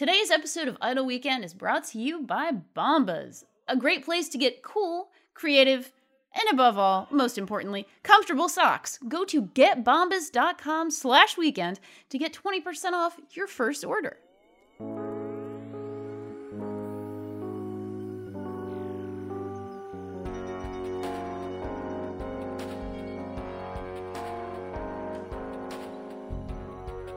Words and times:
Today's 0.00 0.30
episode 0.30 0.66
of 0.66 0.78
Idle 0.80 1.04
Weekend 1.04 1.44
is 1.44 1.52
brought 1.52 1.84
to 1.88 1.98
you 1.98 2.22
by 2.22 2.52
Bombas, 2.74 3.44
a 3.68 3.76
great 3.76 4.02
place 4.02 4.30
to 4.30 4.38
get 4.38 4.62
cool, 4.62 5.10
creative, 5.34 5.92
and 6.32 6.50
above 6.50 6.78
all, 6.78 7.06
most 7.10 7.36
importantly, 7.36 7.86
comfortable 8.02 8.48
socks. 8.48 8.98
Go 9.06 9.26
to 9.26 9.42
getbombas.com 9.42 10.90
slash 10.90 11.36
weekend 11.36 11.80
to 12.08 12.16
get 12.16 12.32
20% 12.32 12.92
off 12.92 13.20
your 13.32 13.46
first 13.46 13.84
order. 13.84 14.16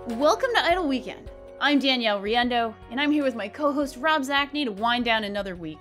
Welcome 0.06 0.50
to 0.56 0.66
Idle 0.66 0.90
Weekend. 0.90 1.32
I'm 1.64 1.80
Danielle 1.80 2.20
Riendeau, 2.20 2.75
and 2.91 3.00
I'm 3.00 3.09
here 3.09 3.23
with 3.23 3.36
my 3.36 3.48
co-host 3.48 3.95
Rob 3.95 4.23
Zacny 4.23 4.66
to 4.66 4.71
wind 4.73 5.05
down 5.05 5.23
another 5.23 5.55
week. 5.55 5.80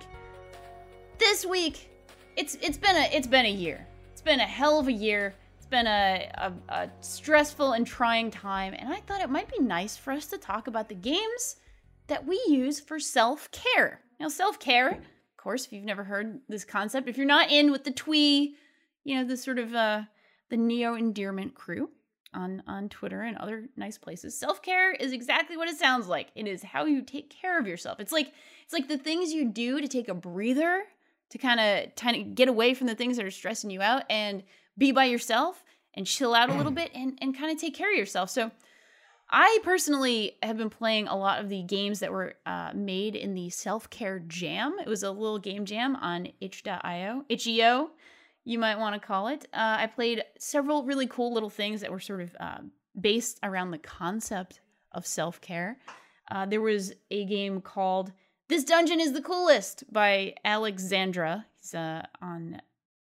This 1.17 1.45
week, 1.45 1.89
it's 2.37 2.55
it's 2.61 2.77
been 2.77 2.95
a 2.95 3.09
it's 3.11 3.27
been 3.27 3.45
a 3.45 3.51
year. 3.51 3.85
It's 4.13 4.21
been 4.21 4.39
a 4.39 4.45
hell 4.45 4.79
of 4.79 4.87
a 4.87 4.93
year. 4.93 5.35
It's 5.57 5.65
been 5.65 5.85
a, 5.85 6.31
a, 6.35 6.53
a 6.73 6.89
stressful 7.01 7.73
and 7.73 7.85
trying 7.85 8.31
time, 8.31 8.73
and 8.77 8.93
I 8.93 9.01
thought 9.01 9.19
it 9.19 9.29
might 9.29 9.51
be 9.51 9.59
nice 9.59 9.97
for 9.97 10.13
us 10.13 10.27
to 10.27 10.37
talk 10.37 10.67
about 10.67 10.87
the 10.87 10.95
games 10.95 11.57
that 12.07 12.25
we 12.25 12.41
use 12.47 12.79
for 12.79 12.97
self-care. 12.97 13.99
Now, 14.21 14.29
self-care, 14.29 14.87
of 14.89 15.35
course, 15.35 15.65
if 15.65 15.73
you've 15.73 15.83
never 15.83 16.05
heard 16.05 16.39
this 16.47 16.63
concept, 16.63 17.09
if 17.09 17.17
you're 17.17 17.25
not 17.25 17.51
in 17.51 17.73
with 17.73 17.83
the 17.83 17.91
twee, 17.91 18.55
you 19.03 19.17
know, 19.17 19.25
the 19.25 19.35
sort 19.35 19.59
of 19.59 19.75
uh, 19.75 20.03
the 20.47 20.55
neo 20.55 20.95
endearment 20.95 21.55
crew 21.55 21.89
on 22.33 22.63
on 22.67 22.89
Twitter 22.89 23.21
and 23.21 23.37
other 23.37 23.65
nice 23.75 23.97
places. 23.97 24.37
Self-care 24.37 24.93
is 24.93 25.11
exactly 25.11 25.57
what 25.57 25.69
it 25.69 25.77
sounds 25.77 26.07
like. 26.07 26.27
It 26.35 26.47
is 26.47 26.63
how 26.63 26.85
you 26.85 27.01
take 27.01 27.29
care 27.29 27.59
of 27.59 27.67
yourself. 27.67 27.99
It's 27.99 28.11
like 28.11 28.31
it's 28.63 28.73
like 28.73 28.87
the 28.87 28.97
things 28.97 29.31
you 29.31 29.45
do 29.45 29.81
to 29.81 29.87
take 29.87 30.09
a 30.09 30.13
breather, 30.13 30.83
to 31.29 31.37
kind 31.37 31.59
of 31.59 31.95
kind 31.95 32.17
of 32.17 32.35
get 32.35 32.47
away 32.47 32.73
from 32.73 32.87
the 32.87 32.95
things 32.95 33.17
that 33.17 33.25
are 33.25 33.31
stressing 33.31 33.69
you 33.69 33.81
out 33.81 34.03
and 34.09 34.43
be 34.77 34.91
by 34.91 35.05
yourself 35.05 35.63
and 35.93 36.07
chill 36.07 36.33
out 36.33 36.49
a 36.49 36.53
little 36.53 36.71
bit 36.81 36.91
and 36.93 37.17
and 37.21 37.37
kind 37.37 37.51
of 37.51 37.59
take 37.59 37.75
care 37.75 37.91
of 37.91 37.97
yourself. 37.97 38.29
So 38.29 38.51
I 39.35 39.59
personally 39.63 40.37
have 40.43 40.57
been 40.57 40.69
playing 40.69 41.07
a 41.07 41.17
lot 41.17 41.41
of 41.41 41.49
the 41.49 41.63
games 41.63 42.01
that 42.01 42.11
were 42.11 42.35
uh, 42.45 42.71
made 42.75 43.15
in 43.15 43.33
the 43.33 43.49
self 43.49 43.89
care 43.89 44.19
jam. 44.19 44.77
It 44.79 44.87
was 44.87 45.01
a 45.01 45.11
little 45.11 45.39
game 45.39 45.65
jam 45.65 45.95
on 45.95 46.27
itch.io, 46.39 47.25
itch.io, 47.27 47.89
you 48.45 48.59
might 48.59 48.77
want 48.77 48.99
to 48.99 49.05
call 49.05 49.27
it. 49.27 49.45
Uh, 49.53 49.77
I 49.79 49.87
played 49.87 50.23
several 50.37 50.83
really 50.83 51.07
cool 51.07 51.33
little 51.33 51.49
things 51.49 51.81
that 51.81 51.91
were 51.91 51.99
sort 51.99 52.21
of 52.21 52.35
uh, 52.39 52.59
based 52.99 53.39
around 53.43 53.71
the 53.71 53.77
concept 53.77 54.59
of 54.91 55.05
self 55.05 55.41
care. 55.41 55.77
Uh, 56.31 56.45
there 56.45 56.61
was 56.61 56.93
a 57.11 57.25
game 57.25 57.61
called 57.61 58.11
This 58.49 58.63
Dungeon 58.63 58.99
is 58.99 59.13
the 59.13 59.21
Coolest 59.21 59.83
by 59.91 60.35
Alexandra. 60.45 61.45
He's 61.59 61.73
uh, 61.73 62.05
on 62.21 62.61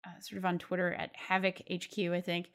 uh, 0.05 0.21
sort 0.21 0.39
of 0.39 0.45
on 0.45 0.59
Twitter 0.59 0.93
at 0.93 1.11
Havoc 1.17 1.63
HQ, 1.71 1.99
I 1.99 2.21
think. 2.21 2.51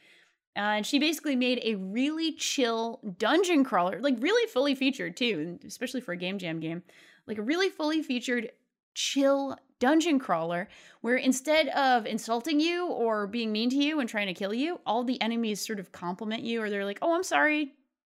Uh, 0.55 0.59
and 0.59 0.85
she 0.85 0.99
basically 0.99 1.35
made 1.35 1.61
a 1.63 1.75
really 1.75 2.33
chill 2.33 2.99
dungeon 3.17 3.63
crawler, 3.63 3.99
like 4.01 4.15
really 4.19 4.49
fully 4.51 4.75
featured 4.75 5.15
too, 5.15 5.57
especially 5.65 6.01
for 6.01 6.11
a 6.11 6.17
game 6.17 6.37
jam 6.37 6.59
game, 6.59 6.83
like 7.25 7.37
a 7.37 7.41
really 7.41 7.69
fully 7.69 8.01
featured 8.01 8.51
chill 8.93 9.57
dungeon 9.81 10.19
crawler 10.19 10.69
where 11.01 11.17
instead 11.17 11.67
of 11.69 12.05
insulting 12.05 12.59
you 12.59 12.85
or 12.87 13.25
being 13.27 13.51
mean 13.51 13.69
to 13.69 13.75
you 13.75 13.99
and 13.99 14.07
trying 14.07 14.27
to 14.27 14.33
kill 14.33 14.53
you, 14.53 14.79
all 14.85 15.03
the 15.03 15.19
enemies 15.21 15.65
sort 15.65 15.79
of 15.79 15.91
compliment 15.91 16.43
you 16.43 16.61
or 16.61 16.69
they're 16.69 16.85
like, 16.85 16.99
"Oh, 17.01 17.15
I'm 17.15 17.23
sorry. 17.23 17.73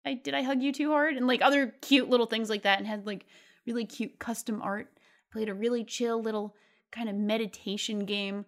I 0.05 0.15
did 0.15 0.33
I 0.33 0.41
hug 0.41 0.61
you 0.61 0.73
too 0.73 0.89
hard?" 0.91 1.15
and 1.15 1.27
like 1.27 1.41
other 1.41 1.75
cute 1.81 2.09
little 2.09 2.25
things 2.25 2.49
like 2.49 2.63
that 2.63 2.79
and 2.79 2.87
had 2.87 3.05
like 3.05 3.25
really 3.65 3.85
cute 3.85 4.19
custom 4.19 4.61
art. 4.61 4.91
Played 5.31 5.49
a 5.49 5.53
really 5.53 5.85
chill 5.85 6.21
little 6.21 6.55
kind 6.91 7.07
of 7.07 7.15
meditation 7.15 8.05
game. 8.05 8.45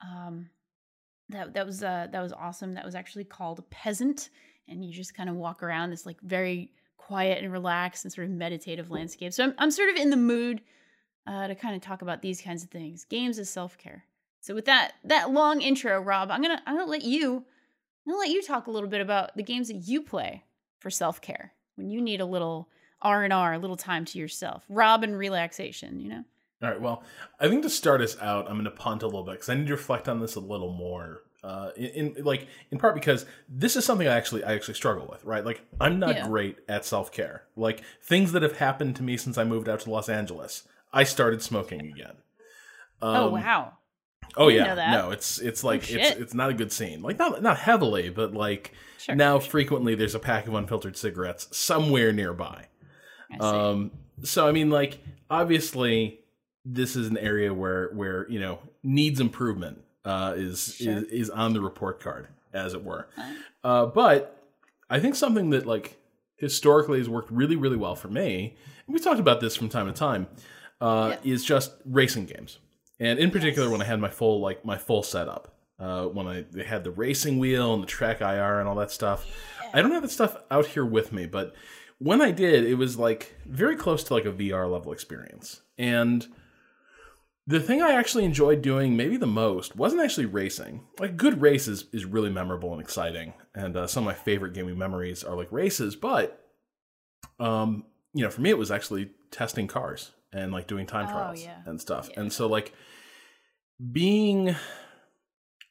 Um 0.00 0.48
that 1.30 1.54
that 1.54 1.66
was 1.66 1.82
uh 1.82 2.06
that 2.12 2.22
was 2.22 2.32
awesome. 2.32 2.74
That 2.74 2.84
was 2.84 2.94
actually 2.94 3.24
called 3.24 3.68
Peasant 3.70 4.30
and 4.68 4.84
you 4.84 4.92
just 4.92 5.14
kind 5.14 5.28
of 5.28 5.34
walk 5.34 5.62
around 5.62 5.90
this 5.90 6.06
like 6.06 6.20
very 6.20 6.72
quiet 6.96 7.42
and 7.42 7.52
relaxed 7.52 8.04
and 8.04 8.12
sort 8.12 8.28
of 8.28 8.32
meditative 8.32 8.90
landscape. 8.90 9.32
So 9.32 9.42
I'm 9.44 9.54
I'm 9.58 9.70
sort 9.72 9.90
of 9.90 9.96
in 9.96 10.10
the 10.10 10.16
mood 10.16 10.62
uh, 11.26 11.48
to 11.48 11.54
kind 11.54 11.74
of 11.74 11.82
talk 11.82 12.02
about 12.02 12.22
these 12.22 12.40
kinds 12.40 12.62
of 12.62 12.70
things. 12.70 13.04
Games 13.04 13.38
as 13.38 13.50
self 13.50 13.78
care. 13.78 14.04
So 14.40 14.54
with 14.54 14.64
that 14.64 14.94
that 15.04 15.30
long 15.30 15.60
intro, 15.60 16.00
Rob, 16.00 16.30
I'm 16.30 16.42
gonna 16.42 16.62
I'm 16.66 16.76
gonna 16.76 16.90
let 16.90 17.02
you 17.02 17.44
I'm 18.06 18.12
gonna 18.12 18.18
let 18.18 18.30
you 18.30 18.42
talk 18.42 18.66
a 18.66 18.70
little 18.70 18.88
bit 18.88 19.00
about 19.00 19.36
the 19.36 19.42
games 19.42 19.68
that 19.68 19.76
you 19.76 20.02
play 20.02 20.44
for 20.78 20.90
self 20.90 21.20
care 21.20 21.52
when 21.76 21.90
you 21.90 22.00
need 22.00 22.20
a 22.20 22.26
little 22.26 22.68
R 23.00 23.24
and 23.24 23.32
R, 23.32 23.54
a 23.54 23.58
little 23.58 23.76
time 23.76 24.04
to 24.06 24.18
yourself, 24.18 24.64
Rob 24.68 25.02
and 25.04 25.16
relaxation. 25.16 26.00
You 26.00 26.08
know. 26.08 26.24
All 26.62 26.70
right. 26.70 26.80
Well, 26.80 27.02
I 27.40 27.48
think 27.48 27.62
to 27.62 27.70
start 27.70 28.00
us 28.00 28.16
out, 28.20 28.46
I'm 28.46 28.52
going 28.52 28.64
to 28.64 28.70
punt 28.70 29.02
a 29.02 29.06
little 29.06 29.24
bit 29.24 29.32
because 29.32 29.48
I 29.48 29.54
need 29.54 29.66
to 29.66 29.72
reflect 29.72 30.08
on 30.08 30.20
this 30.20 30.36
a 30.36 30.40
little 30.40 30.72
more. 30.72 31.22
Uh, 31.42 31.72
in, 31.76 32.14
in, 32.14 32.24
like 32.24 32.46
in 32.70 32.78
part 32.78 32.94
because 32.94 33.26
this 33.48 33.74
is 33.74 33.84
something 33.84 34.06
I 34.06 34.16
actually 34.16 34.44
I 34.44 34.54
actually 34.54 34.74
struggle 34.74 35.08
with, 35.10 35.24
right? 35.24 35.44
Like 35.44 35.62
I'm 35.80 35.98
not 35.98 36.14
yeah. 36.14 36.26
great 36.28 36.58
at 36.68 36.84
self 36.84 37.10
care. 37.10 37.42
Like 37.56 37.82
things 38.00 38.30
that 38.32 38.42
have 38.42 38.58
happened 38.58 38.94
to 38.96 39.02
me 39.02 39.16
since 39.16 39.36
I 39.36 39.42
moved 39.42 39.68
out 39.68 39.80
to 39.80 39.90
Los 39.90 40.08
Angeles. 40.08 40.62
I 40.92 41.04
started 41.04 41.42
smoking 41.42 41.80
again. 41.80 42.16
Oh, 43.00 43.08
um, 43.08 43.16
oh 43.16 43.30
wow. 43.30 43.72
Oh 44.36 44.48
yeah, 44.48 44.74
no, 44.92 45.10
it's 45.10 45.38
it's 45.38 45.62
like 45.62 45.82
oh, 45.90 45.94
it's 45.94 46.16
it's 46.18 46.34
not 46.34 46.50
a 46.50 46.54
good 46.54 46.72
scene. 46.72 47.02
Like 47.02 47.18
not 47.18 47.42
not 47.42 47.58
heavily, 47.58 48.08
but 48.08 48.32
like 48.32 48.72
sure, 48.98 49.14
now 49.14 49.38
sure. 49.38 49.50
frequently 49.50 49.94
there's 49.94 50.14
a 50.14 50.18
pack 50.18 50.46
of 50.46 50.54
unfiltered 50.54 50.96
cigarettes 50.96 51.48
somewhere 51.56 52.12
nearby. 52.12 52.66
Um, 53.40 53.90
so 54.22 54.46
I 54.46 54.52
mean, 54.52 54.70
like 54.70 55.00
obviously 55.30 56.20
this 56.64 56.96
is 56.96 57.08
an 57.08 57.18
area 57.18 57.52
where 57.52 57.90
where 57.92 58.28
you 58.30 58.40
know 58.40 58.60
needs 58.82 59.20
improvement 59.20 59.82
uh, 60.04 60.34
is 60.36 60.76
sure. 60.76 60.98
is 60.98 61.04
is 61.04 61.30
on 61.30 61.52
the 61.52 61.60
report 61.60 62.00
card, 62.00 62.28
as 62.52 62.74
it 62.74 62.84
were. 62.84 63.08
Uh, 63.62 63.86
but 63.86 64.42
I 64.88 65.00
think 65.00 65.14
something 65.14 65.50
that 65.50 65.66
like 65.66 65.98
historically 66.36 66.98
has 66.98 67.08
worked 67.08 67.30
really 67.30 67.56
really 67.56 67.76
well 67.76 67.96
for 67.96 68.08
me, 68.08 68.56
and 68.86 68.94
we 68.94 69.00
talked 69.00 69.20
about 69.20 69.40
this 69.40 69.56
from 69.56 69.68
time 69.68 69.86
to 69.86 69.92
time, 69.92 70.26
uh, 70.82 71.16
yeah. 71.22 71.32
is 71.32 71.44
just 71.44 71.72
racing 71.84 72.26
games, 72.26 72.58
and 72.98 73.18
in 73.18 73.30
particular 73.30 73.68
yes. 73.68 73.72
when 73.72 73.82
I 73.82 73.84
had 73.84 74.00
my 74.00 74.10
full 74.10 74.40
like 74.40 74.64
my 74.64 74.76
full 74.76 75.02
setup. 75.02 75.48
Uh, 75.78 76.06
when 76.06 76.28
I 76.28 76.44
had 76.64 76.84
the 76.84 76.92
racing 76.92 77.40
wheel 77.40 77.74
and 77.74 77.82
the 77.82 77.88
TrackIR 77.88 78.60
and 78.60 78.68
all 78.68 78.76
that 78.76 78.92
stuff. 78.92 79.26
Yeah. 79.64 79.70
I 79.74 79.82
don't 79.82 79.90
have 79.90 80.02
that 80.02 80.12
stuff 80.12 80.36
out 80.48 80.66
here 80.66 80.84
with 80.84 81.12
me, 81.12 81.26
but 81.26 81.54
when 81.98 82.20
I 82.20 82.30
did, 82.30 82.64
it 82.64 82.74
was 82.74 82.98
like 82.98 83.34
very 83.46 83.74
close 83.74 84.04
to 84.04 84.14
like 84.14 84.24
a 84.24 84.32
VR 84.32 84.70
level 84.70 84.92
experience. 84.92 85.62
And 85.76 86.26
the 87.48 87.58
thing 87.58 87.82
I 87.82 87.92
actually 87.92 88.24
enjoyed 88.24 88.62
doing 88.62 88.96
maybe 88.96 89.16
the 89.16 89.26
most 89.26 89.74
wasn't 89.74 90.02
actually 90.02 90.26
racing. 90.26 90.86
Like 91.00 91.16
good 91.16 91.40
races 91.40 91.86
is 91.92 92.04
really 92.04 92.30
memorable 92.30 92.72
and 92.72 92.80
exciting, 92.80 93.34
and 93.54 93.76
uh, 93.76 93.86
some 93.88 94.04
of 94.04 94.06
my 94.06 94.14
favorite 94.14 94.54
gaming 94.54 94.78
memories 94.78 95.24
are 95.24 95.36
like 95.36 95.50
races. 95.50 95.96
But, 95.96 96.44
um, 97.40 97.86
you 98.14 98.22
know, 98.22 98.30
for 98.30 98.40
me 98.40 98.50
it 98.50 98.58
was 98.58 98.70
actually 98.70 99.10
testing 99.32 99.66
cars 99.66 100.12
and 100.32 100.52
like 100.52 100.66
doing 100.66 100.86
time 100.86 101.06
oh, 101.08 101.12
trials 101.12 101.40
oh, 101.40 101.44
yeah. 101.44 101.58
and 101.66 101.80
stuff. 101.80 102.08
Yeah. 102.12 102.20
And 102.20 102.32
so 102.32 102.46
like 102.46 102.72
being 103.90 104.54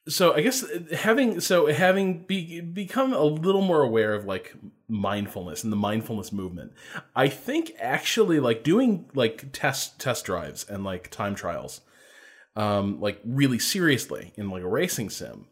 so 0.08 0.34
I 0.34 0.42
guess 0.42 0.66
having 0.92 1.40
so 1.40 1.68
having 1.68 2.24
be, 2.24 2.60
become 2.60 3.14
a 3.14 3.24
little 3.24 3.62
more 3.62 3.82
aware 3.82 4.14
of 4.14 4.26
like 4.26 4.56
mindfulness 4.88 5.64
and 5.64 5.72
the 5.72 5.78
mindfulness 5.78 6.32
movement, 6.32 6.74
I 7.16 7.28
think 7.28 7.74
actually 7.80 8.40
like 8.40 8.64
doing 8.64 9.10
like 9.14 9.52
test 9.54 10.00
test 10.00 10.26
drives 10.26 10.66
and 10.68 10.84
like 10.84 11.12
time 11.12 11.36
trials, 11.36 11.82
um, 12.56 13.00
like 13.00 13.22
really 13.24 13.60
seriously 13.60 14.34
in 14.36 14.50
like 14.50 14.64
a 14.64 14.68
racing 14.68 15.12
sim, 15.12 15.46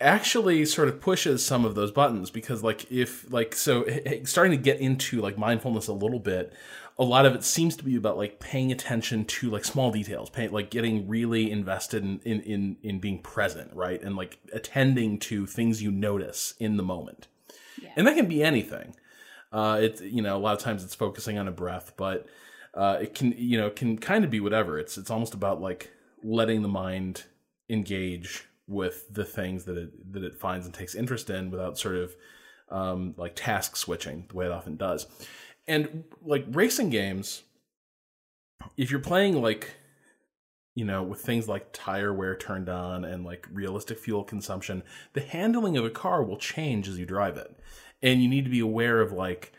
actually 0.00 0.64
sort 0.64 0.88
of 0.88 1.00
pushes 1.00 1.44
some 1.44 1.66
of 1.66 1.74
those 1.74 1.90
buttons 1.90 2.30
because 2.30 2.62
like 2.62 2.90
if 2.90 3.30
like 3.30 3.54
so 3.54 3.84
starting 4.24 4.56
to 4.56 4.62
get 4.62 4.80
into 4.80 5.20
like 5.20 5.36
mindfulness 5.36 5.88
a 5.88 5.92
little 5.92 6.20
bit 6.20 6.54
a 6.98 7.04
lot 7.04 7.26
of 7.26 7.34
it 7.34 7.44
seems 7.44 7.76
to 7.76 7.84
be 7.84 7.96
about 7.96 8.16
like 8.16 8.40
paying 8.40 8.72
attention 8.72 9.24
to 9.26 9.50
like 9.50 9.64
small 9.64 9.90
details, 9.90 10.30
pay, 10.30 10.48
like 10.48 10.70
getting 10.70 11.06
really 11.06 11.50
invested 11.50 12.02
in, 12.02 12.20
in 12.24 12.40
in 12.40 12.76
in 12.82 12.98
being 12.98 13.20
present, 13.20 13.72
right, 13.74 14.02
and 14.02 14.16
like 14.16 14.38
attending 14.52 15.18
to 15.18 15.46
things 15.46 15.82
you 15.82 15.90
notice 15.90 16.54
in 16.58 16.76
the 16.76 16.82
moment, 16.82 17.28
yeah. 17.82 17.90
and 17.96 18.06
that 18.06 18.16
can 18.16 18.26
be 18.26 18.42
anything. 18.42 18.94
Uh, 19.52 19.78
it's 19.80 20.00
you 20.00 20.22
know 20.22 20.36
a 20.36 20.38
lot 20.38 20.56
of 20.56 20.60
times 20.60 20.82
it's 20.82 20.94
focusing 20.94 21.38
on 21.38 21.46
a 21.46 21.52
breath, 21.52 21.92
but 21.96 22.26
uh, 22.74 22.98
it 23.02 23.14
can 23.14 23.34
you 23.36 23.58
know 23.58 23.68
can 23.68 23.98
kind 23.98 24.24
of 24.24 24.30
be 24.30 24.40
whatever. 24.40 24.78
It's 24.78 24.96
it's 24.96 25.10
almost 25.10 25.34
about 25.34 25.60
like 25.60 25.90
letting 26.22 26.62
the 26.62 26.68
mind 26.68 27.24
engage 27.68 28.44
with 28.66 29.04
the 29.12 29.24
things 29.24 29.64
that 29.64 29.76
it 29.76 30.12
that 30.12 30.24
it 30.24 30.34
finds 30.34 30.64
and 30.64 30.74
takes 30.74 30.94
interest 30.94 31.28
in 31.28 31.50
without 31.50 31.78
sort 31.78 31.96
of 31.96 32.16
um, 32.70 33.14
like 33.18 33.32
task 33.36 33.76
switching 33.76 34.24
the 34.28 34.34
way 34.34 34.46
it 34.46 34.50
often 34.50 34.76
does 34.76 35.06
and 35.68 36.04
like 36.22 36.44
racing 36.50 36.90
games 36.90 37.42
if 38.76 38.90
you're 38.90 39.00
playing 39.00 39.40
like 39.40 39.74
you 40.74 40.84
know 40.84 41.02
with 41.02 41.20
things 41.20 41.48
like 41.48 41.72
tire 41.72 42.12
wear 42.12 42.36
turned 42.36 42.68
on 42.68 43.04
and 43.04 43.24
like 43.24 43.46
realistic 43.52 43.98
fuel 43.98 44.24
consumption 44.24 44.82
the 45.14 45.20
handling 45.20 45.76
of 45.76 45.84
a 45.84 45.90
car 45.90 46.22
will 46.22 46.36
change 46.36 46.88
as 46.88 46.98
you 46.98 47.06
drive 47.06 47.36
it 47.36 47.58
and 48.02 48.22
you 48.22 48.28
need 48.28 48.44
to 48.44 48.50
be 48.50 48.60
aware 48.60 49.00
of 49.00 49.12
like 49.12 49.52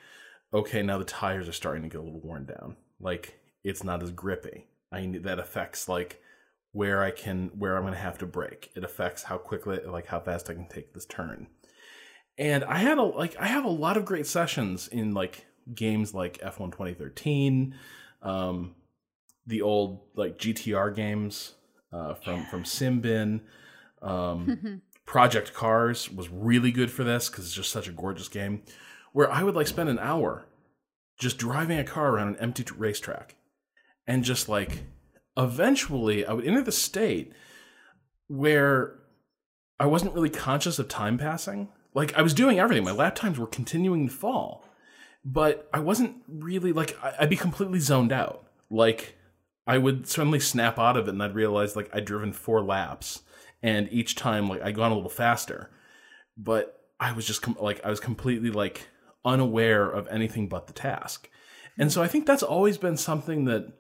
okay, 0.54 0.82
now 0.82 0.98
the 0.98 1.04
tires 1.04 1.48
are 1.48 1.54
starting 1.54 1.84
to 1.84 1.90
get 1.90 2.00
a 2.00 2.04
little 2.04 2.22
worn 2.22 2.46
down. 2.46 2.76
Like 3.00 3.40
it's 3.64 3.84
not 3.84 4.04
as 4.04 4.12
grippy. 4.12 4.66
I 4.92 5.20
that 5.24 5.40
affects 5.40 5.90
like 5.90 6.22
where 6.72 7.04
I 7.04 7.12
can 7.12 7.52
where 7.58 7.76
I'm 7.76 7.84
going 7.84 7.94
to 7.94 8.00
have 8.00 8.18
to 8.20 8.26
brake. 8.26 8.72
It 8.76 8.84
affects 8.84 9.24
how 9.24 9.38
quickly 9.38 9.80
like 9.86 10.08
how 10.08 10.20
fast 10.20 10.50
I 10.50 10.54
can 10.54 10.68
take 10.68 10.94
this 10.94 11.06
turn. 11.06 11.48
And 12.38 12.64
I 12.64 12.78
had 12.78 12.98
a 12.98 13.04
like 13.04 13.36
I 13.40 13.48
have 13.48 13.66
a 13.66 13.70
lot 13.70 13.98
of 13.98 14.06
great 14.06 14.28
sessions 14.28 14.88
in 14.88 15.14
like 15.14 15.46
games 15.74 16.14
like 16.14 16.40
F1 16.40 16.72
2013, 16.72 17.76
um, 18.22 18.76
the 19.46 19.62
old 19.62 20.02
like 20.16 20.38
GTR 20.38 20.96
games 20.96 21.54
uh, 21.92 22.14
from 22.16 22.38
yeah. 22.38 22.50
from 22.50 22.64
Simbin. 22.64 23.42
Um, 24.02 24.82
Project 25.06 25.54
Cars 25.54 26.12
was 26.12 26.30
really 26.30 26.72
good 26.72 26.92
for 26.92 27.06
this 27.06 27.30
because 27.30 27.46
it's 27.46 27.54
just 27.54 27.72
such 27.72 27.88
a 27.88 27.94
gorgeous 27.94 28.28
game. 28.28 28.64
Where 29.14 29.32
I 29.32 29.42
would 29.44 29.56
like 29.56 29.68
spend 29.68 29.90
an 29.90 30.00
hour 30.00 30.48
just 31.18 31.38
driving 31.38 31.80
a 31.80 31.84
car 31.84 32.12
around 32.12 32.28
an 32.28 32.38
empty 32.40 32.66
racetrack, 32.78 33.36
and 34.06 34.24
just 34.24 34.50
like 34.50 34.84
eventually 35.38 36.26
I 36.26 36.34
would 36.34 36.46
enter 36.46 36.62
the 36.62 36.72
state 36.72 37.32
where 38.28 39.00
I 39.80 39.86
wasn't 39.86 40.14
really 40.14 40.30
conscious 40.30 40.80
of 40.80 40.88
time 40.88 41.18
passing. 41.18 41.70
Like 41.94 42.14
I 42.16 42.22
was 42.22 42.34
doing 42.34 42.60
everything. 42.60 42.84
My 42.84 42.92
lap 42.92 43.16
times 43.16 43.40
were 43.40 43.48
continuing 43.48 44.08
to 44.08 44.14
fall, 44.14 44.67
but 45.28 45.68
I 45.74 45.82
wasn't 45.82 46.16
really 46.30 46.72
like 46.72 46.98
I'd 47.04 47.30
be 47.30 47.36
completely 47.36 47.80
zoned 47.80 48.14
out. 48.14 48.48
Like 48.70 49.16
I 49.68 49.78
would 49.78 50.08
suddenly 50.08 50.40
snap 50.40 50.80
out 50.80 50.96
of 50.96 51.10
it 51.10 51.12
and 51.12 51.22
I'd 51.22 51.36
realize 51.36 51.76
like 51.76 51.90
I'd 51.94 52.06
driven 52.06 52.32
four 52.32 52.62
laps 52.62 53.24
and 53.62 53.92
each 53.92 54.16
time 54.16 54.48
like 54.48 54.62
I'd 54.62 54.76
gone 54.76 54.94
a 54.94 54.96
little 54.96 55.10
faster, 55.10 55.70
but 56.38 56.80
I 56.98 57.12
was 57.12 57.28
just 57.28 57.42
com- 57.42 57.58
like 57.60 57.86
I 57.86 57.90
was 57.90 58.00
completely 58.00 58.52
like 58.52 58.88
unaware 59.26 59.90
of 59.92 60.08
anything 60.08 60.48
but 60.48 60.68
the 60.68 60.74
task. 60.74 61.30
And 61.78 61.92
so 61.92 62.02
I 62.02 62.08
think 62.08 62.26
that's 62.26 62.42
always 62.42 62.78
been 62.78 62.96
something 62.96 63.44
that 63.46 63.74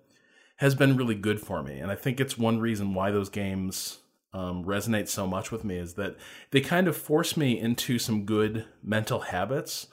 has 0.58 0.76
been 0.76 0.98
really 0.98 1.16
good 1.16 1.40
for 1.40 1.64
me. 1.64 1.80
And 1.80 1.90
I 1.90 1.96
think 1.96 2.20
it's 2.20 2.38
one 2.38 2.60
reason 2.60 2.94
why 2.94 3.12
those 3.12 3.30
games 3.30 4.00
um, 4.34 4.66
resonate 4.66 5.08
so 5.08 5.26
much 5.26 5.50
with 5.50 5.64
me 5.64 5.78
is 5.78 5.94
that 5.94 6.18
they 6.52 6.60
kind 6.60 6.90
of 6.90 6.98
force 6.98 7.38
me 7.38 7.58
into 7.58 7.98
some 8.00 8.26
good 8.26 8.66
mental 8.84 9.22
habits 9.22 9.88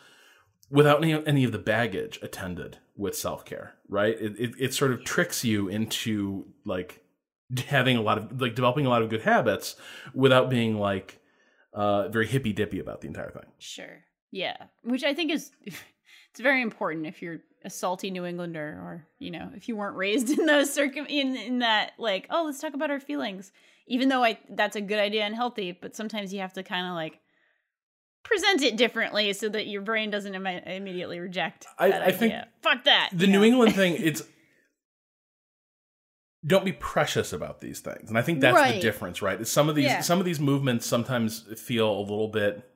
without 0.71 1.03
any, 1.03 1.27
any 1.27 1.45
of 1.45 1.53
the 1.53 1.59
baggage 1.59 2.19
attended 2.23 2.79
with 2.97 3.17
self 3.17 3.45
care, 3.45 3.75
right? 3.89 4.17
It, 4.21 4.39
it, 4.39 4.55
it 4.59 4.75
sort 4.75 4.93
of 4.93 5.05
tricks 5.05 5.45
you 5.45 5.69
into 5.69 6.47
like 6.65 7.05
having 7.67 7.97
a 7.97 8.03
lot 8.03 8.19
of 8.19 8.41
like 8.41 8.55
developing 8.55 8.87
a 8.87 8.89
lot 8.89 9.03
of 9.03 9.11
good 9.11 9.23
habits 9.23 9.77
without 10.15 10.51
being 10.51 10.79
like 10.79 11.21
uh, 11.73 12.09
very 12.09 12.27
hippy 12.27 12.53
dippy 12.53 12.79
about 12.79 13.01
the 13.01 13.09
entire 13.09 13.31
thing. 13.31 13.47
Sure. 13.59 14.05
Yeah. 14.31 14.57
Which 14.83 15.05
I 15.05 15.15
think 15.15 15.31
is 15.31 15.51
it's 15.65 16.41
very 16.41 16.63
important 16.63 17.07
if 17.07 17.23
you're 17.23 17.41
a 17.65 17.71
salty 17.71 18.11
New 18.11 18.25
Englander 18.27 18.61
or, 18.61 19.07
you 19.19 19.31
know, 19.31 19.51
if 19.55 19.69
you 19.69 19.77
weren't 19.77 19.97
raised 19.97 20.31
in 20.39 20.47
those 20.47 20.73
circum 20.73 21.07
in, 21.09 21.37
in 21.37 21.59
that 21.61 21.93
like, 21.99 22.27
oh, 22.31 22.45
let's 22.45 22.61
talk 22.61 22.75
about 22.75 22.91
our 22.91 23.01
feelings. 23.01 23.53
Even 23.87 24.09
though 24.09 24.25
I 24.25 24.39
that's 24.49 24.77
a 24.77 24.81
good 24.81 24.99
idea 24.99 25.25
and 25.25 25.35
healthy, 25.35 25.73
but 25.73 25.95
sometimes 25.95 26.33
you 26.33 26.41
have 26.41 26.55
to 26.55 26.63
kind 26.63 26.87
of 26.87 26.95
like 26.95 27.21
present 28.25 28.63
it 28.63 28.77
differently 28.77 29.33
so 29.33 29.49
that 29.49 29.67
your 29.67 29.83
brain 29.83 30.11
doesn't 30.11 30.35
Im- 30.35 30.47
immediately 30.47 31.21
reject. 31.21 31.67
I, 31.79 31.93
I 31.93 32.13
think 32.13 32.35
fuck 32.63 32.85
that. 32.85 33.11
The 33.13 33.27
New 33.27 33.41
know? 33.41 33.45
England 33.45 33.75
thing, 33.75 33.97
it's 33.99 34.23
don't 36.47 36.65
be 36.65 36.73
precious 36.73 37.33
about 37.33 37.61
these 37.61 37.81
things, 37.81 38.09
and 38.09 38.19
I 38.19 38.23
think 38.23 38.41
that's 38.41 38.57
right. 38.57 38.75
the 38.75 38.81
difference, 38.81 39.23
right? 39.23 39.47
Some 39.47 39.69
of 39.69 39.77
these 39.77 39.85
yeah. 39.85 40.01
some 40.01 40.19
of 40.19 40.25
these 40.25 40.41
movements 40.41 40.87
sometimes 40.87 41.41
feel 41.57 41.91
a 41.91 42.01
little 42.01 42.29
bit 42.29 42.69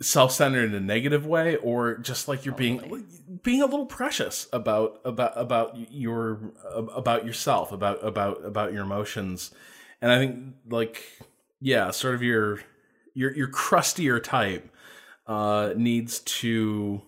self-centered 0.00 0.64
in 0.64 0.74
a 0.74 0.80
negative 0.80 1.26
way 1.26 1.56
or 1.56 1.96
just 1.98 2.28
like 2.28 2.44
you're 2.44 2.54
totally. 2.54 3.02
being 3.02 3.40
being 3.42 3.62
a 3.62 3.66
little 3.66 3.86
precious 3.86 4.48
about 4.52 5.00
about 5.04 5.32
about 5.36 5.92
your 5.92 6.52
about 6.74 7.24
yourself 7.24 7.72
about 7.72 8.04
about 8.04 8.44
about 8.44 8.72
your 8.72 8.82
emotions 8.82 9.52
and 10.00 10.10
i 10.10 10.18
think 10.18 10.54
like 10.68 11.04
yeah 11.60 11.90
sort 11.92 12.14
of 12.14 12.22
your 12.22 12.58
your 13.14 13.34
your 13.36 13.48
crustier 13.48 14.20
type 14.20 14.70
uh, 15.26 15.72
needs 15.76 16.20
to 16.20 17.02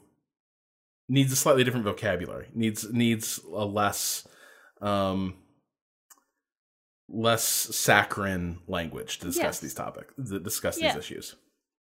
needs 1.09 1.33
a 1.33 1.37
slightly 1.37 1.65
different 1.65 1.85
vocabulary. 1.85 2.49
needs 2.55 2.91
needs 2.93 3.41
a 3.53 3.65
less 3.65 4.27
um, 4.81 5.35
less 7.09 7.45
saccharine 7.45 8.59
language 8.67 9.19
to 9.19 9.27
discuss 9.27 9.45
yes. 9.45 9.61
these 9.61 9.75
topics, 9.75 10.15
to 10.29 10.41
discuss 10.41 10.81
yeah. 10.81 10.93
these 10.93 10.99
issues. 10.99 11.37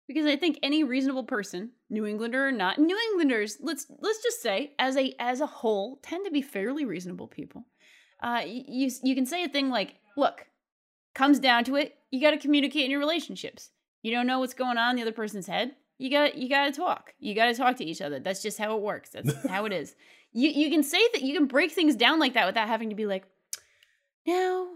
Because 0.08 0.26
I 0.26 0.38
think 0.38 0.58
any 0.64 0.86
reasonable 0.86 1.26
person, 1.26 1.72
New 1.90 2.06
Englander 2.06 2.48
or 2.48 2.52
not, 2.52 2.80
New 2.80 2.98
Englanders, 3.12 3.58
let's 3.62 3.88
let's 4.00 4.24
just 4.24 4.42
say, 4.42 4.74
as 4.80 4.96
a 4.96 5.14
as 5.20 5.42
a 5.42 5.46
whole, 5.46 6.00
tend 6.02 6.26
to 6.26 6.32
be 6.32 6.42
fairly 6.42 6.86
reasonable 6.86 7.28
people. 7.28 7.66
Uh, 8.24 8.42
you 8.46 8.90
you 9.04 9.16
can 9.16 9.26
say 9.26 9.44
a 9.44 9.50
thing 9.50 9.70
like, 9.70 9.96
"Look, 10.16 10.48
comes 11.14 11.40
down 11.40 11.64
to 11.66 11.76
it, 11.76 11.96
you 12.12 12.22
got 12.22 12.32
to 12.32 12.38
communicate 12.38 12.86
in 12.86 12.92
your 12.92 13.00
relationships. 13.00 13.72
You 14.08 14.14
don't 14.14 14.26
know 14.26 14.40
what's 14.40 14.54
going 14.54 14.78
on 14.78 14.92
in 14.92 14.96
the 14.96 15.02
other 15.02 15.12
person's 15.12 15.48
head. 15.48 15.76
You 15.98 16.10
got 16.10 16.38
you 16.38 16.48
got 16.48 16.68
to 16.68 16.72
talk. 16.72 17.14
You 17.20 17.36
got 17.36 17.48
to 17.48 17.54
talk 17.54 17.76
to 17.76 17.84
each 17.84 18.02
other. 18.02 18.22
That's 18.22 18.42
just 18.42 18.58
how 18.58 18.78
it 18.78 18.82
works. 18.82 19.10
That's 19.10 19.46
how 19.50 19.66
it 19.66 19.74
is. 19.74 19.96
You 20.32 20.50
you 20.50 20.70
can 20.70 20.82
say 20.82 21.02
that 21.12 21.24
you 21.24 21.34
can 21.34 21.46
break 21.46 21.74
things 21.74 21.94
down 21.94 22.18
like 22.18 22.34
that 22.36 22.46
without 22.46 22.70
having 22.70 22.90
to 22.90 22.96
be 22.96 23.06
like, 23.06 23.26
now, 24.26 24.70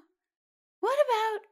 what 0.81 0.97
about 1.05 1.47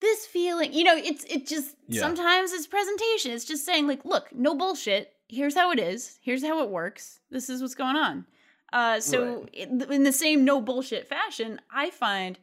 this 0.00 0.26
feeling? 0.26 0.72
You 0.72 0.84
know, 0.84 0.96
it's 0.96 1.24
it 1.24 1.48
just 1.48 1.74
yeah. 1.88 2.02
sometimes 2.02 2.52
it's 2.52 2.68
presentation. 2.68 3.32
It's 3.32 3.46
just 3.46 3.66
saying 3.66 3.88
like, 3.88 4.04
look, 4.04 4.28
no 4.32 4.54
bullshit. 4.54 5.12
Here's 5.28 5.56
how 5.56 5.72
it 5.72 5.80
is. 5.80 6.20
Here's 6.22 6.44
how 6.44 6.62
it 6.62 6.70
works. 6.70 7.18
This 7.32 7.50
is 7.50 7.62
what's 7.62 7.74
going 7.74 7.96
on. 7.96 8.26
Uh, 8.72 9.00
so 9.00 9.40
right. 9.40 9.54
in, 9.54 9.92
in 9.92 10.04
the 10.04 10.12
same 10.12 10.44
no 10.44 10.60
bullshit 10.60 11.08
fashion, 11.08 11.60
I 11.68 11.90
find 11.90 12.38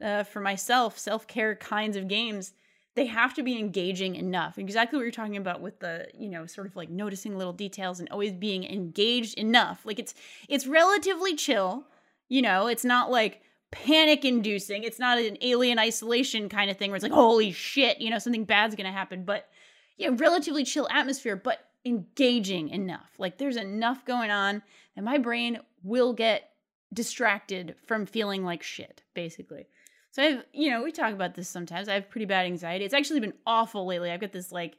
uh, 0.00 0.22
for 0.22 0.38
myself 0.38 1.00
self 1.00 1.26
care 1.26 1.56
kinds 1.56 1.96
of 1.96 2.06
games 2.06 2.52
they 2.94 3.06
have 3.06 3.34
to 3.34 3.42
be 3.42 3.58
engaging 3.58 4.14
enough. 4.14 4.58
Exactly 4.58 4.96
what 4.96 5.02
you're 5.02 5.10
talking 5.10 5.36
about 5.36 5.60
with 5.60 5.80
the, 5.80 6.06
you 6.16 6.28
know, 6.28 6.46
sort 6.46 6.66
of 6.66 6.76
like 6.76 6.90
noticing 6.90 7.36
little 7.36 7.52
details 7.52 7.98
and 7.98 8.08
always 8.10 8.32
being 8.32 8.64
engaged 8.64 9.36
enough. 9.36 9.84
Like 9.84 9.98
it's 9.98 10.14
it's 10.48 10.66
relatively 10.66 11.34
chill, 11.34 11.86
you 12.28 12.42
know, 12.42 12.68
it's 12.68 12.84
not 12.84 13.10
like 13.10 13.42
panic 13.72 14.24
inducing. 14.24 14.84
It's 14.84 15.00
not 15.00 15.18
an 15.18 15.36
alien 15.40 15.78
isolation 15.78 16.48
kind 16.48 16.70
of 16.70 16.76
thing 16.76 16.90
where 16.90 16.96
it's 16.96 17.02
like, 17.02 17.12
holy 17.12 17.50
shit, 17.50 18.00
you 18.00 18.10
know, 18.10 18.18
something 18.18 18.44
bad's 18.44 18.76
gonna 18.76 18.92
happen. 18.92 19.24
But 19.24 19.48
yeah, 19.96 20.10
relatively 20.12 20.64
chill 20.64 20.88
atmosphere, 20.90 21.36
but 21.36 21.58
engaging 21.84 22.68
enough. 22.70 23.10
Like 23.18 23.38
there's 23.38 23.56
enough 23.56 24.04
going 24.04 24.30
on 24.30 24.62
that 24.94 25.02
my 25.02 25.18
brain 25.18 25.58
will 25.82 26.12
get 26.12 26.50
distracted 26.92 27.74
from 27.86 28.06
feeling 28.06 28.44
like 28.44 28.62
shit, 28.62 29.02
basically. 29.14 29.66
So 30.14 30.22
I've, 30.22 30.44
you 30.52 30.70
know, 30.70 30.84
we 30.84 30.92
talk 30.92 31.12
about 31.12 31.34
this 31.34 31.48
sometimes. 31.48 31.88
I 31.88 31.94
have 31.94 32.08
pretty 32.08 32.26
bad 32.26 32.46
anxiety. 32.46 32.84
It's 32.84 32.94
actually 32.94 33.18
been 33.18 33.32
awful 33.44 33.84
lately. 33.84 34.12
I've 34.12 34.20
got 34.20 34.30
this 34.30 34.52
like 34.52 34.76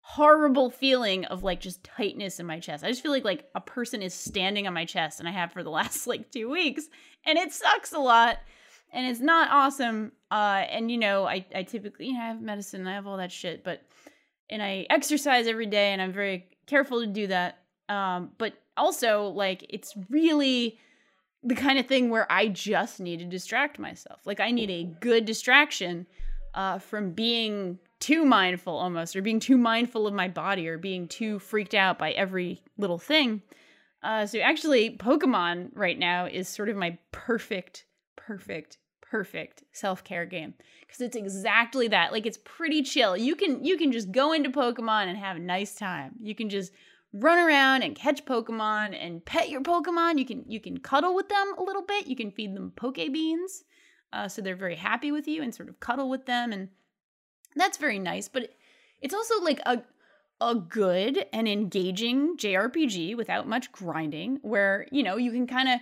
horrible 0.00 0.68
feeling 0.68 1.24
of 1.24 1.42
like 1.42 1.58
just 1.58 1.82
tightness 1.82 2.38
in 2.38 2.44
my 2.44 2.60
chest. 2.60 2.84
I 2.84 2.88
just 2.88 3.02
feel 3.02 3.10
like 3.10 3.24
like 3.24 3.48
a 3.54 3.62
person 3.62 4.02
is 4.02 4.12
standing 4.12 4.66
on 4.66 4.74
my 4.74 4.84
chest 4.84 5.20
and 5.20 5.28
I 5.28 5.32
have 5.32 5.52
for 5.52 5.62
the 5.62 5.70
last 5.78 6.06
like 6.06 6.30
2 6.30 6.50
weeks 6.50 6.84
and 7.24 7.38
it 7.38 7.50
sucks 7.50 7.94
a 7.94 7.98
lot 7.98 8.40
and 8.92 9.06
it's 9.06 9.20
not 9.20 9.48
awesome. 9.50 10.12
Uh 10.30 10.64
and 10.68 10.90
you 10.90 10.98
know, 10.98 11.24
I 11.24 11.46
I 11.54 11.62
typically, 11.62 12.08
you 12.08 12.12
know, 12.12 12.20
I 12.20 12.26
have 12.26 12.42
medicine, 12.42 12.86
I 12.86 12.92
have 12.92 13.06
all 13.06 13.16
that 13.16 13.32
shit, 13.32 13.64
but 13.64 13.80
and 14.50 14.62
I 14.62 14.86
exercise 14.90 15.46
every 15.46 15.64
day 15.64 15.94
and 15.94 16.02
I'm 16.02 16.12
very 16.12 16.46
careful 16.66 17.00
to 17.00 17.06
do 17.06 17.28
that. 17.28 17.60
Um 17.88 18.32
but 18.36 18.52
also 18.76 19.28
like 19.28 19.64
it's 19.70 19.94
really 20.10 20.78
the 21.44 21.54
kind 21.54 21.78
of 21.78 21.86
thing 21.86 22.10
where 22.10 22.30
I 22.32 22.48
just 22.48 23.00
need 23.00 23.18
to 23.18 23.26
distract 23.26 23.78
myself. 23.78 24.20
Like 24.24 24.40
I 24.40 24.50
need 24.50 24.70
a 24.70 24.84
good 25.00 25.26
distraction 25.26 26.06
uh, 26.54 26.78
from 26.78 27.12
being 27.12 27.78
too 28.00 28.24
mindful 28.24 28.76
almost, 28.76 29.14
or 29.14 29.22
being 29.22 29.40
too 29.40 29.56
mindful 29.56 30.06
of 30.06 30.14
my 30.14 30.28
body, 30.28 30.68
or 30.68 30.78
being 30.78 31.08
too 31.08 31.38
freaked 31.38 31.74
out 31.74 31.98
by 31.98 32.12
every 32.12 32.62
little 32.78 32.98
thing. 32.98 33.42
Uh, 34.02 34.26
so 34.26 34.38
actually, 34.38 34.96
Pokemon 34.96 35.70
right 35.74 35.98
now 35.98 36.26
is 36.26 36.48
sort 36.48 36.68
of 36.68 36.76
my 36.76 36.98
perfect, 37.12 37.86
perfect, 38.16 38.78
perfect 39.00 39.64
self 39.72 40.04
care 40.04 40.26
game 40.26 40.54
because 40.80 41.00
it's 41.00 41.16
exactly 41.16 41.88
that. 41.88 42.12
Like 42.12 42.26
it's 42.26 42.38
pretty 42.44 42.82
chill. 42.82 43.16
You 43.16 43.36
can 43.36 43.64
you 43.64 43.76
can 43.76 43.92
just 43.92 44.12
go 44.12 44.32
into 44.32 44.50
Pokemon 44.50 45.06
and 45.06 45.18
have 45.18 45.36
a 45.36 45.40
nice 45.40 45.74
time. 45.74 46.12
You 46.20 46.34
can 46.34 46.48
just 46.48 46.72
run 47.14 47.38
around 47.38 47.82
and 47.82 47.94
catch 47.94 48.24
Pokemon 48.24 48.96
and 49.00 49.24
pet 49.24 49.48
your 49.48 49.62
Pokemon. 49.62 50.18
You 50.18 50.26
can 50.26 50.44
you 50.48 50.60
can 50.60 50.78
cuddle 50.78 51.14
with 51.14 51.28
them 51.28 51.54
a 51.56 51.62
little 51.62 51.82
bit. 51.82 52.06
You 52.06 52.16
can 52.16 52.30
feed 52.30 52.54
them 52.54 52.72
Poke 52.74 52.96
Beans, 52.96 53.64
uh, 54.12 54.28
so 54.28 54.42
they're 54.42 54.56
very 54.56 54.76
happy 54.76 55.12
with 55.12 55.26
you 55.28 55.42
and 55.42 55.54
sort 55.54 55.68
of 55.68 55.80
cuddle 55.80 56.10
with 56.10 56.26
them, 56.26 56.52
and 56.52 56.68
that's 57.56 57.78
very 57.78 57.98
nice. 57.98 58.28
But 58.28 58.50
it's 59.00 59.14
also 59.14 59.40
like 59.40 59.60
a 59.64 59.82
a 60.40 60.54
good 60.56 61.26
and 61.32 61.46
engaging 61.46 62.36
JRPG 62.36 63.16
without 63.16 63.48
much 63.48 63.70
grinding, 63.70 64.40
where 64.42 64.86
you 64.90 65.02
know 65.02 65.16
you 65.16 65.30
can 65.30 65.46
kind 65.46 65.68
of 65.68 65.80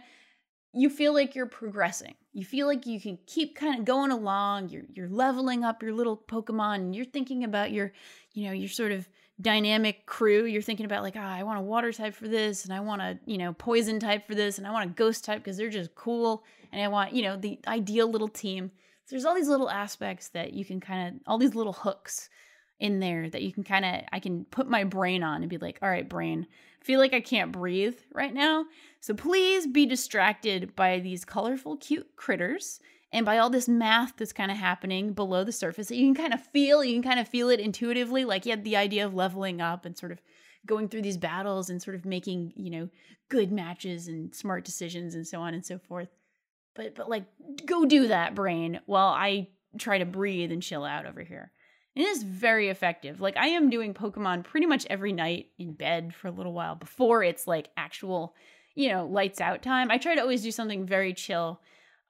you 0.74 0.90
feel 0.90 1.14
like 1.14 1.34
you're 1.34 1.46
progressing. 1.46 2.14
You 2.32 2.44
feel 2.44 2.66
like 2.66 2.86
you 2.86 2.98
can 3.00 3.18
keep 3.26 3.56
kind 3.56 3.78
of 3.78 3.84
going 3.86 4.10
along. 4.10 4.68
You're 4.68 4.84
you're 4.92 5.08
leveling 5.08 5.64
up 5.64 5.82
your 5.82 5.94
little 5.94 6.16
Pokemon, 6.16 6.76
and 6.76 6.94
you're 6.94 7.06
thinking 7.06 7.42
about 7.42 7.72
your 7.72 7.92
you 8.34 8.46
know 8.46 8.52
your 8.52 8.68
sort 8.68 8.92
of 8.92 9.08
dynamic 9.42 10.06
crew. 10.06 10.44
You're 10.44 10.62
thinking 10.62 10.86
about 10.86 11.02
like, 11.02 11.16
oh, 11.16 11.20
I 11.20 11.42
want 11.42 11.58
a 11.58 11.62
water 11.62 11.92
type 11.92 12.14
for 12.14 12.28
this, 12.28 12.64
and 12.64 12.72
I 12.72 12.80
want 12.80 13.02
a 13.02 13.18
you 13.26 13.38
know 13.38 13.52
poison 13.52 14.00
type 14.00 14.26
for 14.26 14.34
this, 14.34 14.58
and 14.58 14.66
I 14.66 14.70
want 14.70 14.90
a 14.90 14.94
ghost 14.94 15.24
type 15.24 15.42
because 15.42 15.56
they're 15.56 15.68
just 15.68 15.94
cool, 15.94 16.44
and 16.72 16.80
I 16.82 16.88
want 16.88 17.12
you 17.12 17.22
know 17.22 17.36
the 17.36 17.58
ideal 17.66 18.10
little 18.10 18.28
team. 18.28 18.70
So 19.04 19.10
there's 19.10 19.24
all 19.24 19.34
these 19.34 19.48
little 19.48 19.70
aspects 19.70 20.28
that 20.28 20.52
you 20.52 20.64
can 20.64 20.80
kind 20.80 21.08
of 21.08 21.20
all 21.26 21.38
these 21.38 21.54
little 21.54 21.72
hooks 21.72 22.30
in 22.78 22.98
there 22.98 23.28
that 23.30 23.42
you 23.42 23.52
can 23.52 23.64
kind 23.64 23.84
of 23.84 24.00
I 24.12 24.20
can 24.20 24.44
put 24.46 24.68
my 24.68 24.84
brain 24.84 25.22
on 25.22 25.42
and 25.42 25.50
be 25.50 25.58
like, 25.58 25.78
all 25.82 25.90
right, 25.90 26.08
brain, 26.08 26.46
I 26.80 26.84
feel 26.84 27.00
like 27.00 27.12
I 27.12 27.20
can't 27.20 27.52
breathe 27.52 27.98
right 28.12 28.32
now. 28.32 28.66
So 29.00 29.14
please 29.14 29.66
be 29.66 29.86
distracted 29.86 30.74
by 30.76 31.00
these 31.00 31.24
colorful, 31.24 31.76
cute 31.76 32.16
critters 32.16 32.80
and 33.12 33.26
by 33.26 33.38
all 33.38 33.50
this 33.50 33.68
math 33.68 34.16
that's 34.16 34.32
kind 34.32 34.50
of 34.50 34.56
happening 34.56 35.12
below 35.12 35.44
the 35.44 35.52
surface 35.52 35.90
you 35.90 36.06
can 36.06 36.14
kind 36.14 36.34
of 36.34 36.40
feel, 36.40 36.82
you 36.82 36.94
can 36.94 37.02
kind 37.02 37.20
of 37.20 37.28
feel 37.28 37.50
it 37.50 37.60
intuitively, 37.60 38.24
like 38.24 38.46
you 38.46 38.50
had 38.50 38.64
the 38.64 38.76
idea 38.76 39.04
of 39.04 39.14
leveling 39.14 39.60
up 39.60 39.84
and 39.84 39.96
sort 39.96 40.12
of 40.12 40.20
going 40.64 40.88
through 40.88 41.02
these 41.02 41.16
battles 41.16 41.70
and 41.70 41.82
sort 41.82 41.96
of 41.96 42.04
making, 42.04 42.52
you 42.56 42.70
know, 42.70 42.88
good 43.28 43.52
matches 43.52 44.08
and 44.08 44.34
smart 44.34 44.64
decisions 44.64 45.14
and 45.14 45.26
so 45.26 45.40
on 45.40 45.54
and 45.54 45.64
so 45.64 45.78
forth. 45.78 46.08
But 46.74 46.94
but 46.94 47.08
like 47.08 47.24
go 47.66 47.84
do 47.84 48.08
that, 48.08 48.34
brain, 48.34 48.80
while 48.86 49.08
I 49.08 49.48
try 49.78 49.98
to 49.98 50.04
breathe 50.04 50.52
and 50.52 50.62
chill 50.62 50.84
out 50.84 51.06
over 51.06 51.22
here. 51.22 51.50
And 51.94 52.04
it 52.04 52.08
is 52.08 52.22
very 52.22 52.68
effective. 52.68 53.20
Like 53.20 53.36
I 53.36 53.48
am 53.48 53.68
doing 53.68 53.92
Pokemon 53.92 54.44
pretty 54.44 54.66
much 54.66 54.86
every 54.88 55.12
night 55.12 55.48
in 55.58 55.74
bed 55.74 56.14
for 56.14 56.28
a 56.28 56.32
little 56.32 56.52
while 56.52 56.74
before 56.74 57.22
it's 57.22 57.46
like 57.46 57.68
actual, 57.76 58.34
you 58.74 58.88
know, 58.88 59.06
lights 59.06 59.40
out 59.40 59.62
time. 59.62 59.90
I 59.90 59.98
try 59.98 60.14
to 60.14 60.22
always 60.22 60.42
do 60.42 60.50
something 60.50 60.86
very 60.86 61.12
chill 61.12 61.60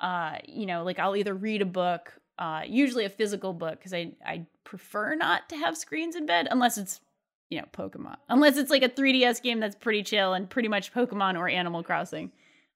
uh, 0.02 0.38
you 0.46 0.66
know, 0.66 0.82
like 0.82 0.98
I'll 0.98 1.16
either 1.16 1.32
read 1.32 1.62
a 1.62 1.66
book, 1.66 2.12
uh, 2.38 2.62
usually 2.66 3.04
a 3.04 3.08
physical 3.10 3.52
book, 3.52 3.78
because 3.78 3.94
I 3.94 4.12
I 4.26 4.46
prefer 4.64 5.14
not 5.14 5.48
to 5.50 5.56
have 5.56 5.76
screens 5.76 6.16
in 6.16 6.26
bed 6.26 6.48
unless 6.50 6.76
it's 6.76 7.00
you 7.48 7.58
know 7.58 7.66
Pokemon, 7.72 8.16
unless 8.28 8.56
it's 8.56 8.70
like 8.70 8.82
a 8.82 8.88
3DS 8.88 9.40
game 9.40 9.60
that's 9.60 9.76
pretty 9.76 10.02
chill 10.02 10.34
and 10.34 10.50
pretty 10.50 10.68
much 10.68 10.92
Pokemon 10.92 11.38
or 11.38 11.48
Animal 11.48 11.84
Crossing. 11.84 12.32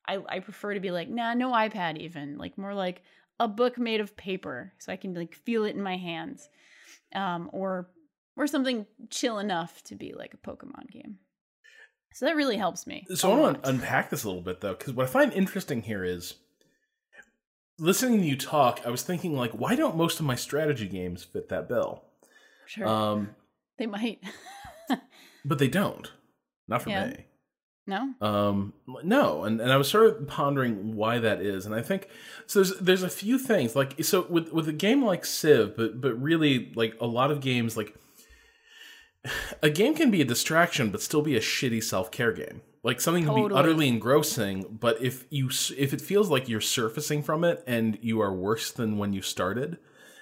I 0.06 0.20
I 0.28 0.38
prefer 0.38 0.74
to 0.74 0.80
be 0.80 0.92
like 0.92 1.08
nah, 1.08 1.34
no 1.34 1.50
iPad 1.50 1.98
even, 1.98 2.38
like 2.38 2.56
more 2.56 2.74
like 2.74 3.02
a 3.40 3.48
book 3.48 3.76
made 3.76 4.00
of 4.00 4.16
paper, 4.16 4.72
so 4.78 4.92
I 4.92 4.96
can 4.96 5.12
like 5.12 5.34
feel 5.34 5.64
it 5.64 5.74
in 5.74 5.82
my 5.82 5.96
hands, 5.96 6.48
um, 7.12 7.50
or 7.52 7.90
or 8.36 8.46
something 8.46 8.86
chill 9.10 9.40
enough 9.40 9.82
to 9.84 9.96
be 9.96 10.14
like 10.16 10.32
a 10.32 10.48
Pokemon 10.48 10.90
game. 10.92 11.18
So 12.14 12.26
that 12.26 12.36
really 12.36 12.56
helps 12.56 12.86
me. 12.86 13.04
So 13.14 13.32
I 13.32 13.38
want 13.38 13.62
to 13.62 13.68
unpack 13.68 14.10
this 14.10 14.24
a 14.24 14.28
little 14.28 14.42
bit 14.42 14.60
though, 14.60 14.74
because 14.74 14.94
what 14.94 15.06
I 15.06 15.10
find 15.10 15.32
interesting 15.32 15.82
here 15.82 16.04
is 16.04 16.34
listening 17.78 18.20
to 18.20 18.26
you 18.26 18.36
talk, 18.36 18.80
I 18.84 18.90
was 18.90 19.02
thinking 19.02 19.36
like, 19.36 19.52
why 19.52 19.74
don't 19.74 19.96
most 19.96 20.20
of 20.20 20.26
my 20.26 20.34
strategy 20.34 20.88
games 20.88 21.24
fit 21.24 21.48
that 21.48 21.68
bill? 21.68 22.04
Sure. 22.66 22.86
Um, 22.86 23.30
they 23.78 23.86
might. 23.86 24.22
but 25.44 25.58
they 25.58 25.68
don't. 25.68 26.10
Not 26.68 26.82
for 26.82 26.90
yeah. 26.90 27.06
me. 27.08 27.26
No. 27.86 28.14
Um, 28.20 28.72
no, 29.04 29.44
and, 29.44 29.60
and 29.60 29.72
I 29.72 29.76
was 29.76 29.88
sort 29.88 30.06
of 30.06 30.26
pondering 30.26 30.96
why 30.96 31.20
that 31.20 31.40
is, 31.40 31.66
and 31.66 31.74
I 31.74 31.82
think 31.82 32.08
so. 32.46 32.58
There's 32.58 32.78
there's 32.80 33.02
a 33.04 33.08
few 33.08 33.38
things 33.38 33.76
like 33.76 34.02
so 34.04 34.26
with 34.28 34.52
with 34.52 34.66
a 34.68 34.72
game 34.72 35.04
like 35.04 35.24
Civ, 35.24 35.76
but 35.76 36.00
but 36.00 36.20
really 36.20 36.72
like 36.74 36.96
a 37.00 37.06
lot 37.06 37.30
of 37.30 37.40
games 37.40 37.76
like 37.76 37.94
a 39.62 39.70
game 39.70 39.94
can 39.94 40.10
be 40.10 40.20
a 40.20 40.24
distraction, 40.24 40.90
but 40.90 41.00
still 41.00 41.22
be 41.22 41.36
a 41.36 41.40
shitty 41.40 41.82
self 41.82 42.10
care 42.10 42.32
game. 42.32 42.62
Like 42.86 43.00
something 43.00 43.24
totally. 43.24 43.48
can 43.48 43.50
be 43.50 43.54
utterly 43.56 43.88
engrossing, 43.88 44.78
but 44.78 45.02
if 45.02 45.24
you 45.28 45.48
if 45.76 45.92
it 45.92 46.00
feels 46.00 46.30
like 46.30 46.48
you're 46.48 46.60
surfacing 46.60 47.24
from 47.24 47.42
it 47.42 47.64
and 47.66 47.98
you 48.00 48.20
are 48.20 48.32
worse 48.32 48.70
than 48.70 48.96
when 48.96 49.12
you 49.12 49.22
started, 49.22 49.78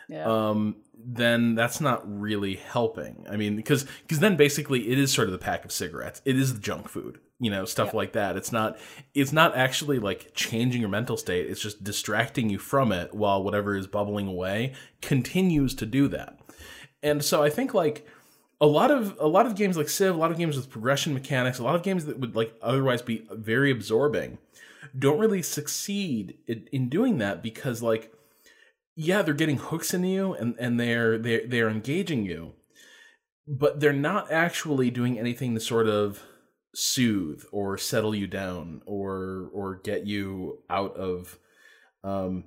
yeah. 0.08 0.24
um, 0.24 0.76
then 0.96 1.56
that's 1.56 1.78
not 1.78 2.02
really 2.06 2.54
helping. 2.54 3.26
I 3.30 3.36
mean, 3.36 3.54
because 3.54 3.84
because 4.00 4.20
then 4.20 4.36
basically 4.36 4.88
it 4.88 4.98
is 4.98 5.12
sort 5.12 5.28
of 5.28 5.32
the 5.32 5.38
pack 5.38 5.66
of 5.66 5.72
cigarettes. 5.72 6.22
It 6.24 6.38
is 6.38 6.54
the 6.54 6.58
junk 6.58 6.88
food, 6.88 7.20
you 7.38 7.50
know, 7.50 7.66
stuff 7.66 7.88
yep. 7.88 7.94
like 7.96 8.12
that. 8.14 8.38
It's 8.38 8.50
not 8.50 8.78
it's 9.12 9.30
not 9.30 9.54
actually 9.54 9.98
like 9.98 10.30
changing 10.32 10.80
your 10.80 10.88
mental 10.88 11.18
state. 11.18 11.50
It's 11.50 11.60
just 11.60 11.84
distracting 11.84 12.48
you 12.48 12.58
from 12.58 12.92
it 12.92 13.12
while 13.12 13.44
whatever 13.44 13.76
is 13.76 13.86
bubbling 13.86 14.26
away 14.26 14.72
continues 15.02 15.74
to 15.74 15.84
do 15.84 16.08
that. 16.08 16.38
And 17.02 17.22
so 17.22 17.42
I 17.42 17.50
think 17.50 17.74
like 17.74 18.08
a 18.60 18.66
lot 18.66 18.90
of 18.90 19.16
a 19.18 19.26
lot 19.26 19.46
of 19.46 19.56
games 19.56 19.76
like 19.76 19.88
Civ, 19.88 20.14
a 20.14 20.18
lot 20.18 20.30
of 20.30 20.38
games 20.38 20.56
with 20.56 20.70
progression 20.70 21.14
mechanics, 21.14 21.58
a 21.58 21.64
lot 21.64 21.74
of 21.74 21.82
games 21.82 22.06
that 22.06 22.18
would 22.18 22.36
like 22.36 22.54
otherwise 22.62 23.02
be 23.02 23.26
very 23.30 23.70
absorbing, 23.70 24.38
don't 24.98 25.18
really 25.18 25.42
succeed 25.42 26.38
in, 26.46 26.68
in 26.72 26.88
doing 26.88 27.18
that 27.18 27.42
because 27.42 27.82
like 27.82 28.12
yeah, 28.96 29.22
they're 29.22 29.34
getting 29.34 29.58
hooks 29.58 29.92
in 29.92 30.04
you 30.04 30.34
and 30.34 30.54
and 30.58 30.78
they're 30.78 31.18
they're 31.18 31.46
they're 31.46 31.68
engaging 31.68 32.24
you, 32.24 32.52
but 33.46 33.80
they're 33.80 33.92
not 33.92 34.30
actually 34.30 34.90
doing 34.90 35.18
anything 35.18 35.54
to 35.54 35.60
sort 35.60 35.88
of 35.88 36.22
soothe 36.74 37.44
or 37.52 37.78
settle 37.78 38.14
you 38.14 38.26
down 38.26 38.82
or 38.86 39.50
or 39.52 39.76
get 39.76 40.06
you 40.06 40.58
out 40.68 40.96
of 40.96 41.38
um 42.02 42.44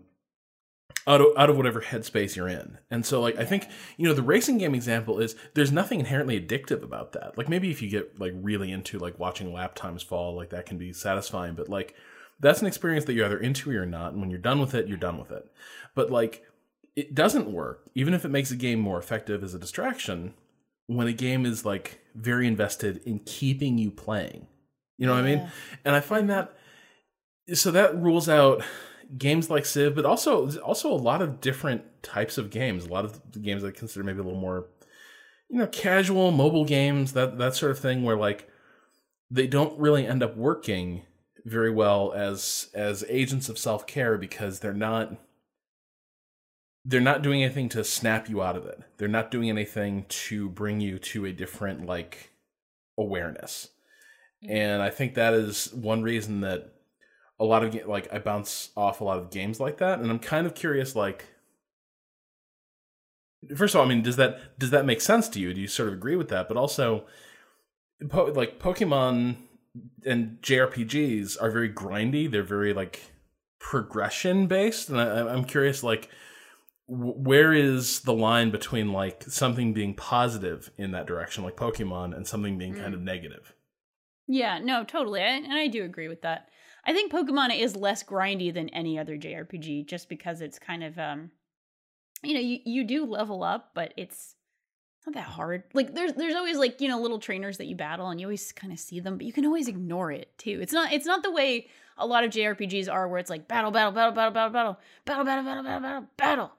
out 1.08 1.22
of, 1.22 1.28
out 1.38 1.50
of 1.50 1.56
whatever 1.56 1.82
headspace 1.82 2.36
you're 2.36 2.50
in. 2.50 2.78
And 2.92 3.06
so 3.06 3.22
like 3.22 3.38
I 3.38 3.46
think, 3.46 3.68
you 3.96 4.08
know, 4.08 4.14
the 4.14 4.22
racing 4.22 4.58
game 4.58 4.76
example 4.76 5.20
is 5.20 5.36
there's 5.54 5.72
nothing 5.72 6.00
inherently 6.00 6.40
addictive 6.40 6.84
about 6.84 7.14
that. 7.14 7.38
Like 7.38 7.48
maybe 7.48 7.72
if 7.72 7.82
you 7.82 7.90
get 7.90 8.20
like 8.20 8.34
really 8.36 8.72
into 8.72 9.00
like 9.00 9.18
watching 9.18 9.54
lap 9.54 9.74
times 9.74 10.04
fall, 10.04 10.36
like 10.36 10.50
that 10.50 10.66
can 10.66 10.78
be 10.78 10.92
satisfying, 10.92 11.56
but 11.56 11.70
like 11.70 11.96
that's 12.40 12.62
an 12.62 12.68
experience 12.68 13.06
that 13.06 13.14
you're 13.14 13.26
either 13.26 13.40
into 13.40 13.70
or 13.70 13.74
you're 13.74 13.86
not, 13.86 14.12
and 14.12 14.22
when 14.22 14.30
you're 14.30 14.38
done 14.38 14.60
with 14.60 14.76
it, 14.76 14.88
you're 14.88 14.98
done 14.98 15.18
with 15.18 15.32
it. 15.32 15.50
But 15.96 16.12
like 16.12 16.44
it 16.96 17.16
doesn't 17.16 17.52
work, 17.52 17.90
even 17.96 18.14
if 18.14 18.26
it 18.26 18.30
makes 18.30 18.52
a 18.52 18.56
game 18.56 18.80
more 18.80 19.00
effective 19.00 19.44
as 19.44 19.54
a 19.54 19.60
distraction, 19.60 20.34
when 20.88 21.08
a 21.08 21.14
game 21.14 21.46
is 21.46 21.66
like 21.66 22.02
very 22.16 22.48
invested 22.48 23.02
in 23.06 23.20
keeping 23.20 23.78
you 23.78 23.92
playing. 23.92 24.48
You 24.98 25.06
know 25.06 25.14
what 25.14 25.24
I 25.24 25.36
mean? 25.36 25.52
And 25.86 25.96
I 25.96 26.00
find 26.00 26.30
that 26.30 26.54
so 27.54 27.72
that 27.72 27.96
rules 27.98 28.28
out 28.28 28.64
games 29.18 29.50
like 29.50 29.66
Civ, 29.66 29.96
but 29.96 30.06
also 30.06 30.60
also 30.62 30.92
a 30.92 30.96
lot 30.96 31.22
of 31.22 31.40
different 31.40 31.84
types 32.04 32.38
of 32.38 32.50
games. 32.50 32.86
A 32.86 32.90
lot 32.90 33.06
of 33.06 33.20
the 33.32 33.40
games 33.40 33.64
I 33.64 33.72
consider 33.72 34.04
maybe 34.04 34.20
a 34.20 34.24
little 34.24 34.40
more, 34.40 34.68
you 35.50 35.60
know, 35.60 35.68
casual 35.68 36.32
mobile 36.32 36.66
games 36.66 37.14
that 37.14 37.38
that 37.38 37.56
sort 37.56 37.72
of 37.72 37.80
thing, 37.80 38.04
where 38.04 38.18
like 38.18 38.50
they 39.30 39.48
don't 39.48 39.78
really 39.80 40.06
end 40.06 40.24
up 40.24 40.36
working 40.36 41.04
very 41.46 41.72
well 41.72 42.12
as 42.14 42.70
as 42.74 43.06
agents 43.08 43.50
of 43.50 43.58
self 43.58 43.88
care 43.88 44.18
because 44.18 44.60
they're 44.60 44.74
not 44.74 45.14
they're 46.84 47.02
not 47.02 47.22
doing 47.22 47.44
anything 47.44 47.68
to 47.70 47.84
snap 47.84 48.30
you 48.30 48.42
out 48.42 48.56
of 48.56 48.66
it. 48.66 48.80
They're 48.98 49.10
not 49.10 49.30
doing 49.30 49.50
anything 49.50 50.06
to 50.08 50.50
bring 50.50 50.80
you 50.80 50.98
to 51.00 51.26
a 51.26 51.34
different 51.34 51.86
like 51.86 52.32
awareness. 52.98 53.70
Mm-hmm. 54.44 54.56
And 54.56 54.82
I 54.82 54.90
think 54.90 55.14
that 55.14 55.34
is 55.34 55.74
one 55.74 56.02
reason 56.02 56.42
that 56.42 56.74
a 57.40 57.46
lot 57.46 57.64
of 57.64 57.88
like 57.88 58.12
I 58.12 58.20
bounce 58.20 58.72
off 58.76 59.02
a 59.02 59.04
lot 59.04 59.20
of 59.20 59.30
games 59.30 59.60
like 59.60 59.78
that, 59.78 60.00
and 60.00 60.10
I'm 60.10 60.20
kind 60.20 60.48
of 60.48 60.56
curious. 60.56 60.96
Like, 60.96 61.26
first 63.56 63.76
of 63.76 63.80
all, 63.80 63.86
I 63.86 63.90
mean, 63.90 64.02
does 64.02 64.16
that 64.16 64.58
does 64.60 64.72
that 64.72 64.86
make 64.86 65.02
sense 65.02 65.30
to 65.30 65.40
you? 65.40 65.54
Do 65.54 65.62
you 65.62 65.68
sort 65.68 65.90
of 65.90 65.94
agree 65.94 66.16
with 66.16 66.30
that? 66.30 66.48
But 66.48 66.58
also, 66.58 67.06
po- 68.10 68.26
like 68.26 68.60
Pokemon 68.60 69.36
and 70.06 70.40
JRPGs 70.42 71.42
are 71.42 71.52
very 71.52 71.70
grindy. 71.70 72.30
They're 72.30 72.44
very 72.44 72.74
like 72.74 73.02
progression 73.60 74.48
based, 74.48 74.90
and 74.90 75.00
I, 75.00 75.28
I'm 75.32 75.46
curious, 75.46 75.84
like 75.84 76.10
where 76.88 77.52
is 77.52 78.00
the 78.02 78.14
line 78.14 78.50
between 78.50 78.94
like 78.94 79.24
something 79.24 79.74
being 79.74 79.94
positive 79.94 80.72
in 80.78 80.92
that 80.92 81.06
direction 81.06 81.44
like 81.44 81.58
pokemon 81.58 82.16
and 82.16 82.26
something 82.26 82.58
being 82.58 82.76
mm. 82.76 82.82
kind 82.82 82.94
of 82.94 83.02
negative 83.02 83.54
yeah 84.26 84.58
no 84.58 84.86
totally 84.86 85.22
I, 85.22 85.26
and 85.26 85.54
i 85.54 85.68
do 85.68 85.84
agree 85.84 86.08
with 86.08 86.22
that 86.22 86.48
I 86.88 86.94
think 86.94 87.12
Pokemon 87.12 87.60
is 87.60 87.76
less 87.76 88.02
grindy 88.02 88.54
than 88.54 88.70
any 88.70 88.98
other 88.98 89.18
JRPG 89.18 89.86
just 89.86 90.08
because 90.08 90.40
it's 90.40 90.58
kind 90.58 90.84
of 90.84 90.98
um 90.98 91.32
you 92.24 92.34
know, 92.34 92.40
you, 92.40 92.60
you 92.66 92.84
do 92.84 93.06
level 93.06 93.44
up, 93.44 93.72
but 93.76 93.94
it's 93.96 94.36
not 95.06 95.14
that 95.14 95.30
hard. 95.30 95.64
Like 95.74 95.94
there's 95.94 96.14
there's 96.14 96.34
always 96.34 96.58
like, 96.58 96.82
you 96.82 96.88
know, 96.88 97.00
little 97.00 97.20
trainers 97.20 97.58
that 97.58 97.68
you 97.68 97.76
battle 97.76 98.10
and 98.10 98.20
you 98.20 98.26
always 98.26 98.52
kind 98.54 98.72
of 98.72 98.80
see 98.80 99.00
them, 99.02 99.18
but 99.18 99.26
you 99.26 99.34
can 99.34 99.46
always 99.46 99.68
ignore 99.68 100.12
it 100.12 100.36
too. 100.38 100.60
It's 100.62 100.74
not 100.74 100.94
it's 100.94 101.06
not 101.06 101.24
the 101.24 101.32
way 101.32 101.68
a 101.98 102.08
lot 102.08 102.24
of 102.24 102.32
JRPGs 102.32 102.92
are 102.92 103.08
where 103.08 103.20
it's 103.20 103.30
like 103.30 103.48
battle, 103.48 103.72
battle, 103.72 103.92
battle, 103.92 104.14
battle, 104.14 104.32
battle, 104.32 104.52
battle, 104.52 104.78
battle, 105.06 105.26
battle, 105.26 105.44
battle, 105.44 105.64
battle, 105.64 105.82
battle, 105.82 106.08
battle. 106.18 106.52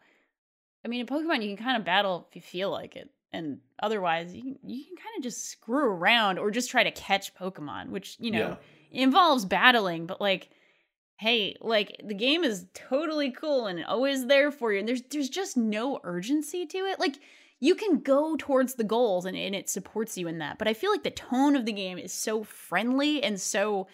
I 0.84 0.88
mean, 0.88 1.00
in 1.00 1.06
Pokemon 1.06 1.42
you 1.42 1.56
can 1.56 1.64
kind 1.64 1.76
of 1.78 1.84
battle 1.84 2.26
if 2.28 2.36
you 2.36 2.42
feel 2.42 2.70
like 2.70 2.96
it. 2.96 3.10
And 3.32 3.58
otherwise 3.82 4.34
you 4.34 4.42
can, 4.42 4.58
you 4.64 4.84
can 4.84 4.96
kind 4.96 5.16
of 5.16 5.22
just 5.22 5.46
screw 5.46 5.86
around 5.86 6.38
or 6.38 6.50
just 6.50 6.70
try 6.70 6.84
to 6.84 6.90
catch 6.90 7.34
Pokemon, 7.34 7.88
which, 7.90 8.16
you 8.20 8.30
know, 8.30 8.38
yeah 8.38 8.56
involves 8.90 9.44
battling, 9.44 10.06
but 10.06 10.20
like 10.20 10.50
hey, 11.20 11.56
like 11.60 12.00
the 12.04 12.14
game 12.14 12.44
is 12.44 12.66
totally 12.74 13.32
cool 13.32 13.66
and 13.66 13.84
always 13.84 14.26
there 14.26 14.52
for 14.52 14.72
you. 14.72 14.78
And 14.78 14.88
there's 14.88 15.02
there's 15.10 15.28
just 15.28 15.56
no 15.56 16.00
urgency 16.04 16.64
to 16.66 16.78
it. 16.78 17.00
Like 17.00 17.18
you 17.60 17.74
can 17.74 18.00
go 18.00 18.36
towards 18.38 18.74
the 18.74 18.84
goals 18.84 19.24
and, 19.24 19.36
and 19.36 19.54
it 19.54 19.68
supports 19.68 20.16
you 20.16 20.28
in 20.28 20.38
that. 20.38 20.58
But 20.58 20.68
I 20.68 20.74
feel 20.74 20.92
like 20.92 21.02
the 21.02 21.10
tone 21.10 21.56
of 21.56 21.66
the 21.66 21.72
game 21.72 21.98
is 21.98 22.12
so 22.12 22.44
friendly 22.44 23.22
and 23.22 23.40
so 23.40 23.88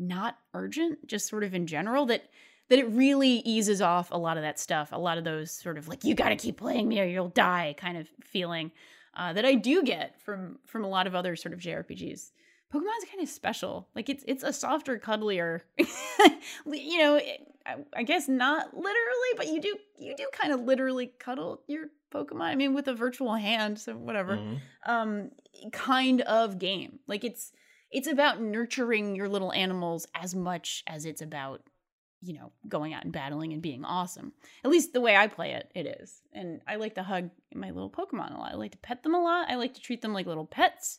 not 0.00 0.36
urgent, 0.52 1.06
just 1.06 1.28
sort 1.28 1.44
of 1.44 1.54
in 1.54 1.66
general, 1.66 2.06
that 2.06 2.24
that 2.70 2.78
it 2.78 2.88
really 2.90 3.36
eases 3.44 3.80
off 3.80 4.10
a 4.10 4.16
lot 4.18 4.36
of 4.36 4.42
that 4.42 4.58
stuff, 4.58 4.90
a 4.92 4.98
lot 4.98 5.18
of 5.18 5.24
those 5.24 5.52
sort 5.52 5.78
of 5.78 5.86
like, 5.86 6.02
you 6.02 6.14
gotta 6.14 6.34
keep 6.36 6.56
playing 6.56 6.88
me 6.88 7.00
or 7.00 7.04
you'll 7.04 7.28
die 7.28 7.74
kind 7.78 7.96
of 7.98 8.08
feeling. 8.22 8.72
uh, 9.16 9.32
that 9.32 9.44
I 9.44 9.54
do 9.54 9.82
get 9.82 10.20
from 10.20 10.58
from 10.66 10.84
a 10.84 10.88
lot 10.88 11.06
of 11.06 11.14
other 11.14 11.36
sort 11.36 11.52
of 11.54 11.60
JRPGs. 11.60 12.32
Pokemon's 12.74 13.04
kind 13.08 13.22
of 13.22 13.28
special. 13.28 13.88
Like 13.94 14.08
it's 14.08 14.24
it's 14.26 14.42
a 14.42 14.52
softer, 14.52 14.98
cuddlier. 14.98 15.60
you 15.78 16.98
know, 16.98 17.20
I, 17.64 17.76
I, 17.94 18.02
guess 18.02 18.28
not 18.28 18.74
literally, 18.74 19.30
but 19.36 19.46
you 19.46 19.60
do 19.60 19.76
you 19.98 20.16
do 20.16 20.26
kind 20.32 20.52
of 20.52 20.60
literally 20.60 21.12
cuddle 21.18 21.62
your 21.68 21.86
Pokemon. 22.12 22.42
I 22.42 22.54
mean, 22.56 22.74
with 22.74 22.88
a 22.88 22.94
virtual 22.94 23.34
hand, 23.34 23.78
so 23.78 23.94
whatever. 23.94 24.36
Mm-hmm. 24.36 24.90
Um, 24.90 25.30
kind 25.72 26.22
of 26.22 26.58
game. 26.58 26.98
Like 27.06 27.22
it's 27.22 27.52
it's 27.90 28.08
about 28.08 28.40
nurturing 28.40 29.14
your 29.14 29.28
little 29.28 29.52
animals 29.52 30.06
as 30.14 30.34
much 30.34 30.82
as 30.86 31.04
it's 31.04 31.22
about 31.22 31.62
you 32.24 32.32
know, 32.32 32.52
going 32.66 32.94
out 32.94 33.04
and 33.04 33.12
battling 33.12 33.52
and 33.52 33.60
being 33.60 33.84
awesome. 33.84 34.32
At 34.64 34.70
least 34.70 34.94
the 34.94 35.00
way 35.00 35.14
I 35.14 35.26
play 35.26 35.52
it, 35.52 35.70
it 35.74 36.00
is. 36.00 36.22
And 36.32 36.62
I 36.66 36.76
like 36.76 36.94
to 36.94 37.02
hug 37.02 37.28
my 37.54 37.70
little 37.70 37.90
Pokemon 37.90 38.34
a 38.34 38.38
lot. 38.38 38.52
I 38.52 38.56
like 38.56 38.72
to 38.72 38.78
pet 38.78 39.02
them 39.02 39.14
a 39.14 39.22
lot. 39.22 39.50
I 39.50 39.56
like 39.56 39.74
to 39.74 39.80
treat 39.80 40.00
them 40.00 40.14
like 40.14 40.24
little 40.24 40.46
pets, 40.46 40.98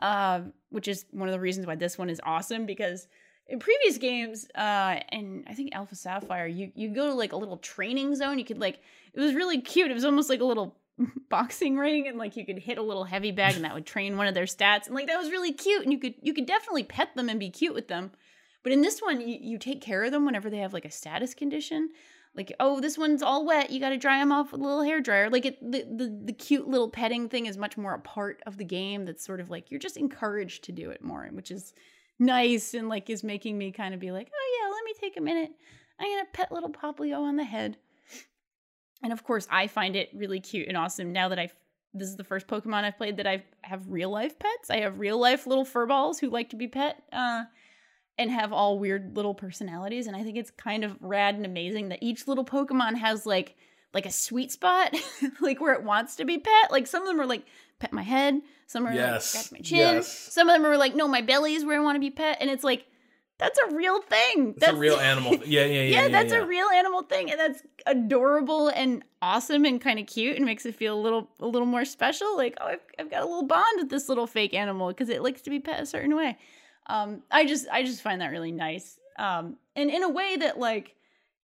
uh, 0.00 0.40
which 0.70 0.88
is 0.88 1.06
one 1.10 1.28
of 1.28 1.32
the 1.32 1.40
reasons 1.40 1.66
why 1.66 1.74
this 1.74 1.98
one 1.98 2.10
is 2.10 2.20
awesome 2.24 2.66
because 2.66 3.06
in 3.48 3.58
previous 3.60 3.98
games, 3.98 4.46
uh, 4.56 5.00
and 5.10 5.44
I 5.46 5.54
think 5.54 5.74
Alpha 5.74 5.94
Sapphire, 5.94 6.46
you 6.46 6.72
you 6.74 6.88
go 6.88 7.06
to 7.06 7.14
like 7.14 7.32
a 7.32 7.36
little 7.36 7.58
training 7.58 8.14
zone. 8.16 8.38
You 8.38 8.44
could 8.44 8.58
like 8.58 8.80
it 9.14 9.20
was 9.20 9.34
really 9.34 9.60
cute. 9.60 9.90
It 9.90 9.94
was 9.94 10.04
almost 10.04 10.28
like 10.28 10.40
a 10.40 10.44
little 10.44 10.76
boxing 11.30 11.76
ring 11.76 12.08
and 12.08 12.18
like 12.18 12.36
you 12.36 12.44
could 12.44 12.58
hit 12.58 12.78
a 12.78 12.82
little 12.82 13.04
heavy 13.04 13.30
bag 13.30 13.54
and 13.54 13.64
that 13.64 13.74
would 13.74 13.86
train 13.86 14.16
one 14.16 14.26
of 14.26 14.34
their 14.34 14.44
stats 14.44 14.86
and 14.86 14.94
like 14.94 15.06
that 15.06 15.18
was 15.18 15.30
really 15.30 15.52
cute 15.52 15.82
and 15.82 15.92
you 15.92 15.98
could 15.98 16.14
you 16.22 16.32
could 16.32 16.46
definitely 16.46 16.84
pet 16.84 17.14
them 17.14 17.28
and 17.28 17.38
be 17.38 17.50
cute 17.50 17.74
with 17.74 17.88
them 17.88 18.10
but 18.66 18.72
in 18.72 18.80
this 18.80 18.98
one, 18.98 19.20
you, 19.20 19.38
you 19.40 19.58
take 19.58 19.80
care 19.80 20.02
of 20.02 20.10
them 20.10 20.24
whenever 20.24 20.50
they 20.50 20.58
have 20.58 20.72
like 20.72 20.84
a 20.84 20.90
status 20.90 21.34
condition. 21.34 21.90
Like, 22.36 22.52
oh, 22.60 22.80
this 22.80 22.98
one's 22.98 23.22
all 23.22 23.46
wet. 23.46 23.70
You 23.70 23.80
got 23.80 23.90
to 23.90 23.96
dry 23.96 24.18
them 24.18 24.30
off 24.30 24.52
with 24.52 24.60
a 24.60 24.64
little 24.64 24.82
hair 24.82 25.00
dryer. 25.00 25.30
Like, 25.30 25.46
it, 25.46 25.60
the, 25.60 25.84
the 25.84 26.20
the 26.26 26.32
cute 26.32 26.68
little 26.68 26.88
petting 26.88 27.28
thing 27.28 27.46
is 27.46 27.56
much 27.56 27.76
more 27.76 27.94
a 27.94 27.98
part 27.98 28.42
of 28.46 28.58
the 28.58 28.64
game. 28.64 29.04
That's 29.04 29.24
sort 29.24 29.40
of 29.40 29.50
like 29.50 29.70
you're 29.70 29.80
just 29.80 29.96
encouraged 29.96 30.64
to 30.64 30.72
do 30.72 30.90
it 30.90 31.02
more, 31.02 31.28
which 31.32 31.50
is 31.50 31.72
nice 32.18 32.74
and 32.74 32.88
like 32.88 33.10
is 33.10 33.22
making 33.22 33.58
me 33.58 33.72
kind 33.72 33.94
of 33.94 34.00
be 34.00 34.10
like, 34.10 34.30
oh 34.32 34.60
yeah, 34.60 34.72
let 34.72 34.84
me 34.84 34.94
take 35.00 35.16
a 35.16 35.22
minute. 35.22 35.50
I'm 35.98 36.10
gonna 36.10 36.28
pet 36.32 36.52
little 36.52 36.70
Popplio 36.70 37.20
on 37.20 37.36
the 37.36 37.44
head. 37.44 37.78
And 39.02 39.12
of 39.12 39.24
course, 39.24 39.46
I 39.50 39.66
find 39.66 39.94
it 39.94 40.10
really 40.14 40.40
cute 40.40 40.68
and 40.68 40.76
awesome 40.76 41.12
now 41.12 41.28
that 41.28 41.38
I've 41.38 41.54
this 41.94 42.08
is 42.08 42.16
the 42.16 42.24
first 42.24 42.46
Pokemon 42.46 42.84
I've 42.84 42.98
played 42.98 43.16
that 43.16 43.26
I 43.26 43.44
have 43.62 43.88
real 43.88 44.10
life 44.10 44.38
pets. 44.38 44.68
I 44.68 44.80
have 44.80 44.98
real 44.98 45.18
life 45.18 45.46
little 45.46 45.64
furballs 45.64 46.20
who 46.20 46.28
like 46.28 46.50
to 46.50 46.56
be 46.56 46.68
pet. 46.68 47.02
Uh, 47.10 47.44
and 48.18 48.30
have 48.30 48.52
all 48.52 48.78
weird 48.78 49.16
little 49.16 49.34
personalities 49.34 50.06
and 50.06 50.16
i 50.16 50.22
think 50.22 50.36
it's 50.36 50.50
kind 50.50 50.84
of 50.84 50.96
rad 51.00 51.34
and 51.34 51.44
amazing 51.46 51.88
that 51.88 52.02
each 52.02 52.26
little 52.26 52.44
pokemon 52.44 52.96
has 52.96 53.26
like 53.26 53.56
like 53.94 54.06
a 54.06 54.10
sweet 54.10 54.52
spot 54.52 54.94
like 55.40 55.60
where 55.60 55.74
it 55.74 55.82
wants 55.82 56.16
to 56.16 56.24
be 56.24 56.38
pet 56.38 56.70
like 56.70 56.86
some 56.86 57.02
of 57.02 57.08
them 57.08 57.20
are 57.20 57.26
like 57.26 57.44
pet 57.78 57.92
my 57.92 58.02
head 58.02 58.40
some 58.66 58.86
are 58.86 58.92
yes. 58.92 59.34
like 59.34 59.44
scratch 59.44 59.52
my 59.52 59.64
chin 59.64 59.78
yes. 59.78 60.08
some 60.08 60.48
of 60.48 60.54
them 60.54 60.66
are 60.66 60.76
like 60.76 60.94
no 60.94 61.06
my 61.06 61.20
belly 61.20 61.54
is 61.54 61.64
where 61.64 61.78
i 61.78 61.82
want 61.82 61.96
to 61.96 62.00
be 62.00 62.10
pet 62.10 62.38
and 62.40 62.50
it's 62.50 62.64
like 62.64 62.86
that's 63.38 63.58
a 63.58 63.74
real 63.74 64.00
thing 64.00 64.46
that's, 64.46 64.60
that's 64.60 64.72
a 64.72 64.76
real 64.76 64.96
animal 65.00 65.32
yeah 65.44 65.64
yeah 65.64 65.64
yeah 65.64 65.82
yeah, 65.82 66.02
yeah 66.02 66.08
that's 66.08 66.32
yeah. 66.32 66.40
a 66.40 66.46
real 66.46 66.66
animal 66.68 67.02
thing 67.02 67.30
and 67.30 67.38
that's 67.38 67.62
adorable 67.86 68.68
and 68.68 69.04
awesome 69.20 69.64
and 69.64 69.80
kind 69.80 69.98
of 69.98 70.06
cute 70.06 70.36
and 70.36 70.44
makes 70.44 70.64
it 70.64 70.74
feel 70.74 70.98
a 70.98 71.00
little 71.00 71.30
a 71.40 71.46
little 71.46 71.66
more 71.66 71.84
special 71.84 72.36
like 72.36 72.56
oh 72.60 72.66
i've, 72.66 72.80
I've 72.98 73.10
got 73.10 73.22
a 73.22 73.26
little 73.26 73.46
bond 73.46 73.78
with 73.78 73.90
this 73.90 74.08
little 74.08 74.26
fake 74.26 74.54
animal 74.54 74.88
because 74.88 75.08
it 75.08 75.22
likes 75.22 75.42
to 75.42 75.50
be 75.50 75.60
pet 75.60 75.82
a 75.82 75.86
certain 75.86 76.16
way 76.16 76.36
um, 76.86 77.22
I 77.30 77.46
just 77.46 77.66
I 77.70 77.82
just 77.82 78.02
find 78.02 78.20
that 78.20 78.30
really 78.30 78.52
nice. 78.52 78.98
Um, 79.18 79.56
and 79.74 79.90
in 79.90 80.02
a 80.02 80.08
way 80.08 80.36
that 80.36 80.58
like 80.58 80.96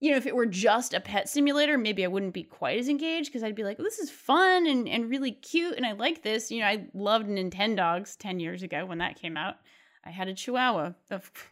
you 0.01 0.09
know, 0.09 0.17
if 0.17 0.25
it 0.25 0.35
were 0.35 0.47
just 0.47 0.95
a 0.95 0.99
pet 0.99 1.29
simulator, 1.29 1.77
maybe 1.77 2.03
I 2.03 2.07
wouldn't 2.07 2.33
be 2.33 2.43
quite 2.43 2.79
as 2.79 2.89
engaged 2.89 3.29
because 3.29 3.43
I'd 3.43 3.55
be 3.55 3.63
like, 3.63 3.77
this 3.77 3.99
is 3.99 4.09
fun 4.09 4.65
and, 4.65 4.89
and 4.89 5.11
really 5.11 5.31
cute 5.31 5.77
and 5.77 5.85
I 5.85 5.91
like 5.91 6.23
this. 6.23 6.49
You 6.49 6.61
know, 6.61 6.65
I 6.65 6.87
loved 6.95 7.27
Nintendogs 7.27 8.17
10 8.17 8.39
years 8.39 8.63
ago 8.63 8.83
when 8.83 8.97
that 8.97 9.21
came 9.21 9.37
out. 9.37 9.57
I 10.03 10.09
had 10.09 10.27
a 10.27 10.33
chihuahua. 10.33 10.93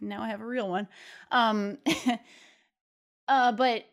Now 0.02 0.24
I 0.24 0.30
have 0.30 0.42
a 0.42 0.46
real 0.46 0.68
one. 0.68 0.88
Um, 1.32 1.78
uh, 3.28 3.52
but 3.52 3.86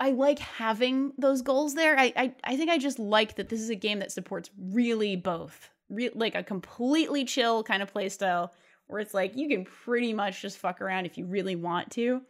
I 0.00 0.10
like 0.10 0.40
having 0.40 1.12
those 1.16 1.42
goals 1.42 1.74
there. 1.74 1.96
I, 1.96 2.12
I, 2.16 2.34
I 2.42 2.56
think 2.56 2.70
I 2.70 2.78
just 2.78 2.98
like 2.98 3.36
that 3.36 3.48
this 3.48 3.60
is 3.60 3.70
a 3.70 3.76
game 3.76 4.00
that 4.00 4.10
supports 4.10 4.50
really 4.58 5.14
both. 5.14 5.70
Re- 5.88 6.10
like 6.12 6.34
a 6.34 6.42
completely 6.42 7.24
chill 7.24 7.62
kind 7.62 7.84
of 7.84 7.92
play 7.92 8.08
style 8.08 8.52
where 8.86 9.00
it's 9.00 9.14
like 9.14 9.36
you 9.36 9.48
can 9.48 9.64
pretty 9.64 10.12
much 10.12 10.42
just 10.42 10.58
fuck 10.58 10.80
around 10.80 11.06
if 11.06 11.18
you 11.18 11.26
really 11.26 11.56
want 11.56 11.90
to, 11.92 12.22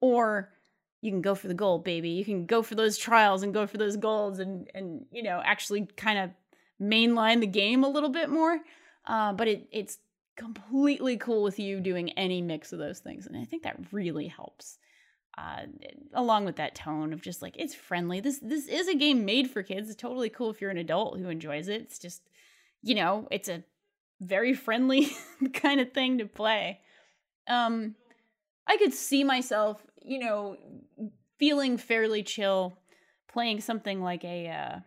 or 0.00 0.50
you 1.00 1.10
can 1.10 1.22
go 1.22 1.34
for 1.34 1.48
the 1.48 1.54
gold, 1.54 1.84
baby. 1.84 2.10
You 2.10 2.24
can 2.24 2.46
go 2.46 2.62
for 2.62 2.74
those 2.74 2.98
trials 2.98 3.42
and 3.42 3.54
go 3.54 3.66
for 3.66 3.78
those 3.78 3.96
golds 3.96 4.38
and 4.38 4.70
and 4.74 5.06
you 5.10 5.22
know 5.22 5.40
actually 5.44 5.86
kind 5.96 6.18
of 6.18 6.30
mainline 6.80 7.40
the 7.40 7.46
game 7.46 7.84
a 7.84 7.88
little 7.88 8.10
bit 8.10 8.30
more. 8.30 8.58
Uh, 9.06 9.32
but 9.32 9.48
it 9.48 9.68
it's 9.72 9.98
completely 10.36 11.16
cool 11.16 11.42
with 11.42 11.58
you 11.58 11.80
doing 11.80 12.10
any 12.12 12.42
mix 12.42 12.72
of 12.72 12.78
those 12.78 13.00
things, 13.00 13.26
and 13.26 13.36
I 13.36 13.44
think 13.44 13.62
that 13.62 13.78
really 13.92 14.28
helps. 14.28 14.78
Uh, 15.38 15.62
along 16.12 16.44
with 16.44 16.56
that 16.56 16.74
tone 16.74 17.12
of 17.12 17.22
just 17.22 17.40
like 17.40 17.56
it's 17.56 17.74
friendly. 17.74 18.20
This 18.20 18.40
this 18.40 18.66
is 18.66 18.88
a 18.88 18.94
game 18.94 19.24
made 19.24 19.48
for 19.50 19.62
kids. 19.62 19.88
It's 19.88 20.00
totally 20.00 20.28
cool 20.28 20.50
if 20.50 20.60
you're 20.60 20.70
an 20.70 20.76
adult 20.76 21.18
who 21.18 21.28
enjoys 21.28 21.68
it. 21.68 21.82
It's 21.82 21.98
just 21.98 22.22
you 22.82 22.94
know 22.94 23.26
it's 23.30 23.48
a 23.48 23.62
very 24.20 24.54
friendly 24.54 25.10
kind 25.54 25.80
of 25.80 25.92
thing 25.92 26.18
to 26.18 26.26
play. 26.26 26.80
Um, 27.48 27.94
I 28.66 28.76
could 28.76 28.94
see 28.94 29.24
myself, 29.24 29.82
you 30.02 30.18
know, 30.18 30.56
feeling 31.38 31.78
fairly 31.78 32.22
chill, 32.22 32.78
playing 33.28 33.60
something 33.60 34.02
like 34.02 34.24
a 34.24 34.48
uh, 34.48 34.78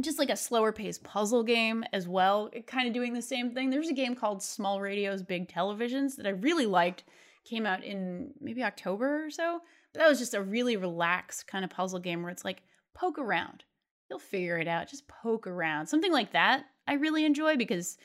just 0.00 0.18
like 0.18 0.30
a 0.30 0.36
slower 0.36 0.72
paced 0.72 1.02
puzzle 1.02 1.42
game 1.42 1.84
as 1.92 2.06
well, 2.06 2.50
kind 2.66 2.86
of 2.86 2.94
doing 2.94 3.14
the 3.14 3.22
same 3.22 3.52
thing. 3.52 3.70
There's 3.70 3.88
a 3.88 3.94
game 3.94 4.14
called 4.14 4.42
Small 4.42 4.80
Radios, 4.80 5.22
Big 5.22 5.48
Televisions 5.48 6.16
that 6.16 6.26
I 6.26 6.30
really 6.30 6.66
liked. 6.66 7.04
Came 7.44 7.64
out 7.64 7.84
in 7.84 8.32
maybe 8.40 8.64
October 8.64 9.24
or 9.24 9.30
so, 9.30 9.60
but 9.92 10.00
that 10.00 10.08
was 10.08 10.18
just 10.18 10.34
a 10.34 10.42
really 10.42 10.76
relaxed 10.76 11.46
kind 11.46 11.64
of 11.64 11.70
puzzle 11.70 12.00
game 12.00 12.22
where 12.22 12.32
it's 12.32 12.44
like 12.44 12.62
poke 12.92 13.18
around, 13.18 13.62
you'll 14.10 14.18
figure 14.18 14.58
it 14.58 14.66
out. 14.66 14.88
Just 14.88 15.06
poke 15.06 15.46
around, 15.46 15.86
something 15.86 16.12
like 16.12 16.32
that. 16.32 16.64
I 16.88 16.94
really 16.94 17.24
enjoy 17.24 17.56
because 17.56 17.98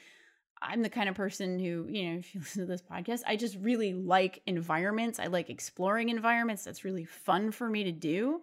I'm 0.62 0.82
the 0.84 0.90
kind 0.90 1.10
of 1.10 1.16
person 1.16 1.60
who, 1.60 1.88
you 1.90 2.10
know, 2.10 2.20
if 2.20 2.34
you 2.34 2.40
listen 2.42 2.62
to 2.62 2.68
this 2.68 2.82
podcast, 2.82 3.22
I 3.26 3.36
just 3.36 3.58
really 3.58 3.94
like 3.94 4.42
environments. 4.46 5.20
I 5.20 5.28
like 5.28 5.50
exploring 5.50 6.10
environments. 6.10 6.64
That's 6.64 6.86
really 6.86 7.06
fun 7.06 7.52
for 7.52 7.70
me 7.70 7.84
to 7.86 7.92
do. 7.92 8.42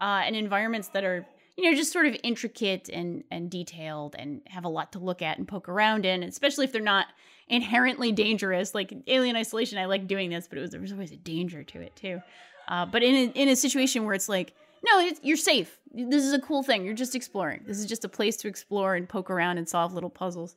Uh, 0.00 0.22
and 0.24 0.36
environments 0.36 0.88
that 0.88 1.04
are, 1.04 1.26
you 1.56 1.64
know, 1.64 1.76
just 1.76 1.92
sort 1.92 2.06
of 2.06 2.16
intricate 2.22 2.88
and 2.88 3.24
and 3.32 3.50
detailed 3.50 4.14
and 4.16 4.42
have 4.46 4.64
a 4.64 4.68
lot 4.68 4.92
to 4.92 5.00
look 5.00 5.22
at 5.22 5.38
and 5.38 5.48
poke 5.48 5.68
around 5.68 6.06
in, 6.06 6.22
especially 6.22 6.64
if 6.64 6.72
they're 6.72 6.80
not 6.80 7.06
inherently 7.48 8.12
dangerous. 8.12 8.74
Like 8.74 8.94
Alien 9.08 9.34
Isolation, 9.34 9.76
I 9.76 9.86
like 9.86 10.06
doing 10.06 10.30
this, 10.30 10.46
but 10.46 10.58
it 10.58 10.60
was 10.60 10.70
there 10.70 10.80
was 10.80 10.92
always 10.92 11.10
a 11.10 11.16
danger 11.16 11.64
to 11.64 11.80
it 11.80 11.96
too. 11.96 12.20
Uh, 12.68 12.86
but 12.86 13.02
in 13.02 13.14
a, 13.14 13.32
in 13.32 13.48
a 13.48 13.56
situation 13.56 14.04
where 14.04 14.14
it's 14.14 14.28
like, 14.28 14.52
no, 14.84 15.10
you're 15.22 15.36
safe. 15.36 15.80
This 15.92 16.22
is 16.22 16.32
a 16.32 16.38
cool 16.38 16.62
thing. 16.62 16.84
You're 16.84 16.94
just 16.94 17.16
exploring. 17.16 17.64
This 17.66 17.78
is 17.78 17.86
just 17.86 18.04
a 18.04 18.08
place 18.08 18.36
to 18.38 18.48
explore 18.48 18.94
and 18.94 19.08
poke 19.08 19.30
around 19.30 19.58
and 19.58 19.68
solve 19.68 19.92
little 19.94 20.10
puzzles 20.10 20.54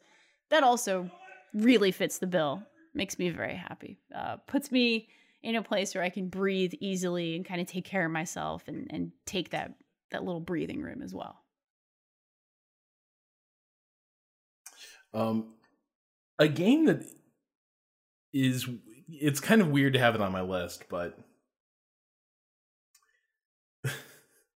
that 0.51 0.63
also 0.63 1.09
really 1.53 1.91
fits 1.91 2.19
the 2.19 2.27
bill. 2.27 2.61
Makes 2.93 3.17
me 3.17 3.29
very 3.29 3.55
happy. 3.55 3.99
Uh, 4.13 4.37
puts 4.47 4.71
me 4.71 5.07
in 5.41 5.55
a 5.55 5.63
place 5.63 5.95
where 5.95 6.03
I 6.03 6.09
can 6.09 6.27
breathe 6.27 6.73
easily 6.79 7.35
and 7.35 7.45
kind 7.45 7.59
of 7.59 7.67
take 7.67 7.85
care 7.85 8.05
of 8.05 8.11
myself 8.11 8.67
and, 8.67 8.87
and 8.91 9.11
take 9.25 9.49
that 9.51 9.73
that 10.11 10.23
little 10.23 10.41
breathing 10.41 10.81
room 10.81 11.01
as 11.01 11.13
well. 11.13 11.41
Um, 15.13 15.53
a 16.37 16.47
game 16.47 16.85
that 16.85 17.03
is 18.33 18.67
it's 19.07 19.39
kind 19.39 19.61
of 19.61 19.69
weird 19.69 19.93
to 19.93 19.99
have 19.99 20.15
it 20.15 20.21
on 20.21 20.31
my 20.31 20.41
list, 20.41 20.83
but 20.89 21.17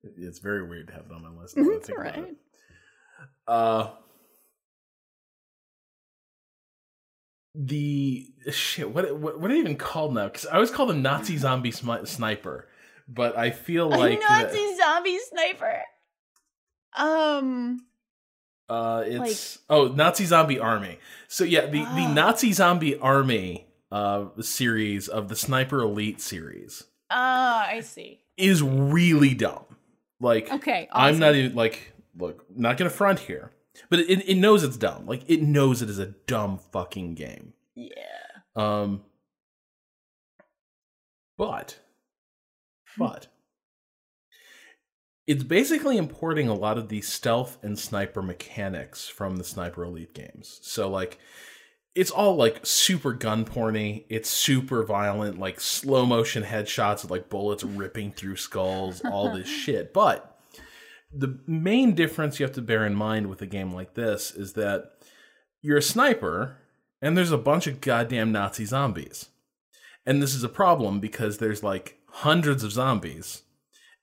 it's 0.03 0.39
very 0.39 0.67
weird 0.67 0.87
to 0.87 0.93
have 0.93 1.05
it 1.05 1.11
on 1.13 1.23
my 1.23 1.41
list. 1.41 1.55
That's 1.55 1.89
right. 1.97 2.35
Uh, 3.47 3.91
the 7.55 8.27
shit 8.51 8.91
what 8.91 9.17
what, 9.17 9.39
what 9.39 9.49
are 9.49 9.53
they 9.53 9.59
even 9.59 9.77
called 9.77 10.13
now? 10.13 10.25
Because 10.25 10.45
i 10.47 10.55
always 10.55 10.71
call 10.71 10.85
them 10.85 11.01
nazi 11.01 11.37
zombie 11.37 11.71
smi- 11.71 12.07
sniper 12.07 12.67
but 13.07 13.37
i 13.37 13.49
feel 13.51 13.89
like 13.89 14.19
nazi 14.19 14.57
that, 14.57 14.77
zombie 14.77 15.19
sniper? 15.19 15.81
Um 16.97 17.85
uh 18.67 19.03
it's 19.05 19.59
like, 19.69 19.77
oh 19.77 19.87
nazi 19.93 20.25
zombie 20.25 20.59
army. 20.59 20.99
So 21.27 21.43
yeah 21.43 21.65
the 21.65 21.79
the 21.79 21.85
ah. 21.85 22.13
nazi 22.13 22.51
zombie 22.51 22.97
army 22.97 23.67
uh 23.91 24.25
series 24.41 25.07
of 25.07 25.29
the 25.29 25.35
sniper 25.35 25.81
elite 25.81 26.19
series 26.19 26.83
ah 27.09 27.63
uh, 27.63 27.75
i 27.75 27.79
see. 27.81 28.21
is 28.37 28.61
really 28.61 29.33
dumb. 29.33 29.65
Like 30.19 30.51
okay 30.51 30.87
awesome. 30.91 31.15
i'm 31.15 31.19
not 31.19 31.35
even 31.35 31.55
like 31.55 31.93
look 32.17 32.45
not 32.49 32.77
gonna 32.77 32.89
front 32.89 33.19
here 33.19 33.51
but 33.89 33.99
it, 33.99 34.27
it 34.29 34.35
knows 34.37 34.63
it's 34.63 34.77
dumb. 34.77 35.05
Like 35.05 35.23
it 35.27 35.41
knows 35.41 35.81
it 35.81 35.89
is 35.89 35.99
a 35.99 36.13
dumb 36.27 36.59
fucking 36.71 37.15
game. 37.15 37.53
Yeah. 37.75 37.91
Um. 38.55 39.03
But, 41.37 41.79
but 42.97 43.27
it's 45.27 45.43
basically 45.43 45.97
importing 45.97 46.47
a 46.47 46.53
lot 46.53 46.77
of 46.77 46.89
the 46.89 47.01
stealth 47.01 47.57
and 47.63 47.77
sniper 47.77 48.21
mechanics 48.21 49.07
from 49.07 49.37
the 49.37 49.43
Sniper 49.43 49.83
Elite 49.83 50.13
games. 50.13 50.59
So 50.61 50.89
like 50.89 51.19
it's 51.95 52.11
all 52.11 52.35
like 52.35 52.65
super 52.65 53.13
gun 53.13 53.45
porny. 53.45 54.03
It's 54.09 54.29
super 54.29 54.83
violent, 54.83 55.39
like 55.39 55.59
slow 55.61 56.05
motion 56.05 56.43
headshots 56.43 57.01
with 57.01 57.11
like 57.11 57.29
bullets 57.29 57.63
ripping 57.63 58.11
through 58.11 58.35
skulls, 58.35 59.01
all 59.05 59.33
this 59.33 59.47
shit. 59.63 59.93
But 59.93 60.34
the 61.17 61.39
main 61.47 61.95
difference 61.95 62.39
you 62.39 62.45
have 62.45 62.55
to 62.55 62.61
bear 62.61 62.85
in 62.85 62.95
mind 62.95 63.27
with 63.27 63.41
a 63.41 63.47
game 63.47 63.73
like 63.73 63.93
this 63.93 64.31
is 64.31 64.53
that 64.53 64.91
you're 65.61 65.77
a 65.77 65.81
sniper 65.81 66.57
and 67.01 67.17
there's 67.17 67.31
a 67.31 67.37
bunch 67.37 67.67
of 67.67 67.81
goddamn 67.81 68.31
Nazi 68.31 68.65
zombies. 68.65 69.29
And 70.05 70.21
this 70.21 70.35
is 70.35 70.43
a 70.43 70.49
problem 70.49 70.99
because 70.99 71.37
there's 71.37 71.63
like 71.63 71.99
hundreds 72.07 72.63
of 72.63 72.71
zombies 72.71 73.43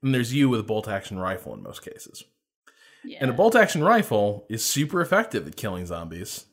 and 0.02 0.14
there's 0.14 0.34
you 0.34 0.48
with 0.48 0.60
a 0.60 0.64
bolt 0.64 0.88
action 0.88 1.18
rifle 1.18 1.54
in 1.54 1.62
most 1.62 1.84
cases. 1.84 2.24
Yeah. 3.04 3.18
And 3.20 3.30
a 3.30 3.34
bolt 3.34 3.54
action 3.54 3.82
rifle 3.84 4.46
is 4.48 4.64
super 4.64 5.00
effective 5.00 5.46
at 5.46 5.56
killing 5.56 5.86
zombies 5.86 6.46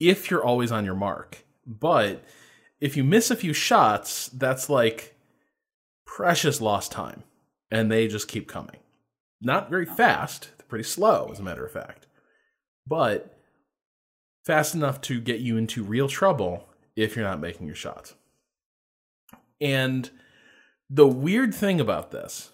if 0.00 0.30
you're 0.30 0.44
always 0.44 0.72
on 0.72 0.84
your 0.84 0.94
mark. 0.94 1.44
But 1.66 2.24
if 2.80 2.96
you 2.96 3.04
miss 3.04 3.30
a 3.30 3.36
few 3.36 3.52
shots, 3.52 4.28
that's 4.28 4.68
like 4.68 5.16
precious 6.04 6.60
lost 6.60 6.92
time. 6.92 7.22
And 7.70 7.90
they 7.90 8.08
just 8.08 8.28
keep 8.28 8.48
coming. 8.48 8.78
Not 9.40 9.70
very 9.70 9.86
fast, 9.86 10.50
they're 10.58 10.66
pretty 10.66 10.84
slow, 10.84 11.28
as 11.30 11.38
a 11.38 11.42
matter 11.42 11.64
of 11.64 11.72
fact. 11.72 12.06
But 12.86 13.38
fast 14.44 14.74
enough 14.74 15.00
to 15.02 15.20
get 15.20 15.40
you 15.40 15.56
into 15.56 15.82
real 15.82 16.08
trouble 16.08 16.68
if 16.96 17.16
you're 17.16 17.24
not 17.24 17.40
making 17.40 17.66
your 17.66 17.76
shots. 17.76 18.14
And 19.60 20.10
the 20.90 21.06
weird 21.06 21.54
thing 21.54 21.80
about 21.80 22.10
this 22.10 22.50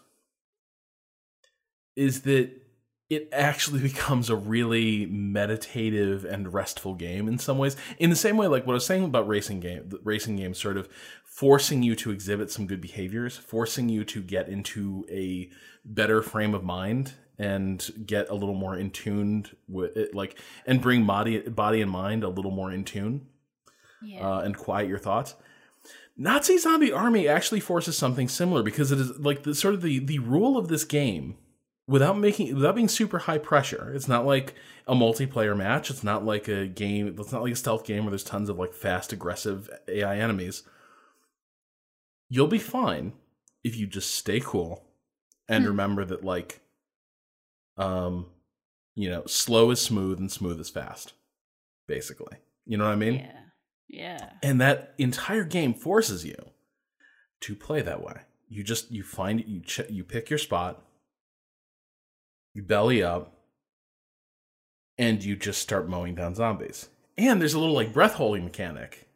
is 1.96 2.22
that 2.22 2.50
it 3.10 3.28
actually 3.32 3.80
becomes 3.88 4.30
a 4.30 4.36
really 4.36 5.04
meditative 5.06 6.24
and 6.24 6.54
restful 6.54 6.94
game 6.94 7.28
in 7.28 7.38
some 7.38 7.58
ways. 7.58 7.76
In 7.98 8.10
the 8.10 8.16
same 8.16 8.36
way, 8.36 8.46
like 8.46 8.66
what 8.66 8.72
I 8.72 8.74
was 8.74 8.86
saying 8.86 9.04
about 9.04 9.28
racing 9.28 9.60
game, 9.60 9.90
racing 10.04 10.36
games 10.36 10.58
sort 10.58 10.76
of 10.76 10.88
forcing 11.40 11.82
you 11.82 11.96
to 11.96 12.10
exhibit 12.10 12.50
some 12.50 12.66
good 12.66 12.82
behaviors, 12.82 13.38
forcing 13.38 13.88
you 13.88 14.04
to 14.04 14.20
get 14.20 14.46
into 14.46 15.06
a 15.10 15.48
better 15.86 16.20
frame 16.20 16.54
of 16.54 16.62
mind 16.62 17.14
and 17.38 17.90
get 18.04 18.28
a 18.28 18.34
little 18.34 18.54
more 18.54 18.76
in 18.76 18.90
tuned 18.90 19.56
with 19.66 19.96
it, 19.96 20.14
like 20.14 20.38
and 20.66 20.82
bring 20.82 21.06
body 21.06 21.38
body 21.38 21.80
and 21.80 21.90
mind 21.90 22.22
a 22.22 22.28
little 22.28 22.50
more 22.50 22.70
in 22.70 22.84
tune, 22.84 23.26
yeah. 24.02 24.20
uh, 24.20 24.40
and 24.40 24.54
quiet 24.54 24.86
your 24.86 24.98
thoughts. 24.98 25.34
Nazi 26.14 26.58
Zombie 26.58 26.92
Army 26.92 27.26
actually 27.26 27.60
forces 27.60 27.96
something 27.96 28.28
similar 28.28 28.62
because 28.62 28.92
it 28.92 29.00
is 29.00 29.18
like 29.18 29.44
the 29.44 29.54
sort 29.54 29.72
of 29.72 29.80
the 29.80 29.98
the 29.98 30.18
rule 30.18 30.58
of 30.58 30.68
this 30.68 30.84
game 30.84 31.38
without 31.88 32.18
making 32.18 32.54
without 32.54 32.74
being 32.74 32.86
super 32.86 33.20
high 33.20 33.38
pressure. 33.38 33.90
It's 33.94 34.08
not 34.08 34.26
like 34.26 34.52
a 34.86 34.94
multiplayer 34.94 35.56
match. 35.56 35.88
It's 35.88 36.04
not 36.04 36.22
like 36.22 36.48
a 36.48 36.66
game. 36.66 37.16
It's 37.18 37.32
not 37.32 37.42
like 37.42 37.54
a 37.54 37.56
stealth 37.56 37.86
game 37.86 38.04
where 38.04 38.10
there's 38.10 38.24
tons 38.24 38.50
of 38.50 38.58
like 38.58 38.74
fast, 38.74 39.14
aggressive 39.14 39.70
AI 39.88 40.18
enemies. 40.18 40.64
You'll 42.30 42.46
be 42.46 42.58
fine 42.58 43.12
if 43.62 43.76
you 43.76 43.86
just 43.86 44.14
stay 44.14 44.40
cool 44.40 44.84
and 45.48 45.64
hmm. 45.64 45.70
remember 45.70 46.04
that 46.06 46.24
like, 46.24 46.60
um, 47.76 48.26
you 48.94 49.10
know, 49.10 49.26
slow 49.26 49.70
is 49.70 49.80
smooth 49.80 50.18
and 50.18 50.32
smooth 50.32 50.58
is 50.58 50.70
fast. 50.70 51.12
Basically, 51.86 52.38
you 52.66 52.78
know 52.78 52.84
what 52.84 52.92
I 52.92 52.96
mean? 52.96 53.14
Yeah. 53.14 53.36
Yeah. 53.88 54.30
And 54.42 54.60
that 54.60 54.94
entire 54.96 55.42
game 55.42 55.74
forces 55.74 56.24
you 56.24 56.36
to 57.40 57.56
play 57.56 57.82
that 57.82 58.02
way. 58.02 58.20
You 58.48 58.62
just 58.62 58.90
you 58.92 59.02
find 59.02 59.44
you 59.44 59.60
ch- 59.60 59.90
you 59.90 60.04
pick 60.04 60.30
your 60.30 60.38
spot 60.38 60.80
you 62.54 62.62
belly 62.62 63.02
up, 63.02 63.36
and 64.98 65.22
you 65.22 65.36
just 65.36 65.62
start 65.62 65.88
mowing 65.88 66.14
down 66.14 66.34
zombies. 66.34 66.88
And 67.16 67.40
there's 67.40 67.54
a 67.54 67.60
little 67.60 67.74
like 67.74 67.92
breath 67.92 68.14
holding 68.14 68.44
mechanic 68.44 69.08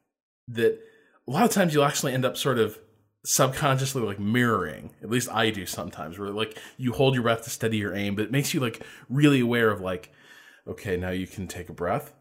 that 0.49 0.79
a 1.27 1.31
lot 1.31 1.45
of 1.45 1.51
times 1.51 1.75
you'll 1.75 1.85
actually 1.85 2.13
end 2.13 2.25
up 2.25 2.37
sort 2.37 2.59
of 2.59 2.79
subconsciously 3.25 4.03
like 4.03 4.21
mirroring. 4.21 4.91
At 5.03 5.11
least 5.11 5.29
I 5.31 5.51
do 5.51 5.67
sometimes, 5.67 6.19
where 6.19 6.31
like 6.31 6.59
you 6.77 6.93
hold 6.93 7.15
your 7.15 7.23
breath 7.23 7.45
to 7.45 7.51
steady 7.51 7.79
your 7.79 7.95
aim, 7.95 8.15
but 8.15 8.27
it 8.27 8.33
makes 8.33 8.55
you 8.55 8.61
like 8.61 8.85
really 9.09 9.41
aware 9.41 9.71
of 9.71 9.81
like, 9.81 10.13
okay, 10.67 10.97
now 10.97 11.11
you 11.11 11.27
can 11.27 11.49
take 11.49 11.69
a 11.69 11.73
breath 11.73 12.13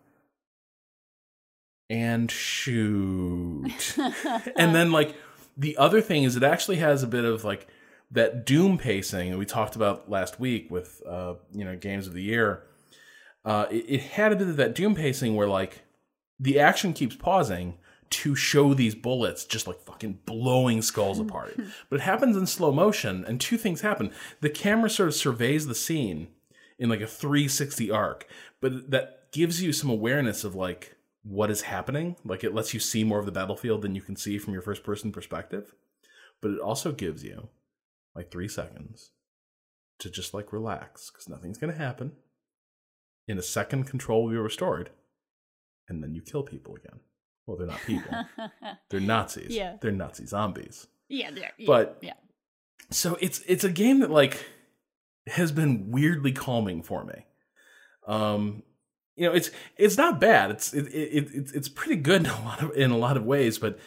and 1.89 2.32
shoot. 2.32 3.96
and 4.58 4.74
then 4.74 4.92
like 4.92 5.16
the 5.58 5.78
other 5.78 6.02
thing 6.02 6.24
is 6.24 6.36
it 6.36 6.44
actually 6.44 6.78
has 6.78 7.04
a 7.04 7.08
bit 7.08 7.26
of 7.26 7.44
like 7.44 7.68
that 8.12 8.46
Doom 8.46 8.78
pacing 8.78 9.32
that 9.32 9.38
we 9.38 9.46
talked 9.46 9.76
about 9.76 10.10
last 10.10 10.39
week 10.39 10.72
with 10.72 11.02
uh, 11.08 11.36
you 11.52 11.66
know 11.66 11.76
games 11.76 12.08
of 12.08 12.13
the 12.13 12.24
year, 12.24 12.63
uh, 13.44 13.66
it, 13.70 13.86
it, 13.88 14.02
had 14.02 14.32
a 14.32 14.36
bit 14.36 14.48
of 14.48 14.56
that 14.58 14.74
Doom 14.74 14.96
pacing 14.96 15.36
where 15.36 15.48
like 15.48 15.84
the 16.39 16.60
action 16.60 16.94
keeps 16.94 17.16
pausing 17.16 17.78
to 18.13 18.36
show 18.36 18.73
these 18.73 18.95
bullets 18.95 19.45
just 19.45 19.67
like 19.67 19.82
fucking 19.82 20.19
blowing 20.26 20.82
skulls 20.82 21.19
apart. 21.19 21.60
but 21.89 21.99
it 21.99 22.04
happens 22.04 22.38
in 22.38 22.45
slow 22.45 22.71
motion, 22.71 23.26
and 23.26 23.39
two 23.39 23.58
things 23.58 23.82
happen: 23.82 24.12
the 24.41 24.49
camera 24.49 24.89
sort 24.89 25.10
of 25.10 25.15
surveys 25.15 25.67
the 25.67 25.76
scene 25.76 26.28
in 26.78 26.89
like 26.89 27.02
a 27.02 27.08
360 27.08 27.91
arc, 27.91 28.28
but 28.62 28.91
that 28.91 29.32
gives 29.32 29.62
you 29.62 29.73
some 29.73 29.89
awareness 29.89 30.43
of 30.43 30.56
like 30.56 30.95
what 31.23 31.49
is 31.49 31.62
happening. 31.62 32.15
Like 32.23 32.43
it 32.43 32.54
lets 32.54 32.73
you 32.73 32.80
see 32.80 33.04
more 33.04 33.19
of 33.19 33.26
the 33.26 33.32
battlefield 33.32 33.82
than 33.82 33.95
you 33.95 34.02
can 34.02 34.15
see 34.15 34.38
from 34.38 34.54
your 34.54 34.62
first 34.62 34.84
person 34.84 35.12
perspective. 35.12 35.73
But 36.41 36.52
it 36.52 36.60
also 36.60 36.91
gives 36.91 37.23
you 37.23 37.49
like 38.15 38.30
three 38.30 38.47
seconds 38.47 39.12
to 39.99 40.10
just 40.10 40.34
like 40.34 40.52
relax 40.54 41.10
because 41.10 41.30
nothing's 41.30 41.58
going 41.58 41.71
to 41.71 41.80
happen. 41.80 42.12
In 43.28 43.38
a 43.38 43.41
second, 43.43 43.86
control 43.86 44.23
will 44.23 44.32
be 44.32 44.38
restored, 44.38 44.89
and 45.88 46.04
then 46.04 46.13
you 46.13 46.21
kill 46.21 46.43
people 46.43 46.76
again. 46.76 46.99
Well, 47.46 47.58
they're 47.58 47.68
not 47.68 47.82
people; 47.86 48.14
they're 48.90 49.00
Nazis. 49.00 49.56
Yeah, 49.56 49.78
they're 49.82 49.92
Nazi 49.92 50.26
zombies. 50.26 50.88
Yeah, 51.10 51.32
they're, 51.32 51.52
yeah, 51.58 51.68
but 51.68 51.98
yeah. 52.02 52.14
So 52.90 53.18
it's 53.22 53.42
it's 53.48 53.64
a 53.64 53.70
game 53.70 54.00
that 54.00 54.12
like 54.12 54.46
has 55.28 55.52
been 55.52 55.92
weirdly 55.92 56.32
calming 56.32 56.82
for 56.82 57.04
me. 57.06 57.26
Um, 58.08 58.64
you 59.16 59.28
know, 59.28 59.34
it's 59.34 59.52
it's 59.78 59.98
not 59.98 60.20
bad. 60.20 60.52
It's 60.52 60.74
it, 60.74 60.88
it, 60.88 61.34
it 61.34 61.52
it's 61.54 61.70
pretty 61.70 61.98
good 61.98 62.22
in 62.22 62.30
a 62.30 62.44
lot 62.44 62.64
of 62.64 62.72
in 62.76 62.92
a 62.92 62.98
lot 62.98 63.18
of 63.18 63.26
ways, 63.26 63.58
but 63.58 63.78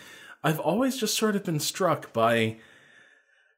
I've 0.43 0.61
always 0.61 0.97
just 0.97 1.17
sort 1.17 1.37
of 1.37 1.45
been 1.45 1.61
struck 1.61 2.13
by 2.13 2.59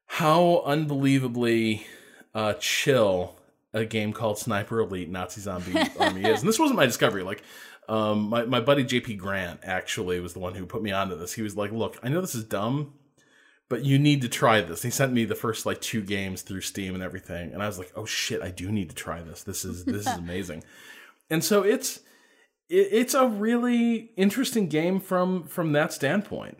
how 0.07 0.63
unbelievably 0.65 1.85
uh, 2.33 2.53
chill 2.53 3.35
a 3.73 3.85
game 3.85 4.11
called 4.13 4.39
Sniper 4.39 4.79
Elite 4.79 5.09
Nazi 5.09 5.41
Zombie 5.41 5.79
Army 5.99 6.23
is. 6.23 6.39
And 6.39 6.49
this 6.49 6.57
wasn't 6.57 6.77
my 6.77 6.87
discovery. 6.87 7.21
Like, 7.21 7.43
um, 7.89 8.29
my, 8.29 8.45
my 8.45 8.61
buddy 8.61 8.83
JP 8.83 9.17
Grant 9.17 9.59
actually 9.63 10.19
was 10.19 10.33
the 10.33 10.39
one 10.39 10.53
who 10.53 10.65
put 10.65 10.83
me 10.83 10.91
onto 10.91 11.17
this. 11.17 11.33
He 11.33 11.41
was 11.41 11.57
like, 11.57 11.71
Look, 11.71 11.97
I 12.03 12.09
know 12.09 12.21
this 12.21 12.35
is 12.35 12.43
dumb, 12.43 12.93
but 13.67 13.83
you 13.83 13.99
need 13.99 14.21
to 14.21 14.29
try 14.29 14.61
this. 14.61 14.83
He 14.83 14.89
sent 14.89 15.11
me 15.11 15.25
the 15.25 15.35
first 15.35 15.65
like 15.65 15.81
two 15.81 16.01
games 16.01 16.43
through 16.43 16.61
Steam 16.61 16.93
and 16.93 17.03
everything. 17.03 17.51
And 17.51 17.61
I 17.61 17.67
was 17.67 17.79
like, 17.79 17.91
Oh 17.95 18.05
shit, 18.05 18.41
I 18.41 18.51
do 18.51 18.71
need 18.71 18.89
to 18.89 18.95
try 18.95 19.21
this. 19.21 19.43
This 19.43 19.65
is 19.65 19.85
this 19.85 20.07
is 20.07 20.17
amazing. 20.17 20.63
and 21.29 21.43
so 21.43 21.63
it's 21.63 21.97
it, 22.69 22.87
it's 22.91 23.13
a 23.15 23.27
really 23.27 24.11
interesting 24.15 24.67
game 24.67 24.99
from 24.99 25.43
from 25.43 25.73
that 25.73 25.91
standpoint. 25.91 26.59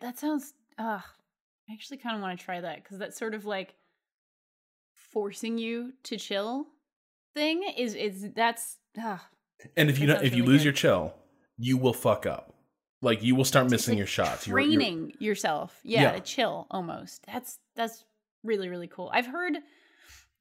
That 0.00 0.18
sounds 0.18 0.52
ugh 0.78 1.02
I 1.68 1.72
actually 1.72 1.98
kind 1.98 2.16
of 2.16 2.22
want 2.22 2.38
to 2.38 2.44
try 2.44 2.60
that 2.60 2.82
because 2.82 2.98
that's 2.98 3.18
sort 3.18 3.34
of 3.34 3.44
like 3.44 3.74
forcing 4.94 5.58
you 5.58 5.92
to 6.04 6.16
chill 6.16 6.66
thing 7.36 7.62
is 7.76 7.94
is 7.94 8.32
that's 8.34 8.78
ah. 8.98 9.24
And 9.76 9.90
if 9.90 9.98
you 9.98 10.10
if 10.10 10.34
you 10.34 10.44
lose 10.44 10.60
good. 10.60 10.64
your 10.64 10.72
chill, 10.72 11.14
you 11.58 11.76
will 11.76 11.92
fuck 11.92 12.26
up. 12.26 12.54
Like 13.02 13.22
you 13.22 13.36
will 13.36 13.44
start 13.44 13.70
missing 13.70 13.92
like 13.92 13.98
your 13.98 14.06
shots. 14.06 14.44
Training 14.46 14.98
you're, 14.98 15.06
you're, 15.18 15.30
yourself, 15.30 15.78
yeah, 15.84 16.02
yeah, 16.02 16.12
to 16.12 16.20
chill 16.20 16.66
almost. 16.70 17.24
That's 17.26 17.58
that's 17.76 18.04
really 18.42 18.68
really 18.68 18.88
cool. 18.88 19.10
I've 19.12 19.26
heard. 19.26 19.58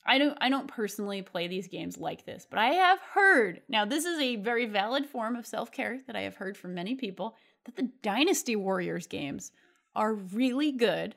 I 0.08 0.20
don't 0.20 0.38
I 0.40 0.50
don't 0.50 0.68
personally 0.68 1.24
play 1.24 1.48
these 1.48 1.68
games 1.68 1.98
like 1.98 2.26
this, 2.26 2.48
but 2.50 2.60
I 2.60 2.74
have 2.74 3.00
heard. 3.00 3.62
Now 3.68 3.86
this 3.86 4.06
is 4.06 4.20
a 4.20 4.36
very 4.38 4.68
valid 4.68 5.08
form 5.08 5.36
of 5.36 5.48
self-care 5.48 6.00
that 6.08 6.16
I 6.16 6.22
have 6.22 6.36
heard 6.36 6.56
from 6.56 6.76
many 6.76 6.96
people 6.96 7.36
that 7.66 7.76
the 7.76 7.90
Dynasty 8.04 8.56
Warriors 8.56 9.08
games 9.08 9.52
are 9.96 10.14
really 10.14 10.72
good 10.72 11.16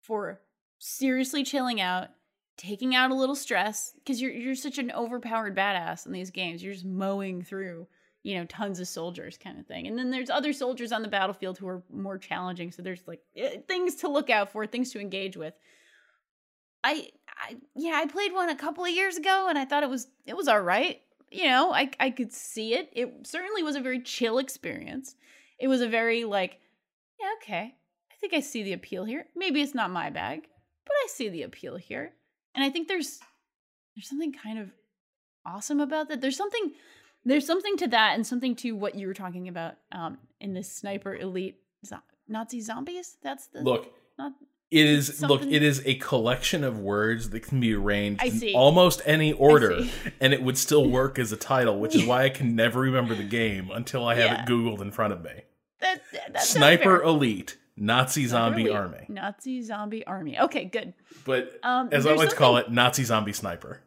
for 0.00 0.40
seriously 0.78 1.42
chilling 1.44 1.80
out, 1.80 2.10
taking 2.56 2.94
out 2.94 3.10
a 3.10 3.14
little 3.14 3.34
stress 3.34 3.92
because 3.96 4.20
you're 4.20 4.32
you're 4.32 4.54
such 4.54 4.78
an 4.78 4.90
overpowered 4.92 5.56
badass 5.56 6.06
in 6.06 6.12
these 6.12 6.30
games. 6.30 6.62
You're 6.62 6.74
just 6.74 6.84
mowing 6.84 7.42
through, 7.42 7.86
you 8.22 8.36
know, 8.36 8.44
tons 8.46 8.80
of 8.80 8.88
soldiers 8.88 9.38
kind 9.38 9.58
of 9.58 9.66
thing. 9.66 9.86
And 9.86 9.98
then 9.98 10.10
there's 10.10 10.30
other 10.30 10.52
soldiers 10.52 10.92
on 10.92 11.02
the 11.02 11.08
battlefield 11.08 11.58
who 11.58 11.68
are 11.68 11.82
more 11.92 12.18
challenging, 12.18 12.70
so 12.70 12.82
there's 12.82 13.06
like 13.06 13.20
eh, 13.36 13.58
things 13.68 13.96
to 13.96 14.08
look 14.08 14.30
out 14.30 14.52
for, 14.52 14.66
things 14.66 14.90
to 14.92 15.00
engage 15.00 15.36
with. 15.36 15.54
I 16.84 17.08
I 17.28 17.56
yeah, 17.74 17.94
I 17.94 18.06
played 18.06 18.32
one 18.32 18.48
a 18.48 18.56
couple 18.56 18.84
of 18.84 18.90
years 18.90 19.16
ago 19.16 19.46
and 19.48 19.58
I 19.58 19.64
thought 19.64 19.82
it 19.82 19.90
was 19.90 20.08
it 20.26 20.36
was 20.36 20.48
all 20.48 20.60
right. 20.60 21.00
You 21.30 21.44
know, 21.44 21.72
I 21.72 21.90
I 21.98 22.10
could 22.10 22.32
see 22.32 22.74
it. 22.74 22.90
It 22.92 23.26
certainly 23.26 23.62
was 23.62 23.76
a 23.76 23.80
very 23.80 24.00
chill 24.00 24.38
experience. 24.38 25.16
It 25.58 25.68
was 25.68 25.80
a 25.80 25.88
very 25.88 26.24
like 26.24 26.58
yeah, 27.20 27.28
okay 27.42 27.74
I 28.10 28.14
think 28.20 28.34
I 28.34 28.40
see 28.40 28.62
the 28.62 28.72
appeal 28.72 29.04
here. 29.04 29.26
Maybe 29.34 29.62
it's 29.62 29.74
not 29.74 29.90
my 29.90 30.08
bag, 30.08 30.42
but 30.84 30.92
I 30.92 31.06
see 31.08 31.28
the 31.28 31.42
appeal 31.42 31.76
here. 31.76 32.12
And 32.54 32.64
I 32.64 32.70
think 32.70 32.88
there's 32.88 33.18
there's 33.94 34.08
something 34.08 34.32
kind 34.32 34.58
of 34.58 34.70
awesome 35.44 35.80
about 35.80 36.08
that. 36.08 36.20
There's 36.20 36.36
something 36.36 36.72
there's 37.24 37.46
something 37.46 37.76
to 37.78 37.88
that 37.88 38.14
and 38.14 38.26
something 38.26 38.56
to 38.56 38.72
what 38.72 38.94
you 38.94 39.06
were 39.06 39.14
talking 39.14 39.48
about 39.48 39.74
um 39.92 40.18
in 40.40 40.54
this 40.54 40.70
sniper 40.72 41.14
elite 41.14 41.58
zo- 41.84 42.02
Nazi 42.28 42.60
zombies. 42.60 43.16
That's 43.22 43.46
the 43.48 43.62
Look. 43.62 43.92
Not, 44.18 44.32
it 44.70 44.86
is 44.86 45.18
something... 45.18 45.28
look, 45.28 45.42
it 45.42 45.62
is 45.62 45.82
a 45.84 45.96
collection 45.96 46.64
of 46.64 46.78
words 46.78 47.28
that 47.30 47.40
can 47.40 47.60
be 47.60 47.74
arranged 47.74 48.24
in 48.24 48.54
almost 48.54 49.02
any 49.04 49.34
order 49.34 49.82
and 50.18 50.32
it 50.32 50.42
would 50.42 50.56
still 50.56 50.88
work 50.90 51.18
as 51.18 51.30
a 51.30 51.36
title, 51.36 51.78
which 51.78 51.94
is 51.94 52.06
why 52.06 52.24
I 52.24 52.30
can 52.30 52.56
never 52.56 52.80
remember 52.80 53.14
the 53.14 53.22
game 53.22 53.70
until 53.70 54.06
I 54.06 54.14
have 54.14 54.30
yeah. 54.30 54.42
it 54.42 54.48
googled 54.48 54.80
in 54.80 54.90
front 54.90 55.12
of 55.12 55.22
me. 55.22 55.42
That, 55.80 56.00
that 56.32 56.42
Sniper 56.42 57.02
Elite 57.02 57.58
Nazi 57.76 58.26
zombie 58.26 58.70
army. 58.70 59.06
Nazi 59.08 59.62
zombie 59.62 60.06
army. 60.06 60.38
Okay, 60.38 60.64
good. 60.64 60.92
But 61.24 61.58
um, 61.62 61.88
as 61.92 62.06
I 62.06 62.14
like 62.14 62.30
to 62.30 62.36
call 62.36 62.58
it, 62.58 62.70
Nazi 62.70 63.04
zombie 63.04 63.32
sniper. 63.32 63.80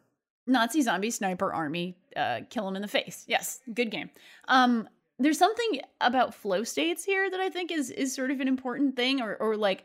Nazi 0.46 0.82
zombie 0.82 1.10
sniper 1.10 1.52
army. 1.52 1.96
Uh, 2.14 2.40
kill 2.50 2.66
him 2.68 2.76
in 2.76 2.82
the 2.82 2.88
face. 2.88 3.24
Yes, 3.26 3.60
good 3.72 3.90
game. 3.90 4.10
Um, 4.48 4.88
there's 5.18 5.38
something 5.38 5.80
about 6.00 6.34
flow 6.34 6.62
states 6.64 7.04
here 7.04 7.30
that 7.30 7.40
I 7.40 7.48
think 7.48 7.70
is 7.70 7.90
is 7.90 8.14
sort 8.14 8.30
of 8.30 8.40
an 8.40 8.48
important 8.48 8.96
thing, 8.96 9.20
or 9.20 9.36
or 9.36 9.56
like 9.56 9.84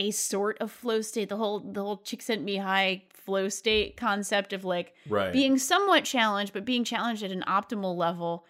a 0.00 0.10
sort 0.10 0.58
of 0.58 0.70
flow 0.70 1.00
state. 1.00 1.28
The 1.28 1.36
whole 1.36 1.60
the 1.60 1.82
whole 1.82 1.98
Csikszentmihalyi 1.98 3.02
flow 3.12 3.48
state 3.48 3.96
concept 3.96 4.52
of 4.52 4.64
like 4.64 4.94
right. 5.08 5.32
being 5.32 5.58
somewhat 5.58 6.04
challenged, 6.04 6.52
but 6.52 6.64
being 6.64 6.84
challenged 6.84 7.22
at 7.22 7.30
an 7.30 7.44
optimal 7.46 7.96
level 7.96 8.44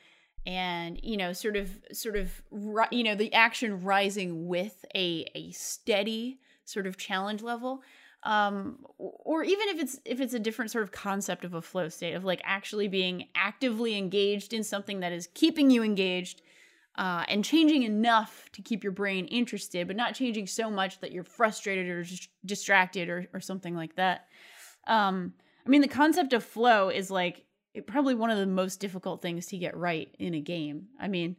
and 0.46 0.98
you 1.02 1.16
know 1.16 1.32
sort 1.32 1.56
of 1.56 1.70
sort 1.92 2.16
of 2.16 2.42
you 2.90 3.04
know 3.04 3.14
the 3.14 3.32
action 3.32 3.82
rising 3.82 4.48
with 4.48 4.84
a 4.94 5.26
a 5.34 5.50
steady 5.52 6.40
sort 6.64 6.86
of 6.86 6.96
challenge 6.96 7.42
level 7.42 7.82
um 8.24 8.78
or 8.98 9.44
even 9.44 9.68
if 9.68 9.80
it's 9.80 10.00
if 10.04 10.20
it's 10.20 10.34
a 10.34 10.38
different 10.38 10.70
sort 10.70 10.82
of 10.84 10.90
concept 10.90 11.44
of 11.44 11.54
a 11.54 11.62
flow 11.62 11.88
state 11.88 12.14
of 12.14 12.24
like 12.24 12.40
actually 12.44 12.88
being 12.88 13.28
actively 13.34 13.96
engaged 13.96 14.52
in 14.52 14.64
something 14.64 15.00
that 15.00 15.12
is 15.12 15.28
keeping 15.34 15.70
you 15.70 15.82
engaged 15.82 16.42
uh, 16.98 17.24
and 17.28 17.42
changing 17.42 17.84
enough 17.84 18.50
to 18.52 18.60
keep 18.60 18.82
your 18.82 18.92
brain 18.92 19.24
interested 19.26 19.86
but 19.86 19.96
not 19.96 20.14
changing 20.14 20.46
so 20.46 20.70
much 20.70 21.00
that 21.00 21.10
you're 21.10 21.24
frustrated 21.24 21.88
or 21.88 22.04
distracted 22.44 23.08
or, 23.08 23.26
or 23.32 23.40
something 23.40 23.74
like 23.74 23.94
that. 23.96 24.26
Um 24.86 25.34
i 25.64 25.68
mean 25.68 25.80
the 25.80 25.88
concept 25.88 26.32
of 26.32 26.44
flow 26.44 26.88
is 26.88 27.10
like 27.10 27.44
probably 27.86 28.14
one 28.14 28.30
of 28.30 28.38
the 28.38 28.46
most 28.46 28.80
difficult 28.80 29.22
things 29.22 29.46
to 29.46 29.58
get 29.58 29.76
right 29.76 30.14
in 30.18 30.34
a 30.34 30.40
game. 30.40 30.88
I 31.00 31.08
mean, 31.08 31.36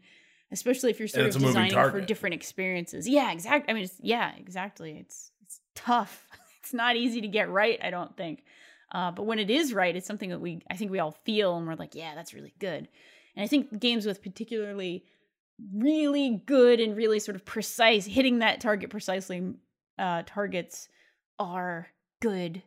especially 0.52 0.92
if 0.92 1.00
you're 1.00 1.08
sort 1.08 1.28
of 1.28 1.34
designing 1.34 1.74
for 1.74 2.02
different 2.02 2.36
experiences. 2.36 3.08
Yeah, 3.08 3.32
exactly. 3.32 3.72
I 3.72 3.78
mean, 3.78 3.90
yeah, 4.00 4.32
exactly. 4.38 4.98
It's 5.00 5.32
it's 5.42 5.60
tough. 5.76 6.28
It's 6.64 6.74
not 6.74 6.96
easy 6.96 7.20
to 7.20 7.28
get 7.28 7.50
right. 7.50 7.78
I 7.84 7.90
don't 7.90 8.16
think. 8.16 8.46
Uh, 8.90 9.12
but 9.12 9.24
when 9.24 9.38
it 9.38 9.50
is 9.50 9.74
right, 9.74 9.94
it's 9.94 10.08
something 10.08 10.30
that 10.30 10.40
we 10.40 10.62
I 10.72 10.78
think 10.78 10.92
we 10.92 11.00
all 11.00 11.12
feel 11.12 11.58
and 11.58 11.68
we're 11.68 11.76
like, 11.76 11.94
yeah, 11.94 12.16
that's 12.16 12.34
really 12.34 12.54
good. 12.58 12.88
And 13.36 13.44
I 13.44 13.48
think 13.48 13.82
games 13.82 14.06
with 14.06 14.24
particularly 14.24 15.04
really 15.76 16.42
good 16.46 16.80
and 16.80 16.96
really 16.96 17.20
sort 17.20 17.36
of 17.36 17.44
precise 17.44 18.06
hitting 18.06 18.40
that 18.40 18.62
target 18.62 18.90
precisely 18.90 19.56
uh, 20.00 20.24
targets 20.26 20.88
are 21.38 21.88
good 22.22 22.64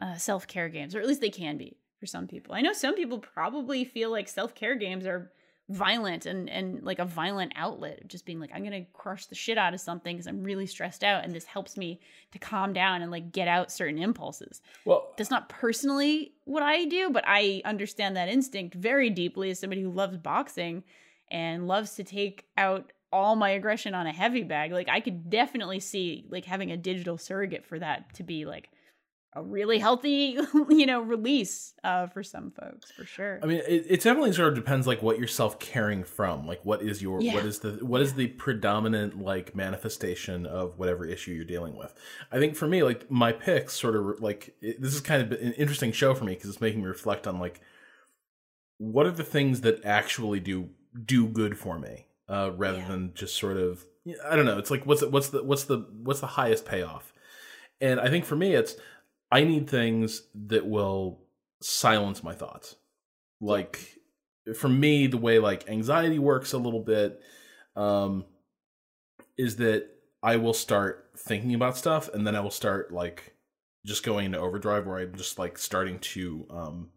uh, 0.00 0.14
self 0.14 0.46
care 0.46 0.68
games, 0.68 0.94
or 0.94 1.00
at 1.00 1.08
least 1.08 1.20
they 1.20 1.30
can 1.30 1.56
be 1.56 1.76
for 2.00 2.06
some 2.06 2.26
people. 2.26 2.54
I 2.54 2.62
know 2.62 2.72
some 2.72 2.96
people 2.96 3.18
probably 3.18 3.84
feel 3.84 4.10
like 4.10 4.26
self-care 4.26 4.74
games 4.74 5.06
are 5.06 5.30
violent 5.68 6.26
and 6.26 6.50
and 6.50 6.82
like 6.82 6.98
a 6.98 7.04
violent 7.04 7.52
outlet 7.54 8.00
of 8.00 8.08
just 8.08 8.26
being 8.26 8.40
like 8.40 8.50
I'm 8.52 8.64
going 8.64 8.84
to 8.84 8.90
crush 8.92 9.26
the 9.26 9.36
shit 9.36 9.56
out 9.56 9.72
of 9.72 9.80
something 9.80 10.16
cuz 10.16 10.26
I'm 10.26 10.42
really 10.42 10.66
stressed 10.66 11.04
out 11.04 11.22
and 11.22 11.32
this 11.32 11.44
helps 11.44 11.76
me 11.76 12.00
to 12.32 12.40
calm 12.40 12.72
down 12.72 13.02
and 13.02 13.10
like 13.12 13.30
get 13.30 13.46
out 13.46 13.70
certain 13.70 14.02
impulses. 14.02 14.62
Well, 14.84 15.14
that's 15.16 15.30
not 15.30 15.48
personally 15.48 16.32
what 16.44 16.64
I 16.64 16.86
do, 16.86 17.10
but 17.10 17.22
I 17.24 17.62
understand 17.64 18.16
that 18.16 18.28
instinct 18.28 18.74
very 18.74 19.10
deeply 19.10 19.50
as 19.50 19.60
somebody 19.60 19.82
who 19.82 19.92
loves 19.92 20.16
boxing 20.16 20.82
and 21.30 21.68
loves 21.68 21.94
to 21.94 22.02
take 22.02 22.46
out 22.56 22.92
all 23.12 23.36
my 23.36 23.50
aggression 23.50 23.94
on 23.94 24.08
a 24.08 24.12
heavy 24.12 24.42
bag. 24.42 24.72
Like 24.72 24.88
I 24.88 24.98
could 24.98 25.30
definitely 25.30 25.78
see 25.78 26.26
like 26.30 26.46
having 26.46 26.72
a 26.72 26.76
digital 26.76 27.16
surrogate 27.16 27.64
for 27.64 27.78
that 27.78 28.12
to 28.14 28.24
be 28.24 28.44
like 28.44 28.70
a 29.34 29.42
really 29.42 29.78
healthy 29.78 30.36
you 30.68 30.86
know 30.86 31.00
release 31.00 31.74
uh, 31.84 32.06
for 32.08 32.22
some 32.22 32.50
folks 32.50 32.90
for 32.90 33.04
sure 33.04 33.38
i 33.42 33.46
mean 33.46 33.58
it, 33.68 33.86
it, 33.88 34.02
definitely 34.02 34.32
sort 34.32 34.48
of 34.48 34.54
depends 34.54 34.86
like 34.86 35.02
what 35.02 35.18
you're 35.18 35.28
self-caring 35.28 36.02
from 36.02 36.46
like 36.46 36.60
what 36.64 36.82
is 36.82 37.00
your 37.00 37.20
yeah. 37.20 37.34
what 37.34 37.44
is 37.44 37.60
the 37.60 37.72
what 37.82 38.00
is 38.00 38.14
the 38.14 38.26
predominant 38.28 39.20
like 39.20 39.54
manifestation 39.54 40.46
of 40.46 40.78
whatever 40.78 41.04
issue 41.06 41.30
you're 41.30 41.44
dealing 41.44 41.76
with 41.76 41.94
i 42.32 42.38
think 42.38 42.56
for 42.56 42.66
me 42.66 42.82
like 42.82 43.08
my 43.10 43.30
picks 43.30 43.74
sort 43.74 43.94
of 43.94 44.20
like 44.20 44.54
it, 44.60 44.80
this 44.80 44.94
is 44.94 45.00
kind 45.00 45.22
of 45.22 45.38
an 45.40 45.52
interesting 45.52 45.92
show 45.92 46.12
for 46.14 46.24
me 46.24 46.34
because 46.34 46.50
it's 46.50 46.60
making 46.60 46.80
me 46.80 46.86
reflect 46.86 47.26
on 47.26 47.38
like 47.38 47.60
what 48.78 49.06
are 49.06 49.12
the 49.12 49.24
things 49.24 49.60
that 49.60 49.84
actually 49.84 50.40
do 50.40 50.70
do 51.04 51.26
good 51.26 51.56
for 51.56 51.78
me 51.78 52.06
uh, 52.28 52.50
rather 52.56 52.78
yeah. 52.78 52.88
than 52.88 53.12
just 53.14 53.36
sort 53.36 53.56
of 53.56 53.84
i 54.28 54.34
don't 54.34 54.46
know 54.46 54.58
it's 54.58 54.72
like 54.72 54.84
what's 54.86 55.02
the, 55.02 55.08
what's 55.08 55.28
the 55.28 55.42
what's 55.44 55.64
the 55.64 55.86
what's 56.02 56.20
the 56.20 56.26
highest 56.26 56.64
payoff 56.64 57.12
and 57.80 58.00
i 58.00 58.08
think 58.08 58.24
for 58.24 58.34
me 58.34 58.54
it's 58.54 58.74
I 59.30 59.44
need 59.44 59.68
things 59.68 60.22
that 60.46 60.66
will 60.66 61.20
silence 61.60 62.22
my 62.22 62.34
thoughts. 62.34 62.76
Like 63.40 64.00
for 64.56 64.68
me, 64.68 65.06
the 65.06 65.16
way 65.16 65.38
like 65.38 65.68
anxiety 65.68 66.18
works 66.18 66.52
a 66.52 66.58
little 66.58 66.80
bit 66.80 67.20
um, 67.76 68.24
is 69.38 69.56
that 69.56 69.86
I 70.22 70.36
will 70.36 70.52
start 70.54 71.10
thinking 71.16 71.54
about 71.54 71.76
stuff 71.76 72.08
and 72.12 72.26
then 72.26 72.34
I 72.34 72.40
will 72.40 72.50
start 72.50 72.92
like 72.92 73.34
just 73.86 74.04
going 74.04 74.26
into 74.26 74.38
overdrive 74.38 74.86
where 74.86 74.98
I'm 74.98 75.14
just 75.14 75.38
like 75.38 75.56
starting 75.58 75.98
to 76.00 76.46
um, 76.50 76.88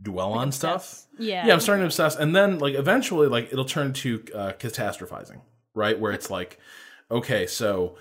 dwell 0.00 0.30
like 0.30 0.40
on 0.40 0.52
stuff. 0.52 1.06
Yeah. 1.18 1.46
Yeah, 1.46 1.54
I'm 1.54 1.60
starting 1.60 1.82
to 1.82 1.86
obsess. 1.86 2.16
And 2.16 2.34
then 2.36 2.58
like 2.58 2.74
eventually 2.74 3.28
like 3.28 3.52
it'll 3.52 3.64
turn 3.64 3.92
to 3.94 4.24
uh, 4.34 4.52
catastrophizing, 4.52 5.40
right? 5.74 5.98
Where 5.98 6.12
it's 6.12 6.30
like, 6.30 6.58
okay, 7.10 7.46
so 7.46 7.96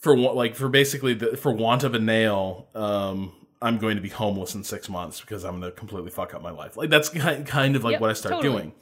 for 0.00 0.16
like 0.16 0.54
for 0.54 0.68
basically 0.68 1.14
the, 1.14 1.36
for 1.36 1.52
want 1.52 1.84
of 1.84 1.94
a 1.94 1.98
nail 1.98 2.68
um 2.74 3.32
i'm 3.60 3.78
going 3.78 3.96
to 3.96 4.02
be 4.02 4.08
homeless 4.08 4.54
in 4.54 4.62
six 4.64 4.88
months 4.88 5.20
because 5.20 5.44
i'm 5.44 5.60
going 5.60 5.72
to 5.72 5.78
completely 5.78 6.10
fuck 6.10 6.34
up 6.34 6.42
my 6.42 6.50
life 6.50 6.76
like 6.76 6.90
that's 6.90 7.08
kind 7.08 7.76
of 7.76 7.84
like 7.84 7.92
yep, 7.92 8.00
what 8.00 8.10
i 8.10 8.12
start 8.12 8.34
totally. 8.34 8.52
doing 8.52 8.72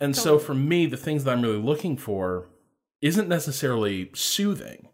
and 0.00 0.14
totally. 0.14 0.38
so 0.38 0.44
for 0.44 0.54
me 0.54 0.86
the 0.86 0.96
things 0.96 1.24
that 1.24 1.32
i'm 1.32 1.42
really 1.42 1.58
looking 1.58 1.96
for 1.96 2.48
isn't 3.00 3.28
necessarily 3.28 4.10
soothing 4.14 4.88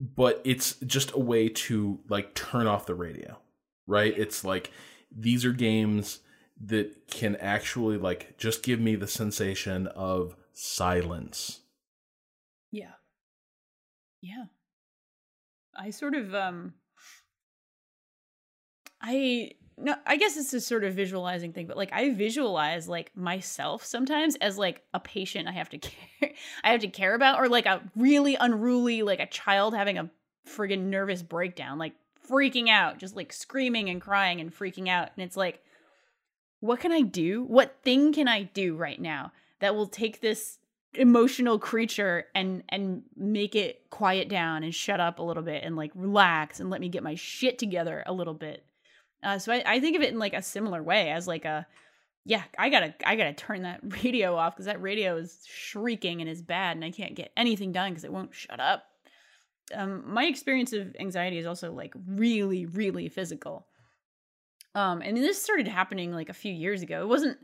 but 0.00 0.42
it's 0.44 0.74
just 0.80 1.12
a 1.12 1.18
way 1.18 1.48
to 1.48 2.00
like 2.08 2.34
turn 2.34 2.66
off 2.66 2.86
the 2.86 2.94
radio 2.94 3.38
right 3.86 4.16
it's 4.18 4.44
like 4.44 4.70
these 5.10 5.44
are 5.44 5.52
games 5.52 6.20
that 6.62 7.08
can 7.08 7.36
actually 7.36 7.96
like 7.96 8.36
just 8.36 8.62
give 8.62 8.80
me 8.80 8.94
the 8.94 9.06
sensation 9.06 9.86
of 9.88 10.36
silence 10.52 11.60
yeah. 14.26 14.44
I 15.74 15.90
sort 15.90 16.14
of 16.14 16.34
um 16.34 16.74
I 19.00 19.52
no, 19.78 19.94
I 20.06 20.16
guess 20.16 20.38
it's 20.38 20.54
a 20.54 20.60
sort 20.60 20.84
of 20.84 20.94
visualizing 20.94 21.52
thing, 21.52 21.66
but 21.66 21.76
like 21.76 21.92
I 21.92 22.14
visualize 22.14 22.88
like 22.88 23.14
myself 23.14 23.84
sometimes 23.84 24.34
as 24.36 24.56
like 24.56 24.82
a 24.94 25.00
patient 25.00 25.48
I 25.48 25.52
have 25.52 25.68
to 25.70 25.78
care 25.78 26.32
I 26.64 26.72
have 26.72 26.80
to 26.80 26.88
care 26.88 27.14
about 27.14 27.38
or 27.38 27.48
like 27.48 27.66
a 27.66 27.82
really 27.94 28.36
unruly 28.36 29.02
like 29.02 29.20
a 29.20 29.26
child 29.26 29.74
having 29.74 29.98
a 29.98 30.10
friggin' 30.48 30.84
nervous 30.84 31.22
breakdown, 31.22 31.78
like 31.78 31.92
freaking 32.28 32.68
out, 32.68 32.98
just 32.98 33.16
like 33.16 33.32
screaming 33.32 33.90
and 33.90 34.00
crying 34.00 34.40
and 34.40 34.54
freaking 34.54 34.88
out. 34.88 35.10
And 35.16 35.24
it's 35.24 35.36
like 35.36 35.62
what 36.60 36.80
can 36.80 36.90
I 36.90 37.02
do? 37.02 37.44
What 37.44 37.76
thing 37.82 38.12
can 38.12 38.28
I 38.28 38.44
do 38.44 38.76
right 38.76 39.00
now 39.00 39.32
that 39.60 39.74
will 39.74 39.86
take 39.86 40.20
this 40.20 40.58
emotional 40.96 41.58
creature 41.58 42.26
and 42.34 42.62
and 42.68 43.02
make 43.16 43.54
it 43.54 43.88
quiet 43.90 44.28
down 44.28 44.62
and 44.62 44.74
shut 44.74 45.00
up 45.00 45.18
a 45.18 45.22
little 45.22 45.42
bit 45.42 45.62
and 45.64 45.76
like 45.76 45.92
relax 45.94 46.60
and 46.60 46.70
let 46.70 46.80
me 46.80 46.88
get 46.88 47.02
my 47.02 47.14
shit 47.14 47.58
together 47.58 48.02
a 48.06 48.12
little 48.12 48.34
bit. 48.34 48.64
Uh, 49.22 49.38
so 49.38 49.52
I, 49.52 49.62
I 49.66 49.80
think 49.80 49.96
of 49.96 50.02
it 50.02 50.12
in 50.12 50.18
like 50.18 50.34
a 50.34 50.42
similar 50.42 50.82
way 50.82 51.10
as 51.10 51.26
like 51.26 51.44
a 51.44 51.66
yeah 52.24 52.42
i 52.58 52.68
gotta 52.68 52.94
i 53.04 53.16
gotta 53.16 53.32
turn 53.32 53.62
that 53.62 53.80
radio 54.04 54.36
off 54.36 54.54
because 54.54 54.66
that 54.66 54.82
radio 54.82 55.16
is 55.16 55.42
shrieking 55.46 56.20
and 56.20 56.28
is 56.28 56.42
bad 56.42 56.76
and 56.76 56.84
i 56.84 56.90
can't 56.90 57.14
get 57.14 57.32
anything 57.36 57.72
done 57.72 57.90
because 57.90 58.04
it 58.04 58.12
won't 58.12 58.34
shut 58.34 58.60
up. 58.60 58.84
Um 59.74 60.02
my 60.06 60.24
experience 60.24 60.72
of 60.72 60.94
anxiety 60.98 61.38
is 61.38 61.46
also 61.46 61.72
like 61.72 61.94
really 62.06 62.66
really 62.66 63.08
physical. 63.08 63.66
Um 64.74 65.02
and 65.02 65.16
this 65.16 65.40
started 65.40 65.68
happening 65.68 66.12
like 66.12 66.28
a 66.28 66.34
few 66.34 66.52
years 66.52 66.82
ago. 66.82 67.02
It 67.02 67.08
wasn't 67.08 67.38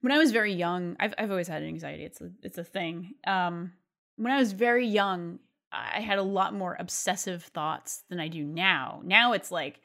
when 0.00 0.12
I 0.12 0.18
was 0.18 0.32
very 0.32 0.52
young, 0.52 0.96
I've 1.00 1.14
I've 1.18 1.30
always 1.30 1.48
had 1.48 1.62
anxiety. 1.62 2.04
It's 2.04 2.20
a 2.20 2.30
it's 2.42 2.58
a 2.58 2.64
thing. 2.64 3.14
Um, 3.26 3.72
when 4.16 4.32
I 4.32 4.38
was 4.38 4.52
very 4.52 4.86
young, 4.86 5.38
I 5.72 6.00
had 6.00 6.18
a 6.18 6.22
lot 6.22 6.54
more 6.54 6.76
obsessive 6.78 7.42
thoughts 7.42 8.04
than 8.08 8.20
I 8.20 8.28
do 8.28 8.44
now. 8.44 9.00
Now 9.04 9.32
it's 9.32 9.50
like 9.50 9.80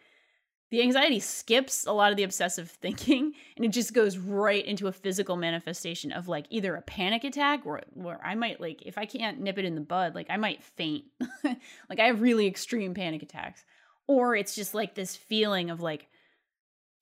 the 0.71 0.81
anxiety 0.81 1.19
skips 1.19 1.85
a 1.85 1.91
lot 1.91 2.09
of 2.09 2.17
the 2.17 2.23
obsessive 2.23 2.69
thinking 2.81 3.33
and 3.55 3.65
it 3.65 3.69
just 3.69 3.93
goes 3.93 4.17
right 4.17 4.65
into 4.65 4.87
a 4.87 4.91
physical 4.91 5.35
manifestation 5.35 6.11
of 6.11 6.27
like 6.27 6.47
either 6.49 6.75
a 6.75 6.81
panic 6.81 7.23
attack 7.23 7.61
or 7.65 7.81
where 7.93 8.19
I 8.23 8.33
might 8.33 8.59
like 8.59 8.81
if 8.83 8.97
I 8.97 9.05
can't 9.05 9.39
nip 9.39 9.59
it 9.59 9.65
in 9.65 9.75
the 9.75 9.81
bud, 9.81 10.15
like 10.15 10.27
I 10.29 10.37
might 10.37 10.63
faint. 10.63 11.05
like 11.43 11.99
I 11.99 12.05
have 12.05 12.21
really 12.21 12.47
extreme 12.47 12.93
panic 12.93 13.23
attacks. 13.23 13.63
or 14.07 14.35
it's 14.35 14.55
just 14.55 14.73
like 14.73 14.95
this 14.95 15.15
feeling 15.15 15.69
of 15.69 15.81
like 15.81 16.07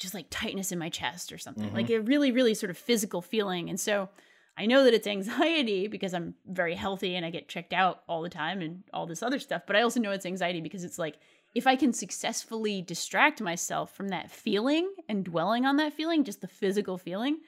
just 0.01 0.13
like 0.13 0.27
tightness 0.29 0.71
in 0.71 0.79
my 0.79 0.89
chest 0.89 1.31
or 1.31 1.37
something. 1.37 1.67
Mm-hmm. 1.67 1.75
Like 1.75 1.89
a 1.89 1.99
really 1.99 2.31
really 2.31 2.53
sort 2.53 2.69
of 2.69 2.77
physical 2.77 3.21
feeling. 3.21 3.69
And 3.69 3.79
so 3.79 4.09
I 4.57 4.65
know 4.65 4.83
that 4.83 4.93
it's 4.93 5.07
anxiety 5.07 5.87
because 5.87 6.13
I'm 6.13 6.35
very 6.45 6.75
healthy 6.75 7.15
and 7.15 7.25
I 7.25 7.29
get 7.29 7.47
checked 7.47 7.73
out 7.73 8.03
all 8.07 8.21
the 8.21 8.29
time 8.29 8.61
and 8.61 8.83
all 8.93 9.05
this 9.05 9.23
other 9.23 9.39
stuff, 9.39 9.63
but 9.65 9.75
I 9.75 9.81
also 9.81 9.99
know 9.99 10.11
it's 10.11 10.25
anxiety 10.25 10.61
because 10.61 10.83
it's 10.83 10.99
like 10.99 11.17
if 11.53 11.67
I 11.67 11.75
can 11.75 11.93
successfully 11.93 12.81
distract 12.81 13.41
myself 13.41 13.93
from 13.95 14.09
that 14.09 14.31
feeling 14.31 14.93
and 15.09 15.23
dwelling 15.23 15.65
on 15.65 15.77
that 15.77 15.93
feeling, 15.93 16.23
just 16.23 16.41
the 16.41 16.47
physical 16.47 16.97
feeling, 16.97 17.39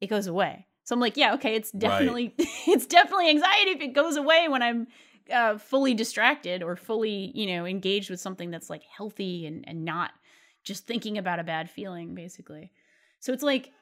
it 0.00 0.08
goes 0.08 0.26
away. 0.26 0.66
So 0.84 0.94
I'm 0.94 1.00
like, 1.00 1.16
yeah, 1.16 1.34
okay, 1.34 1.54
it's 1.54 1.72
definitely 1.72 2.34
right. 2.38 2.48
it's 2.66 2.86
definitely 2.86 3.30
anxiety 3.30 3.70
if 3.70 3.80
it 3.80 3.94
goes 3.94 4.16
away 4.16 4.46
when 4.48 4.62
I'm 4.62 4.86
uh, 5.32 5.58
fully 5.58 5.94
distracted 5.94 6.62
or 6.62 6.76
fully, 6.76 7.32
you 7.34 7.46
know, 7.46 7.66
engaged 7.66 8.10
with 8.10 8.20
something 8.20 8.50
that's 8.50 8.70
like 8.70 8.82
healthy 8.84 9.46
and 9.46 9.66
and 9.68 9.84
not 9.84 10.12
just 10.66 10.86
thinking 10.86 11.16
about 11.16 11.38
a 11.38 11.44
bad 11.44 11.70
feeling, 11.70 12.14
basically. 12.14 12.72
So 13.20 13.32
it's 13.32 13.42
like 13.42 13.72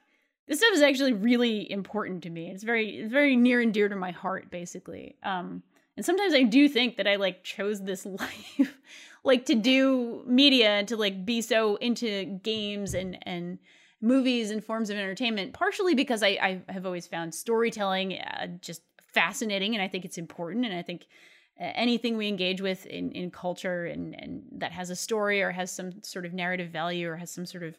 this 0.46 0.58
stuff 0.58 0.74
is 0.74 0.82
actually 0.82 1.14
really 1.14 1.70
important 1.70 2.22
to 2.24 2.30
me. 2.30 2.50
It's 2.50 2.62
very 2.62 2.98
it's 2.98 3.12
very 3.12 3.34
near 3.34 3.60
and 3.60 3.72
dear 3.72 3.88
to 3.88 3.96
my 3.96 4.10
heart, 4.12 4.50
basically. 4.50 5.16
Um, 5.22 5.62
and 5.96 6.04
sometimes 6.04 6.34
I 6.34 6.42
do 6.42 6.68
think 6.68 6.98
that 6.98 7.08
I 7.08 7.16
like 7.16 7.42
chose 7.42 7.82
this 7.82 8.04
life, 8.06 8.76
like 9.24 9.46
to 9.46 9.54
do 9.54 10.22
media 10.26 10.68
and 10.68 10.88
to 10.88 10.96
like 10.96 11.24
be 11.24 11.40
so 11.40 11.76
into 11.76 12.38
games 12.42 12.94
and 12.94 13.18
and 13.26 13.58
movies 14.00 14.50
and 14.50 14.62
forms 14.62 14.90
of 14.90 14.98
entertainment, 14.98 15.54
partially 15.54 15.94
because 15.94 16.22
I, 16.22 16.60
I 16.68 16.72
have 16.72 16.84
always 16.84 17.06
found 17.06 17.34
storytelling 17.34 18.18
uh, 18.18 18.48
just 18.60 18.82
fascinating 19.14 19.74
and 19.74 19.82
I 19.82 19.88
think 19.88 20.04
it's 20.04 20.18
important. 20.18 20.66
And 20.66 20.74
I 20.74 20.82
think 20.82 21.06
anything 21.58 22.16
we 22.16 22.28
engage 22.28 22.60
with 22.60 22.84
in, 22.86 23.12
in 23.12 23.30
culture 23.30 23.86
and, 23.86 24.14
and 24.20 24.42
that 24.52 24.72
has 24.72 24.90
a 24.90 24.96
story 24.96 25.42
or 25.42 25.50
has 25.50 25.70
some 25.70 26.02
sort 26.02 26.26
of 26.26 26.32
narrative 26.32 26.70
value 26.70 27.08
or 27.08 27.16
has 27.16 27.30
some 27.30 27.46
sort 27.46 27.62
of 27.62 27.76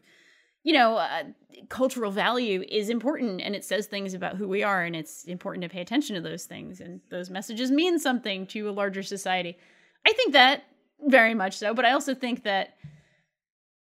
you 0.65 0.73
know, 0.73 0.97
uh, 0.97 1.23
cultural 1.69 2.09
value 2.09 2.63
is 2.67 2.89
important 2.89 3.39
and 3.39 3.55
it 3.55 3.63
says 3.63 3.85
things 3.85 4.15
about 4.15 4.35
who 4.35 4.47
we 4.47 4.63
are 4.63 4.83
and 4.83 4.95
it's 4.95 5.23
important 5.25 5.61
to 5.61 5.69
pay 5.69 5.79
attention 5.79 6.15
to 6.15 6.21
those 6.21 6.45
things 6.45 6.81
and 6.81 7.01
those 7.11 7.29
messages 7.29 7.69
mean 7.69 7.99
something 7.99 8.47
to 8.47 8.67
a 8.67 8.71
larger 8.71 9.03
society. 9.03 9.59
I 10.07 10.13
think 10.13 10.33
that 10.33 10.63
very 11.01 11.35
much 11.35 11.55
so, 11.55 11.75
but 11.75 11.85
I 11.85 11.91
also 11.91 12.15
think 12.15 12.43
that 12.45 12.77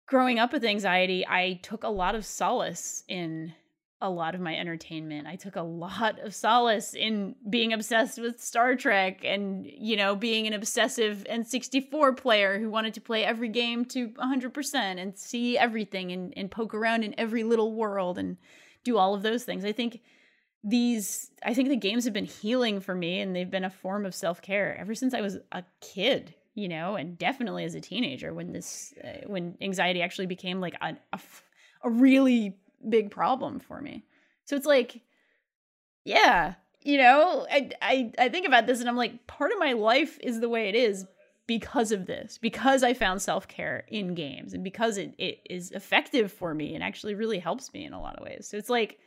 growing 0.08 0.40
up 0.40 0.54
with 0.54 0.64
anxiety, 0.64 1.28
I 1.28 1.60
took 1.62 1.84
a 1.84 1.90
lot 1.90 2.16
of 2.16 2.26
solace 2.26 3.04
in 3.10 3.54
a 4.02 4.10
lot 4.10 4.34
of 4.34 4.42
my 4.42 4.56
entertainment. 4.56 5.28
I 5.28 5.36
took 5.36 5.56
a 5.56 5.62
lot 5.62 6.20
of 6.20 6.34
solace 6.34 6.96
in 6.96 7.36
being 7.50 7.72
obsessed 7.72 8.20
with 8.20 8.42
Star 8.42 8.76
Trek 8.76 9.24
and, 9.24 9.66
you 9.66 9.96
know, 9.96 10.16
being 10.16 10.48
an 10.48 10.54
obsessive 10.54 11.24
N64 11.30 12.18
player 12.18 12.60
who 12.60 12.70
wanted 12.70 12.96
to 12.96 13.02
play 13.02 13.24
every 13.24 13.50
game 13.50 13.86
to 13.86 14.10
100% 14.10 14.76
and 14.76 15.18
see 15.18 15.58
everything 15.58 16.12
and, 16.12 16.34
and 16.36 16.50
poke 16.50 16.74
around 16.74 17.04
in 17.04 17.14
every 17.20 17.44
little 17.44 17.74
world 17.74 18.18
and 18.18 18.38
do 18.84 18.98
all 18.98 19.14
of 19.14 19.22
those 19.22 19.44
things. 19.44 19.64
I 19.64 19.72
think 19.72 20.02
these, 20.64 21.30
I 21.44 21.54
think 21.54 21.70
the 21.70 21.76
games 21.76 22.06
have 22.06 22.14
been 22.14 22.26
healing 22.26 22.80
for 22.80 22.96
me 22.96 23.20
and 23.20 23.36
they've 23.36 23.50
been 23.50 23.66
a 23.66 23.70
form 23.70 24.06
of 24.06 24.16
self 24.16 24.42
care 24.42 24.76
ever 24.80 24.96
since 24.96 25.14
I 25.14 25.22
was 25.22 25.38
a 25.52 25.64
kid, 25.80 26.34
you 26.56 26.68
know, 26.68 26.96
and 26.96 27.20
definitely 27.20 27.66
as 27.66 27.76
a 27.76 27.82
teenager 27.82 28.34
when 28.34 28.52
this, 28.52 28.96
uh, 29.04 29.28
when 29.28 29.58
anxiety 29.62 30.02
actually 30.02 30.28
became 30.28 30.60
like 30.60 30.76
a, 30.82 30.96
a, 31.14 31.20
a 31.84 31.90
really 31.90 32.58
big 32.90 33.12
problem 33.12 33.60
for 33.60 33.82
me. 33.82 34.04
So 34.46 34.56
it's 34.56 34.66
like, 34.66 35.02
yeah, 36.04 36.56
you 36.82 36.98
know, 36.98 37.46
I, 37.50 37.70
I 37.82 38.12
I 38.18 38.30
think 38.30 38.48
about 38.48 38.66
this 38.66 38.80
and 38.80 38.90
I'm 38.90 38.98
like, 38.98 39.28
part 39.28 39.52
of 39.52 39.60
my 39.60 39.74
life 39.74 40.18
is 40.22 40.40
the 40.40 40.50
way 40.50 40.68
it 40.70 40.76
is 40.76 41.06
because 41.48 41.92
of 41.92 42.06
this, 42.06 42.38
because 42.38 42.84
I 42.84 42.94
found 42.94 43.22
self 43.22 43.48
care 43.48 43.84
in 43.88 44.16
games 44.16 44.54
and 44.54 44.64
because 44.64 44.98
it, 44.98 45.14
it 45.18 45.42
is 45.50 45.72
effective 45.72 46.32
for 46.32 46.54
me 46.54 46.76
and 46.76 46.84
actually 46.84 47.16
really 47.16 47.40
helps 47.40 47.74
me 47.74 47.86
in 47.86 47.94
a 47.94 48.02
lot 48.02 48.18
of 48.18 48.24
ways. 48.24 48.48
So 48.48 48.58
it's 48.58 48.70
like, 48.70 49.00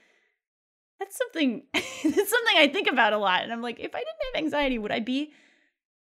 that's 1.01 1.17
something 1.17 1.65
that's 1.73 2.31
something 2.31 2.57
I 2.57 2.69
think 2.73 2.89
about 2.89 3.13
a 3.13 3.19
lot. 3.19 3.43
And 3.43 3.53
I'm 3.53 3.63
like, 3.63 3.81
if 3.81 3.95
I 3.95 3.99
didn't 3.99 4.35
have 4.35 4.45
anxiety, 4.45 4.79
would 4.79 4.93
I 4.93 5.01
be 5.01 5.33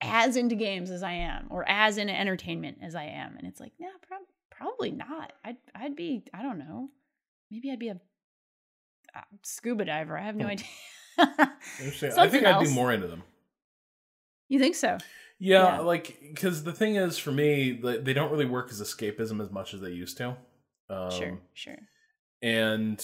as 0.01 0.36
into 0.36 0.56
games 0.56 0.91
as 0.91 1.04
I 1.04 1.13
am 1.13 1.47
or 1.49 1.67
as 1.67 1.97
into 1.97 2.17
entertainment 2.17 2.78
as 2.82 2.95
I 2.95 3.06
am? 3.06 3.38
And 3.38 3.47
it's 3.47 3.60
like, 3.60 3.73
yeah, 3.78 3.88
prob- 4.08 4.21
probably 4.51 4.91
not. 4.91 5.34
I'd 5.43 5.58
I'd 5.73 5.95
be, 5.95 6.23
I 6.34 6.41
don't 6.41 6.60
know, 6.60 6.89
maybe 7.51 7.71
I'd 7.71 7.79
be 7.79 7.89
a 7.89 7.99
uh, 9.15 9.21
scuba 9.43 9.86
diver. 9.86 10.17
I 10.17 10.23
have 10.23 10.36
no 10.36 10.45
hmm. 10.45 10.51
idea. 10.51 10.67
I 11.17 12.27
think 12.27 12.43
else. 12.43 12.62
I'd 12.62 12.67
be 12.67 12.73
more 12.73 12.91
into 12.91 13.08
them. 13.08 13.23
You 14.47 14.60
think 14.60 14.75
so? 14.75 14.97
Yeah, 15.39 15.75
yeah. 15.75 15.79
like 15.79 16.19
because 16.21 16.63
the 16.63 16.73
thing 16.73 16.95
is, 16.95 17.17
for 17.17 17.31
me, 17.31 17.71
they 17.71 18.13
don't 18.13 18.31
really 18.31 18.45
work 18.45 18.69
as 18.71 18.81
escapism 18.81 19.41
as 19.41 19.51
much 19.51 19.73
as 19.73 19.81
they 19.81 19.91
used 19.91 20.17
to. 20.17 20.36
Um, 20.89 21.12
sure, 21.12 21.39
sure. 21.53 21.77
And 22.41 23.03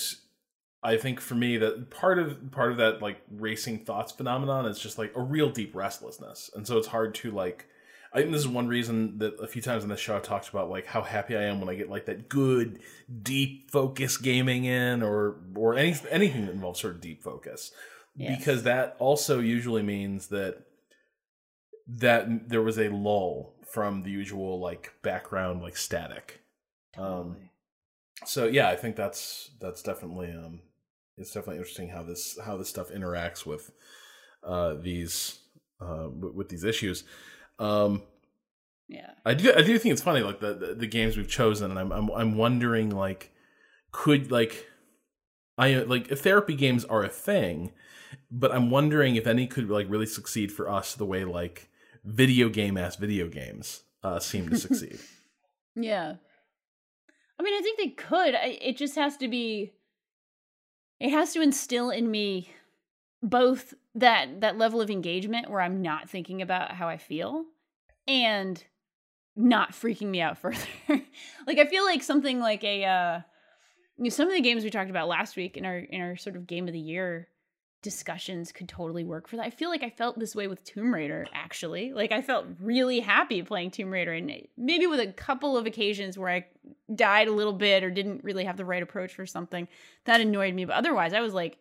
I 0.84 0.98
think 0.98 1.20
for 1.20 1.36
me 1.36 1.58
that 1.58 1.90
part 1.90 2.20
of 2.20 2.52
part 2.52 2.72
of 2.72 2.78
that 2.78 3.02
like 3.02 3.22
racing 3.32 3.86
thoughts 3.86 4.12
phenomenon 4.12 4.66
is 4.66 4.80
just 4.80 4.98
like 4.98 5.14
a 5.16 5.22
real 5.22 5.50
deep 5.50 5.76
restlessness, 5.76 6.50
and 6.56 6.66
so 6.66 6.78
it's 6.78 6.88
hard 6.88 7.16
to 7.16 7.32
like 7.32 7.68
I 8.14 8.20
think 8.20 8.32
this 8.32 8.42
is 8.42 8.48
one 8.48 8.68
reason 8.68 9.20
that 9.20 9.40
a 9.40 9.48
few 9.48 9.62
times 9.62 9.84
in 9.84 9.90
the 9.90 9.96
show 9.96 10.18
I 10.18 10.20
talked 10.20 10.50
about 10.50 10.70
like 10.70 10.86
how 10.86 11.02
happy 11.02 11.36
I 11.36 11.44
am 11.44 11.60
when 11.60 11.70
I 11.70 11.76
get 11.76 11.90
like 11.90 12.06
that 12.08 12.28
good 12.28 12.80
deep 13.22 13.72
focus 13.72 14.18
gaming 14.18 14.66
in 14.66 15.02
or 15.02 15.38
or 15.56 15.76
any 15.76 15.96
anything 16.10 16.46
that 16.46 16.52
involves 16.52 16.82
sort 16.82 16.96
of 16.96 17.02
deep 17.02 17.24
focus. 17.24 17.72
Yes. 18.16 18.38
Because 18.38 18.64
that 18.64 18.98
also 19.00 19.40
usually 19.40 19.82
means 19.82 20.28
that 20.28 20.64
that 21.88 22.50
there 22.50 22.62
was 22.62 22.78
a 22.78 22.90
lull 22.90 23.54
from 23.72 24.04
the 24.04 24.12
usual 24.12 24.60
like 24.60 24.92
background 25.02 25.62
like 25.62 25.78
static. 25.78 26.42
Um, 26.98 27.04
totally. 27.04 27.22
Um 27.22 27.50
so 28.26 28.46
yeah, 28.46 28.70
I 28.70 28.76
think 28.76 28.96
that's 28.96 29.52
that's 29.60 29.82
definitely 29.82 30.32
um 30.32 30.62
it's 31.18 31.32
definitely 31.32 31.58
interesting 31.58 31.90
how 31.90 32.04
this 32.04 32.38
how 32.44 32.58
this 32.58 32.70
stuff 32.70 32.90
interacts 32.92 33.46
with 33.46 33.72
uh 34.44 34.74
these 34.74 35.40
uh 35.80 36.10
with 36.10 36.50
these 36.50 36.64
issues. 36.64 37.04
Um, 37.62 38.02
yeah, 38.88 39.12
I 39.24 39.36
do. 39.36 39.54
I 39.56 39.62
do 39.62 39.78
think 39.78 39.94
it's 39.94 40.02
funny, 40.02 40.22
like 40.22 40.40
the, 40.40 40.54
the, 40.54 40.74
the 40.74 40.88
games 40.88 41.16
we've 41.16 41.30
chosen, 41.30 41.70
and 41.70 41.80
I'm, 41.80 41.92
I'm 41.92 42.10
I'm 42.10 42.36
wondering, 42.36 42.90
like, 42.90 43.32
could 43.92 44.32
like, 44.32 44.68
I 45.58 45.76
like 45.76 46.08
therapy 46.10 46.56
games 46.56 46.84
are 46.86 47.04
a 47.04 47.10
thing, 47.10 47.72
but 48.30 48.52
I'm 48.52 48.70
wondering 48.70 49.16
if 49.16 49.28
any 49.28 49.48
could 49.48 49.70
like 49.70 49.86
really 49.90 50.08
succeed 50.08 50.52
for 50.52 50.70
us 50.70 50.96
the 50.96 51.06
way 51.06 51.24
like 51.24 51.70
video 52.04 52.50
game 52.50 52.78
ass 52.78 52.96
video 52.96 53.28
games 53.28 53.84
uh, 54.04 54.20
seem 54.20 54.50
to 54.50 54.58
succeed. 54.58 55.00
yeah, 55.76 56.16
I 57.40 57.44
mean, 57.44 57.54
I 57.54 57.62
think 57.62 57.78
they 57.78 57.90
could. 57.90 58.36
I, 58.36 58.58
it 58.60 58.76
just 58.76 58.96
has 58.96 59.18
to 59.18 59.28
be. 59.28 59.72
It 61.00 61.12
has 61.12 61.34
to 61.34 61.42
instill 61.42 61.92
in 61.92 62.10
me 62.12 62.52
both 63.24 63.74
that 63.96 64.42
that 64.42 64.58
level 64.58 64.82
of 64.82 64.90
engagement 64.90 65.50
where 65.50 65.62
I'm 65.62 65.82
not 65.82 66.10
thinking 66.10 66.42
about 66.42 66.72
how 66.72 66.88
I 66.88 66.98
feel 66.98 67.46
and 68.08 68.64
not 69.36 69.72
freaking 69.72 70.08
me 70.08 70.22
out 70.22 70.38
further. 70.40 70.66
like 71.48 71.58
I 71.58 71.66
feel 71.66 71.84
like 71.84 72.04
something 72.04 72.40
like 72.40 72.64
a 72.64 72.86
uh 72.86 73.20
you 73.98 74.06
know, 74.06 74.10
some 74.10 74.28
of 74.28 74.34
the 74.34 74.42
games 74.42 74.64
we 74.64 74.72
talked 74.72 74.90
about 74.90 75.08
last 75.08 75.36
week 75.36 75.58
in 75.58 75.66
our 75.66 75.78
in 75.78 76.02
our 76.02 76.16
sort 76.16 76.36
of 76.36 76.48
game 76.48 76.68
of 76.68 76.74
the 76.74 76.80
year 76.80 77.28
discussions 77.84 78.52
could 78.52 78.70
totally 78.70 79.04
work 79.04 79.28
for 79.28 79.38
that. 79.38 79.46
I 79.46 79.50
feel 79.50 79.70
like 79.70 79.82
I 79.82 79.90
felt 79.90 80.20
this 80.20 80.36
way 80.36 80.48
with 80.48 80.64
Tomb 80.64 80.94
Raider 80.94 81.26
actually. 81.34 81.94
Like 81.94 82.12
I 82.12 82.22
felt 82.22 82.46
really 82.60 83.00
happy 83.00 83.42
playing 83.42 83.72
Tomb 83.72 83.92
Raider 83.92 84.14
and 84.14 84.32
maybe 84.56 84.86
with 84.88 85.00
a 85.00 85.12
couple 85.12 85.58
of 85.58 85.66
occasions 85.66 86.18
where 86.18 86.30
I 86.30 86.46
died 86.94 87.28
a 87.28 87.34
little 87.34 87.54
bit 87.54 87.84
or 87.84 87.90
didn't 87.90 88.24
really 88.24 88.46
have 88.46 88.58
the 88.58 88.66
right 88.66 88.84
approach 88.84 89.14
for 89.14 89.26
something 89.26 89.68
that 90.06 90.22
annoyed 90.22 90.54
me, 90.54 90.66
but 90.66 90.76
otherwise 90.76 91.14
I 91.14 91.22
was 91.22 91.34
like 91.34 91.58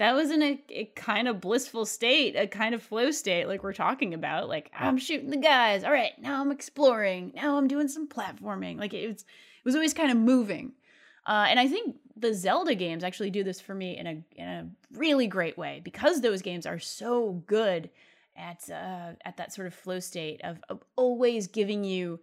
that 0.00 0.14
was 0.14 0.30
in 0.30 0.42
a, 0.42 0.58
a, 0.70 0.84
kind 0.96 1.28
of 1.28 1.42
blissful 1.42 1.84
state, 1.84 2.34
a 2.34 2.46
kind 2.46 2.74
of 2.74 2.82
flow 2.82 3.10
state, 3.10 3.46
like 3.46 3.62
we're 3.62 3.74
talking 3.74 4.14
about. 4.14 4.48
Like 4.48 4.70
I'm 4.74 4.96
shooting 4.96 5.28
the 5.28 5.36
guys. 5.36 5.84
All 5.84 5.92
right, 5.92 6.12
now 6.18 6.40
I'm 6.40 6.50
exploring. 6.50 7.32
Now 7.36 7.58
I'm 7.58 7.68
doing 7.68 7.86
some 7.86 8.08
platforming. 8.08 8.78
Like 8.78 8.94
it 8.94 9.06
was, 9.06 9.20
it 9.20 9.64
was 9.64 9.74
always 9.74 9.92
kind 9.92 10.10
of 10.10 10.16
moving. 10.16 10.72
Uh, 11.26 11.48
and 11.50 11.60
I 11.60 11.68
think 11.68 11.96
the 12.16 12.32
Zelda 12.32 12.74
games 12.74 13.04
actually 13.04 13.28
do 13.28 13.44
this 13.44 13.60
for 13.60 13.74
me 13.74 13.98
in 13.98 14.06
a 14.06 14.24
in 14.36 14.48
a 14.48 14.68
really 14.94 15.26
great 15.26 15.58
way 15.58 15.82
because 15.84 16.22
those 16.22 16.40
games 16.40 16.64
are 16.64 16.78
so 16.78 17.42
good 17.46 17.90
at 18.38 18.70
uh, 18.70 19.12
at 19.26 19.36
that 19.36 19.52
sort 19.52 19.66
of 19.66 19.74
flow 19.74 20.00
state 20.00 20.40
of, 20.44 20.62
of 20.70 20.82
always 20.96 21.46
giving 21.46 21.84
you 21.84 22.20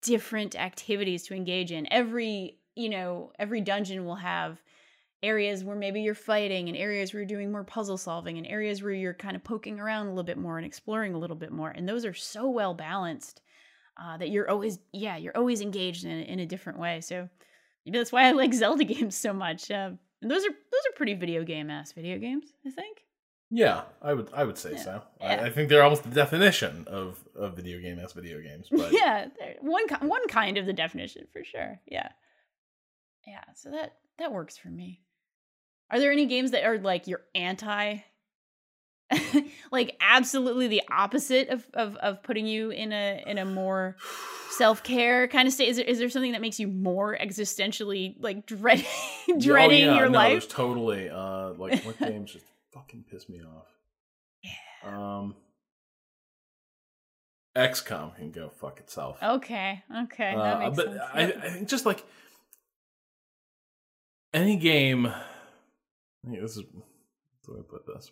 different 0.00 0.54
activities 0.54 1.24
to 1.24 1.34
engage 1.34 1.72
in. 1.72 1.92
Every 1.92 2.58
you 2.76 2.88
know 2.88 3.32
every 3.36 3.62
dungeon 3.62 4.04
will 4.04 4.14
have 4.14 4.62
areas 5.22 5.64
where 5.64 5.76
maybe 5.76 6.02
you're 6.02 6.14
fighting 6.14 6.68
and 6.68 6.76
areas 6.76 7.12
where 7.12 7.20
you're 7.20 7.28
doing 7.28 7.50
more 7.50 7.64
puzzle 7.64 7.96
solving 7.96 8.36
and 8.38 8.46
areas 8.46 8.82
where 8.82 8.92
you're 8.92 9.14
kind 9.14 9.34
of 9.34 9.42
poking 9.42 9.80
around 9.80 10.06
a 10.06 10.10
little 10.10 10.24
bit 10.24 10.38
more 10.38 10.58
and 10.58 10.66
exploring 10.66 11.14
a 11.14 11.18
little 11.18 11.36
bit 11.36 11.50
more 11.52 11.70
and 11.70 11.88
those 11.88 12.04
are 12.04 12.14
so 12.14 12.48
well 12.48 12.74
balanced 12.74 13.40
uh, 14.00 14.16
that 14.18 14.28
you're 14.28 14.48
always 14.50 14.78
yeah 14.92 15.16
you're 15.16 15.36
always 15.36 15.60
engaged 15.60 16.04
in, 16.04 16.10
in 16.10 16.40
a 16.40 16.46
different 16.46 16.78
way 16.78 17.00
so 17.00 17.28
maybe 17.84 17.98
that's 17.98 18.12
why 18.12 18.28
i 18.28 18.32
like 18.32 18.52
zelda 18.54 18.84
games 18.84 19.16
so 19.16 19.32
much 19.32 19.70
uh, 19.70 19.90
and 20.22 20.30
those 20.30 20.44
are 20.44 20.50
those 20.50 20.86
are 20.88 20.96
pretty 20.96 21.14
video 21.14 21.42
game 21.44 21.70
ass 21.70 21.92
video 21.92 22.18
games 22.18 22.52
i 22.66 22.70
think 22.70 22.98
Yeah, 23.50 23.82
I 24.02 24.12
would 24.12 24.28
I 24.34 24.44
would 24.44 24.58
say 24.58 24.72
yeah. 24.72 24.82
so. 24.82 25.02
Yeah. 25.20 25.42
I, 25.42 25.46
I, 25.46 25.50
think 25.50 25.68
they're 25.68 25.84
almost 25.84 26.02
the 26.02 26.10
definition 26.10 26.84
of 26.88 27.22
of 27.36 27.54
video 27.54 27.80
game 27.80 27.98
ass 28.00 28.12
video 28.12 28.40
games. 28.42 28.66
But 28.70 28.92
yeah, 29.00 29.28
one 29.60 29.84
one 30.00 30.26
kind 30.26 30.58
of 30.58 30.66
the 30.66 30.72
definition 30.72 31.28
for 31.32 31.44
sure. 31.44 31.80
Yeah, 31.86 32.08
yeah. 33.24 33.44
So 33.54 33.70
that 33.70 33.94
that 34.18 34.32
works 34.32 34.58
for 34.58 34.68
me. 34.68 35.05
Are 35.90 35.98
there 35.98 36.12
any 36.12 36.26
games 36.26 36.50
that 36.50 36.64
are 36.64 36.78
like 36.78 37.06
your 37.06 37.20
anti? 37.34 37.98
like 39.70 39.96
absolutely 40.00 40.66
the 40.66 40.82
opposite 40.90 41.48
of, 41.48 41.64
of 41.74 41.94
of 41.96 42.22
putting 42.24 42.44
you 42.46 42.70
in 42.70 42.92
a 42.92 43.22
in 43.24 43.38
a 43.38 43.44
more 43.44 43.96
self 44.50 44.82
care 44.82 45.28
kind 45.28 45.46
of 45.46 45.54
state? 45.54 45.68
Is 45.68 45.76
there, 45.76 45.86
is 45.86 45.98
there 45.98 46.08
something 46.08 46.32
that 46.32 46.40
makes 46.40 46.58
you 46.58 46.66
more 46.66 47.16
existentially 47.16 48.16
like 48.18 48.46
dread, 48.46 48.84
dreading 49.38 49.84
oh, 49.84 49.92
yeah, 49.92 49.96
your 49.96 50.08
no, 50.08 50.18
life? 50.18 50.32
There's 50.32 50.46
totally 50.48 51.08
uh 51.08 51.52
like 51.52 51.82
what 51.84 51.98
games 51.98 52.32
just 52.32 52.46
fucking 52.72 53.04
piss 53.10 53.28
me 53.28 53.42
off. 53.42 53.66
Yeah. 54.42 54.96
Um. 55.18 55.36
XCOM 57.56 58.14
can 58.16 58.32
go 58.32 58.50
fuck 58.50 58.80
itself. 58.80 59.18
Okay. 59.22 59.82
Okay. 60.02 60.34
Uh, 60.34 60.68
but 60.70 60.86
sense. 60.86 61.00
I, 61.14 61.22
I 61.22 61.50
think 61.50 61.68
just 61.68 61.86
like 61.86 62.04
any 64.34 64.56
game. 64.56 65.10
I 66.26 66.30
think 66.30 66.42
this 66.42 66.56
is 66.56 66.64
how 67.46 67.52
do 67.52 67.58
I 67.58 67.62
put 67.70 67.86
this. 67.86 68.10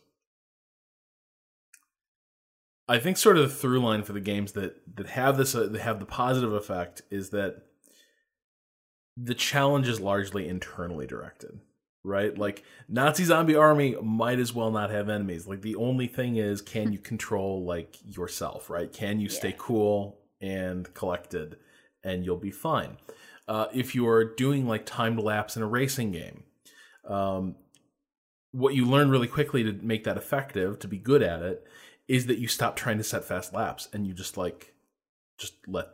I 2.86 2.98
think 2.98 3.16
sort 3.16 3.38
of 3.38 3.44
the 3.44 3.54
through 3.54 3.80
line 3.80 4.02
for 4.02 4.12
the 4.12 4.20
games 4.20 4.52
that 4.52 4.96
that 4.96 5.08
have 5.08 5.36
this 5.36 5.54
uh, 5.54 5.66
that 5.66 5.80
have 5.80 6.00
the 6.00 6.06
positive 6.06 6.52
effect 6.52 7.02
is 7.10 7.30
that 7.30 7.62
the 9.16 9.34
challenge 9.34 9.88
is 9.88 10.00
largely 10.00 10.48
internally 10.48 11.06
directed 11.06 11.60
right? 12.04 12.36
Like 12.36 12.62
Nazi 12.88 13.24
zombie 13.24 13.56
army 13.56 13.96
might 14.00 14.38
as 14.38 14.54
well 14.54 14.70
not 14.70 14.90
have 14.90 15.08
enemies. 15.08 15.46
Like 15.46 15.62
the 15.62 15.76
only 15.76 16.06
thing 16.06 16.36
is 16.36 16.60
can 16.60 16.92
you 16.92 16.98
control 17.00 17.64
like 17.64 17.96
yourself, 18.04 18.70
right? 18.70 18.92
Can 18.92 19.18
you 19.18 19.28
yeah. 19.28 19.34
stay 19.34 19.54
cool 19.58 20.20
and 20.40 20.92
collected 20.94 21.56
and 22.04 22.24
you'll 22.24 22.36
be 22.36 22.50
fine. 22.50 22.98
Uh, 23.48 23.66
if 23.72 23.94
you're 23.94 24.34
doing 24.34 24.68
like 24.68 24.86
timed 24.86 25.18
laps 25.18 25.56
in 25.56 25.62
a 25.62 25.66
racing 25.66 26.12
game, 26.12 26.44
um, 27.08 27.56
what 28.54 28.74
you 28.74 28.86
learn 28.86 29.10
really 29.10 29.26
quickly 29.26 29.64
to 29.64 29.72
make 29.72 30.04
that 30.04 30.16
effective, 30.16 30.78
to 30.78 30.86
be 30.86 30.96
good 30.96 31.22
at 31.24 31.42
it, 31.42 31.66
is 32.06 32.26
that 32.26 32.38
you 32.38 32.46
stop 32.46 32.76
trying 32.76 32.98
to 32.98 33.04
set 33.04 33.24
fast 33.24 33.52
laps 33.52 33.88
and 33.92 34.06
you 34.06 34.14
just 34.14 34.36
like 34.36 34.74
just 35.38 35.54
let 35.66 35.88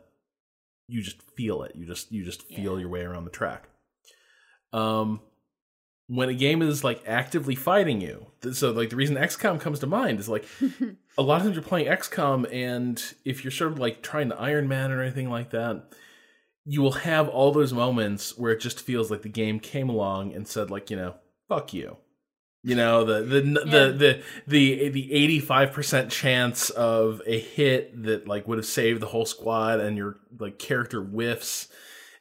you 0.87 1.01
just 1.01 1.21
feel 1.35 1.63
it. 1.63 1.75
You 1.75 1.87
just 1.87 2.11
you 2.11 2.23
just 2.23 2.43
feel 2.43 2.73
yeah. 2.73 2.81
your 2.81 2.89
way 2.89 3.01
around 3.01 3.25
the 3.25 3.31
track. 3.31 3.67
Um 4.73 5.21
when 6.05 6.29
a 6.29 6.33
game 6.33 6.61
is 6.61 6.83
like 6.83 7.01
actively 7.07 7.55
fighting 7.55 7.99
you. 7.99 8.27
So 8.51 8.71
like 8.71 8.91
the 8.91 8.95
reason 8.95 9.15
XCOM 9.15 9.59
comes 9.59 9.79
to 9.79 9.87
mind 9.87 10.19
is 10.19 10.29
like 10.29 10.45
a 11.17 11.23
lot 11.23 11.37
of 11.37 11.43
times 11.43 11.55
you're 11.55 11.63
playing 11.63 11.87
XCOM 11.87 12.47
and 12.53 13.01
if 13.25 13.43
you're 13.43 13.49
sort 13.49 13.71
of 13.71 13.79
like 13.79 14.03
trying 14.03 14.29
to 14.29 14.39
Iron 14.39 14.67
Man 14.67 14.91
or 14.91 15.01
anything 15.01 15.31
like 15.31 15.49
that, 15.49 15.83
you 16.63 16.83
will 16.83 16.91
have 16.91 17.27
all 17.27 17.51
those 17.51 17.73
moments 17.73 18.37
where 18.37 18.51
it 18.51 18.59
just 18.59 18.81
feels 18.81 19.09
like 19.09 19.23
the 19.23 19.29
game 19.29 19.59
came 19.59 19.89
along 19.89 20.33
and 20.33 20.47
said 20.47 20.69
like, 20.69 20.91
you 20.91 20.97
know, 20.97 21.15
fuck 21.49 21.73
you. 21.73 21.97
You 22.63 22.75
know, 22.75 23.03
the 23.05 23.23
the 23.23 23.41
yeah. 23.41 23.71
the 23.71 23.91
the 23.91 24.23
the 24.47 24.89
the 24.89 25.13
eighty 25.13 25.39
five 25.39 25.71
percent 25.71 26.11
chance 26.11 26.69
of 26.69 27.21
a 27.25 27.39
hit 27.39 28.03
that 28.03 28.27
like 28.27 28.47
would 28.47 28.59
have 28.59 28.67
saved 28.67 29.01
the 29.01 29.07
whole 29.07 29.25
squad 29.25 29.79
and 29.79 29.97
your 29.97 30.17
like 30.39 30.59
character 30.59 31.01
whiffs 31.01 31.69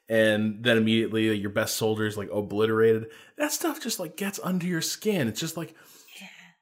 and 0.08 0.64
then 0.64 0.76
immediately 0.76 1.30
like, 1.30 1.40
your 1.40 1.50
best 1.50 1.76
soldiers 1.76 2.16
like 2.16 2.30
obliterated. 2.32 3.06
That 3.36 3.52
stuff 3.52 3.80
just 3.80 4.00
like 4.00 4.16
gets 4.16 4.40
under 4.42 4.66
your 4.66 4.80
skin. 4.80 5.28
It's 5.28 5.40
just 5.40 5.56
like 5.56 5.74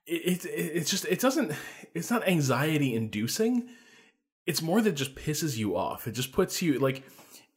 it, 0.07 0.45
it 0.45 0.49
it's 0.49 0.91
just 0.91 1.05
it 1.07 1.20
doesn't 1.20 1.53
it's 1.95 2.11
not 2.11 2.26
anxiety 2.26 2.95
inducing. 2.95 3.68
It's 4.45 4.61
more 4.61 4.81
that 4.83 4.93
just 4.93 5.14
pisses 5.14 5.57
you 5.57 5.76
off. 5.76 6.07
It 6.09 6.12
just 6.12 6.33
puts 6.33 6.61
you 6.62 6.79
like 6.79 7.05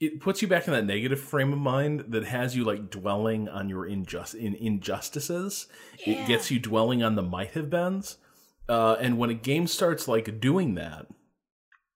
it 0.02 0.20
puts 0.20 0.42
you 0.42 0.48
back 0.48 0.68
in 0.68 0.74
that 0.74 0.86
negative 0.86 1.20
frame 1.20 1.54
of 1.54 1.60
mind 1.60 2.06
that 2.10 2.26
has 2.26 2.56
you 2.56 2.64
like 2.64 2.90
dwelling 2.90 3.48
on 3.48 3.70
your 3.70 3.86
injust 3.86 4.34
in 4.34 4.56
injustices. 4.56 5.68
Yeah. 6.06 6.16
It 6.16 6.28
gets 6.28 6.50
you 6.50 6.58
dwelling 6.58 7.04
on 7.04 7.14
the 7.14 7.22
might 7.22 7.52
have 7.52 7.70
beens. 7.70 8.18
Uh, 8.68 8.96
and 9.00 9.20
when 9.20 9.30
a 9.30 9.36
game 9.36 9.68
starts 9.68 10.08
like 10.08 10.40
doing 10.40 10.74
that, 10.76 11.06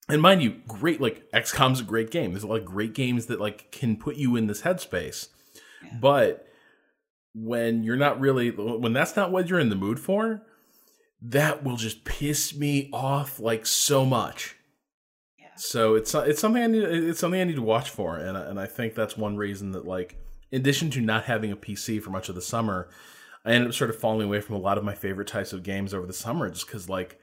and 0.07 0.21
mind 0.21 0.43
you, 0.43 0.61
great 0.67 1.01
like 1.01 1.29
XCOM's 1.31 1.79
a 1.79 1.83
great 1.83 2.11
game. 2.11 2.31
There's 2.31 2.43
a 2.43 2.47
lot 2.47 2.59
of 2.59 2.65
great 2.65 2.93
games 2.93 3.25
that 3.25 3.41
like 3.41 3.71
can 3.71 3.97
put 3.97 4.17
you 4.17 4.35
in 4.35 4.45
this 4.45 4.61
headspace. 4.61 5.29
Yeah. 5.83 5.97
But 5.99 6.47
when 7.33 7.83
you're 7.83 7.97
not 7.97 8.19
really 8.19 8.51
when 8.51 8.93
that's 8.93 9.15
not 9.15 9.31
what 9.31 9.49
you're 9.49 9.59
in 9.59 9.69
the 9.69 9.75
mood 9.75 9.99
for, 9.99 10.43
that 11.23 11.63
will 11.63 11.75
just 11.75 12.05
piss 12.05 12.55
me 12.55 12.87
off 12.93 13.39
like 13.39 13.65
so 13.65 14.05
much. 14.05 14.54
So 15.57 15.95
it's 15.95 16.13
it's 16.13 16.41
something 16.41 16.63
I 16.63 16.67
need 16.67 16.83
it's 16.83 17.19
something 17.19 17.39
I 17.39 17.45
need 17.45 17.55
to 17.55 17.61
watch 17.61 17.89
for, 17.89 18.17
and 18.17 18.37
and 18.37 18.59
I 18.59 18.65
think 18.65 18.93
that's 18.93 19.17
one 19.17 19.37
reason 19.37 19.71
that 19.71 19.85
like 19.85 20.17
in 20.51 20.61
addition 20.61 20.89
to 20.91 21.01
not 21.01 21.25
having 21.25 21.51
a 21.51 21.57
PC 21.57 22.01
for 22.01 22.09
much 22.09 22.29
of 22.29 22.35
the 22.35 22.41
summer, 22.41 22.89
I 23.43 23.51
ended 23.51 23.69
up 23.69 23.75
sort 23.75 23.89
of 23.89 23.97
falling 23.97 24.27
away 24.27 24.41
from 24.41 24.55
a 24.55 24.59
lot 24.59 24.77
of 24.77 24.83
my 24.83 24.93
favorite 24.93 25.27
types 25.27 25.53
of 25.53 25.63
games 25.63 25.93
over 25.93 26.05
the 26.05 26.13
summer 26.13 26.49
just 26.49 26.67
because 26.67 26.89
like 26.89 27.19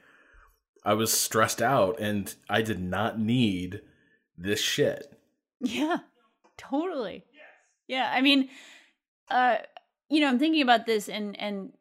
I 0.85 0.93
was 0.93 1.11
stressed 1.11 1.61
out 1.61 1.99
and 1.99 2.33
I 2.49 2.61
did 2.61 2.81
not 2.81 3.19
need 3.19 3.81
this 4.37 4.59
shit. 4.59 5.17
Yeah, 5.59 5.99
totally. 6.57 7.25
Yeah, 7.87 8.09
I 8.11 8.21
mean, 8.21 8.49
uh, 9.29 9.57
you 10.09 10.21
know, 10.21 10.27
I'm 10.27 10.39
thinking 10.39 10.61
about 10.61 10.85
this 10.85 11.09
and 11.09 11.39
and 11.39 11.73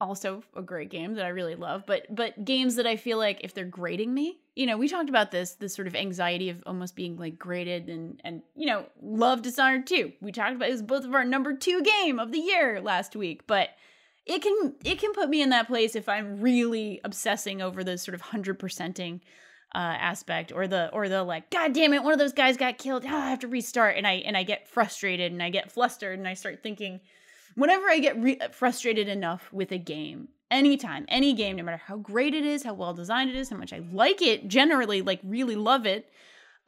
also 0.00 0.42
a 0.56 0.62
great 0.62 0.90
game 0.90 1.14
that 1.14 1.24
I 1.24 1.28
really 1.28 1.54
love, 1.54 1.84
but 1.86 2.06
but 2.14 2.44
games 2.44 2.76
that 2.76 2.86
I 2.86 2.96
feel 2.96 3.18
like 3.18 3.40
if 3.42 3.54
they're 3.54 3.64
grading 3.64 4.12
me, 4.12 4.40
you 4.54 4.66
know, 4.66 4.76
we 4.76 4.88
talked 4.88 5.08
about 5.08 5.30
this 5.30 5.54
this 5.54 5.74
sort 5.74 5.88
of 5.88 5.96
anxiety 5.96 6.50
of 6.50 6.62
almost 6.66 6.94
being 6.94 7.16
like 7.16 7.38
graded 7.38 7.88
and 7.88 8.20
and 8.24 8.42
you 8.54 8.66
know, 8.66 8.86
love 9.00 9.42
Dishonored 9.42 9.86
2. 9.86 10.12
We 10.20 10.32
talked 10.32 10.56
about 10.56 10.68
it 10.68 10.72
was 10.72 10.82
both 10.82 11.04
of 11.04 11.14
our 11.14 11.24
number 11.24 11.56
2 11.56 11.82
game 11.82 12.18
of 12.18 12.32
the 12.32 12.38
year 12.38 12.80
last 12.80 13.16
week, 13.16 13.46
but 13.46 13.70
it 14.26 14.42
can 14.42 14.74
it 14.84 14.98
can 14.98 15.12
put 15.12 15.28
me 15.28 15.42
in 15.42 15.50
that 15.50 15.66
place 15.66 15.96
if 15.96 16.08
I'm 16.08 16.40
really 16.40 17.00
obsessing 17.04 17.60
over 17.62 17.82
the 17.82 17.98
sort 17.98 18.14
of 18.14 18.20
hundred 18.20 18.58
percenting 18.58 19.20
uh, 19.74 19.78
aspect 19.78 20.52
or 20.52 20.68
the 20.68 20.90
or 20.92 21.08
the 21.08 21.22
like 21.22 21.50
god 21.50 21.72
damn 21.72 21.94
it 21.94 22.02
one 22.02 22.12
of 22.12 22.18
those 22.18 22.34
guys 22.34 22.56
got 22.58 22.76
killed 22.76 23.04
oh, 23.06 23.16
I 23.16 23.30
have 23.30 23.40
to 23.40 23.48
restart 23.48 23.96
and 23.96 24.06
I 24.06 24.14
and 24.14 24.36
I 24.36 24.42
get 24.42 24.68
frustrated 24.68 25.32
and 25.32 25.42
I 25.42 25.48
get 25.48 25.72
flustered 25.72 26.18
and 26.18 26.28
I 26.28 26.34
start 26.34 26.62
thinking 26.62 27.00
whenever 27.54 27.88
I 27.88 27.98
get 27.98 28.22
re- 28.22 28.38
frustrated 28.52 29.08
enough 29.08 29.50
with 29.50 29.72
a 29.72 29.78
game 29.78 30.28
anytime 30.52 31.04
any 31.08 31.32
game 31.32 31.56
no 31.56 31.62
matter 31.62 31.82
how 31.84 31.96
great 31.96 32.34
it 32.34 32.44
is 32.44 32.62
how 32.62 32.74
well 32.74 32.94
designed 32.94 33.30
it 33.30 33.36
is 33.36 33.50
how 33.50 33.56
much 33.56 33.72
I 33.72 33.82
like 33.92 34.22
it 34.22 34.46
generally 34.46 35.02
like 35.02 35.20
really 35.24 35.56
love 35.56 35.86
it 35.86 36.08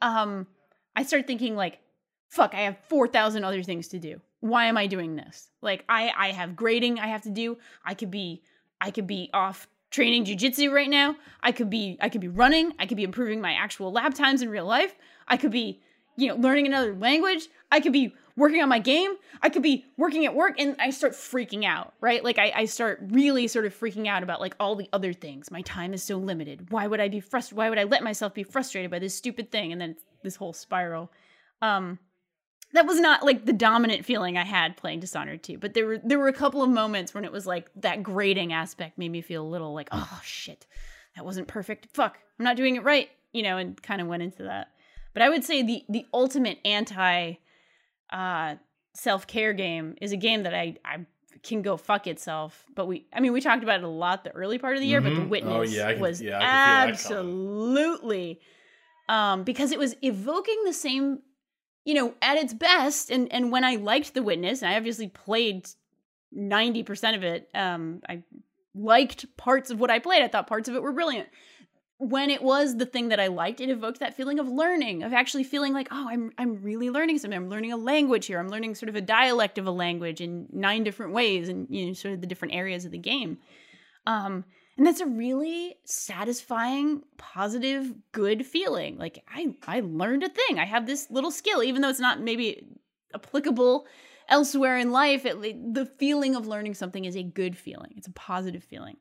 um 0.01 0.47
I 0.95 1.03
start 1.03 1.27
thinking 1.27 1.55
like 1.55 1.79
fuck 2.27 2.53
I 2.53 2.61
have 2.61 2.77
4000 2.89 3.43
other 3.43 3.63
things 3.63 3.87
to 3.89 3.99
do 3.99 4.19
why 4.45 4.65
am 4.65 4.77
I 4.77 4.85
doing 4.85 5.15
this? 5.15 5.49
Like 5.61 5.83
I 5.89 6.11
I 6.15 6.31
have 6.31 6.55
grading 6.55 6.99
I 6.99 7.07
have 7.07 7.23
to 7.23 7.31
do. 7.31 7.57
I 7.83 7.95
could 7.95 8.11
be 8.11 8.43
I 8.79 8.91
could 8.91 9.07
be 9.07 9.29
off 9.33 9.67
training 9.89 10.25
jujitsu 10.25 10.71
right 10.71 10.89
now. 10.89 11.15
I 11.41 11.51
could 11.51 11.69
be 11.69 11.97
I 11.99 12.09
could 12.09 12.21
be 12.21 12.27
running. 12.27 12.73
I 12.77 12.85
could 12.85 12.97
be 12.97 13.03
improving 13.03 13.41
my 13.41 13.53
actual 13.53 13.91
lab 13.91 14.13
times 14.13 14.41
in 14.41 14.49
real 14.49 14.65
life. 14.65 14.95
I 15.27 15.37
could 15.37 15.51
be, 15.51 15.81
you 16.17 16.27
know, 16.27 16.35
learning 16.35 16.65
another 16.65 16.95
language. 16.95 17.47
I 17.71 17.79
could 17.79 17.93
be 17.93 18.13
working 18.37 18.61
on 18.61 18.69
my 18.69 18.79
game. 18.79 19.15
I 19.41 19.49
could 19.49 19.63
be 19.63 19.85
working 19.97 20.25
at 20.25 20.35
work 20.35 20.59
and 20.59 20.75
I 20.79 20.89
start 20.89 21.13
freaking 21.13 21.65
out, 21.65 21.93
right? 22.01 22.23
Like 22.23 22.37
I, 22.37 22.51
I 22.55 22.65
start 22.65 22.99
really 23.09 23.47
sort 23.47 23.65
of 23.65 23.77
freaking 23.77 24.07
out 24.07 24.23
about 24.23 24.41
like 24.41 24.55
all 24.59 24.75
the 24.75 24.89
other 24.93 25.13
things. 25.13 25.51
My 25.51 25.61
time 25.61 25.93
is 25.93 26.03
so 26.03 26.17
limited. 26.17 26.71
Why 26.71 26.87
would 26.87 26.99
I 26.99 27.07
be 27.07 27.19
frustrated? 27.19 27.57
Why 27.57 27.69
would 27.69 27.79
I 27.79 27.83
let 27.83 28.03
myself 28.03 28.33
be 28.33 28.43
frustrated 28.43 28.91
by 28.91 28.99
this 28.99 29.15
stupid 29.15 29.51
thing? 29.51 29.71
And 29.71 29.79
then 29.79 29.95
this 30.23 30.35
whole 30.35 30.53
spiral. 30.53 31.11
Um, 31.61 31.99
that 32.73 32.85
was 32.85 32.99
not 32.99 33.23
like 33.23 33.45
the 33.45 33.53
dominant 33.53 34.05
feeling 34.05 34.37
I 34.37 34.43
had 34.43 34.75
playing 34.75 34.99
Dishonored 34.99 35.43
2, 35.43 35.57
but 35.59 35.73
there 35.73 35.85
were 35.85 35.99
there 36.03 36.19
were 36.19 36.27
a 36.27 36.33
couple 36.33 36.61
of 36.61 36.69
moments 36.69 37.13
when 37.13 37.23
it 37.23 37.31
was 37.31 37.47
like 37.47 37.69
that 37.77 38.03
grading 38.03 38.51
aspect 38.51 38.97
made 38.97 39.11
me 39.11 39.21
feel 39.21 39.43
a 39.43 39.47
little 39.47 39.73
like, 39.73 39.87
oh 39.93 40.19
shit, 40.23 40.67
that 41.15 41.23
wasn't 41.23 41.47
perfect. 41.47 41.87
Fuck, 41.93 42.19
I'm 42.37 42.43
not 42.43 42.57
doing 42.57 42.75
it 42.75 42.83
right, 42.83 43.09
you 43.31 43.43
know, 43.43 43.57
and 43.57 43.81
kind 43.81 44.01
of 44.01 44.07
went 44.07 44.23
into 44.23 44.43
that. 44.43 44.71
But 45.15 45.23
I 45.23 45.29
would 45.29 45.43
say 45.43 45.63
the 45.63 45.83
the 45.89 46.05
ultimate 46.13 46.59
anti 46.63 47.33
uh, 48.13 48.55
self 48.93 49.25
care 49.25 49.53
game 49.53 49.95
is 49.99 50.11
a 50.11 50.17
game 50.17 50.43
that 50.43 50.53
I 50.53 50.75
I 50.85 51.07
can 51.41 51.63
go 51.63 51.77
fuck 51.77 52.05
itself. 52.05 52.65
But 52.75 52.85
we, 52.85 53.07
I 53.11 53.19
mean, 53.19 53.33
we 53.33 53.41
talked 53.41 53.63
about 53.63 53.79
it 53.79 53.83
a 53.83 53.89
lot 53.89 54.23
the 54.23 54.31
early 54.31 54.59
part 54.59 54.75
of 54.75 54.81
the 54.81 54.87
year, 54.87 55.01
mm-hmm. 55.01 55.09
but 55.09 55.15
the 55.15 55.21
mm-hmm. 55.21 55.29
witness 55.29 55.53
oh, 55.53 55.63
yeah, 55.63 55.93
can, 55.93 56.01
was 56.01 56.21
yeah, 56.21 56.39
absolutely 56.39 58.39
um, 59.09 59.43
because 59.43 59.71
it 59.71 59.79
was 59.79 59.95
evoking 60.03 60.63
the 60.65 60.73
same 60.73 61.21
you 61.85 61.93
know, 61.93 62.15
at 62.21 62.37
its 62.37 62.53
best, 62.53 63.11
and 63.11 63.31
and 63.31 63.51
when 63.51 63.63
I 63.63 63.75
liked 63.75 64.15
The 64.15 64.23
Witness, 64.23 64.61
and 64.61 64.71
I 64.71 64.75
obviously 64.75 65.07
played 65.07 65.69
ninety 66.31 66.83
percent 66.83 67.15
of 67.15 67.23
it, 67.23 67.47
um, 67.53 68.01
I 68.09 68.23
liked 68.73 69.37
parts 69.37 69.69
of 69.69 69.79
what 69.79 69.91
I 69.91 69.99
played. 69.99 70.23
I 70.23 70.27
thought 70.27 70.47
parts 70.47 70.67
of 70.67 70.75
it 70.75 70.81
were 70.81 70.91
brilliant. 70.91 71.29
When 71.97 72.29
it 72.29 72.41
was 72.41 72.75
the 72.75 72.85
thing 72.85 73.07
that 73.09 73.21
I 73.21 73.27
liked, 73.27 73.61
it 73.61 73.69
evoked 73.69 74.01
that 74.01 74.17
feeling 74.17 74.37
of 74.37 74.49
learning, 74.49 75.03
of 75.03 75.13
actually 75.13 75.45
feeling 75.45 75.71
like, 75.71 75.87
oh, 75.91 76.07
I'm 76.09 76.31
I'm 76.37 76.61
really 76.61 76.89
learning 76.89 77.19
something. 77.19 77.37
I'm 77.37 77.49
learning 77.49 77.71
a 77.71 77.77
language 77.77 78.25
here. 78.25 78.37
I'm 78.37 78.49
learning 78.49 78.75
sort 78.75 78.89
of 78.89 78.95
a 78.95 79.01
dialect 79.01 79.57
of 79.57 79.65
a 79.65 79.71
language 79.71 80.19
in 80.19 80.47
nine 80.51 80.83
different 80.83 81.13
ways, 81.13 81.47
and 81.47 81.67
you 81.69 81.87
know, 81.87 81.93
sort 81.93 82.13
of 82.13 82.21
the 82.21 82.27
different 82.27 82.53
areas 82.53 82.83
of 82.83 82.91
the 82.91 82.97
game. 82.97 83.37
Um, 84.05 84.43
and 84.77 84.85
that's 84.85 84.99
a 84.99 85.05
really 85.05 85.77
satisfying, 85.85 87.03
positive, 87.17 87.93
good 88.11 88.45
feeling. 88.45 88.97
Like 88.97 89.23
I 89.27 89.55
I 89.65 89.79
learned 89.79 90.23
a 90.23 90.29
thing. 90.29 90.59
I 90.59 90.65
have 90.65 90.85
this 90.85 91.09
little 91.09 91.31
skill, 91.31 91.63
even 91.63 91.81
though 91.81 91.89
it's 91.89 91.99
not 91.99 92.19
maybe 92.19 92.67
applicable 93.13 93.87
elsewhere 94.27 94.77
in 94.77 94.91
life. 94.91 95.25
It, 95.25 95.39
the 95.73 95.85
feeling 95.97 96.35
of 96.35 96.45
learning 96.45 96.73
something 96.73 97.05
is 97.05 97.15
a 97.15 97.23
good 97.23 97.57
feeling. 97.57 97.93
It's 97.95 98.07
a 98.07 98.11
positive 98.11 98.63
feeling. 98.63 98.97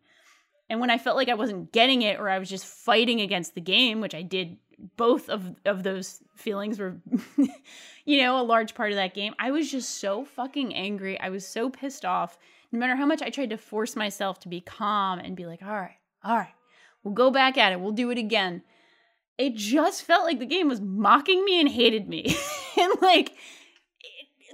And 0.70 0.80
when 0.80 0.90
I 0.90 0.98
felt 0.98 1.16
like 1.16 1.28
I 1.28 1.34
wasn't 1.34 1.72
getting 1.72 2.02
it 2.02 2.18
or 2.18 2.28
I 2.28 2.38
was 2.38 2.48
just 2.48 2.66
fighting 2.66 3.20
against 3.20 3.54
the 3.54 3.60
game, 3.60 4.00
which 4.00 4.14
I 4.14 4.22
did 4.22 4.58
both 4.96 5.28
of 5.28 5.54
of 5.64 5.82
those 5.82 6.22
feelings 6.36 6.78
were 6.78 7.00
you 8.04 8.22
know, 8.22 8.40
a 8.40 8.42
large 8.42 8.74
part 8.74 8.90
of 8.90 8.96
that 8.96 9.14
game. 9.14 9.34
I 9.38 9.50
was 9.50 9.70
just 9.70 9.98
so 9.98 10.24
fucking 10.24 10.74
angry. 10.74 11.18
I 11.20 11.30
was 11.30 11.46
so 11.46 11.70
pissed 11.70 12.04
off. 12.04 12.38
No 12.72 12.78
matter 12.78 12.96
how 12.96 13.06
much 13.06 13.22
I 13.22 13.30
tried 13.30 13.50
to 13.50 13.56
force 13.56 13.94
myself 13.96 14.40
to 14.40 14.48
be 14.48 14.60
calm 14.60 15.18
and 15.18 15.36
be 15.36 15.46
like, 15.46 15.62
"All 15.62 15.74
right. 15.74 15.98
All 16.22 16.36
right. 16.36 16.54
We'll 17.02 17.14
go 17.14 17.30
back 17.30 17.56
at 17.56 17.72
it. 17.72 17.80
We'll 17.80 17.92
do 17.92 18.10
it 18.10 18.18
again." 18.18 18.62
It 19.36 19.56
just 19.56 20.02
felt 20.02 20.24
like 20.24 20.38
the 20.38 20.46
game 20.46 20.68
was 20.68 20.80
mocking 20.80 21.44
me 21.44 21.60
and 21.60 21.68
hated 21.68 22.08
me. 22.08 22.36
and 22.80 22.92
like 23.00 23.34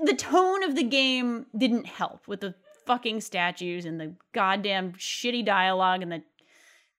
the 0.02 0.14
tone 0.14 0.62
of 0.62 0.74
the 0.74 0.82
game 0.82 1.46
didn't 1.56 1.86
help 1.86 2.26
with 2.26 2.40
the 2.40 2.54
fucking 2.91 3.20
statues 3.20 3.84
and 3.84 4.01
the 4.01 4.12
goddamn 4.32 4.91
shitty 4.95 5.45
dialogue 5.45 6.03
and 6.03 6.11
the 6.11 6.20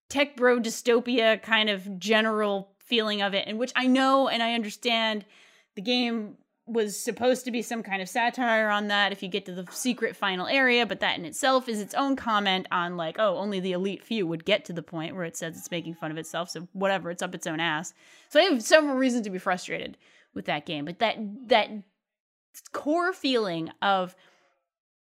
tech 0.08 0.38
bro 0.38 0.58
dystopia 0.58 1.42
kind 1.42 1.70
of 1.70 2.00
general 2.00 2.72
feeling 2.80 3.22
of 3.22 3.34
it, 3.34 3.46
and 3.46 3.60
which 3.60 3.74
I 3.76 3.88
know 3.88 4.30
and 4.30 4.42
I 4.42 4.54
understand 4.54 5.26
the 5.76 5.82
game 5.82 6.38
was 6.66 6.98
supposed 6.98 7.44
to 7.44 7.52
be 7.52 7.62
some 7.62 7.84
kind 7.84 8.02
of 8.02 8.08
satire 8.08 8.70
on 8.70 8.88
that 8.88 9.12
if 9.12 9.22
you 9.22 9.28
get 9.28 9.46
to 9.48 9.54
the 9.54 9.68
secret 9.70 10.16
final 10.16 10.48
area, 10.48 10.86
but 10.86 11.02
that 11.02 11.20
in 11.20 11.26
itself 11.26 11.68
is 11.68 11.82
its 11.82 11.94
own 11.94 12.16
comment 12.16 12.68
on 12.72 12.96
like, 12.96 13.18
oh, 13.20 13.36
only 13.36 13.60
the 13.60 13.74
elite 13.74 14.02
few 14.02 14.26
would 14.26 14.46
get 14.46 14.64
to 14.64 14.72
the 14.72 14.82
point 14.82 15.14
where 15.14 15.26
it 15.26 15.36
says 15.36 15.58
it's 15.58 15.72
making 15.72 15.96
fun 15.96 16.10
of 16.10 16.18
itself. 16.18 16.50
So 16.50 16.70
whatever, 16.72 17.12
it's 17.12 17.22
up 17.22 17.36
its 17.36 17.48
own 17.48 17.60
ass. 17.60 17.94
So 18.30 18.40
I 18.40 18.44
have 18.44 18.64
several 18.64 18.96
reasons 18.96 19.26
to 19.26 19.30
be 19.30 19.40
frustrated 19.40 19.98
with 20.34 20.46
that 20.46 20.66
game, 20.66 20.86
but 20.86 21.00
that 21.00 21.18
that 21.48 21.70
core 22.72 23.12
feeling 23.12 23.72
of 23.82 24.16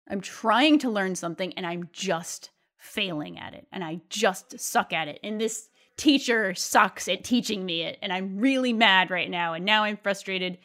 I'm 0.08 0.20
trying 0.20 0.78
to 0.80 0.90
learn 0.90 1.14
something 1.14 1.52
and 1.54 1.66
I'm 1.66 1.88
just 1.92 2.50
failing 2.78 3.38
at 3.38 3.54
it 3.54 3.66
and 3.72 3.84
I 3.84 4.00
just 4.08 4.58
suck 4.58 4.92
at 4.92 5.08
it. 5.08 5.20
And 5.22 5.40
this 5.40 5.68
teacher 5.96 6.54
sucks 6.54 7.08
at 7.08 7.24
teaching 7.24 7.66
me 7.66 7.82
it 7.82 7.98
and 8.00 8.12
I'm 8.12 8.38
really 8.38 8.72
mad 8.72 9.10
right 9.10 9.28
now 9.28 9.54
and 9.54 9.64
now 9.64 9.84
I'm 9.84 9.96
frustrated. 9.96 10.58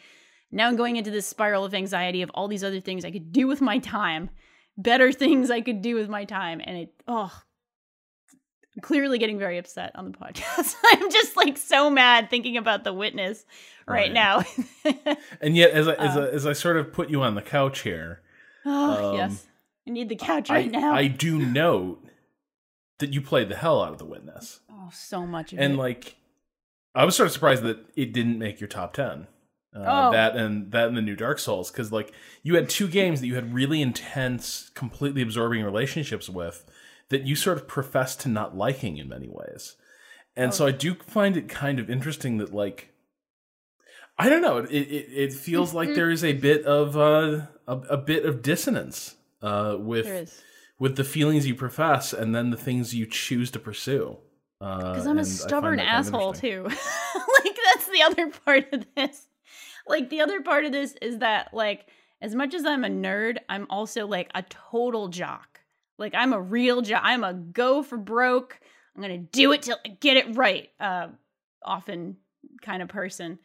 Now 0.52 0.68
I'm 0.68 0.76
going 0.76 0.96
into 0.96 1.12
this 1.12 1.28
spiral 1.28 1.66
of 1.66 1.74
anxiety 1.74 2.22
of 2.22 2.32
all 2.34 2.48
these 2.48 2.64
other 2.64 2.80
things 2.80 3.04
I 3.04 3.12
could 3.12 3.32
do 3.32 3.48
with 3.48 3.60
my 3.60 3.80
time, 3.80 4.30
better 4.78 5.12
things 5.12 5.52
I 5.52 5.62
could 5.62 5.82
do 5.82 5.96
with 5.96 6.10
my 6.10 6.26
time 6.26 6.62
and 6.64 6.78
it 6.78 6.94
oh 7.08 7.32
I'm 8.76 8.82
clearly 8.82 9.20
getting 9.20 9.38
very 9.38 9.60
upset 9.60 9.92
on 9.96 10.12
the 10.12 10.18
podcast. 10.18 10.76
I'm 10.86 11.12
just 11.12 11.38
like 11.38 11.58
so 11.58 11.90
mad 11.90 12.30
thinking 12.30 12.58
about 12.58 12.84
the 12.84 12.94
witness 12.94 13.46
right, 13.88 14.12
right. 14.12 14.12
now. 14.12 14.44
and 15.42 15.56
yet 15.56 15.72
as 15.72 15.88
I, 15.88 15.94
as, 15.94 16.18
uh, 16.18 16.22
I, 16.22 16.28
as 16.30 16.46
I 16.48 16.54
sort 16.54 16.78
of 16.78 16.92
put 16.92 17.10
you 17.10 17.22
on 17.22 17.36
the 17.36 17.42
couch 17.42 17.82
here, 17.82 18.22
Oh, 18.66 19.12
um, 19.12 19.16
yes. 19.18 19.48
I 19.88 19.92
need 19.92 20.10
the 20.10 20.16
couch 20.16 20.50
right 20.50 20.74
I, 20.74 20.80
now. 20.80 20.94
I 20.94 21.08
do 21.08 21.38
note 21.38 22.04
that 23.00 23.14
you 23.14 23.22
played 23.22 23.50
the 23.50 23.56
hell 23.56 23.82
out 23.84 23.92
of 23.92 23.98
the 23.98 24.06
witness. 24.06 24.62
Oh, 24.72 24.90
so 24.94 25.26
much 25.26 25.54
and 25.54 25.74
it. 25.74 25.78
like 25.78 26.16
I 26.96 27.06
was 27.06 27.16
sort 27.16 27.28
of 27.28 27.34
surprised 27.34 27.64
that 27.64 27.86
it 27.96 28.14
didn't 28.14 28.40
make 28.40 28.62
your 28.62 28.68
top 28.68 28.94
10. 28.94 29.28
Uh, 29.76 29.80
oh. 29.80 30.12
that 30.12 30.36
and 30.36 30.72
that 30.72 30.88
and 30.88 30.96
the 30.96 31.02
new 31.02 31.16
Dark 31.16 31.40
Souls 31.40 31.72
cuz 31.72 31.92
like 31.92 32.14
you 32.44 32.56
had 32.56 32.70
two 32.70 32.88
games 32.88 33.20
that 33.20 33.28
you 33.28 33.34
had 33.34 33.56
really 33.56 33.82
intense 33.82 34.70
completely 34.76 35.24
absorbing 35.24 35.64
relationships 35.64 36.30
with 36.30 36.64
that 37.10 37.24
you 37.24 37.36
sort 37.36 37.58
of 37.58 37.68
professed 37.68 38.22
to 38.22 38.30
not 38.30 38.56
liking 38.56 38.98
in 38.98 39.10
many 39.10 39.28
ways. 39.28 39.76
And 40.36 40.50
oh. 40.50 40.56
so 40.56 40.68
I 40.68 40.72
do 40.72 40.94
find 40.94 41.36
it 41.36 41.50
kind 41.50 41.80
of 41.80 41.90
interesting 41.90 42.38
that 42.38 42.54
like 42.54 42.94
I 44.18 44.30
don't 44.30 44.42
know. 44.42 44.58
It 44.58 44.70
it, 44.70 45.08
it 45.12 45.34
feels 45.34 45.74
like 45.74 45.90
there 45.96 46.12
is 46.12 46.24
a 46.24 46.34
bit 46.34 46.66
of 46.66 46.96
uh, 46.96 47.48
a, 47.68 47.78
a 47.78 47.98
bit 47.98 48.26
of 48.26 48.42
dissonance 48.42 49.16
uh, 49.42 49.76
with 49.80 50.42
with 50.80 50.96
the 50.96 51.04
feelings 51.04 51.48
you 51.48 51.56
profess 51.56 52.14
and 52.14 52.34
then 52.34 52.50
the 52.50 52.58
things 52.58 52.94
you 52.94 53.06
choose 53.06 53.52
to 53.52 53.60
pursue. 53.60 54.18
Because 54.60 55.06
uh, 55.06 55.10
I'm 55.10 55.20
a 55.20 55.26
stubborn 55.26 55.80
asshole 55.80 56.34
too. 56.34 56.64
like 56.66 57.58
that's 57.74 57.88
the 57.88 58.02
other 58.04 58.30
part 58.30 58.72
of 58.74 58.86
this. 58.96 59.28
Like 59.88 60.10
the 60.10 60.22
other 60.22 60.42
part 60.42 60.66
of 60.66 60.72
this 60.72 60.96
is 61.02 61.20
that 61.20 61.54
like 61.54 61.88
as 62.22 62.34
much 62.34 62.54
as 62.54 62.66
I'm 62.66 62.86
a 62.86 62.90
nerd, 62.90 63.38
I'm 63.50 63.68
also 63.70 64.08
like 64.08 64.30
a 64.34 64.44
total 64.44 65.10
jock. 65.10 65.60
Like 65.98 66.14
I'm 66.16 66.34
a 66.34 66.42
real 66.42 66.82
jock. 66.82 67.02
I'm 67.04 67.24
a 67.24 67.34
go 67.34 67.84
for 67.84 67.98
broke. 67.98 68.60
I'm 68.96 69.02
gonna 69.02 69.18
do 69.18 69.52
it 69.52 69.64
till 69.64 69.78
I 69.86 69.90
get 69.90 70.18
it 70.18 70.36
right. 70.36 70.70
Uh, 70.80 71.10
often 71.64 72.18
kind 72.62 72.82
of 72.82 72.88
person. 72.88 73.40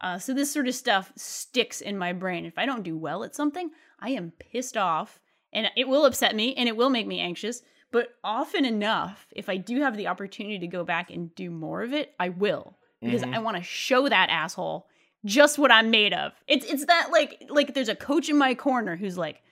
Uh, 0.00 0.18
so 0.18 0.32
this 0.32 0.50
sort 0.50 0.68
of 0.68 0.74
stuff 0.74 1.12
sticks 1.16 1.80
in 1.80 1.98
my 1.98 2.12
brain. 2.12 2.46
If 2.46 2.58
I 2.58 2.66
don't 2.66 2.82
do 2.82 2.96
well 2.96 3.22
at 3.22 3.34
something, 3.34 3.70
I 4.00 4.10
am 4.10 4.32
pissed 4.38 4.76
off 4.76 5.20
and 5.52 5.70
it 5.76 5.88
will 5.88 6.06
upset 6.06 6.34
me 6.34 6.54
and 6.54 6.68
it 6.68 6.76
will 6.76 6.90
make 6.90 7.06
me 7.06 7.20
anxious. 7.20 7.62
But 7.92 8.08
often 8.22 8.64
enough, 8.64 9.26
if 9.34 9.48
I 9.48 9.56
do 9.56 9.80
have 9.82 9.96
the 9.96 10.06
opportunity 10.06 10.58
to 10.60 10.66
go 10.66 10.84
back 10.84 11.10
and 11.10 11.34
do 11.34 11.50
more 11.50 11.82
of 11.82 11.92
it, 11.92 12.12
I 12.18 12.28
will 12.28 12.76
because 13.02 13.22
mm-hmm. 13.22 13.34
I 13.34 13.38
want 13.38 13.56
to 13.56 13.62
show 13.62 14.08
that 14.08 14.30
asshole 14.30 14.86
just 15.24 15.58
what 15.58 15.72
I'm 15.72 15.90
made 15.90 16.12
of. 16.12 16.32
It's 16.46 16.64
it's 16.66 16.86
that 16.86 17.08
like 17.10 17.44
like 17.48 17.74
there's 17.74 17.88
a 17.88 17.96
coach 17.96 18.28
in 18.28 18.38
my 18.38 18.54
corner 18.54 18.96
who's 18.96 19.18
like, 19.18 19.42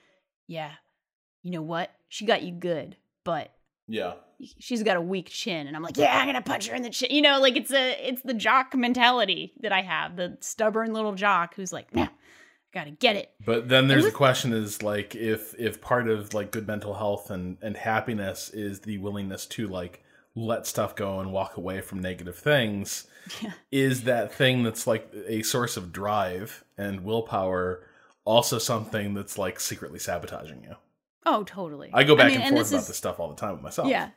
yeah, 0.47 0.71
you 1.43 1.51
know 1.51 1.61
what? 1.61 1.91
She 2.07 2.25
got 2.25 2.43
you 2.43 2.53
good, 2.53 2.95
but 3.23 3.51
yeah, 3.89 4.13
she's 4.59 4.83
got 4.83 4.95
a 4.95 5.01
weak 5.01 5.29
chin 5.29 5.67
and 5.67 5.75
i'm 5.75 5.83
like 5.83 5.97
yeah 5.97 6.17
i'm 6.17 6.25
gonna 6.25 6.41
punch 6.41 6.67
her 6.67 6.75
in 6.75 6.81
the 6.81 6.89
chin. 6.89 7.09
You 7.11 7.21
know 7.21 7.41
like 7.41 7.57
it's 7.57 7.73
a 7.73 8.07
it's 8.07 8.21
the 8.21 8.33
jock 8.33 8.73
mentality 8.73 9.53
that 9.61 9.73
i 9.73 9.81
have 9.81 10.15
the 10.15 10.37
stubborn 10.39 10.93
little 10.93 11.13
jock 11.13 11.55
who's 11.55 11.73
like 11.73 11.93
nah 11.93 12.07
gotta 12.73 12.91
get 12.91 13.15
it. 13.15 13.31
But 13.45 13.69
then 13.69 13.87
there's 13.87 14.05
a 14.05 14.11
question 14.11 14.53
is 14.53 14.83
like 14.83 15.15
if 15.15 15.55
if 15.59 15.81
part 15.81 16.09
of 16.09 16.33
like 16.33 16.51
good 16.51 16.67
mental 16.67 16.93
health 16.93 17.31
and 17.31 17.57
and 17.61 17.75
happiness 17.75 18.49
is 18.49 18.81
the 18.81 18.97
willingness 18.99 19.45
to 19.47 19.67
like 19.67 20.03
let 20.35 20.67
stuff 20.67 20.95
go 20.95 21.19
and 21.19 21.31
walk 21.31 21.57
away 21.57 21.81
from 21.81 21.99
negative 21.99 22.35
things 22.35 23.07
yeah. 23.41 23.51
is 23.71 24.03
that 24.03 24.31
thing 24.31 24.63
that's 24.63 24.85
like 24.85 25.11
a 25.27 25.41
source 25.41 25.75
of 25.75 25.91
drive 25.91 26.63
and 26.77 27.03
willpower 27.03 27.83
also 28.25 28.59
something 28.59 29.15
that's 29.15 29.37
like 29.37 29.59
secretly 29.59 29.99
sabotaging 29.99 30.63
you 30.63 30.75
oh 31.25 31.43
totally 31.43 31.89
i 31.93 32.03
go 32.03 32.15
back 32.15 32.27
I 32.27 32.29
mean, 32.29 32.41
and 32.41 32.55
forth 32.55 32.67
and 32.67 32.73
about 32.73 32.81
is, 32.81 32.87
this 32.87 32.97
stuff 32.97 33.19
all 33.19 33.29
the 33.29 33.35
time 33.35 33.53
with 33.53 33.61
myself 33.61 33.87
yeah 33.87 34.09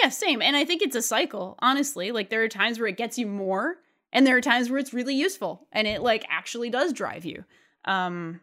yeah, 0.00 0.10
same. 0.10 0.42
And 0.42 0.56
I 0.56 0.64
think 0.64 0.82
it's 0.82 0.96
a 0.96 1.02
cycle, 1.02 1.56
honestly. 1.60 2.12
Like 2.12 2.30
there 2.30 2.42
are 2.42 2.48
times 2.48 2.78
where 2.78 2.88
it 2.88 2.96
gets 2.96 3.18
you 3.18 3.26
more 3.26 3.76
and 4.12 4.26
there 4.26 4.36
are 4.36 4.40
times 4.40 4.70
where 4.70 4.78
it's 4.78 4.94
really 4.94 5.14
useful 5.14 5.66
and 5.72 5.86
it 5.86 6.02
like 6.02 6.24
actually 6.28 6.70
does 6.70 6.92
drive 6.92 7.24
you. 7.24 7.44
Um 7.84 8.40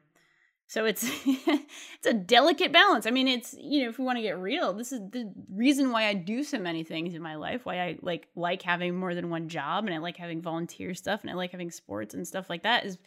so 0.68 0.86
it's 0.86 1.08
it's 1.26 2.08
a 2.08 2.14
delicate 2.14 2.74
balance. 2.74 3.06
I 3.06 3.12
mean, 3.12 3.28
it's 3.28 3.56
you 3.58 3.84
know, 3.84 3.90
if 3.90 4.00
we 4.00 4.06
want 4.06 4.18
to 4.18 4.24
get 4.24 4.40
real, 4.40 4.74
this 4.74 4.92
is 4.92 5.00
the 5.12 5.32
reason 5.50 5.92
why 5.92 6.08
I 6.08 6.14
do 6.14 6.44
so 6.44 6.60
many 6.60 6.84
things 6.84 7.14
in 7.14 7.22
my 7.22 7.36
life, 7.36 7.66
why 7.66 7.80
I 7.80 7.98
like 8.02 8.28
like 8.36 8.62
having 8.62 8.96
more 8.96 9.16
than 9.16 9.30
one 9.30 9.48
job 9.48 9.86
and 9.86 9.94
I 9.94 10.00
like 10.00 10.18
having 10.18 10.42
volunteer 10.42 10.94
stuff 10.94 11.22
and 11.22 11.30
I 11.30 11.36
like 11.36 11.52
having 11.52 11.72
sports 11.72 12.14
and 12.14 12.28
stuff 12.28 12.50
like 12.50 12.64
that 12.64 12.86
is 12.86 12.98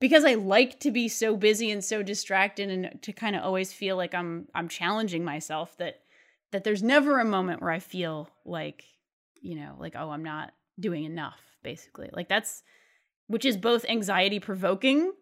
because 0.00 0.24
I 0.24 0.34
like 0.34 0.80
to 0.80 0.90
be 0.90 1.08
so 1.08 1.36
busy 1.36 1.70
and 1.70 1.84
so 1.84 2.02
distracted 2.02 2.70
and 2.70 3.02
to 3.02 3.12
kind 3.12 3.36
of 3.36 3.42
always 3.42 3.72
feel 3.72 3.96
like 3.96 4.14
I'm 4.14 4.48
I'm 4.54 4.68
challenging 4.68 5.24
myself 5.24 5.76
that 5.78 6.00
that 6.52 6.64
there's 6.64 6.82
never 6.82 7.20
a 7.20 7.24
moment 7.24 7.60
where 7.60 7.70
I 7.70 7.80
feel 7.80 8.30
like, 8.44 8.84
you 9.40 9.56
know, 9.56 9.76
like, 9.78 9.94
oh, 9.96 10.10
I'm 10.10 10.24
not 10.24 10.52
doing 10.78 11.04
enough, 11.04 11.40
basically. 11.62 12.10
Like 12.12 12.28
that's, 12.28 12.62
which 13.26 13.44
is 13.44 13.56
both 13.56 13.84
anxiety 13.88 14.38
provoking 14.38 15.12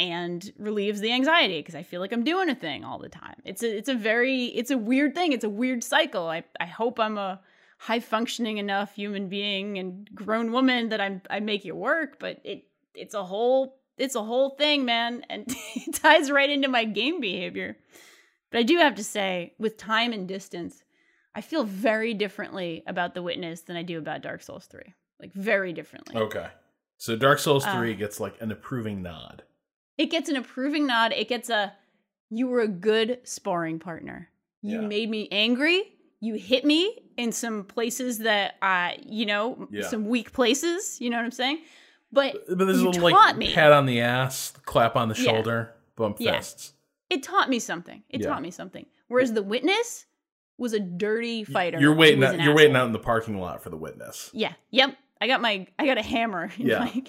and 0.00 0.50
relieves 0.58 1.00
the 1.00 1.12
anxiety 1.12 1.60
because 1.60 1.74
I 1.74 1.82
feel 1.82 2.00
like 2.00 2.12
I'm 2.12 2.24
doing 2.24 2.48
a 2.48 2.54
thing 2.54 2.84
all 2.84 2.98
the 2.98 3.08
time. 3.08 3.36
It's 3.44 3.62
a, 3.62 3.76
it's 3.76 3.88
a 3.88 3.94
very, 3.94 4.46
it's 4.46 4.70
a 4.70 4.78
weird 4.78 5.14
thing. 5.14 5.32
It's 5.32 5.44
a 5.44 5.50
weird 5.50 5.84
cycle. 5.84 6.28
I, 6.28 6.44
I 6.58 6.66
hope 6.66 6.98
I'm 6.98 7.18
a 7.18 7.40
high 7.78 8.00
functioning 8.00 8.58
enough 8.58 8.94
human 8.94 9.28
being 9.28 9.78
and 9.78 10.08
grown 10.14 10.50
woman 10.50 10.88
that 10.88 11.00
I'm, 11.00 11.20
I 11.28 11.40
make 11.40 11.66
it 11.66 11.76
work, 11.76 12.18
but 12.18 12.40
it, 12.42 12.64
it's 12.94 13.14
a 13.14 13.22
whole, 13.22 13.76
it's 13.96 14.14
a 14.14 14.22
whole 14.22 14.50
thing, 14.50 14.84
man. 14.84 15.24
And 15.30 15.44
it 15.76 15.94
ties 15.94 16.30
right 16.30 16.50
into 16.50 16.68
my 16.68 16.84
game 16.84 17.20
behavior. 17.20 17.76
But 18.50 18.60
I 18.60 18.62
do 18.62 18.78
have 18.78 18.94
to 18.96 19.04
say, 19.04 19.54
with 19.58 19.76
time 19.76 20.12
and 20.12 20.28
distance, 20.28 20.82
I 21.34 21.40
feel 21.40 21.64
very 21.64 22.14
differently 22.14 22.84
about 22.86 23.14
The 23.14 23.22
Witness 23.22 23.62
than 23.62 23.76
I 23.76 23.82
do 23.82 23.98
about 23.98 24.22
Dark 24.22 24.42
Souls 24.42 24.66
3. 24.66 24.82
Like, 25.20 25.32
very 25.32 25.72
differently. 25.72 26.16
Okay. 26.16 26.46
So 26.98 27.16
Dark 27.16 27.38
Souls 27.38 27.64
3 27.64 27.92
uh, 27.92 27.96
gets 27.96 28.20
like 28.20 28.40
an 28.40 28.52
approving 28.52 29.02
nod. 29.02 29.42
It 29.98 30.06
gets 30.06 30.28
an 30.28 30.36
approving 30.36 30.86
nod. 30.86 31.12
It 31.12 31.28
gets 31.28 31.50
a, 31.50 31.72
you 32.30 32.46
were 32.46 32.60
a 32.60 32.68
good 32.68 33.20
sparring 33.24 33.78
partner. 33.78 34.28
You 34.62 34.82
yeah. 34.82 34.86
made 34.86 35.10
me 35.10 35.28
angry. 35.30 35.82
You 36.20 36.34
hit 36.34 36.64
me 36.64 36.98
in 37.16 37.32
some 37.32 37.64
places 37.64 38.18
that, 38.18 38.54
uh, 38.62 38.92
you 39.04 39.26
know, 39.26 39.68
yeah. 39.70 39.88
some 39.88 40.06
weak 40.08 40.32
places. 40.32 41.00
You 41.00 41.10
know 41.10 41.16
what 41.16 41.24
I'm 41.24 41.32
saying? 41.32 41.60
But, 42.14 42.46
but 42.48 42.64
there's 42.64 42.80
a 42.80 42.88
little 42.88 43.10
like 43.10 43.36
me. 43.36 43.52
pat 43.52 43.72
on 43.72 43.86
the 43.86 44.00
ass, 44.00 44.52
clap 44.64 44.96
on 44.96 45.08
the 45.08 45.14
shoulder, 45.14 45.70
yeah. 45.70 45.80
bump 45.96 46.18
fists 46.18 46.74
it 47.10 47.22
taught 47.22 47.48
me 47.48 47.58
something. 47.58 48.02
It 48.10 48.20
yeah. 48.20 48.28
taught 48.28 48.42
me 48.42 48.50
something. 48.50 48.86
Whereas 49.08 49.32
the 49.32 49.42
witness, 49.42 50.06
was 50.58 50.72
a 50.72 50.80
dirty 50.80 51.44
fighter. 51.44 51.80
You're 51.80 51.94
waiting. 51.94 52.22
Out, 52.22 52.34
you're 52.34 52.42
asshole. 52.42 52.54
waiting 52.54 52.76
out 52.76 52.86
in 52.86 52.92
the 52.92 52.98
parking 52.98 53.38
lot 53.40 53.62
for 53.62 53.70
the 53.70 53.76
witness. 53.76 54.30
Yeah. 54.32 54.52
Yep. 54.70 54.96
I 55.20 55.26
got 55.26 55.40
my 55.40 55.66
I 55.78 55.86
got 55.86 55.98
a 55.98 56.02
hammer. 56.02 56.50
Yeah. 56.58 56.80
My, 56.80 57.02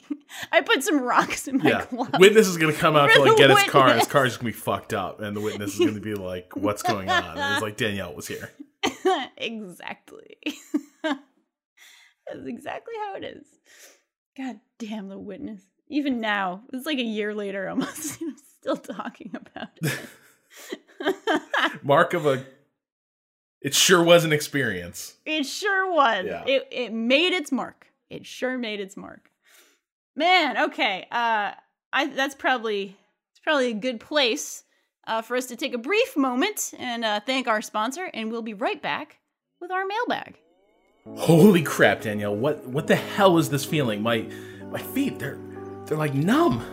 I 0.52 0.62
put 0.62 0.84
some 0.84 1.02
rocks 1.02 1.48
in 1.48 1.58
my 1.60 1.70
yeah. 1.70 1.86
glove. 1.86 2.16
Witness 2.20 2.48
is 2.48 2.58
gonna 2.58 2.74
come 2.74 2.96
out 2.96 3.12
to 3.12 3.22
like 3.22 3.38
get 3.38 3.50
his 3.50 3.64
car. 3.64 3.94
His 3.94 4.08
car's 4.08 4.38
gonna 4.38 4.50
be 4.50 4.54
fucked 4.54 4.94
up, 4.94 5.22
and 5.22 5.36
the 5.36 5.42
witness 5.42 5.74
is 5.74 5.86
gonna 5.86 6.00
be 6.00 6.16
like, 6.16 6.56
"What's 6.56 6.82
going 6.82 7.10
on?" 7.10 7.38
And 7.38 7.54
it's 7.54 7.62
like 7.62 7.78
Danielle 7.78 8.14
was 8.16 8.28
here. 8.28 8.52
exactly. 9.38 10.38
That's 11.04 12.48
exactly 12.48 12.94
how 13.06 13.16
it 13.16 13.24
is. 13.24 13.46
God 14.38 14.60
damn 14.80 15.08
the 15.10 15.18
witness. 15.18 15.62
Even 15.88 16.20
now, 16.20 16.64
it's 16.74 16.86
like 16.86 16.98
a 16.98 17.04
year 17.04 17.34
later 17.34 17.70
almost. 17.70 18.22
I'm 18.22 18.36
still 18.60 18.78
talking 18.78 19.32
about 19.34 19.70
it. 19.82 20.00
Mark 21.84 22.14
of 22.14 22.26
a 22.26 22.46
it 23.62 23.74
sure 23.74 24.04
was 24.04 24.26
an 24.26 24.34
experience. 24.34 25.16
It 25.26 25.46
sure 25.46 25.92
was. 25.92 26.26
Yeah. 26.26 26.44
It 26.46 26.68
it 26.72 26.94
made 26.94 27.34
its 27.34 27.52
mark. 27.52 27.88
It 28.10 28.26
sure 28.26 28.58
made 28.58 28.80
its 28.80 28.96
mark. 28.96 29.30
Man, 30.16 30.58
okay. 30.66 31.08
Uh 31.12 31.52
I 31.94 32.08
that's 32.08 32.36
probably 32.36 32.98
it's 33.32 33.40
probably 33.44 33.72
a 33.72 33.76
good 33.76 34.00
place 34.00 34.64
uh, 35.08 35.22
for 35.22 35.38
us 35.38 35.46
to 35.48 35.56
take 35.56 35.74
a 35.74 35.78
brief 35.78 36.18
moment 36.18 36.74
and 36.78 37.06
uh, 37.06 37.20
thank 37.20 37.48
our 37.48 37.62
sponsor, 37.62 38.10
and 38.14 38.32
we'll 38.32 38.42
be 38.42 38.54
right 38.54 38.82
back 38.82 39.20
with 39.62 39.72
our 39.72 39.86
mailbag. 39.86 40.40
Holy 41.18 41.62
crap, 41.62 42.02
Danielle! 42.02 42.36
What 42.36 42.66
what 42.68 42.88
the 42.88 42.96
hell 42.96 43.38
is 43.38 43.48
this 43.48 43.64
feeling? 43.64 44.02
My 44.02 44.28
my 44.72 44.82
feet 44.82 45.20
they're 45.20 45.38
they're 45.86 45.98
like 45.98 46.16
numb, 46.16 46.66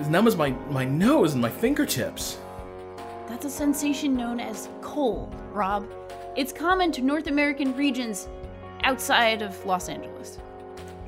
as 0.00 0.08
numb 0.08 0.26
as 0.26 0.36
my 0.36 0.50
my 0.68 0.84
nose 0.84 1.34
and 1.34 1.40
my 1.40 1.48
fingertips. 1.48 2.38
That's 3.28 3.44
a 3.44 3.50
sensation 3.50 4.16
known 4.16 4.40
as 4.40 4.68
cold, 4.80 5.34
Rob. 5.52 5.88
It's 6.36 6.52
common 6.52 6.90
to 6.92 7.02
North 7.02 7.28
American 7.28 7.76
regions 7.76 8.28
outside 8.82 9.42
of 9.42 9.64
Los 9.64 9.88
Angeles. 9.88 10.38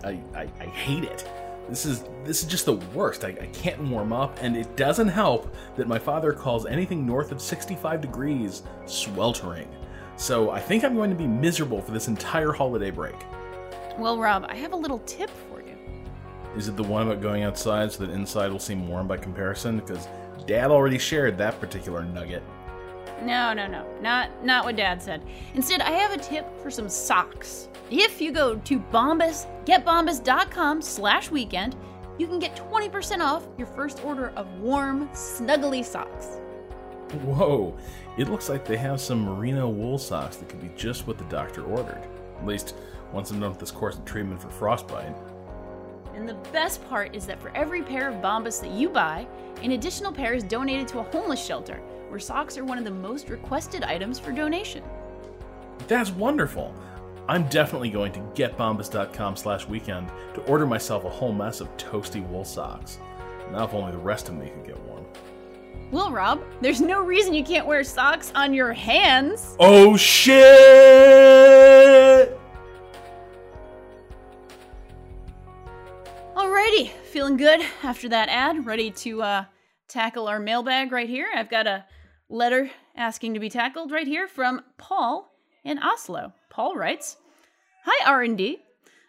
I, 0.05 0.21
I, 0.35 0.49
I 0.61 0.67
hate 0.67 1.05
it. 1.05 1.29
This 1.69 1.85
is 1.85 2.05
this 2.25 2.43
is 2.43 2.49
just 2.49 2.67
the 2.67 2.77
worst. 2.95 3.25
I, 3.25 3.31
I 3.31 3.47
can't 3.53 3.81
warm 3.89 4.13
up, 4.13 4.39
and 4.43 4.57
it 4.57 4.77
doesn't 4.77 5.09
help 5.09 5.53
that 5.75 5.89
my 5.89 5.99
father 5.99 6.33
calls 6.33 6.67
anything 6.67 7.05
north 7.05 7.33
of 7.33 7.43
65 7.43 8.01
degrees 8.01 8.63
sweltering. 8.87 9.69
So 10.17 10.51
I 10.51 10.61
think 10.61 10.85
I'm 10.85 10.95
going 10.95 11.11
to 11.11 11.17
be 11.17 11.27
miserable 11.27 11.81
for 11.81 11.91
this 11.93 12.09
entire 12.09 12.53
holiday 12.53 12.91
break. 12.91 13.17
Well, 13.99 14.19
Rob, 14.19 14.47
I 14.49 14.55
have 14.57 14.73
a 14.73 14.77
little 14.77 14.99
tip 15.01 15.31
for 15.31 15.61
you. 15.61 15.77
Is 16.57 16.69
it 16.69 16.77
the 16.77 16.83
one 16.83 17.07
about 17.07 17.21
going 17.21 17.43
outside 17.43 17.93
so 17.93 18.05
that 18.05 18.13
inside 18.13 18.51
will 18.51 18.59
seem 18.59 18.89
warm 18.89 19.09
by 19.09 19.17
comparison? 19.17 19.79
Because 19.79 20.09
Dad 20.47 20.71
already 20.71 20.99
shared 20.99 21.39
that 21.39 21.59
particular 21.61 22.05
nugget. 22.05 22.43
No, 23.23 23.53
no, 23.55 23.67
no. 23.67 23.87
Not 24.03 24.45
not 24.45 24.65
what 24.65 24.77
dad 24.77 25.03
said. 25.03 25.23
Instead, 25.55 25.81
I 25.81 25.91
have 25.93 26.13
a 26.13 26.19
tip 26.19 26.47
for 26.63 26.71
some 26.71 26.89
socks. 26.89 27.69
If 27.91 28.21
you 28.21 28.33
go 28.33 28.57
to 28.57 28.81
Bombas, 28.81 29.47
getbombas.com 29.65 30.83
slash 30.83 31.31
weekend, 31.31 31.77
you 32.19 32.27
can 32.27 32.39
get 32.39 32.57
20% 32.57 33.21
off 33.21 33.47
your 33.57 33.67
first 33.69 34.05
order 34.05 34.31
of 34.31 34.53
warm, 34.59 35.09
snuggly 35.09 35.85
socks. 35.85 36.39
Whoa, 37.23 37.77
it 38.17 38.29
looks 38.29 38.49
like 38.49 38.65
they 38.65 38.77
have 38.77 39.01
some 39.01 39.25
merino 39.25 39.69
wool 39.69 39.99
socks 39.99 40.37
that 40.37 40.49
could 40.49 40.61
be 40.61 40.71
just 40.77 41.07
what 41.07 41.19
the 41.19 41.25
doctor 41.25 41.65
ordered. 41.65 42.07
At 42.39 42.47
least 42.47 42.75
once 43.13 43.31
I'm 43.31 43.41
done 43.41 43.51
with 43.51 43.59
this 43.59 43.71
course 43.71 43.97
of 43.97 44.05
treatment 44.05 44.41
for 44.41 44.51
frostbite. 44.51 45.15
And 46.15 46.29
the 46.29 46.35
best 46.53 46.87
part 46.89 47.15
is 47.15 47.27
that 47.27 47.41
for 47.41 47.51
every 47.57 47.83
pair 47.83 48.09
of 48.09 48.23
Bombas 48.23 48.61
that 48.61 48.71
you 48.71 48.89
buy, 48.89 49.27
an 49.63 49.73
additional 49.73 50.13
pair 50.13 50.33
is 50.35 50.45
donated 50.45 50.87
to 50.89 51.01
a 51.01 51.03
homeless 51.03 51.45
shelter, 51.45 51.81
where 52.09 52.21
socks 52.21 52.57
are 52.57 52.65
one 52.65 52.79
of 52.79 52.85
the 52.85 52.91
most 52.91 53.29
requested 53.29 53.83
items 53.83 54.21
for 54.21 54.31
donation. 54.31 54.85
That's 55.89 56.11
wonderful. 56.11 56.73
I'm 57.27 57.49
definitely 57.49 57.91
going 57.91 58.13
to 58.13 58.21
getbombas.com 58.21 59.37
slash 59.37 59.67
weekend 59.67 60.09
to 60.35 60.43
order 60.43 60.67
myself 60.67 61.05
a 61.05 61.11
whole 61.11 61.33
mess 61.33 61.61
of 61.61 61.75
toasty 61.77 62.25
wool 62.29 62.45
socks. 62.45 62.99
Now 63.51 63.65
if 63.65 63.75
only 63.75 63.93
the 63.93 63.99
rest 63.99 64.29
of 64.29 64.37
me 64.37 64.51
could 64.51 64.67
get. 64.67 64.84
Well, 65.95 66.11
Rob, 66.11 66.43
there's 66.61 66.81
no 66.81 67.01
reason 67.05 67.35
you 67.35 67.45
can't 67.45 67.69
wear 67.69 67.85
socks 67.85 68.33
on 68.35 68.53
your 68.53 68.73
hands. 68.73 69.55
Oh 69.61 69.97
shit! 69.97 70.37
Alrighty, 76.35 76.89
feeling 77.13 77.37
good 77.37 77.61
after 77.85 78.09
that 78.09 78.29
ad. 78.29 78.67
Ready 78.67 78.91
to 78.91 79.23
uh, 79.23 79.45
tackle 79.87 80.27
our 80.27 80.41
mailbag 80.41 80.91
right 80.91 81.09
here. 81.09 81.29
I've 81.33 81.49
got 81.49 81.69
a 81.69 81.85
letter 82.29 82.73
asking 82.97 83.35
to 83.35 83.41
be 83.41 83.49
tackled 83.49 83.93
right 83.93 84.09
here 84.09 84.27
from 84.27 84.63
Paul 84.77 85.33
in 85.63 85.79
Oslo. 85.79 86.33
Paul 86.51 86.75
writes, 86.75 87.19
"Hi 87.85 88.11
R&D. 88.11 88.59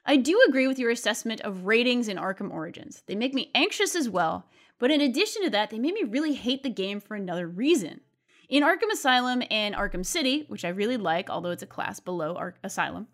I 0.06 0.18
do 0.18 0.40
agree 0.48 0.68
with 0.68 0.78
your 0.78 0.92
assessment 0.92 1.42
of 1.42 1.66
ratings 1.66 2.08
in 2.08 2.18
Arkham 2.18 2.52
Origins. 2.52 3.02
They 3.08 3.16
make 3.16 3.34
me 3.34 3.50
anxious 3.56 3.96
as 3.96 4.08
well, 4.08 4.46
but 4.80 4.92
in 4.92 5.02
addition 5.02 5.44
to 5.44 5.50
that, 5.52 5.70
they 5.70 5.80
made 5.80 5.94
me 5.94 6.04
really 6.04 6.34
hate 6.34 6.64
the 6.64 6.70
game 6.70 7.00
for 7.00 7.16
another 7.16 7.48
reason. 7.48 8.02
In 8.48 8.64
Arkham 8.64 8.92
Asylum 8.92 9.42
and 9.50 9.74
Arkham 9.74 10.06
City, 10.06 10.46
which 10.48 10.66
I 10.66 10.70
really 10.70 10.98
like, 10.98 11.30
although 11.30 11.52
it's 11.52 11.64
a 11.64 11.68
class 11.68 12.00
below 12.00 12.36
Ar- 12.36 12.56
Asylum, 12.64 13.08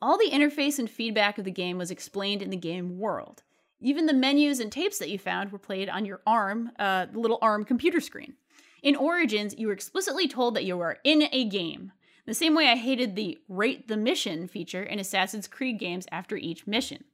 all 0.00 0.16
the 0.16 0.30
interface 0.30 0.78
and 0.78 0.88
feedback 0.88 1.38
of 1.38 1.44
the 1.44 1.50
game 1.50 1.76
was 1.76 1.90
explained 1.90 2.40
in 2.40 2.50
the 2.50 2.56
game 2.56 2.98
world. 2.98 3.42
Even 3.80 4.06
the 4.06 4.14
menus 4.14 4.60
and 4.60 4.72
tapes 4.72 4.98
that 4.98 5.10
you 5.10 5.18
found 5.18 5.52
were 5.52 5.58
played 5.58 5.88
on 5.88 6.04
your 6.04 6.20
ARM, 6.26 6.70
uh, 6.78 7.06
the 7.06 7.18
little 7.18 7.38
ARM 7.42 7.64
computer 7.64 8.00
screen. 8.00 8.34
In 8.82 8.96
Origins, 8.96 9.54
you 9.58 9.66
were 9.66 9.72
explicitly 9.72 10.28
told 10.28 10.54
that 10.54 10.64
you 10.64 10.76
were 10.76 10.98
in 11.04 11.28
a 11.32 11.44
game. 11.44 11.92
The 12.26 12.34
same 12.34 12.54
way 12.54 12.68
I 12.68 12.76
hated 12.76 13.16
the 13.16 13.38
rate 13.48 13.88
the 13.88 13.96
mission 13.96 14.48
feature 14.48 14.82
in 14.82 14.98
Assassin's 14.98 15.48
Creed 15.48 15.78
games 15.78 16.06
after 16.12 16.36
each 16.36 16.66
mission. 16.66 17.04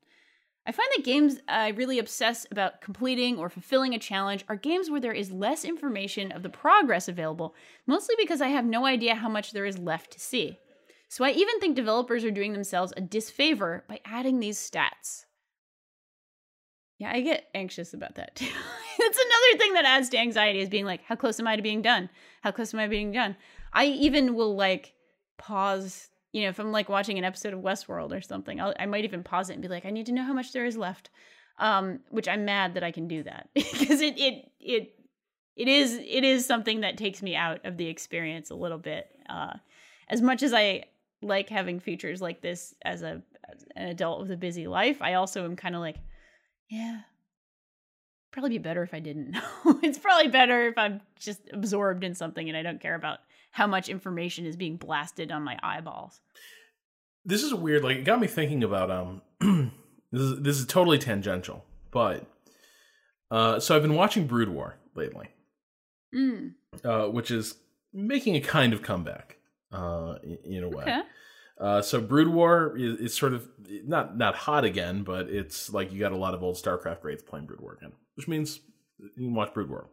I 0.66 0.72
find 0.72 0.88
that 0.96 1.04
games 1.04 1.40
I 1.46 1.68
really 1.68 1.98
obsess 1.98 2.46
about 2.50 2.80
completing 2.80 3.38
or 3.38 3.50
fulfilling 3.50 3.94
a 3.94 3.98
challenge 3.98 4.44
are 4.48 4.56
games 4.56 4.90
where 4.90 5.00
there 5.00 5.12
is 5.12 5.30
less 5.30 5.64
information 5.64 6.32
of 6.32 6.42
the 6.42 6.48
progress 6.48 7.06
available, 7.06 7.54
mostly 7.86 8.14
because 8.18 8.40
I 8.40 8.48
have 8.48 8.64
no 8.64 8.86
idea 8.86 9.14
how 9.14 9.28
much 9.28 9.52
there 9.52 9.66
is 9.66 9.78
left 9.78 10.10
to 10.12 10.20
see. 10.20 10.58
So 11.08 11.24
I 11.24 11.30
even 11.30 11.60
think 11.60 11.76
developers 11.76 12.24
are 12.24 12.30
doing 12.30 12.54
themselves 12.54 12.92
a 12.96 13.02
disfavor 13.02 13.84
by 13.88 14.00
adding 14.06 14.40
these 14.40 14.58
stats. 14.58 15.26
Yeah, 16.98 17.10
I 17.12 17.20
get 17.20 17.48
anxious 17.54 17.92
about 17.92 18.14
that 18.16 18.36
too. 18.36 18.46
It's 18.96 19.18
another 19.18 19.58
thing 19.58 19.74
that 19.74 19.84
adds 19.84 20.08
to 20.10 20.18
anxiety 20.18 20.60
is 20.60 20.68
being 20.68 20.84
like, 20.84 21.02
how 21.02 21.16
close 21.16 21.40
am 21.40 21.48
I 21.48 21.56
to 21.56 21.62
being 21.62 21.82
done? 21.82 22.08
How 22.42 22.52
close 22.52 22.72
am 22.72 22.78
I 22.78 22.86
being 22.86 23.10
done? 23.10 23.36
I 23.72 23.86
even 23.86 24.36
will 24.36 24.54
like 24.54 24.94
pause, 25.36 26.10
you 26.34 26.42
know, 26.42 26.48
if 26.48 26.58
I'm 26.58 26.72
like 26.72 26.88
watching 26.88 27.16
an 27.16 27.24
episode 27.24 27.54
of 27.54 27.60
Westworld 27.60 28.10
or 28.10 28.20
something, 28.20 28.60
I'll, 28.60 28.74
I 28.76 28.86
might 28.86 29.04
even 29.04 29.22
pause 29.22 29.50
it 29.50 29.52
and 29.52 29.62
be 29.62 29.68
like, 29.68 29.86
I 29.86 29.90
need 29.90 30.06
to 30.06 30.12
know 30.12 30.24
how 30.24 30.32
much 30.32 30.52
there 30.52 30.66
is 30.66 30.76
left. 30.76 31.08
Um, 31.60 32.00
which 32.10 32.26
I'm 32.26 32.44
mad 32.44 32.74
that 32.74 32.82
I 32.82 32.90
can 32.90 33.06
do 33.06 33.22
that 33.22 33.48
because 33.54 34.00
it 34.00 34.18
it 34.18 34.50
it 34.58 34.98
it 35.54 35.68
is 35.68 35.94
it 35.94 36.24
is 36.24 36.44
something 36.44 36.80
that 36.80 36.96
takes 36.96 37.22
me 37.22 37.36
out 37.36 37.64
of 37.64 37.76
the 37.76 37.86
experience 37.86 38.50
a 38.50 38.56
little 38.56 38.78
bit. 38.78 39.08
Uh, 39.28 39.52
as 40.08 40.20
much 40.20 40.42
as 40.42 40.52
I 40.52 40.86
like 41.22 41.48
having 41.48 41.78
features 41.78 42.20
like 42.20 42.42
this 42.42 42.74
as 42.82 43.02
a 43.02 43.22
as 43.48 43.64
an 43.76 43.86
adult 43.86 44.20
with 44.20 44.32
a 44.32 44.36
busy 44.36 44.66
life, 44.66 45.00
I 45.00 45.14
also 45.14 45.44
am 45.44 45.54
kind 45.54 45.76
of 45.76 45.80
like 45.80 45.98
yeah. 46.68 47.02
Probably 48.32 48.50
be 48.50 48.58
better 48.58 48.82
if 48.82 48.92
I 48.92 48.98
didn't 48.98 49.30
know. 49.64 49.78
it's 49.84 49.98
probably 49.98 50.26
better 50.26 50.66
if 50.66 50.76
I'm 50.76 51.00
just 51.16 51.42
absorbed 51.52 52.02
in 52.02 52.16
something 52.16 52.48
and 52.48 52.58
I 52.58 52.62
don't 52.62 52.80
care 52.80 52.96
about 52.96 53.20
how 53.54 53.68
much 53.68 53.88
information 53.88 54.46
is 54.46 54.56
being 54.56 54.76
blasted 54.76 55.30
on 55.30 55.40
my 55.40 55.56
eyeballs. 55.62 56.20
This 57.24 57.44
is 57.44 57.54
weird. 57.54 57.84
Like 57.84 57.98
it 57.98 58.04
got 58.04 58.20
me 58.20 58.26
thinking 58.26 58.64
about 58.64 58.90
um 58.90 59.22
this 60.10 60.20
is 60.20 60.42
this 60.42 60.58
is 60.58 60.66
totally 60.66 60.98
tangential, 60.98 61.64
but 61.92 62.26
uh 63.30 63.60
so 63.60 63.76
I've 63.76 63.82
been 63.82 63.94
watching 63.94 64.26
Brood 64.26 64.48
War 64.48 64.76
lately. 64.96 65.28
Mm. 66.12 66.54
Uh 66.84 67.06
which 67.06 67.30
is 67.30 67.54
making 67.92 68.34
a 68.34 68.40
kind 68.40 68.72
of 68.72 68.82
comeback 68.82 69.38
uh 69.72 70.16
in, 70.24 70.38
in 70.44 70.64
a 70.64 70.68
way. 70.68 70.82
Okay. 70.82 71.02
Uh, 71.56 71.80
so 71.80 72.00
Brood 72.00 72.26
War 72.26 72.76
is, 72.76 72.98
is, 72.98 73.14
sort 73.14 73.32
of 73.32 73.48
not 73.86 74.18
not 74.18 74.34
hot 74.34 74.64
again, 74.64 75.04
but 75.04 75.28
it's 75.28 75.72
like 75.72 75.92
you 75.92 76.00
got 76.00 76.10
a 76.10 76.16
lot 76.16 76.34
of 76.34 76.42
old 76.42 76.56
StarCraft 76.56 77.02
greats 77.02 77.22
playing 77.22 77.46
Brood 77.46 77.60
War 77.60 77.74
again, 77.74 77.92
which 78.16 78.26
means 78.26 78.58
you 78.98 79.26
can 79.28 79.34
watch 79.34 79.54
Brood 79.54 79.70
War. 79.70 79.88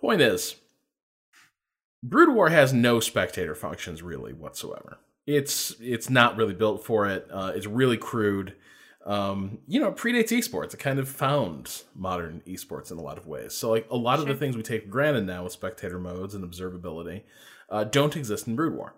Point 0.00 0.22
is, 0.22 0.56
Brood 2.02 2.34
War 2.34 2.48
has 2.48 2.72
no 2.72 3.00
spectator 3.00 3.54
functions 3.54 4.02
really 4.02 4.32
whatsoever. 4.32 4.98
It's 5.26 5.74
it's 5.80 6.08
not 6.08 6.36
really 6.36 6.54
built 6.54 6.84
for 6.84 7.06
it. 7.06 7.28
Uh, 7.30 7.52
it's 7.54 7.66
really 7.66 7.96
crude. 7.96 8.54
Um, 9.04 9.58
you 9.66 9.80
know, 9.80 9.90
predates 9.92 10.30
esports. 10.30 10.74
It 10.74 10.80
kind 10.80 10.98
of 10.98 11.08
found 11.08 11.82
modern 11.94 12.42
esports 12.46 12.90
in 12.90 12.98
a 12.98 13.02
lot 13.02 13.16
of 13.18 13.26
ways. 13.26 13.54
So 13.54 13.70
like 13.70 13.86
a 13.90 13.96
lot 13.96 14.16
sure. 14.16 14.22
of 14.22 14.28
the 14.28 14.34
things 14.34 14.56
we 14.56 14.62
take 14.62 14.82
for 14.82 14.88
granted 14.88 15.26
now 15.26 15.44
with 15.44 15.52
spectator 15.52 15.98
modes 15.98 16.34
and 16.34 16.44
observability 16.44 17.22
uh, 17.70 17.84
don't 17.84 18.16
exist 18.16 18.46
in 18.46 18.56
Brood 18.56 18.74
War 18.74 18.94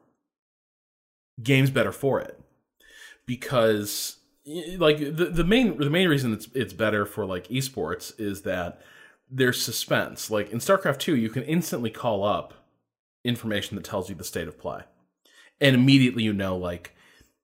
game's 1.43 1.71
better 1.71 1.93
for 1.93 2.21
it 2.21 2.41
because 3.27 4.17
like 4.79 4.99
the, 4.99 5.31
the 5.33 5.45
main 5.45 5.77
the 5.79 5.91
main 5.91 6.09
reason 6.09 6.33
it's 6.33 6.49
it's 6.55 6.73
better 6.73 7.07
for 7.07 7.25
like 7.25 7.49
esports 7.49 8.19
is 8.19 8.43
that 8.43 8.81
there's 9.31 9.63
suspense. 9.63 10.31
Like 10.31 10.51
in 10.51 10.59
StarCraft 10.59 10.99
2, 10.99 11.15
you 11.15 11.29
can 11.29 11.45
instantly 11.45 11.91
call 11.91 12.25
up 12.25 12.55
information 13.25 13.77
that 13.77 13.85
tells 13.85 14.09
you 14.09 14.15
the 14.15 14.25
state 14.25 14.49
of 14.49 14.59
play. 14.59 14.83
and 15.61 15.75
immediately 15.77 16.23
you 16.23 16.33
know 16.33 16.57
like 16.57 16.95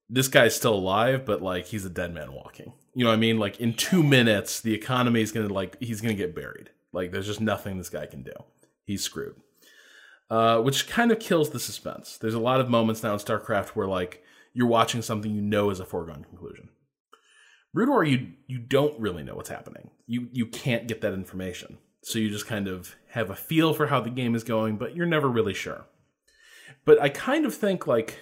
this 0.09 0.27
guy's 0.27 0.55
still 0.55 0.73
alive, 0.73 1.25
but 1.25 1.41
like 1.41 1.65
he's 1.65 1.85
a 1.85 1.89
dead 1.89 2.13
man 2.13 2.31
walking. 2.33 2.73
You 2.93 3.03
know 3.03 3.09
what 3.09 3.17
I 3.17 3.19
mean? 3.19 3.37
Like 3.37 3.59
in 3.59 3.73
two 3.73 4.03
minutes, 4.03 4.61
the 4.61 4.73
economy 4.73 5.21
is 5.21 5.31
gonna 5.31 5.53
like 5.53 5.77
he's 5.81 6.01
gonna 6.01 6.13
get 6.13 6.35
buried. 6.35 6.69
Like 6.93 7.11
there's 7.11 7.27
just 7.27 7.41
nothing 7.41 7.77
this 7.77 7.89
guy 7.89 8.05
can 8.05 8.23
do. 8.23 8.33
He's 8.85 9.03
screwed. 9.03 9.35
Uh, 10.29 10.59
which 10.61 10.89
kind 10.89 11.11
of 11.11 11.19
kills 11.19 11.51
the 11.51 11.59
suspense. 11.59 12.17
There's 12.17 12.33
a 12.33 12.39
lot 12.39 12.59
of 12.59 12.69
moments 12.69 13.01
now 13.03 13.13
in 13.13 13.19
StarCraft 13.19 13.69
where 13.69 13.87
like 13.87 14.23
you're 14.53 14.67
watching 14.67 15.01
something 15.01 15.33
you 15.33 15.41
know 15.41 15.69
is 15.69 15.79
a 15.79 15.85
foregone 15.85 16.23
conclusion. 16.23 16.69
War, 17.73 18.03
you 18.03 18.33
you 18.47 18.57
don't 18.57 18.99
really 18.99 19.23
know 19.23 19.35
what's 19.35 19.49
happening. 19.49 19.91
You 20.07 20.29
you 20.31 20.47
can't 20.47 20.87
get 20.87 21.01
that 21.01 21.13
information, 21.13 21.77
so 22.03 22.19
you 22.19 22.29
just 22.29 22.47
kind 22.47 22.67
of 22.67 22.95
have 23.09 23.29
a 23.29 23.35
feel 23.35 23.73
for 23.73 23.87
how 23.87 23.99
the 23.99 24.09
game 24.09 24.35
is 24.35 24.43
going, 24.43 24.77
but 24.77 24.95
you're 24.95 25.05
never 25.05 25.27
really 25.27 25.53
sure. 25.53 25.85
But 26.85 27.01
I 27.01 27.09
kind 27.09 27.45
of 27.45 27.53
think 27.53 27.87
like 27.87 28.19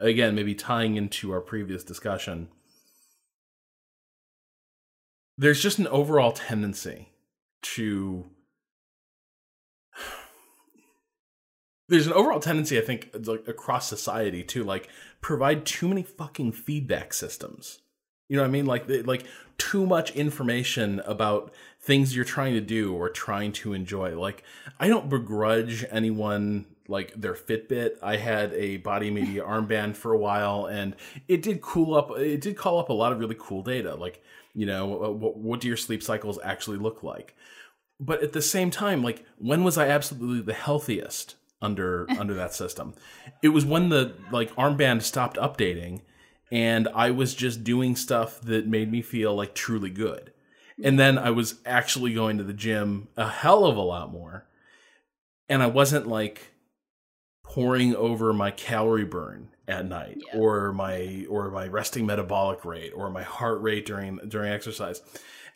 again, 0.00 0.34
maybe 0.34 0.54
tying 0.54 0.96
into 0.96 1.32
our 1.32 1.40
previous 1.40 1.82
discussion, 1.84 2.48
there's 5.38 5.62
just 5.62 5.78
an 5.78 5.86
overall 5.88 6.32
tendency 6.32 7.10
to 7.62 8.26
there's 11.88 12.06
an 12.06 12.12
overall 12.12 12.40
tendency 12.40 12.78
i 12.78 12.82
think 12.82 13.10
like 13.26 13.46
across 13.46 13.88
society 13.88 14.42
to 14.42 14.64
like 14.64 14.88
provide 15.20 15.64
too 15.66 15.88
many 15.88 16.02
fucking 16.02 16.52
feedback 16.52 17.12
systems 17.12 17.80
you 18.28 18.36
know 18.36 18.42
what 18.42 18.48
i 18.48 18.50
mean 18.50 18.66
like 18.66 18.84
like 19.04 19.24
too 19.58 19.86
much 19.86 20.10
information 20.12 21.00
about 21.00 21.52
things 21.86 22.14
you're 22.14 22.24
trying 22.24 22.54
to 22.54 22.60
do 22.60 22.94
or 22.94 23.08
trying 23.08 23.52
to 23.52 23.72
enjoy 23.72 24.18
like 24.18 24.42
i 24.78 24.88
don't 24.88 25.08
begrudge 25.08 25.84
anyone 25.90 26.66
like 26.88 27.12
their 27.14 27.34
fitbit 27.34 27.92
i 28.02 28.16
had 28.16 28.52
a 28.52 28.78
BodyMedia 28.78 29.46
armband 29.48 29.96
for 29.96 30.12
a 30.12 30.18
while 30.18 30.66
and 30.66 30.94
it 31.28 31.42
did 31.42 31.60
cool 31.60 31.94
up 31.94 32.10
it 32.18 32.40
did 32.40 32.56
call 32.56 32.78
up 32.78 32.88
a 32.88 32.92
lot 32.92 33.12
of 33.12 33.18
really 33.18 33.36
cool 33.38 33.62
data 33.62 33.94
like 33.94 34.22
you 34.54 34.66
know 34.66 35.04
uh, 35.04 35.10
what, 35.10 35.36
what 35.36 35.60
do 35.60 35.68
your 35.68 35.76
sleep 35.76 36.02
cycles 36.02 36.38
actually 36.44 36.78
look 36.78 37.02
like 37.02 37.34
but 37.98 38.22
at 38.22 38.32
the 38.32 38.42
same 38.42 38.70
time 38.70 39.02
like 39.02 39.24
when 39.38 39.64
was 39.64 39.78
i 39.78 39.88
absolutely 39.88 40.42
the 40.42 40.54
healthiest 40.54 41.36
under 41.62 42.06
under 42.18 42.34
that 42.34 42.54
system. 42.54 42.94
It 43.42 43.50
was 43.50 43.64
when 43.64 43.88
the 43.88 44.14
like 44.30 44.54
armband 44.56 45.02
stopped 45.02 45.36
updating 45.36 46.02
and 46.50 46.88
I 46.94 47.10
was 47.10 47.34
just 47.34 47.64
doing 47.64 47.96
stuff 47.96 48.40
that 48.42 48.66
made 48.66 48.90
me 48.90 49.02
feel 49.02 49.34
like 49.34 49.54
truly 49.54 49.90
good. 49.90 50.32
And 50.82 50.98
then 50.98 51.18
I 51.18 51.30
was 51.30 51.56
actually 51.64 52.12
going 52.12 52.38
to 52.38 52.44
the 52.44 52.52
gym 52.52 53.08
a 53.16 53.28
hell 53.28 53.64
of 53.64 53.76
a 53.76 53.82
lot 53.82 54.12
more. 54.12 54.46
And 55.48 55.62
I 55.62 55.66
wasn't 55.66 56.06
like 56.06 56.52
pouring 57.42 57.94
over 57.94 58.32
my 58.32 58.50
calorie 58.50 59.04
burn 59.04 59.48
at 59.68 59.86
night 59.86 60.18
yeah. 60.26 60.38
or 60.38 60.72
my 60.72 61.26
or 61.28 61.50
my 61.50 61.66
resting 61.66 62.06
metabolic 62.06 62.64
rate 62.64 62.92
or 62.94 63.10
my 63.10 63.22
heart 63.22 63.60
rate 63.62 63.86
during 63.86 64.18
during 64.28 64.52
exercise. 64.52 65.00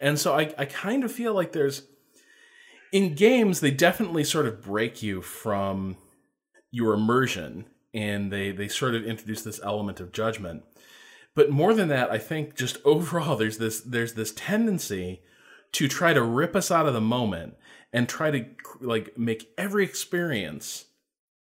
And 0.00 0.18
so 0.18 0.34
I, 0.34 0.54
I 0.56 0.64
kind 0.64 1.04
of 1.04 1.12
feel 1.12 1.34
like 1.34 1.52
there's 1.52 1.82
in 2.92 3.14
games 3.14 3.60
they 3.60 3.70
definitely 3.70 4.24
sort 4.24 4.46
of 4.46 4.62
break 4.62 5.02
you 5.02 5.20
from 5.22 5.96
your 6.70 6.94
immersion 6.94 7.66
and 7.92 8.32
they 8.32 8.52
they 8.52 8.68
sort 8.68 8.94
of 8.94 9.04
introduce 9.04 9.42
this 9.42 9.60
element 9.62 10.00
of 10.00 10.12
judgment 10.12 10.62
but 11.34 11.50
more 11.50 11.74
than 11.74 11.88
that 11.88 12.10
i 12.10 12.18
think 12.18 12.54
just 12.56 12.78
overall 12.84 13.36
there's 13.36 13.58
this 13.58 13.80
there's 13.80 14.14
this 14.14 14.32
tendency 14.32 15.20
to 15.72 15.88
try 15.88 16.12
to 16.12 16.22
rip 16.22 16.56
us 16.56 16.70
out 16.70 16.86
of 16.86 16.94
the 16.94 17.00
moment 17.00 17.54
and 17.92 18.08
try 18.08 18.30
to 18.30 18.44
like 18.80 19.16
make 19.16 19.52
every 19.56 19.84
experience 19.84 20.86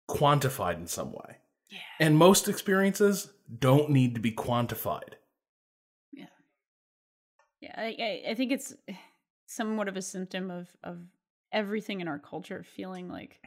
quantified 0.08 0.76
in 0.76 0.86
some 0.86 1.12
way. 1.12 1.38
Yeah. 1.70 2.06
and 2.06 2.16
most 2.16 2.46
experiences 2.48 3.30
don't 3.58 3.90
need 3.90 4.14
to 4.14 4.20
be 4.20 4.30
quantified. 4.30 5.14
Yeah. 6.12 6.26
Yeah 7.60 7.74
i 7.76 8.22
i 8.30 8.34
think 8.34 8.52
it's 8.52 8.74
somewhat 9.46 9.88
of 9.88 9.96
a 9.96 10.02
symptom 10.02 10.50
of 10.50 10.68
of 10.84 10.98
everything 11.52 12.00
in 12.00 12.08
our 12.08 12.18
culture 12.18 12.62
feeling 12.62 13.08
like 13.08 13.40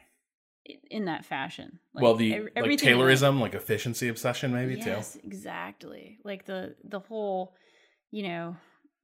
in 0.90 1.06
that 1.06 1.24
fashion. 1.24 1.78
Like, 1.94 2.02
well, 2.02 2.14
the 2.14 2.40
like 2.56 2.64
Taylorism, 2.78 3.40
like 3.40 3.54
efficiency 3.54 4.08
obsession, 4.08 4.52
maybe 4.52 4.74
yes, 4.74 4.84
too. 4.84 4.90
Yes, 4.90 5.18
exactly. 5.24 6.18
Like 6.24 6.44
the 6.44 6.74
the 6.84 7.00
whole, 7.00 7.54
you 8.10 8.22
know, 8.24 8.56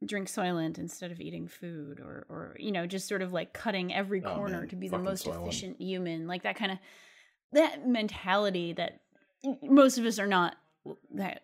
drink 0.05 0.29
Soylent 0.29 0.79
instead 0.79 1.11
of 1.11 1.21
eating 1.21 1.49
food, 1.49 2.01
or 2.01 2.27
or 2.29 2.57
you 2.59 2.73
know, 2.73 2.87
just 2.87 3.09
sort 3.09 3.23
of 3.23 3.33
like 3.33 3.53
cutting 3.53 3.93
every 3.93 4.23
oh, 4.25 4.35
corner 4.35 4.63
oh, 4.65 4.69
to 4.69 4.77
be 4.77 4.89
the 4.89 4.99
most 4.99 5.27
Soylent. 5.27 5.43
efficient 5.43 5.81
human. 5.81 6.27
Like 6.27 6.43
that 6.43 6.57
kind 6.57 6.73
of 6.73 6.79
that 7.53 7.87
mentality 7.87 8.73
that 8.75 9.01
most 9.63 9.99
of 9.99 10.05
us 10.05 10.19
are 10.19 10.27
not 10.27 10.57
that 11.15 11.43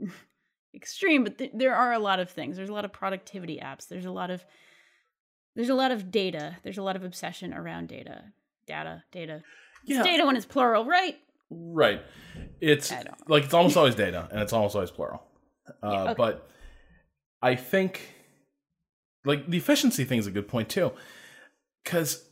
extreme, 0.74 1.24
but 1.24 1.38
th- 1.38 1.52
there 1.54 1.74
are 1.74 1.92
a 1.92 1.98
lot 1.98 2.20
of 2.20 2.30
things. 2.30 2.56
There's 2.56 2.68
a 2.68 2.74
lot 2.74 2.84
of 2.84 2.92
productivity 2.92 3.60
apps. 3.62 3.88
There's 3.88 4.06
a 4.06 4.10
lot 4.10 4.30
of 4.30 4.44
there's 5.54 5.68
a 5.68 5.74
lot 5.74 5.90
of 5.90 6.10
data. 6.10 6.56
There's 6.62 6.78
a 6.78 6.82
lot 6.82 6.96
of 6.96 7.04
obsession 7.04 7.52
around 7.52 7.88
data. 7.88 8.24
Data, 8.66 9.04
data. 9.12 9.42
Yeah. 9.84 10.02
Data 10.02 10.26
when 10.26 10.36
it's 10.36 10.46
plural, 10.46 10.84
right? 10.84 11.18
Right. 11.50 12.02
It's 12.60 12.92
like 13.26 13.44
it's 13.44 13.54
almost 13.54 13.76
always 13.76 13.94
data 13.94 14.28
and 14.30 14.40
it's 14.40 14.52
almost 14.52 14.74
always 14.74 14.90
plural. 14.90 15.22
Uh, 15.80 15.90
yeah, 15.92 16.02
okay. 16.02 16.14
But 16.16 16.50
I 17.40 17.54
think 17.54 18.12
like 19.24 19.48
the 19.48 19.56
efficiency 19.56 20.04
thing 20.04 20.18
is 20.18 20.26
a 20.26 20.32
good 20.32 20.48
point 20.48 20.68
too. 20.68 20.92
Because 21.84 22.24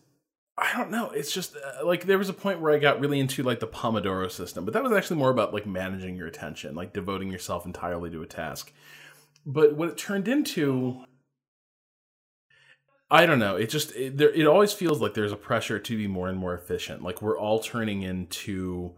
I 0.58 0.76
don't 0.76 0.90
know. 0.90 1.10
It's 1.10 1.32
just 1.32 1.56
uh, 1.56 1.86
like 1.86 2.04
there 2.06 2.18
was 2.18 2.28
a 2.28 2.34
point 2.34 2.60
where 2.60 2.74
I 2.74 2.78
got 2.78 3.00
really 3.00 3.18
into 3.20 3.42
like 3.42 3.60
the 3.60 3.66
Pomodoro 3.66 4.30
system, 4.30 4.64
but 4.64 4.74
that 4.74 4.82
was 4.82 4.92
actually 4.92 5.16
more 5.16 5.30
about 5.30 5.54
like 5.54 5.64
managing 5.64 6.16
your 6.16 6.26
attention, 6.26 6.74
like 6.74 6.92
devoting 6.92 7.30
yourself 7.30 7.64
entirely 7.64 8.10
to 8.10 8.22
a 8.22 8.26
task. 8.26 8.72
But 9.46 9.74
what 9.74 9.88
it 9.88 9.96
turned 9.96 10.28
into 10.28 11.04
I 13.10 13.26
don't 13.26 13.38
know. 13.38 13.56
It 13.56 13.70
just 13.70 13.94
it, 13.96 14.16
there, 14.16 14.30
it 14.30 14.46
always 14.46 14.72
feels 14.72 15.00
like 15.00 15.14
there's 15.14 15.32
a 15.32 15.36
pressure 15.36 15.78
to 15.78 15.96
be 15.96 16.06
more 16.06 16.28
and 16.28 16.38
more 16.38 16.54
efficient. 16.54 17.02
Like 17.02 17.20
we're 17.20 17.38
all 17.38 17.58
turning 17.58 18.02
into 18.02 18.92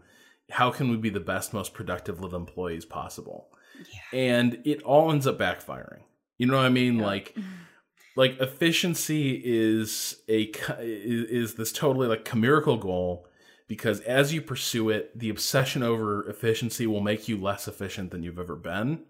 how 0.51 0.69
can 0.69 0.89
we 0.89 0.97
be 0.97 1.09
the 1.09 1.19
best, 1.19 1.53
most 1.53 1.73
productive 1.73 2.21
little 2.21 2.39
employees 2.39 2.85
possible, 2.85 3.49
yeah. 3.91 4.19
and 4.19 4.61
it 4.65 4.83
all 4.83 5.11
ends 5.11 5.25
up 5.25 5.39
backfiring. 5.39 6.01
You 6.37 6.47
know 6.47 6.57
what 6.57 6.65
I 6.65 6.69
mean? 6.69 6.99
Yeah. 6.99 7.05
Like, 7.05 7.33
mm-hmm. 7.33 7.49
like 8.15 8.39
efficiency 8.39 9.41
is 9.43 10.21
a 10.29 10.51
is 10.79 11.55
this 11.55 11.71
totally 11.71 12.07
like 12.07 12.25
chimerical 12.25 12.77
goal 12.77 13.27
because 13.67 14.01
as 14.01 14.33
you 14.33 14.41
pursue 14.41 14.89
it, 14.89 15.17
the 15.17 15.29
obsession 15.29 15.81
over 15.81 16.29
efficiency 16.29 16.85
will 16.85 17.01
make 17.01 17.27
you 17.27 17.37
less 17.37 17.67
efficient 17.67 18.11
than 18.11 18.21
you've 18.21 18.37
ever 18.37 18.55
been. 18.55 19.03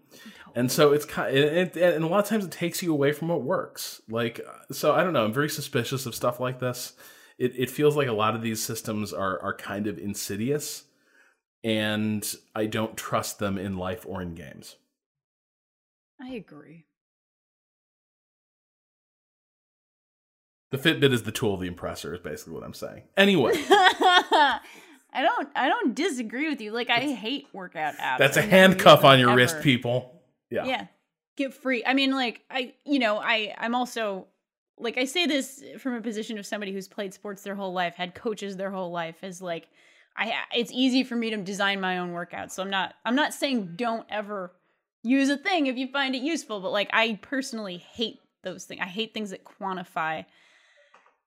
And 0.54 0.70
so 0.70 0.92
it's 0.92 1.04
kind 1.04 1.36
of, 1.36 1.76
and 1.76 2.04
a 2.04 2.06
lot 2.06 2.20
of 2.20 2.26
times 2.26 2.44
it 2.44 2.52
takes 2.52 2.82
you 2.82 2.92
away 2.92 3.12
from 3.12 3.28
what 3.28 3.42
works. 3.42 4.00
Like, 4.08 4.40
uh, 4.40 4.72
so 4.72 4.94
I 4.94 5.02
don't 5.02 5.12
know. 5.12 5.24
I'm 5.24 5.32
very 5.32 5.48
suspicious 5.48 6.06
of 6.06 6.14
stuff 6.14 6.38
like 6.38 6.60
this. 6.60 6.92
It, 7.38 7.52
it 7.56 7.70
feels 7.70 7.96
like 7.96 8.06
a 8.06 8.12
lot 8.12 8.36
of 8.36 8.42
these 8.42 8.62
systems 8.62 9.12
are, 9.12 9.40
are 9.42 9.54
kind 9.54 9.88
of 9.88 9.98
insidious 9.98 10.84
and 11.64 12.34
I 12.54 12.66
don't 12.66 12.96
trust 12.96 13.38
them 13.38 13.58
in 13.58 13.76
life 13.76 14.04
or 14.06 14.20
in 14.22 14.34
games. 14.34 14.76
I 16.20 16.34
agree. 16.34 16.84
The 20.70 20.78
Fitbit 20.78 21.12
is 21.12 21.22
the 21.22 21.32
tool 21.32 21.54
of 21.54 21.60
the 21.60 21.68
impressor, 21.70 22.14
is 22.14 22.20
basically 22.20 22.52
what 22.52 22.64
I'm 22.64 22.74
saying. 22.74 23.04
Anyway. 23.16 23.52
I 25.16 25.22
don't 25.22 25.48
I 25.54 25.68
don't 25.68 25.94
disagree 25.94 26.48
with 26.48 26.60
you. 26.60 26.72
Like 26.72 26.90
I 26.90 27.00
hate 27.00 27.46
workout 27.52 27.94
apps. 27.98 28.18
That's 28.18 28.36
a 28.36 28.42
handcuff 28.42 29.04
on 29.04 29.20
your 29.20 29.30
ever. 29.30 29.36
wrist, 29.36 29.60
people. 29.62 30.13
Yeah. 30.54 30.64
Yeah. 30.66 30.86
Get 31.36 31.52
free. 31.52 31.82
I 31.84 31.94
mean, 31.94 32.12
like 32.12 32.42
I 32.50 32.74
you 32.84 32.98
know, 32.98 33.18
I 33.18 33.54
I'm 33.58 33.74
also 33.74 34.26
like 34.78 34.98
I 34.98 35.04
say 35.04 35.26
this 35.26 35.62
from 35.78 35.94
a 35.94 36.00
position 36.00 36.38
of 36.38 36.46
somebody 36.46 36.72
who's 36.72 36.88
played 36.88 37.14
sports 37.14 37.42
their 37.42 37.54
whole 37.54 37.72
life, 37.72 37.94
had 37.94 38.14
coaches 38.14 38.56
their 38.56 38.70
whole 38.70 38.90
life, 38.90 39.22
is 39.22 39.42
like 39.42 39.68
I 40.16 40.32
it's 40.54 40.72
easy 40.72 41.04
for 41.04 41.16
me 41.16 41.30
to 41.30 41.36
design 41.38 41.80
my 41.80 41.98
own 41.98 42.12
workouts. 42.12 42.52
So 42.52 42.62
I'm 42.62 42.70
not 42.70 42.94
I'm 43.04 43.16
not 43.16 43.34
saying 43.34 43.74
don't 43.76 44.06
ever 44.10 44.52
use 45.02 45.28
a 45.28 45.36
thing 45.36 45.66
if 45.66 45.76
you 45.76 45.88
find 45.88 46.14
it 46.14 46.22
useful, 46.22 46.60
but 46.60 46.72
like 46.72 46.90
I 46.92 47.18
personally 47.20 47.78
hate 47.78 48.20
those 48.42 48.64
things. 48.64 48.80
I 48.82 48.86
hate 48.86 49.12
things 49.12 49.30
that 49.30 49.44
quantify 49.44 50.24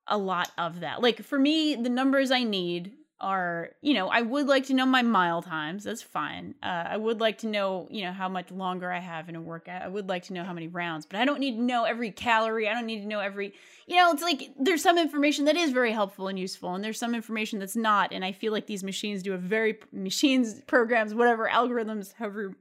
a 0.08 0.18
lot 0.18 0.52
of 0.58 0.82
that. 0.82 1.02
Like 1.02 1.24
for 1.24 1.38
me, 1.38 1.76
the 1.76 1.90
numbers 1.90 2.32
I 2.32 2.44
need 2.44 2.94
are, 3.20 3.72
you 3.82 3.96
know, 3.96 4.10
I 4.10 4.22
would 4.22 4.48
like 4.48 4.68
to 4.68 4.74
know 4.74 4.86
my 4.86 5.02
mile 5.02 5.42
times. 5.42 5.84
That's 5.84 6.04
fine. 6.04 6.54
Uh, 6.62 6.84
I 6.90 6.98
would 6.98 7.20
like 7.20 7.40
to 7.40 7.48
know, 7.48 7.88
you 7.90 8.04
know, 8.04 8.12
how 8.12 8.30
much 8.30 8.52
longer 8.52 8.92
I 8.92 9.00
have 9.00 9.28
in 9.28 9.36
a 9.36 9.42
workout. 9.42 9.82
I 9.82 9.88
would 9.88 10.08
like 10.08 10.24
to 10.26 10.34
know 10.34 10.44
how 10.44 10.54
many 10.54 10.68
rounds, 10.68 11.06
but 11.08 11.20
I 11.20 11.26
don't 11.26 11.40
need 11.40 11.56
to 11.56 11.62
know 11.62 11.84
every 11.86 12.12
calorie. 12.12 12.70
I 12.70 12.74
don't 12.74 12.86
need 12.86 13.02
to 13.02 13.08
know 13.08 13.20
every, 13.20 13.54
you 13.88 13.96
know, 13.96 14.12
it's 14.12 14.22
like 14.22 14.52
there's 14.60 14.84
some 14.84 15.00
information 15.00 15.46
that 15.46 15.58
is 15.58 15.72
very 15.72 15.92
helpful 15.92 16.28
and 16.28 16.38
useful, 16.38 16.76
and 16.76 16.84
there's 16.84 17.00
some 17.00 17.16
information 17.16 17.58
that's 17.58 17.76
not. 17.76 18.14
And 18.14 18.24
I 18.24 18.32
feel 18.34 18.54
like 18.54 18.68
these 18.68 18.84
machines 18.84 19.24
do 19.24 19.34
a 19.34 19.38
very, 19.38 19.80
machines, 19.92 20.62
programs, 20.68 21.16
whatever, 21.16 21.50
algorithms, 21.50 22.14
however, 22.14 22.56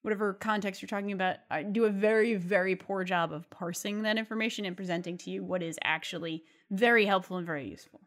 whatever 0.00 0.32
context 0.34 0.80
you're 0.80 0.88
talking 0.88 1.12
about, 1.12 1.36
uh, 1.50 1.62
do 1.62 1.84
a 1.84 1.90
very, 1.90 2.34
very 2.34 2.76
poor 2.76 3.04
job 3.04 3.32
of 3.32 3.48
parsing 3.50 4.02
that 4.02 4.16
information 4.16 4.64
and 4.64 4.76
presenting 4.76 5.18
to 5.18 5.30
you 5.30 5.42
what 5.42 5.62
is 5.62 5.78
actually 5.82 6.44
very 6.70 7.04
helpful 7.04 7.36
and 7.36 7.46
very 7.46 7.68
useful. 7.68 8.00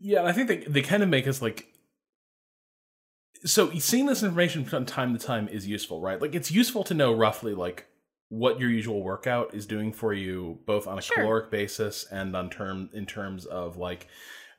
Yeah, 0.00 0.24
I 0.24 0.32
think 0.32 0.48
they 0.48 0.58
they 0.58 0.82
kind 0.82 1.02
of 1.02 1.08
make 1.08 1.26
us 1.26 1.42
like 1.42 1.66
so 3.44 3.70
seeing 3.78 4.06
this 4.06 4.22
information 4.22 4.64
from 4.64 4.84
time 4.84 5.16
to 5.16 5.24
time 5.24 5.48
is 5.48 5.66
useful, 5.66 6.00
right? 6.00 6.20
Like 6.20 6.34
it's 6.34 6.50
useful 6.50 6.84
to 6.84 6.94
know 6.94 7.12
roughly 7.12 7.54
like 7.54 7.86
what 8.28 8.60
your 8.60 8.70
usual 8.70 9.02
workout 9.02 9.54
is 9.54 9.66
doing 9.66 9.92
for 9.92 10.12
you, 10.12 10.58
both 10.66 10.86
on 10.86 10.98
a 10.98 11.02
sure. 11.02 11.16
caloric 11.16 11.50
basis 11.50 12.06
and 12.10 12.36
on 12.36 12.50
term 12.50 12.90
in 12.92 13.06
terms 13.06 13.46
of 13.46 13.76
like 13.76 14.06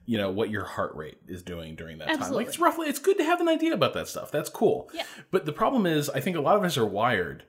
you 0.06 0.18
know 0.18 0.32
what 0.32 0.50
your 0.50 0.66
heart 0.66 0.96
rate 0.96 1.20
is 1.28 1.44
doing 1.44 1.76
during 1.76 2.00
that 2.00 2.08
Absolutely. 2.08 2.28
time. 2.28 2.36
Like 2.36 2.48
it's 2.48 2.60
roughly, 2.60 2.88
it's 2.88 3.00
good 3.00 3.18
to 3.18 3.24
have 3.24 3.42
an 3.42 3.48
idea 3.48 3.74
about 3.74 3.94
that 3.94 4.08
stuff. 4.08 4.32
That's 4.32 4.50
cool. 4.50 4.90
Yeah. 4.94 5.04
But 5.30 5.46
the 5.46 5.54
problem 5.54 5.86
is, 5.86 6.10
I 6.10 6.20
think 6.20 6.36
a 6.36 6.42
lot 6.42 6.58
of 6.58 6.64
us 6.64 6.78
are 6.78 6.86
wired 6.86 7.44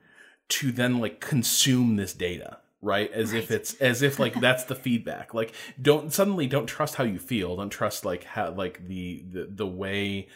to 0.48 0.72
then 0.72 0.98
like 0.98 1.20
consume 1.20 1.96
this 1.96 2.12
data 2.12 2.58
right? 2.82 3.10
As 3.12 3.32
right. 3.32 3.42
if 3.42 3.50
it's 3.50 3.74
as 3.74 4.02
if 4.02 4.18
like 4.18 4.40
that's 4.40 4.64
the 4.64 4.74
feedback. 4.74 5.34
Like 5.34 5.52
don't 5.80 6.12
suddenly 6.12 6.46
don't 6.46 6.66
trust 6.66 6.96
how 6.96 7.04
you 7.04 7.18
feel. 7.18 7.56
Don't 7.56 7.70
trust 7.70 8.04
like 8.04 8.24
how 8.24 8.52
like 8.52 8.86
the 8.86 9.24
the, 9.30 9.48
the 9.50 9.66
way 9.66 10.28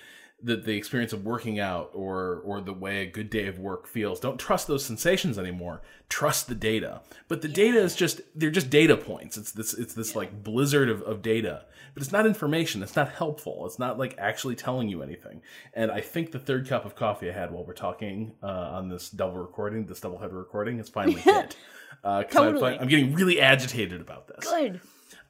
the, 0.43 0.57
the 0.57 0.77
experience 0.77 1.15
of 1.15 1.25
working 1.25 1.59
out 1.59 1.91
or 1.95 2.43
or 2.45 2.61
the 2.61 2.73
way 2.73 3.03
a 3.03 3.07
good 3.07 3.31
day 3.31 3.47
of 3.47 3.59
work 3.59 3.87
feels. 3.87 4.21
Don't 4.21 4.39
trust 4.39 4.67
those 4.67 4.85
sensations 4.85 5.39
anymore. 5.39 5.81
Trust 6.11 6.49
the 6.49 6.55
data. 6.55 7.01
But 7.29 7.41
the 7.41 7.49
yeah. 7.49 7.55
data 7.55 7.79
is 7.79 7.97
just 7.97 8.21
they're 8.35 8.51
just 8.51 8.69
data 8.69 8.97
points. 8.97 9.39
It's 9.39 9.53
this 9.53 9.73
it's 9.73 9.95
this 9.95 10.13
yeah. 10.13 10.19
like 10.19 10.45
blizzard 10.45 10.91
of, 10.91 11.03
of 11.03 11.23
data. 11.23 11.65
But 11.95 12.03
it's 12.03 12.13
not 12.13 12.27
information. 12.27 12.83
It's 12.83 12.97
not 12.97 13.13
helpful. 13.13 13.65
It's 13.67 13.79
not 13.79 13.99
like 13.99 14.17
actually 14.19 14.57
telling 14.57 14.89
you 14.89 15.03
anything. 15.03 15.41
And 15.73 15.91
i 15.91 16.01
think 16.01 16.33
the 16.33 16.39
third 16.39 16.69
cup 16.69 16.85
of 16.85 16.95
coffee 16.95 17.31
i 17.31 17.33
had 17.33 17.51
while 17.51 17.65
we're 17.65 17.73
talking 17.73 18.35
uh, 18.43 18.47
on 18.47 18.89
this 18.89 19.09
double 19.09 19.39
recording 19.39 19.87
this 19.87 20.01
double 20.01 20.19
header 20.19 20.37
recording 20.37 20.77
has 20.79 20.89
finally 20.89 21.21
hit 21.21 21.57
uh, 22.05 22.23
totally. 22.25 22.75
I'm, 22.75 22.83
I'm, 22.83 22.89
getting 22.89 23.15
really 23.15 23.41
agitated 23.41 24.01
about 24.01 24.29
this. 24.29 24.45
Good. 24.45 24.81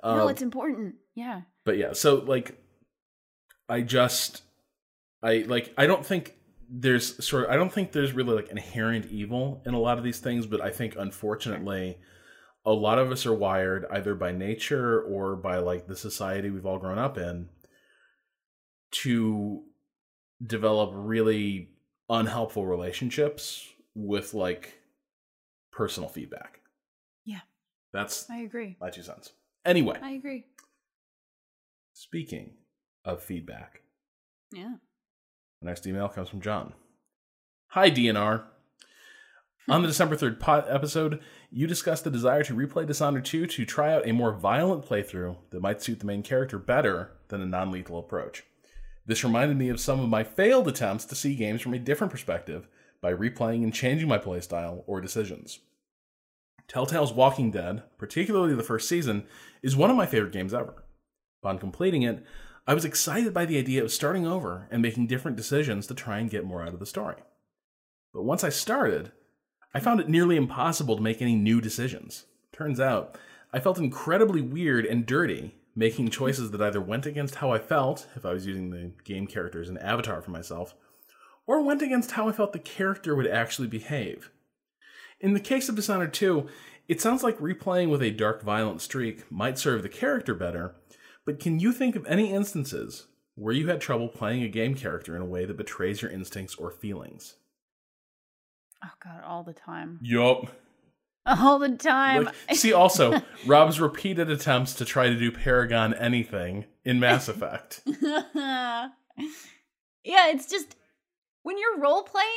Um, 0.02 0.18
no 0.18 0.28
it's 0.28 0.42
important. 0.42 0.96
Yeah. 1.14 1.42
but 1.64 1.78
yeah 1.78 1.92
so 1.92 2.16
like 2.16 2.60
i 3.68 3.80
just 3.80 4.42
I 5.24 5.38
like 5.48 5.72
I 5.78 5.86
don't 5.86 6.04
think 6.04 6.36
there's 6.68 7.24
sort 7.24 7.44
of 7.44 7.50
I 7.50 7.56
don't 7.56 7.72
think 7.72 7.92
there's 7.92 8.12
really 8.12 8.34
like 8.34 8.50
inherent 8.50 9.06
evil 9.06 9.62
in 9.64 9.72
a 9.72 9.80
lot 9.80 9.96
of 9.96 10.04
these 10.04 10.18
things, 10.20 10.46
but 10.46 10.60
I 10.60 10.70
think 10.70 10.96
unfortunately 10.96 11.96
a 12.66 12.72
lot 12.72 12.98
of 12.98 13.10
us 13.10 13.24
are 13.24 13.34
wired 13.34 13.86
either 13.90 14.14
by 14.14 14.32
nature 14.32 15.00
or 15.00 15.34
by 15.34 15.58
like 15.58 15.86
the 15.86 15.96
society 15.96 16.50
we've 16.50 16.66
all 16.66 16.78
grown 16.78 16.98
up 16.98 17.16
in 17.16 17.48
to 18.90 19.62
develop 20.46 20.90
really 20.92 21.70
unhelpful 22.10 22.66
relationships 22.66 23.66
with 23.94 24.34
like 24.34 24.74
personal 25.72 26.08
feedback. 26.08 26.60
That's 27.94 28.28
I 28.28 28.38
agree. 28.38 28.76
My 28.80 28.90
two 28.90 29.02
cents. 29.02 29.32
Anyway. 29.64 29.96
I 30.02 30.10
agree. 30.10 30.44
Speaking 31.92 32.54
of 33.04 33.22
feedback. 33.22 33.82
Yeah. 34.52 34.74
The 35.62 35.66
next 35.66 35.86
email 35.86 36.08
comes 36.08 36.28
from 36.28 36.40
John. 36.40 36.74
Hi, 37.68 37.90
DNR. 37.90 38.42
On 39.68 39.80
the 39.80 39.88
December 39.88 40.16
3rd 40.16 40.40
pot 40.40 40.66
episode, 40.68 41.20
you 41.50 41.68
discussed 41.68 42.02
the 42.02 42.10
desire 42.10 42.42
to 42.42 42.54
replay 42.54 42.84
Dishonored 42.84 43.24
2 43.24 43.46
to 43.46 43.64
try 43.64 43.94
out 43.94 44.06
a 44.06 44.12
more 44.12 44.34
violent 44.34 44.84
playthrough 44.84 45.36
that 45.50 45.62
might 45.62 45.80
suit 45.80 46.00
the 46.00 46.06
main 46.06 46.24
character 46.24 46.58
better 46.58 47.12
than 47.28 47.40
a 47.40 47.46
non 47.46 47.70
lethal 47.70 48.00
approach. 48.00 48.42
This 49.06 49.22
reminded 49.22 49.56
me 49.56 49.68
of 49.68 49.78
some 49.78 50.00
of 50.00 50.08
my 50.08 50.24
failed 50.24 50.66
attempts 50.66 51.04
to 51.06 51.14
see 51.14 51.36
games 51.36 51.62
from 51.62 51.74
a 51.74 51.78
different 51.78 52.10
perspective 52.10 52.66
by 53.00 53.12
replaying 53.12 53.62
and 53.62 53.72
changing 53.72 54.08
my 54.08 54.18
playstyle 54.18 54.82
or 54.86 55.00
decisions. 55.00 55.60
Telltale's 56.68 57.12
Walking 57.12 57.50
Dead, 57.50 57.82
particularly 57.98 58.54
the 58.54 58.62
first 58.62 58.88
season, 58.88 59.24
is 59.62 59.76
one 59.76 59.90
of 59.90 59.96
my 59.96 60.06
favorite 60.06 60.32
games 60.32 60.54
ever. 60.54 60.84
Upon 61.42 61.58
completing 61.58 62.02
it, 62.02 62.24
I 62.66 62.74
was 62.74 62.84
excited 62.84 63.34
by 63.34 63.44
the 63.44 63.58
idea 63.58 63.84
of 63.84 63.92
starting 63.92 64.26
over 64.26 64.66
and 64.70 64.80
making 64.80 65.06
different 65.06 65.36
decisions 65.36 65.86
to 65.86 65.94
try 65.94 66.18
and 66.18 66.30
get 66.30 66.46
more 66.46 66.62
out 66.62 66.72
of 66.72 66.80
the 66.80 66.86
story. 66.86 67.16
But 68.12 68.22
once 68.22 68.42
I 68.42 68.48
started, 68.48 69.12
I 69.74 69.80
found 69.80 70.00
it 70.00 70.08
nearly 70.08 70.36
impossible 70.36 70.96
to 70.96 71.02
make 71.02 71.20
any 71.20 71.34
new 71.34 71.60
decisions. 71.60 72.24
Turns 72.52 72.80
out, 72.80 73.18
I 73.52 73.60
felt 73.60 73.78
incredibly 73.78 74.40
weird 74.40 74.86
and 74.86 75.04
dirty 75.04 75.56
making 75.76 76.08
choices 76.08 76.50
that 76.52 76.62
either 76.62 76.80
went 76.80 77.04
against 77.04 77.36
how 77.36 77.52
I 77.52 77.58
felt, 77.58 78.06
if 78.14 78.24
I 78.24 78.32
was 78.32 78.46
using 78.46 78.70
the 78.70 78.92
game 79.04 79.26
character 79.26 79.60
as 79.60 79.68
an 79.68 79.78
avatar 79.78 80.22
for 80.22 80.30
myself, 80.30 80.74
or 81.46 81.62
went 81.62 81.82
against 81.82 82.12
how 82.12 82.28
I 82.28 82.32
felt 82.32 82.52
the 82.52 82.58
character 82.58 83.14
would 83.14 83.26
actually 83.26 83.68
behave. 83.68 84.30
In 85.20 85.34
the 85.34 85.40
case 85.40 85.68
of 85.68 85.76
Dishonored 85.76 86.12
2, 86.12 86.46
it 86.88 87.00
sounds 87.00 87.22
like 87.22 87.38
replaying 87.38 87.90
with 87.90 88.02
a 88.02 88.10
dark, 88.10 88.42
violent 88.42 88.80
streak 88.80 89.30
might 89.30 89.58
serve 89.58 89.82
the 89.82 89.88
character 89.88 90.34
better, 90.34 90.74
but 91.24 91.40
can 91.40 91.58
you 91.58 91.72
think 91.72 91.96
of 91.96 92.06
any 92.06 92.32
instances 92.32 93.06
where 93.34 93.54
you 93.54 93.68
had 93.68 93.80
trouble 93.80 94.08
playing 94.08 94.42
a 94.42 94.48
game 94.48 94.74
character 94.74 95.16
in 95.16 95.22
a 95.22 95.26
way 95.26 95.44
that 95.44 95.56
betrays 95.56 96.02
your 96.02 96.10
instincts 96.10 96.54
or 96.56 96.70
feelings? 96.70 97.36
Oh 98.84 98.90
god, 99.02 99.22
all 99.24 99.42
the 99.42 99.54
time. 99.54 99.98
Yup. 100.02 100.48
All 101.26 101.58
the 101.58 101.70
time. 101.70 102.24
Like, 102.24 102.34
see 102.52 102.74
also 102.74 103.22
Rob's 103.46 103.80
repeated 103.80 104.28
attempts 104.28 104.74
to 104.74 104.84
try 104.84 105.08
to 105.08 105.16
do 105.16 105.32
Paragon 105.32 105.94
anything 105.94 106.66
in 106.84 107.00
Mass 107.00 107.28
Effect. 107.28 107.80
yeah, 107.86 108.90
it's 110.04 110.50
just 110.50 110.76
when 111.42 111.56
you're 111.56 111.78
role 111.78 112.02
playing, 112.02 112.28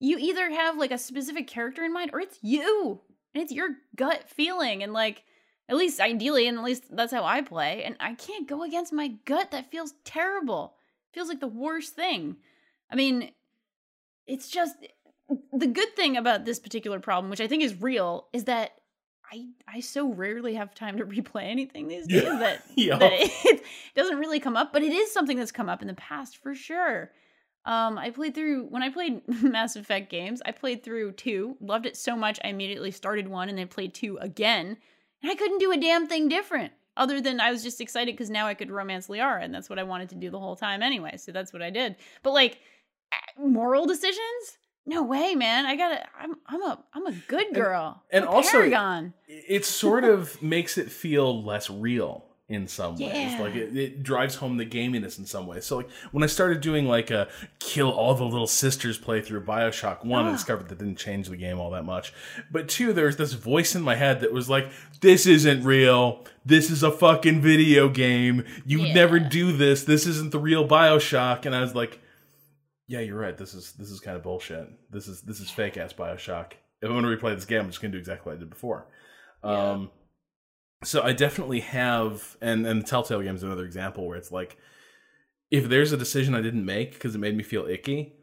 you 0.00 0.18
either 0.18 0.50
have 0.50 0.78
like 0.78 0.92
a 0.92 0.98
specific 0.98 1.46
character 1.46 1.84
in 1.84 1.92
mind 1.92 2.10
or 2.12 2.20
it's 2.20 2.38
you. 2.42 3.00
And 3.34 3.42
it's 3.42 3.52
your 3.52 3.70
gut 3.96 4.28
feeling 4.28 4.82
and 4.82 4.92
like 4.92 5.24
at 5.68 5.76
least 5.76 6.00
ideally, 6.00 6.48
and 6.48 6.58
at 6.58 6.64
least 6.64 6.84
that's 6.90 7.12
how 7.12 7.24
I 7.24 7.42
play. 7.42 7.84
And 7.84 7.96
I 8.00 8.14
can't 8.14 8.48
go 8.48 8.62
against 8.62 8.92
my 8.92 9.08
gut. 9.26 9.50
That 9.50 9.70
feels 9.70 9.92
terrible. 10.04 10.74
It 11.10 11.14
feels 11.14 11.28
like 11.28 11.40
the 11.40 11.46
worst 11.46 11.94
thing. 11.94 12.36
I 12.90 12.96
mean, 12.96 13.30
it's 14.26 14.48
just 14.48 14.76
the 15.52 15.66
good 15.66 15.94
thing 15.94 16.16
about 16.16 16.46
this 16.46 16.58
particular 16.58 17.00
problem, 17.00 17.28
which 17.28 17.40
I 17.40 17.48
think 17.48 17.62
is 17.62 17.80
real, 17.80 18.28
is 18.32 18.44
that 18.44 18.72
I 19.30 19.46
I 19.66 19.80
so 19.80 20.10
rarely 20.10 20.54
have 20.54 20.74
time 20.74 20.96
to 20.98 21.04
replay 21.06 21.44
anything 21.44 21.88
these 21.88 22.06
days 22.06 22.24
that, 22.24 22.62
yeah. 22.76 22.96
that 22.98 23.12
it 23.12 23.62
doesn't 23.94 24.18
really 24.18 24.40
come 24.40 24.56
up, 24.56 24.72
but 24.72 24.82
it 24.82 24.92
is 24.92 25.12
something 25.12 25.36
that's 25.36 25.52
come 25.52 25.68
up 25.68 25.82
in 25.82 25.88
the 25.88 25.94
past 25.94 26.38
for 26.38 26.54
sure. 26.54 27.10
Um, 27.64 27.98
I 27.98 28.10
played 28.10 28.34
through 28.34 28.64
when 28.66 28.82
I 28.82 28.90
played 28.90 29.22
Mass 29.42 29.76
Effect 29.76 30.10
games. 30.10 30.40
I 30.46 30.52
played 30.52 30.82
through 30.82 31.12
two, 31.12 31.56
loved 31.60 31.86
it 31.86 31.96
so 31.96 32.16
much. 32.16 32.38
I 32.42 32.48
immediately 32.48 32.90
started 32.90 33.28
one 33.28 33.48
and 33.48 33.58
then 33.58 33.68
played 33.68 33.94
two 33.94 34.16
again 34.18 34.78
and 35.22 35.30
I 35.30 35.34
couldn't 35.34 35.58
do 35.58 35.72
a 35.72 35.76
damn 35.76 36.06
thing 36.06 36.28
different 36.28 36.72
other 36.96 37.20
than 37.20 37.40
I 37.40 37.50
was 37.50 37.62
just 37.62 37.80
excited 37.80 38.14
because 38.14 38.30
now 38.30 38.46
I 38.46 38.54
could 38.54 38.70
romance 38.70 39.08
Liara, 39.08 39.42
and 39.42 39.54
that's 39.54 39.70
what 39.70 39.78
I 39.78 39.82
wanted 39.84 40.08
to 40.10 40.14
do 40.16 40.30
the 40.30 40.38
whole 40.38 40.56
time 40.56 40.82
anyway. 40.82 41.16
So 41.16 41.32
that's 41.32 41.52
what 41.52 41.62
I 41.62 41.70
did. 41.70 41.96
But 42.22 42.32
like 42.32 42.58
moral 43.38 43.86
decisions, 43.86 44.58
no 44.86 45.02
way, 45.02 45.34
man. 45.34 45.66
I 45.66 45.76
gotta. 45.76 46.04
I'm. 46.18 46.36
I'm 46.46 46.62
a. 46.62 46.84
I'm 46.94 47.06
a 47.06 47.12
good 47.28 47.54
girl. 47.54 48.02
And, 48.10 48.24
and 48.24 48.34
also, 48.34 48.58
Paragon. 48.58 49.14
it 49.26 49.64
sort 49.64 50.04
of 50.04 50.40
makes 50.42 50.78
it 50.78 50.90
feel 50.90 51.44
less 51.44 51.68
real 51.70 52.24
in 52.48 52.66
some 52.66 52.96
ways. 52.96 53.38
Like 53.38 53.54
it, 53.54 53.76
it, 53.76 54.02
drives 54.02 54.36
home 54.36 54.56
the 54.56 54.64
gaminess 54.64 55.18
in 55.18 55.26
some 55.26 55.46
ways. 55.46 55.66
So 55.66 55.78
like 55.78 55.90
when 56.12 56.24
I 56.24 56.26
started 56.26 56.62
doing 56.62 56.86
like 56.86 57.10
a 57.10 57.28
kill 57.58 57.90
all 57.90 58.14
the 58.14 58.24
little 58.24 58.46
sisters 58.46 58.98
playthrough 58.98 59.44
Bioshock 59.44 60.04
One, 60.04 60.24
oh. 60.24 60.28
I 60.30 60.32
discovered 60.32 60.68
that 60.68 60.78
didn't 60.78 60.96
change 60.96 61.28
the 61.28 61.36
game 61.36 61.60
all 61.60 61.70
that 61.70 61.84
much. 61.84 62.14
But 62.50 62.68
two, 62.68 62.92
there 62.94 63.06
was 63.06 63.16
this 63.16 63.34
voice 63.34 63.74
in 63.74 63.82
my 63.82 63.96
head 63.96 64.20
that 64.20 64.32
was 64.32 64.48
like, 64.48 64.70
"This 65.00 65.26
isn't 65.26 65.62
real. 65.62 66.24
This 66.44 66.70
is 66.70 66.82
a 66.82 66.90
fucking 66.90 67.42
video 67.42 67.90
game. 67.90 68.44
You 68.64 68.78
would 68.78 68.88
yeah. 68.88 68.94
never 68.94 69.20
do 69.20 69.54
this. 69.54 69.84
This 69.84 70.06
isn't 70.06 70.32
the 70.32 70.40
real 70.40 70.66
Bioshock." 70.66 71.44
And 71.44 71.54
I 71.54 71.60
was 71.60 71.74
like, 71.74 72.00
"Yeah, 72.86 73.00
you're 73.00 73.20
right. 73.20 73.36
This 73.36 73.52
is 73.52 73.72
this 73.72 73.90
is 73.90 74.00
kind 74.00 74.16
of 74.16 74.22
bullshit. 74.22 74.70
This 74.90 75.06
is 75.06 75.20
this 75.20 75.40
is 75.40 75.50
fake 75.50 75.76
ass 75.76 75.92
Bioshock. 75.92 76.52
If 76.80 76.88
I'm 76.88 76.94
gonna 76.94 77.14
replay 77.14 77.34
this 77.34 77.44
game, 77.44 77.60
I'm 77.60 77.66
just 77.66 77.82
gonna 77.82 77.92
do 77.92 77.98
exactly 77.98 78.30
what 78.30 78.36
I 78.36 78.40
did 78.40 78.48
before." 78.48 78.86
Yeah. 79.44 79.72
Um, 79.72 79.90
so 80.84 81.02
I 81.02 81.12
definitely 81.12 81.60
have, 81.60 82.36
and 82.40 82.66
and 82.66 82.82
the 82.82 82.86
Telltale 82.86 83.22
game 83.22 83.34
is 83.34 83.42
another 83.42 83.64
example 83.64 84.06
where 84.06 84.16
it's 84.16 84.30
like, 84.30 84.56
if 85.50 85.68
there's 85.68 85.92
a 85.92 85.96
decision 85.96 86.34
I 86.34 86.40
didn't 86.40 86.64
make 86.64 86.92
because 86.92 87.14
it 87.14 87.18
made 87.18 87.36
me 87.36 87.42
feel 87.42 87.66
icky, 87.66 88.14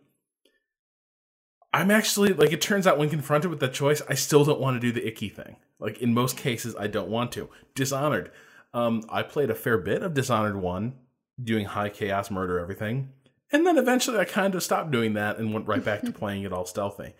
I'm 1.74 1.91
actually 1.91 2.32
like 2.34 2.53
it 2.53 2.62
turns 2.62 2.88
out 2.88 2.97
when 2.97 3.10
confronted 3.10 3.49
with 3.49 3.60
that 3.60 3.74
choice, 3.74 4.01
I 4.08 4.14
still 4.14 4.45
don't 4.45 4.62
want 4.62 4.80
to 4.80 4.80
do 4.80 4.93
the 4.93 5.06
icky 5.06 5.28
thing. 5.28 5.58
Like 5.80 5.97
in 5.99 6.14
most 6.14 6.38
cases, 6.38 6.76
I 6.80 6.88
don't 6.88 7.10
want 7.10 7.34
to. 7.34 7.49
Dishonored. 7.74 8.32
Um, 8.74 9.03
I 9.10 9.24
played 9.24 9.49
a 9.49 9.56
fair 9.56 9.78
bit 9.78 10.01
of 10.01 10.14
Dishonored 10.14 10.56
one, 10.56 10.95
doing 11.41 11.66
high 11.66 11.89
chaos 11.89 12.32
murder 12.32 12.60
everything, 12.60 13.10
and 13.51 13.68
then 13.68 13.78
eventually 13.78 14.18
I 14.18 14.26
kind 14.26 14.56
of 14.56 14.64
stopped 14.64 14.91
doing 14.91 15.14
that 15.14 15.38
and 15.38 15.53
went 15.53 15.68
right 15.68 15.84
back 15.84 16.01
to 16.03 16.12
playing 16.14 16.43
it 16.43 16.53
all 16.53 16.66
stealthy. 16.66 17.14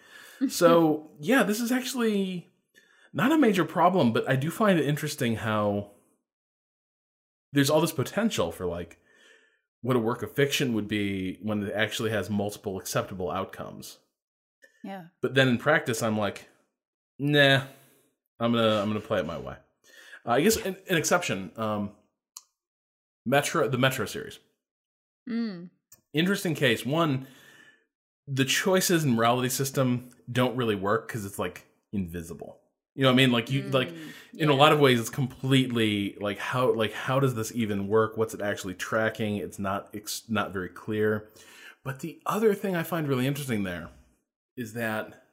So 0.50 1.12
yeah, 1.20 1.44
this 1.44 1.60
is 1.60 1.74
actually 1.74 2.50
not 3.16 3.32
a 3.32 3.38
major 3.38 3.64
problem, 3.64 4.12
but 4.12 4.30
I 4.30 4.36
do 4.36 4.52
find 4.52 4.78
it 4.78 4.86
interesting 4.86 5.38
how 5.38 5.92
there's 7.54 7.70
all 7.70 7.80
this 7.80 7.94
potential 7.94 8.52
for 8.52 8.66
like 8.66 9.00
what 9.82 9.96
a 9.96 10.00
work 10.00 10.22
of 10.22 10.36
fiction 10.36 10.74
would 10.74 10.90
be 10.90 11.40
when 11.42 11.64
it 11.64 11.74
actually 11.74 12.10
has 12.10 12.30
multiple 12.30 12.78
acceptable 12.78 13.32
outcomes. 13.32 14.00
Yeah. 14.84 15.04
But 15.22 15.34
then 15.34 15.48
in 15.48 15.58
practice, 15.58 16.04
I'm 16.04 16.18
like, 16.18 16.50
nah, 17.18 17.62
I'm 18.40 18.52
gonna 18.52 18.82
I'm 18.82 18.90
gonna 18.90 19.00
play 19.00 19.20
it 19.20 19.26
my 19.26 19.38
way. 19.38 19.56
Uh, 20.26 20.32
I 20.32 20.42
guess 20.42 20.58
an, 20.58 20.76
an 20.90 20.98
exception, 20.98 21.52
um, 21.56 21.92
Metro, 23.26 23.68
the 23.70 23.78
Metro 23.78 24.06
series. 24.06 24.40
Mm. 25.28 25.70
interesting 26.14 26.54
case. 26.54 26.86
One, 26.86 27.26
the 28.28 28.46
choices 28.46 29.04
and 29.04 29.16
morality 29.16 29.50
system 29.50 30.10
don't 30.32 30.56
really 30.56 30.76
work 30.76 31.08
because 31.08 31.26
it's 31.26 31.40
like 31.40 31.66
invisible. 31.94 32.60
You 32.96 33.04
know 33.04 33.10
what 33.10 33.14
I 33.14 33.18
mean? 33.18 33.32
Like 33.32 33.52
you 33.52 33.64
mm, 33.64 33.74
like 33.74 33.90
in 34.34 34.50
yeah. 34.50 34.52
a 34.52 34.56
lot 34.56 34.72
of 34.72 34.80
ways 34.80 35.00
it's 35.00 35.10
completely 35.10 36.16
like 36.20 36.40
how 36.40 36.74
like 36.74 36.94
how 36.94 37.20
does 37.20 37.36
this 37.36 37.52
even 37.54 37.88
work? 37.88 38.18
What's 38.18 38.34
it 38.34 38.42
actually 38.42 38.74
tracking? 38.74 39.38
It's 39.38 39.60
not 39.60 39.90
it's 39.94 40.24
not 40.30 40.54
very 40.54 40.70
clear. 40.70 41.28
But 41.84 42.00
the 42.00 42.20
other 42.26 42.54
thing 42.56 42.76
I 42.76 42.84
find 42.84 43.08
really 43.08 43.28
interesting 43.28 43.64
there 43.64 43.90
is 44.58 44.74
that 44.74 45.26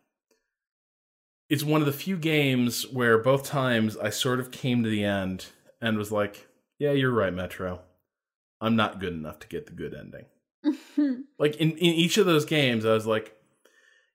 it's 1.49 1.63
one 1.63 1.81
of 1.81 1.87
the 1.87 1.93
few 1.93 2.17
games 2.17 2.87
where 2.89 3.19
both 3.19 3.45
times 3.45 3.97
I 3.97 4.11
sort 4.11 4.41
of 4.41 4.51
came 4.51 4.83
to 4.83 4.89
the 4.89 5.05
end 5.05 5.47
and 5.81 5.99
was 5.99 6.11
like, 6.11 6.49
yeah, 6.79 6.93
you're 6.93 7.13
right, 7.13 7.33
Metro. 7.33 7.81
I'm 8.61 8.77
not 8.77 9.01
good 9.01 9.13
enough 9.13 9.39
to 9.41 9.49
get 9.49 9.67
the 9.67 9.73
good 9.73 9.95
ending. 9.95 11.25
like 11.39 11.57
in, 11.57 11.73
in 11.73 11.95
each 11.95 12.17
of 12.19 12.27
those 12.27 12.45
games, 12.45 12.85
I 12.85 12.93
was 12.93 13.07
like, 13.07 13.37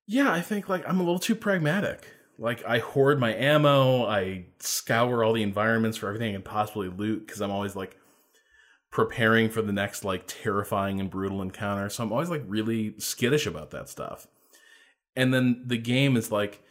yeah, 0.05 0.31
I 0.31 0.41
think 0.41 0.69
like 0.69 0.87
I'm 0.87 0.99
a 0.99 1.03
little 1.03 1.19
too 1.19 1.35
pragmatic. 1.35 2.07
Like 2.37 2.63
I 2.65 2.79
hoard 2.79 3.19
my 3.19 3.33
ammo, 3.33 4.05
I 4.05 4.45
scour 4.59 5.23
all 5.23 5.33
the 5.33 5.43
environments 5.43 5.97
for 5.97 6.07
everything 6.07 6.29
I 6.29 6.33
can 6.33 6.43
possibly 6.43 6.89
loot 6.89 7.25
because 7.25 7.41
I'm 7.41 7.51
always 7.51 7.75
like 7.75 7.97
preparing 8.91 9.49
for 9.49 9.61
the 9.61 9.73
next 9.73 10.05
like 10.05 10.23
terrifying 10.27 10.99
and 10.99 11.09
brutal 11.09 11.41
encounter. 11.41 11.89
So 11.89 12.03
I'm 12.03 12.11
always 12.11 12.29
like 12.29 12.43
really 12.47 12.95
skittish 12.99 13.47
about 13.47 13.71
that 13.71 13.89
stuff. 13.89 14.27
And 15.15 15.33
then 15.33 15.63
the 15.65 15.77
game 15.77 16.15
is 16.15 16.31
like, 16.31 16.63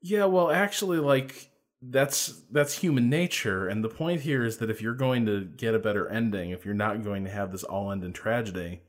yeah, 0.00 0.24
well, 0.24 0.50
actually, 0.50 0.98
like 0.98 1.50
that's 1.82 2.42
that's 2.50 2.78
human 2.78 3.08
nature 3.08 3.66
and 3.66 3.82
the 3.82 3.88
point 3.88 4.20
here 4.20 4.44
is 4.44 4.58
that 4.58 4.68
if 4.68 4.82
you're 4.82 4.92
going 4.94 5.24
to 5.24 5.44
get 5.44 5.74
a 5.74 5.78
better 5.78 6.08
ending 6.08 6.50
if 6.50 6.64
you're 6.64 6.74
not 6.74 7.02
going 7.02 7.24
to 7.24 7.30
have 7.30 7.52
this 7.52 7.64
all 7.64 7.90
end 7.90 8.04
in 8.04 8.12
tragedy 8.12 8.82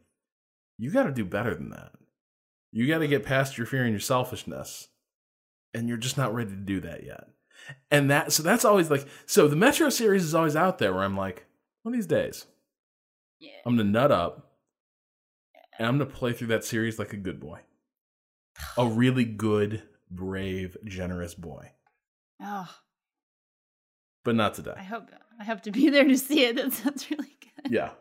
you 0.77 0.91
got 0.91 1.03
to 1.03 1.11
do 1.11 1.23
better 1.23 1.55
than 1.55 1.69
that 1.69 1.93
you 2.71 2.87
got 2.87 2.97
to 2.97 3.07
get 3.07 3.23
past 3.23 3.57
your 3.57 3.65
fear 3.65 3.83
and 3.83 3.91
your 3.91 3.99
selfishness 3.99 4.89
and 5.73 5.87
you're 5.87 5.97
just 5.97 6.17
not 6.17 6.33
ready 6.33 6.51
to 6.51 6.55
do 6.55 6.79
that 6.79 7.03
yet 7.03 7.25
and 7.89 8.09
that 8.09 8.31
so 8.31 8.41
that's 8.43 8.65
always 8.65 8.89
like 8.89 9.05
so 9.25 9.47
the 9.47 9.55
metro 9.55 9.89
series 9.89 10.23
is 10.23 10.35
always 10.35 10.55
out 10.55 10.79
there 10.79 10.93
where 10.93 11.03
i'm 11.03 11.17
like 11.17 11.45
one 11.83 11.93
of 11.93 11.97
these 11.97 12.07
days 12.07 12.45
yeah. 13.39 13.51
i'm 13.65 13.77
gonna 13.77 13.89
nut 13.89 14.11
up 14.11 14.53
and 15.77 15.87
i'm 15.87 15.97
gonna 15.97 16.09
play 16.09 16.33
through 16.33 16.47
that 16.47 16.63
series 16.63 16.97
like 16.97 17.13
a 17.13 17.17
good 17.17 17.39
boy 17.39 17.59
a 18.77 18.85
really 18.87 19.25
good 19.25 19.83
brave 20.09 20.75
generous 20.85 21.33
boy 21.35 21.71
Oh. 22.41 22.67
But 24.23 24.35
not 24.35 24.53
today. 24.53 24.73
I 24.75 24.83
hope 24.83 25.09
I 25.39 25.43
hope 25.43 25.61
to 25.61 25.71
be 25.71 25.89
there 25.89 26.03
to 26.03 26.17
see 26.17 26.45
it. 26.45 26.55
That 26.61 26.73
sounds 26.73 27.09
really 27.09 27.37
good. 27.39 27.71
Yeah. 27.71 27.91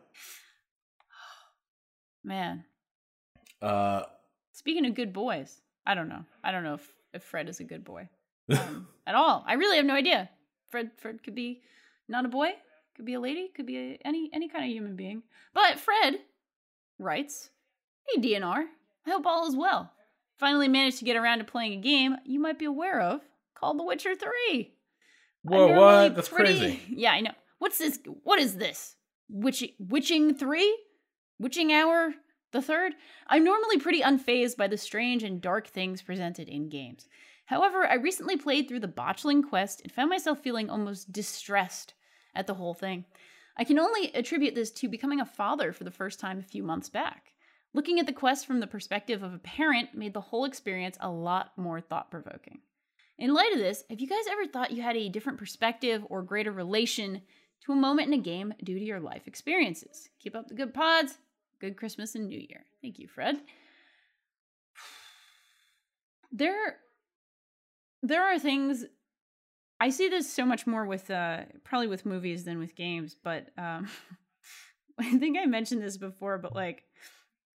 Man. 2.25 2.65
Uh 3.63 4.03
speaking 4.53 4.87
of 4.87 4.95
good 4.95 5.13
boys, 5.13 5.61
I 5.87 5.95
don't 5.95 6.09
know. 6.09 6.25
I 6.43 6.53
don't 6.53 6.65
know 6.65 6.75
if, 6.75 6.93
if 7.13 7.23
Fred 7.23 7.49
is 7.49 7.61
a 7.61 7.65
good 7.65 7.85
boy. 7.85 8.09
Um, 8.51 8.89
at 9.07 9.15
all. 9.15 9.45
I 9.47 9.53
really 9.53 9.77
have 9.77 9.87
no 9.87 9.95
idea. 9.95 10.29
Fred 10.71 10.91
Fred 10.97 11.23
could 11.23 11.37
be 11.37 11.63
not 12.09 12.25
a 12.25 12.29
boy, 12.29 12.51
could 12.97 13.05
be 13.05 13.15
a 13.15 13.21
lady, 13.21 13.49
could 13.55 13.67
be 13.67 13.79
a, 13.79 13.99
any 14.05 14.29
any 14.33 14.49
kind 14.49 14.65
of 14.65 14.71
human 14.71 14.97
being. 14.97 15.23
But 15.55 15.79
Fred 15.79 16.17
writes, 16.99 17.51
"Hey 18.09 18.21
DNR, 18.21 18.65
I 19.07 19.11
hope 19.11 19.25
all 19.25 19.47
is 19.47 19.55
well. 19.55 19.93
Finally 20.37 20.67
managed 20.67 20.99
to 20.99 21.05
get 21.05 21.17
around 21.17 21.39
to 21.39 21.45
playing 21.45 21.75
a 21.75 21.83
game 21.83 22.17
you 22.25 22.41
might 22.41 22.59
be 22.59 22.65
aware 22.65 23.01
of 23.01 23.21
called 23.55 23.79
The 23.79 23.85
Witcher 23.85 24.15
3. 24.15 24.73
Whoa, 25.43 25.73
what? 25.75 26.17
That's 26.17 26.29
pretty... 26.29 26.59
crazy. 26.59 26.81
Yeah, 26.89 27.13
I 27.13 27.21
know. 27.21 27.35
What's 27.59 27.79
this? 27.79 28.01
What 28.25 28.41
is 28.41 28.57
this? 28.57 28.97
Witch, 29.29 29.63
Witching 29.79 30.35
3? 30.35 30.79
Witching 31.39 31.73
Hour 31.73 32.15
the 32.53 32.63
third? 32.63 32.95
I'm 33.27 33.45
normally 33.45 33.79
pretty 33.79 34.01
unfazed 34.01 34.57
by 34.57 34.67
the 34.69 34.77
strange 34.77 35.23
and 35.23 35.41
dark 35.41 35.67
things 35.67 36.03
presented 36.03 36.49
in 36.49 36.69
games. 36.69 37.09
However, 37.47 37.87
I 37.87 37.95
recently 37.95 38.37
played 38.37 38.69
through 38.69 38.81
the 38.81 38.89
Botchling 38.89 39.49
quest 39.49 39.81
and 39.83 39.91
found 39.91 40.11
myself 40.11 40.41
feeling 40.41 40.71
almost 40.71 41.13
distressed 41.13 41.95
at 42.35 42.47
the 42.47 42.55
whole 42.55 42.75
thing. 42.75 43.05
I 43.57 43.65
can 43.65 43.79
only 43.79 44.15
attribute 44.15 44.55
this 44.55 44.71
to 44.73 44.89
becoming 44.89 45.21
a 45.21 45.27
father 45.27 45.73
for 45.73 45.85
the 45.85 45.91
first 45.91 46.21
time 46.21 46.39
a 46.39 46.43
few 46.43 46.63
months 46.63 46.89
back. 46.89 47.33
Looking 47.73 48.01
at 48.01 48.07
the 48.07 48.13
quest 48.13 48.47
from 48.47 48.61
the 48.61 48.67
perspective 48.67 49.23
of 49.23 49.35
a 49.35 49.39
parent 49.39 49.95
made 49.95 50.15
the 50.15 50.21
whole 50.21 50.45
experience 50.45 50.97
a 51.01 51.11
lot 51.11 51.53
more 51.57 51.81
thought 51.81 52.11
provoking. 52.11 52.61
In 53.19 53.35
light 53.35 53.53
of 53.53 53.59
this, 53.59 53.85
have 53.91 54.01
you 54.01 54.09
guys 54.09 54.25
ever 54.31 54.47
thought 54.47 54.71
you 54.71 54.83
had 54.83 54.97
a 54.97 55.09
different 55.09 55.39
perspective 55.39 56.03
or 56.09 56.23
greater 56.23 56.53
relation 56.53 57.21
to 57.65 57.73
a 57.73 57.77
moment 57.77 58.09
in 58.09 58.15
a 58.15 58.23
game 58.23 58.55
due 58.65 58.79
to 58.79 58.85
your 58.85 58.99
life 58.99 59.27
experiences? 59.27 60.09
Keep 60.21 60.35
up 60.35 60.49
the 60.49 60.55
good 60.55 60.73
pods. 60.73 61.19
Good 61.61 61.77
Christmas 61.77 62.15
and 62.15 62.27
New 62.27 62.39
Year. 62.39 62.65
Thank 62.83 62.99
you, 62.99 63.09
Fred. 63.09 63.41
There 66.33 66.77
there 68.03 68.23
are 68.25 68.39
things 68.39 68.85
I 69.81 69.91
see 69.91 70.09
this 70.09 70.33
so 70.33 70.45
much 70.45 70.67
more 70.67 70.87
with 70.87 71.11
uh 71.11 71.41
probably 71.65 71.89
with 71.89 72.07
movies 72.07 72.45
than 72.45 72.59
with 72.59 72.75
games, 72.77 73.17
but 73.23 73.51
um 73.59 73.89
I 74.99 75.17
think 75.17 75.39
I 75.39 75.47
mentioned 75.47 75.83
this 75.83 75.97
before, 75.97 76.39
but 76.39 76.55
like 76.55 76.85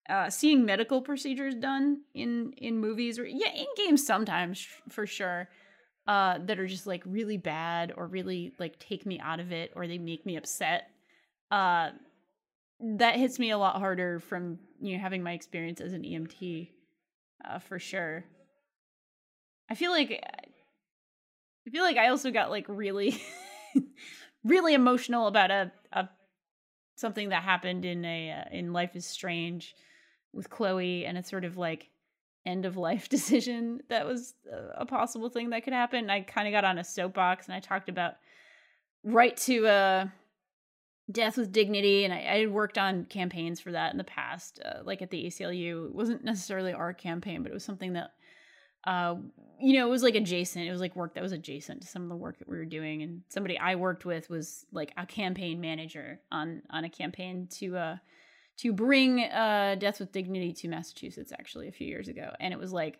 uh, 0.10 0.30
seeing 0.30 0.66
medical 0.66 1.01
procedures 1.01 1.56
done 1.56 2.01
in 2.14 2.53
in 2.58 2.80
movies 2.80 3.18
or 3.18 3.26
yeah 3.26 3.51
in 3.53 3.66
games 3.76 4.06
sometimes 4.06 4.66
for 4.89 5.08
sure 5.08 5.49
uh, 6.08 6.38
that 6.45 6.60
are 6.60 6.68
just 6.68 6.86
like 6.86 7.01
really 7.06 7.38
bad 7.38 7.91
or 7.97 8.06
really 8.06 8.53
like 8.60 8.78
take 8.80 9.06
me 9.06 9.20
out 9.20 9.39
of 9.39 9.51
it 9.51 9.72
or 9.76 9.88
they 9.88 9.97
make 9.97 10.24
me 10.26 10.36
upset 10.36 10.89
uh, 11.49 11.89
that 12.80 13.15
hits 13.15 13.39
me 13.39 13.51
a 13.51 13.57
lot 13.57 13.80
harder 13.80 14.19
from 14.19 14.59
you 14.82 14.95
know 14.95 15.01
having 15.01 15.23
my 15.23 15.32
experience 15.32 15.82
as 15.82 15.93
an 15.93 16.03
EMT 16.03 16.69
uh, 17.47 17.59
for 17.59 17.80
sure 17.80 18.26
I 19.69 19.76
feel 19.76 19.91
like 19.91 20.23
I 21.67 21.69
feel 21.71 21.84
like 21.84 21.97
I 21.97 22.09
also 22.09 22.32
got 22.32 22.49
like 22.49 22.65
really 22.67 23.21
really 24.43 24.73
emotional 24.73 25.28
about 25.28 25.51
a, 25.51 25.71
a 25.91 26.09
something 26.95 27.30
that 27.30 27.43
happened 27.43 27.86
in 27.86 28.05
a 28.05 28.32
uh, 28.32 28.55
in 28.55 28.73
Life 28.73 28.95
is 28.95 29.05
Strange 29.05 29.76
with 30.34 30.49
Chloe 30.49 31.05
and 31.05 31.17
it's 31.17 31.30
sort 31.30 31.45
of 31.45 31.57
like 31.57 31.89
end 32.45 32.65
of 32.65 32.78
life 32.78 33.09
decision 33.09 33.82
that 33.89 34.05
was 34.05 34.36
a 34.76 34.86
possible 34.86 35.30
thing 35.30 35.49
that 35.49 35.63
could 35.63 35.73
happen. 35.73 36.09
I 36.09 36.21
kind 36.21 36.47
of 36.47 36.51
got 36.51 36.65
on 36.65 36.78
a 36.78 36.84
soapbox 36.84 37.47
and 37.47 37.55
I 37.55 37.59
talked 37.59 37.89
about 37.89 38.15
right 39.03 39.36
to 39.38 39.67
uh 39.67 40.07
death 41.12 41.38
with 41.38 41.51
dignity 41.51 42.03
and 42.03 42.14
I, 42.14 42.18
I 42.18 42.39
had 42.39 42.51
worked 42.51 42.78
on 42.78 43.06
campaigns 43.06 43.60
for 43.60 43.72
that 43.72 43.91
in 43.91 43.97
the 43.97 44.03
past 44.03 44.60
uh, 44.66 44.80
like 44.84 45.01
at 45.01 45.12
the 45.12 45.26
aclu 45.26 45.86
it 45.88 45.93
wasn't 45.93 46.24
necessarily 46.24 46.74
our 46.74 46.93
campaign 46.93 47.43
but 47.43 47.51
it 47.51 47.53
was 47.53 47.64
something 47.64 47.93
that 47.93 48.12
uh 48.86 49.16
you 49.60 49.78
know 49.78 49.88
it 49.88 49.91
was 49.91 50.03
like 50.03 50.16
adjacent 50.16 50.66
it 50.66 50.72
was 50.72 50.82
like 50.82 50.95
work 50.95 51.14
that 51.14 51.24
was 51.24 51.32
adjacent 51.32 51.82
to 51.82 51.88
some 51.88 52.03
of 52.03 52.10
the 52.10 52.16
work 52.16 52.39
that 52.39 52.47
we 52.49 52.58
were 52.58 52.66
doing 52.66 53.03
and 53.03 53.22
somebody 53.30 53.58
i 53.60 53.76
worked 53.76 54.06
with 54.06 54.30
was 54.30 54.66
like 54.72 54.91
a 54.97 55.06
campaign 55.06 55.62
manager 55.62 56.20
on 56.32 56.62
on 56.72 56.84
a 56.86 56.89
campaign 56.89 57.47
to 57.51 57.78
uh 57.78 57.97
to 58.58 58.72
bring 58.72 59.22
uh, 59.22 59.76
Death 59.78 59.99
with 59.99 60.12
Dignity 60.12 60.53
to 60.53 60.68
Massachusetts 60.68 61.34
actually 61.38 61.68
a 61.68 61.74
few 61.74 61.88
years 61.88 62.08
ago. 62.08 62.32
And 62.39 62.53
it 62.53 62.60
was 62.60 62.72
like, 62.72 62.99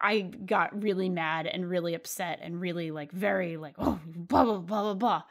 I 0.00 0.20
got 0.20 0.82
really 0.82 1.08
mad 1.08 1.46
and 1.46 1.68
really 1.68 1.94
upset 1.94 2.40
and 2.42 2.60
really 2.60 2.90
like 2.90 3.12
very 3.12 3.56
like, 3.56 3.76
oh, 3.78 4.00
blah, 4.04 4.44
blah, 4.44 4.58
blah, 4.58 4.82
blah, 4.82 4.94
blah, 4.94 5.22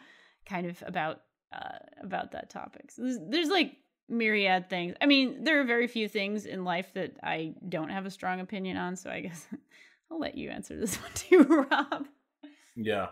kind 0.46 0.66
of 0.66 0.82
about, 0.86 1.22
uh, 1.54 1.78
about 2.02 2.32
that 2.32 2.50
topic. 2.50 2.92
So 2.92 3.04
there's, 3.04 3.20
there's 3.28 3.50
like 3.50 3.76
myriad 4.10 4.70
things. 4.70 4.96
I 5.02 5.06
mean, 5.06 5.44
there 5.44 5.60
are 5.62 5.64
very 5.64 5.88
few 5.88 6.08
things 6.08 6.46
in 6.46 6.64
life 6.64 6.94
that 6.94 7.18
I 7.24 7.54
don't 7.68 7.90
have 7.90 8.06
a 8.06 8.12
strong 8.12 8.40
opinion 8.40 8.78
on. 8.78 8.96
So 8.96 9.10
I 9.10 9.22
guess 9.22 9.48
I'll 10.12 10.20
let 10.20 10.38
you 10.38 10.50
answer 10.50 10.78
this 10.78 10.96
one 11.02 11.12
too, 11.14 11.44
Rob. 11.44 12.08
Yeah. 12.76 13.08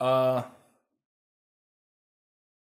Uh, 0.00 0.42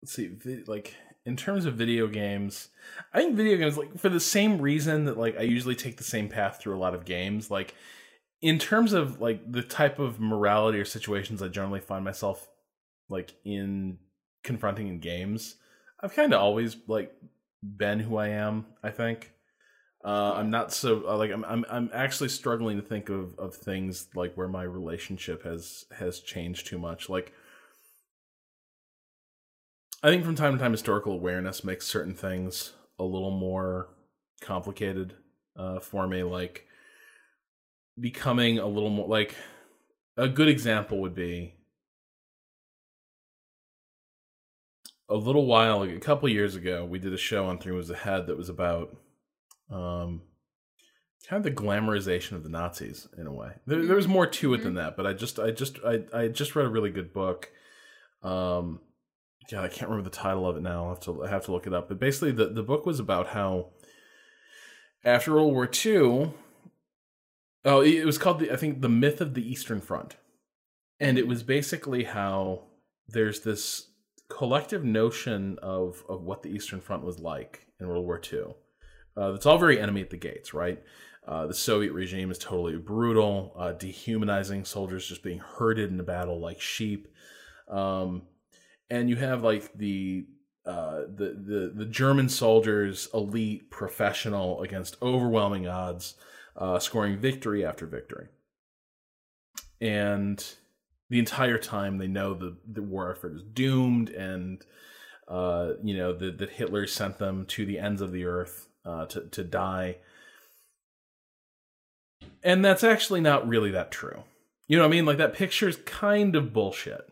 let's 0.01 0.13
see, 0.13 0.31
like 0.67 0.95
in 1.25 1.35
terms 1.35 1.65
of 1.65 1.73
video 1.73 2.07
games, 2.07 2.69
I 3.13 3.19
think 3.19 3.35
video 3.35 3.57
games 3.57 3.77
like 3.77 3.97
for 3.97 4.09
the 4.09 4.19
same 4.19 4.61
reason 4.61 5.05
that 5.05 5.17
like 5.17 5.37
I 5.37 5.41
usually 5.41 5.75
take 5.75 5.97
the 5.97 6.03
same 6.03 6.29
path 6.29 6.59
through 6.61 6.75
a 6.75 6.79
lot 6.79 6.93
of 6.93 7.03
games, 7.03 7.49
like 7.49 7.75
in 8.41 8.59
terms 8.59 8.93
of 8.93 9.19
like 9.19 9.51
the 9.51 9.63
type 9.63 9.99
of 9.99 10.19
morality 10.19 10.79
or 10.79 10.85
situations 10.85 11.41
I 11.41 11.47
generally 11.47 11.79
find 11.79 12.05
myself 12.05 12.47
like 13.09 13.33
in 13.43 13.97
confronting 14.45 14.87
in 14.87 14.99
games, 14.99 15.55
I've 15.99 16.13
kind 16.13 16.33
of 16.33 16.39
always 16.39 16.77
like 16.87 17.13
been 17.61 17.99
who 17.99 18.15
I 18.15 18.29
am, 18.29 18.65
I 18.81 18.91
think. 18.91 19.33
Uh, 20.03 20.33
I'm 20.35 20.51
not 20.51 20.71
so 20.71 21.03
uh, 21.07 21.17
like 21.17 21.31
I'm, 21.31 21.43
I'm 21.45 21.65
I'm 21.67 21.89
actually 21.91 22.29
struggling 22.29 22.77
to 22.77 22.83
think 22.83 23.09
of 23.09 23.37
of 23.39 23.55
things 23.55 24.07
like 24.13 24.35
where 24.35 24.47
my 24.47 24.61
relationship 24.61 25.43
has 25.43 25.85
has 25.97 26.19
changed 26.19 26.67
too 26.67 26.77
much. 26.77 27.09
Like 27.09 27.33
I 30.03 30.09
think 30.09 30.23
from 30.23 30.35
time 30.35 30.53
to 30.53 30.59
time, 30.59 30.73
historical 30.73 31.13
awareness 31.13 31.63
makes 31.63 31.87
certain 31.87 32.13
things 32.13 32.73
a 32.99 33.03
little 33.03 33.31
more 33.31 33.89
complicated 34.41 35.15
uh, 35.57 35.79
for 35.79 36.07
me. 36.07 36.21
Like 36.21 36.67
becoming 37.99 38.59
a 38.59 38.67
little 38.67 38.91
more 38.91 39.07
like 39.07 39.33
a 40.17 40.29
good 40.29 40.49
example 40.49 41.01
would 41.01 41.15
be 41.15 41.55
a 45.09 45.15
little 45.15 45.45
while, 45.45 45.83
a 45.83 45.99
couple 45.99 46.27
years 46.29 46.55
ago, 46.55 46.85
we 46.85 46.99
did 46.99 47.13
a 47.13 47.17
show 47.17 47.45
on 47.45 47.57
Three 47.57 47.73
Moves 47.73 47.89
Ahead 47.89 48.27
that 48.27 48.37
was 48.37 48.49
about 48.49 48.95
Um, 49.69 50.21
kind 51.27 51.43
of 51.45 51.55
the 51.55 51.63
glamorization 51.63 52.33
of 52.33 52.43
the 52.43 52.49
Nazis 52.49 53.07
in 53.17 53.25
a 53.25 53.33
way. 53.33 53.53
There, 53.65 53.85
there 53.85 53.95
was 53.95 54.07
more 54.07 54.27
to 54.27 54.53
it 54.53 54.57
mm-hmm. 54.57 54.65
than 54.65 54.73
that, 54.75 54.95
but 54.95 55.07
I 55.07 55.13
just, 55.13 55.39
I 55.39 55.51
just, 55.51 55.79
I, 55.83 56.03
I 56.13 56.27
just 56.27 56.55
read 56.55 56.67
a 56.67 56.69
really 56.69 56.91
good 56.91 57.13
book. 57.13 57.49
Um, 58.21 58.79
yeah, 59.51 59.61
I 59.61 59.67
can't 59.67 59.89
remember 59.89 60.09
the 60.09 60.15
title 60.15 60.47
of 60.47 60.57
it 60.57 60.63
now. 60.63 60.83
I'll 60.83 60.89
have 60.89 60.99
to 61.01 61.23
I 61.23 61.29
have 61.29 61.45
to 61.45 61.51
look 61.51 61.67
it 61.67 61.73
up. 61.73 61.87
But 61.87 61.99
basically, 61.99 62.31
the 62.31 62.47
the 62.47 62.63
book 62.63 62.85
was 62.85 62.99
about 62.99 63.27
how 63.27 63.69
after 65.03 65.33
World 65.33 65.53
War 65.53 65.69
II, 65.85 66.33
oh, 67.63 67.81
it 67.81 68.05
was 68.05 68.17
called 68.17 68.39
the 68.39 68.51
I 68.51 68.55
think 68.55 68.81
the 68.81 68.89
myth 68.89 69.21
of 69.21 69.35
the 69.35 69.47
Eastern 69.47 69.81
Front, 69.81 70.15
and 70.99 71.17
it 71.17 71.27
was 71.27 71.43
basically 71.43 72.05
how 72.05 72.63
there's 73.07 73.41
this 73.41 73.91
collective 74.29 74.83
notion 74.83 75.57
of 75.61 76.03
of 76.09 76.23
what 76.23 76.43
the 76.43 76.49
Eastern 76.49 76.81
Front 76.81 77.03
was 77.03 77.19
like 77.19 77.67
in 77.79 77.87
World 77.87 78.05
War 78.05 78.21
II. 78.31 78.55
Uh, 79.17 79.33
it's 79.33 79.45
all 79.45 79.57
very 79.57 79.79
enemy 79.79 80.01
at 80.01 80.09
the 80.09 80.17
gates, 80.17 80.53
right? 80.53 80.81
Uh, 81.27 81.47
the 81.47 81.53
Soviet 81.53 81.91
regime 81.91 82.29
is 82.29 82.37
totally 82.37 82.77
brutal, 82.77 83.53
uh, 83.57 83.71
dehumanizing 83.71 84.63
soldiers, 84.63 85.07
just 85.07 85.23
being 85.23 85.39
herded 85.39 85.85
in 85.85 85.93
into 85.93 86.03
battle 86.03 86.39
like 86.39 86.61
sheep. 86.61 87.07
Um, 87.67 88.23
and 88.89 89.09
you 89.09 89.15
have 89.15 89.43
like 89.43 89.73
the 89.73 90.27
uh, 90.65 91.01
the 91.01 91.37
the 91.45 91.73
the 91.75 91.85
German 91.85 92.29
soldiers, 92.29 93.07
elite, 93.13 93.71
professional, 93.71 94.61
against 94.61 95.01
overwhelming 95.01 95.67
odds, 95.67 96.15
uh, 96.57 96.77
scoring 96.79 97.17
victory 97.17 97.65
after 97.65 97.87
victory, 97.87 98.27
and 99.81 100.43
the 101.09 101.19
entire 101.19 101.57
time 101.57 101.97
they 101.97 102.07
know 102.07 102.33
the 102.33 102.57
the 102.65 102.81
war 102.81 103.11
effort 103.11 103.35
is 103.35 103.43
doomed, 103.43 104.09
and 104.09 104.63
uh, 105.27 105.73
you 105.83 105.95
know 105.95 106.13
that 106.13 106.37
that 106.37 106.51
Hitler 106.51 106.87
sent 106.87 107.17
them 107.17 107.45
to 107.47 107.65
the 107.65 107.79
ends 107.79 108.01
of 108.01 108.11
the 108.11 108.25
earth 108.25 108.67
uh, 108.85 109.05
to 109.07 109.21
to 109.21 109.43
die, 109.43 109.97
and 112.43 112.63
that's 112.63 112.83
actually 112.83 113.21
not 113.21 113.47
really 113.47 113.71
that 113.71 113.91
true. 113.91 114.23
You 114.67 114.77
know 114.77 114.83
what 114.83 114.89
I 114.89 114.95
mean? 114.95 115.05
Like 115.05 115.17
that 115.17 115.33
picture 115.33 115.69
is 115.69 115.77
kind 115.85 116.35
of 116.35 116.53
bullshit 116.53 117.09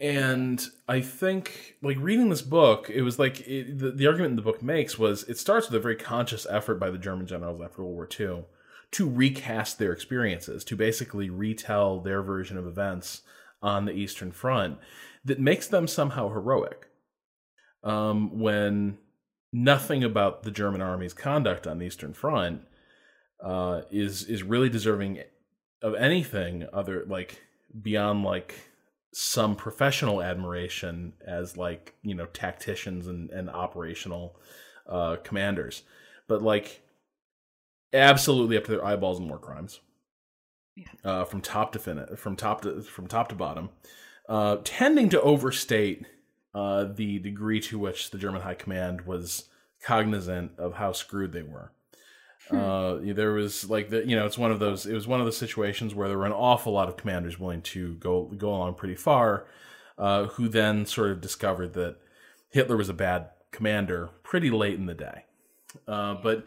and 0.00 0.62
I 0.88 1.00
think, 1.00 1.76
like 1.80 1.96
reading 2.00 2.28
this 2.28 2.42
book, 2.42 2.90
it 2.90 3.02
was 3.02 3.18
like 3.18 3.40
it, 3.46 3.78
the, 3.78 3.92
the 3.92 4.06
argument 4.06 4.36
the 4.36 4.42
book 4.42 4.62
makes 4.62 4.98
was 4.98 5.22
it 5.24 5.38
starts 5.38 5.68
with 5.68 5.76
a 5.76 5.80
very 5.80 5.96
conscious 5.96 6.46
effort 6.50 6.80
by 6.80 6.90
the 6.90 6.98
German 6.98 7.26
generals 7.26 7.62
after 7.62 7.82
World 7.82 7.94
War 7.94 8.08
II 8.20 8.44
to 8.92 9.08
recast 9.08 9.78
their 9.78 9.92
experiences, 9.92 10.64
to 10.64 10.76
basically 10.76 11.30
retell 11.30 12.00
their 12.00 12.22
version 12.22 12.56
of 12.56 12.66
events 12.66 13.22
on 13.62 13.84
the 13.84 13.92
Eastern 13.92 14.32
Front 14.32 14.78
that 15.24 15.40
makes 15.40 15.66
them 15.66 15.86
somehow 15.86 16.28
heroic. 16.28 16.88
Um, 17.82 18.38
when 18.38 18.98
nothing 19.52 20.02
about 20.02 20.42
the 20.42 20.50
German 20.50 20.80
army's 20.80 21.14
conduct 21.14 21.66
on 21.66 21.78
the 21.78 21.86
Eastern 21.86 22.12
Front 22.12 22.62
uh, 23.42 23.82
is 23.90 24.24
is 24.24 24.42
really 24.42 24.68
deserving 24.68 25.20
of 25.82 25.94
anything 25.94 26.66
other 26.72 27.04
like 27.06 27.42
beyond 27.82 28.24
like 28.24 28.54
some 29.12 29.54
professional 29.54 30.22
admiration 30.22 31.12
as 31.26 31.56
like 31.56 31.94
you 32.02 32.14
know 32.14 32.26
tacticians 32.26 33.06
and, 33.06 33.30
and 33.30 33.48
operational 33.48 34.36
uh, 34.88 35.16
commanders, 35.22 35.82
but 36.26 36.42
like 36.42 36.82
absolutely 37.94 38.56
up 38.56 38.64
to 38.64 38.72
their 38.72 38.84
eyeballs 38.84 39.18
in 39.18 39.28
war 39.28 39.38
crimes. 39.38 39.80
Yeah. 40.76 40.86
Uh, 41.04 41.24
from 41.24 41.40
top 41.40 41.72
to 41.72 41.78
fin- 41.78 42.16
from 42.16 42.34
top 42.34 42.62
to 42.62 42.82
from 42.82 43.06
top 43.06 43.28
to 43.28 43.36
bottom, 43.36 43.70
uh, 44.28 44.56
tending 44.64 45.08
to 45.10 45.22
overstate 45.22 46.04
uh, 46.52 46.84
the 46.84 47.20
degree 47.20 47.60
to 47.60 47.78
which 47.78 48.10
the 48.10 48.18
German 48.18 48.42
High 48.42 48.54
Command 48.54 49.02
was 49.02 49.48
cognizant 49.82 50.52
of 50.58 50.74
how 50.74 50.92
screwed 50.92 51.32
they 51.32 51.42
were. 51.42 51.70
Hmm. 52.48 52.56
Uh, 52.56 52.94
there 53.14 53.32
was 53.32 53.70
like 53.70 53.90
the 53.90 54.06
you 54.06 54.16
know 54.16 54.26
it's 54.26 54.36
one 54.36 54.50
of 54.50 54.58
those 54.58 54.84
it 54.84 54.94
was 54.94 55.06
one 55.06 55.20
of 55.20 55.26
the 55.26 55.32
situations 55.32 55.94
where 55.94 56.08
there 56.08 56.18
were 56.18 56.26
an 56.26 56.32
awful 56.32 56.72
lot 56.72 56.88
of 56.88 56.96
commanders 56.96 57.38
willing 57.38 57.62
to 57.62 57.94
go 57.94 58.24
go 58.36 58.48
along 58.48 58.74
pretty 58.74 58.96
far, 58.96 59.46
uh, 59.96 60.24
who 60.24 60.48
then 60.48 60.86
sort 60.86 61.10
of 61.10 61.20
discovered 61.20 61.72
that 61.74 61.96
Hitler 62.50 62.76
was 62.76 62.88
a 62.88 62.94
bad 62.94 63.30
commander 63.50 64.10
pretty 64.22 64.50
late 64.50 64.74
in 64.74 64.86
the 64.86 64.94
day. 64.94 65.24
Uh, 65.86 66.14
but 66.14 66.46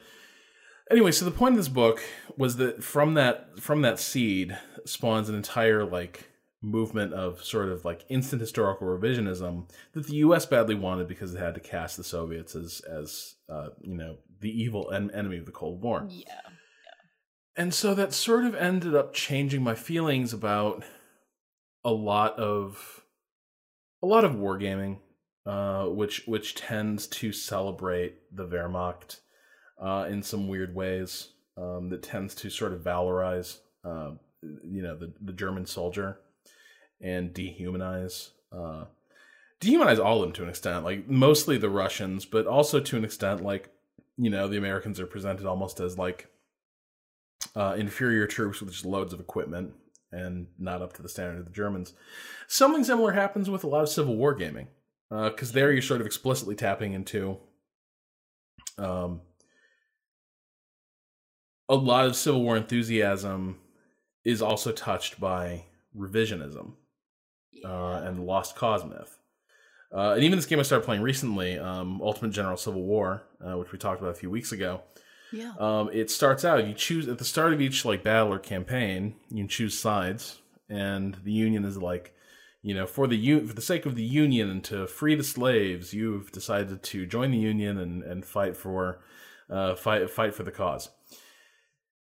anyway, 0.91 1.11
so 1.11 1.25
the 1.25 1.31
point 1.31 1.53
of 1.53 1.57
this 1.57 1.69
book 1.69 2.01
was 2.37 2.57
that 2.57 2.83
from 2.83 3.15
that 3.15 3.59
from 3.59 3.81
that 3.81 3.99
seed 3.99 4.57
spawns 4.85 5.29
an 5.29 5.35
entire 5.35 5.85
like 5.85 6.29
movement 6.61 7.13
of 7.13 7.43
sort 7.43 7.69
of 7.69 7.85
like 7.85 8.05
instant 8.09 8.41
historical 8.41 8.87
revisionism 8.87 9.69
that 9.93 10.07
the 10.07 10.15
U.S. 10.15 10.45
badly 10.45 10.75
wanted 10.75 11.07
because 11.07 11.33
it 11.33 11.39
had 11.39 11.53
to 11.55 11.59
cast 11.59 11.97
the 11.97 12.03
Soviets 12.03 12.55
as 12.55 12.81
as 12.81 13.35
uh, 13.49 13.69
you 13.81 13.95
know 13.95 14.17
the 14.39 14.49
evil 14.49 14.91
en- 14.91 15.11
enemy 15.11 15.37
of 15.37 15.45
the 15.45 15.51
Cold 15.51 15.81
War. 15.81 16.05
Yeah. 16.09 16.25
yeah. 16.27 16.51
And 17.55 17.73
so 17.73 17.93
that 17.95 18.13
sort 18.13 18.45
of 18.45 18.55
ended 18.55 18.95
up 18.95 19.13
changing 19.13 19.63
my 19.63 19.75
feelings 19.75 20.33
about 20.33 20.83
a 21.83 21.91
lot 21.91 22.37
of 22.37 23.03
a 24.01 24.07
lot 24.07 24.23
of 24.23 24.33
wargaming, 24.33 24.99
uh, 25.45 25.85
which 25.85 26.23
which 26.27 26.55
tends 26.55 27.07
to 27.07 27.31
celebrate 27.31 28.15
the 28.35 28.45
Wehrmacht 28.45 29.19
uh, 29.79 30.07
in 30.09 30.23
some 30.23 30.47
weird 30.47 30.75
ways. 30.75 31.29
Um, 31.59 31.89
that 31.89 32.03
tends 32.03 32.35
to 32.35 32.51
sort 32.51 32.71
of 32.71 32.81
valorize, 32.81 33.57
uh, 33.83 34.11
you 34.63 34.83
know, 34.83 34.95
the 34.95 35.11
the 35.19 35.33
German 35.33 35.65
soldier 35.65 36.19
and 37.01 37.33
dehumanize 37.33 38.29
uh, 38.51 38.85
dehumanize 39.59 39.97
all 39.97 40.17
of 40.17 40.21
them 40.21 40.33
to 40.33 40.43
an 40.43 40.49
extent, 40.49 40.83
like 40.83 41.07
mostly 41.07 41.57
the 41.57 41.69
Russians, 41.69 42.25
but 42.25 42.45
also 42.45 42.79
to 42.79 42.95
an 42.95 43.03
extent 43.03 43.41
like 43.41 43.71
you 44.17 44.29
know, 44.29 44.47
the 44.47 44.57
Americans 44.57 44.99
are 44.99 45.05
presented 45.05 45.45
almost 45.45 45.79
as 45.79 45.97
like 45.97 46.27
uh, 47.55 47.75
inferior 47.77 48.27
troops 48.27 48.59
with 48.59 48.71
just 48.71 48.85
loads 48.85 49.13
of 49.13 49.19
equipment 49.19 49.73
and 50.11 50.47
not 50.57 50.81
up 50.81 50.93
to 50.93 51.01
the 51.01 51.09
standard 51.09 51.39
of 51.39 51.45
the 51.45 51.51
Germans. 51.51 51.93
Something 52.47 52.83
similar 52.83 53.11
happens 53.11 53.49
with 53.49 53.63
a 53.63 53.67
lot 53.67 53.83
of 53.83 53.89
Civil 53.89 54.15
War 54.15 54.33
gaming, 54.33 54.67
because 55.09 55.51
uh, 55.51 55.53
there 55.53 55.71
you're 55.71 55.81
sort 55.81 56.01
of 56.01 56.07
explicitly 56.07 56.55
tapping 56.55 56.93
into 56.93 57.37
um, 58.77 59.21
a 61.69 61.75
lot 61.75 62.05
of 62.05 62.15
Civil 62.15 62.43
War 62.43 62.57
enthusiasm 62.57 63.57
is 64.23 64.41
also 64.41 64.71
touched 64.71 65.19
by 65.19 65.65
revisionism 65.95 66.73
uh, 67.63 68.01
and 68.03 68.25
lost 68.25 68.55
cause 68.55 68.85
myth. 68.85 69.17
Uh, 69.93 70.11
and 70.13 70.23
even 70.23 70.37
this 70.37 70.45
game 70.45 70.59
I 70.59 70.63
started 70.63 70.85
playing 70.85 71.01
recently, 71.01 71.57
um, 71.57 72.01
Ultimate 72.01 72.31
General 72.31 72.57
Civil 72.57 72.83
War, 72.83 73.23
uh, 73.45 73.57
which 73.57 73.71
we 73.71 73.77
talked 73.77 74.01
about 74.01 74.11
a 74.11 74.19
few 74.19 74.29
weeks 74.29 74.51
ago. 74.51 74.81
Yeah. 75.31 75.53
Um, 75.59 75.89
it 75.91 76.09
starts 76.09 76.45
out 76.45 76.67
you 76.67 76.73
choose 76.73 77.07
at 77.07 77.17
the 77.17 77.25
start 77.25 77.53
of 77.53 77.61
each 77.61 77.85
like 77.85 78.03
battle 78.03 78.33
or 78.33 78.39
campaign, 78.39 79.15
you 79.29 79.37
can 79.37 79.47
choose 79.47 79.77
sides, 79.77 80.41
and 80.69 81.15
the 81.23 81.31
Union 81.31 81.65
is 81.65 81.77
like, 81.77 82.13
you 82.61 82.73
know, 82.73 82.85
for 82.85 83.07
the 83.07 83.39
for 83.41 83.53
the 83.53 83.61
sake 83.61 83.85
of 83.85 83.95
the 83.95 84.03
Union 84.03 84.49
and 84.49 84.63
to 84.65 84.87
free 84.87 85.15
the 85.15 85.23
slaves, 85.23 85.93
you've 85.93 86.31
decided 86.31 86.83
to 86.83 87.05
join 87.05 87.31
the 87.31 87.37
Union 87.37 87.77
and 87.77 88.03
and 88.03 88.25
fight 88.25 88.55
for, 88.55 88.99
uh, 89.49 89.75
fight 89.75 90.09
fight 90.09 90.33
for 90.33 90.43
the 90.43 90.51
cause. 90.51 90.89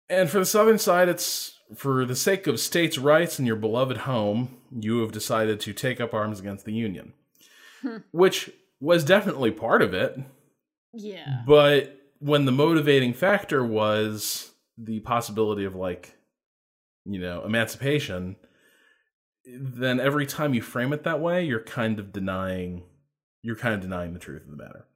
And 0.09 0.29
for 0.29 0.39
the 0.39 0.47
Southern 0.47 0.79
side, 0.79 1.09
it's 1.09 1.59
for 1.75 2.05
the 2.05 2.17
sake 2.17 2.47
of 2.47 2.61
states' 2.61 2.99
rights 2.99 3.39
and 3.39 3.47
your 3.47 3.57
beloved 3.57 3.99
home, 3.99 4.59
you 4.71 5.01
have 5.01 5.13
decided 5.13 5.61
to 5.61 5.73
take 5.73 6.01
up 6.01 6.13
arms 6.13 6.41
against 6.41 6.65
the 6.65 6.73
Union. 6.73 7.15
Hmm. 7.85 7.99
which 8.13 8.51
was 8.81 9.05
definitely 9.05 9.51
part 9.51 9.83
of 9.83 9.93
it. 9.93 10.19
Yeah. 10.95 11.43
But 11.47 11.99
when 12.19 12.47
the 12.47 12.53
motivating 12.53 13.13
factor 13.13 13.63
was 13.63 14.53
the 14.79 15.01
possibility 15.01 15.67
of 15.67 15.75
like, 15.75 16.17
you 17.05 17.21
know, 17.21 17.45
emancipation, 17.45 18.37
then 19.47 20.01
every 20.01 20.25
time 20.25 20.55
you 20.55 20.63
frame 20.63 20.95
it 20.95 21.05
that 21.05 21.21
way, 21.21 21.45
you're 21.45 21.61
kind 21.61 21.99
of 21.99 22.11
denying 22.13 22.85
you're 23.43 23.57
kind 23.57 23.75
of 23.75 23.83
denying 23.83 24.15
the 24.15 24.19
truth 24.19 24.43
of 24.45 24.51
the 24.51 24.57
matter. 24.57 24.87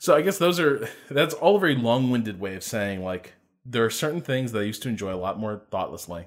So 0.00 0.16
I 0.16 0.22
guess 0.22 0.38
those 0.38 0.58
are 0.58 0.88
that's 1.08 1.34
all 1.34 1.56
a 1.56 1.60
very 1.60 1.76
long-winded 1.76 2.40
way 2.40 2.56
of 2.56 2.64
saying 2.64 3.04
like 3.04 3.34
there 3.64 3.84
are 3.84 3.90
certain 3.90 4.20
things 4.20 4.52
that 4.52 4.60
I 4.60 4.64
used 4.64 4.82
to 4.82 4.88
enjoy 4.88 5.14
a 5.14 5.16
lot 5.16 5.38
more 5.38 5.62
thoughtlessly. 5.70 6.26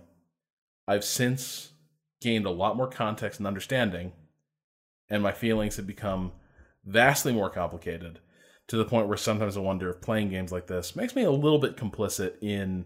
I've 0.88 1.03
since 1.03 1.72
gained 2.22 2.45
a 2.45 2.51
lot 2.51 2.77
more 2.77 2.88
context 2.88 3.39
and 3.39 3.47
understanding 3.47 4.14
and 5.09 5.23
my 5.23 5.31
feelings 5.31 5.76
have 5.77 5.88
become 5.88 6.31
vastly 6.85 7.34
more 7.34 7.49
complicated 7.49 8.19
to 8.68 8.77
the 8.77 8.85
point 8.85 9.07
where 9.07 9.18
sometimes 9.18 9.55
I 9.55 9.61
wonder 9.61 9.89
if 9.89 10.01
playing 10.01 10.30
games 10.30 10.51
like 10.51 10.68
this 10.68 10.95
makes 10.95 11.15
me 11.15 11.23
a 11.23 11.31
little 11.31 11.59
bit 11.59 11.77
complicit 11.77 12.34
in 12.41 12.85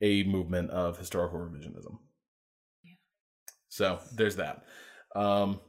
a 0.00 0.24
movement 0.24 0.70
of 0.70 0.98
historical 0.98 1.38
revisionism. 1.38 1.98
Yeah. 2.84 2.94
So 3.68 3.98
there's 4.14 4.36
that. 4.36 4.64
Um, 5.14 5.60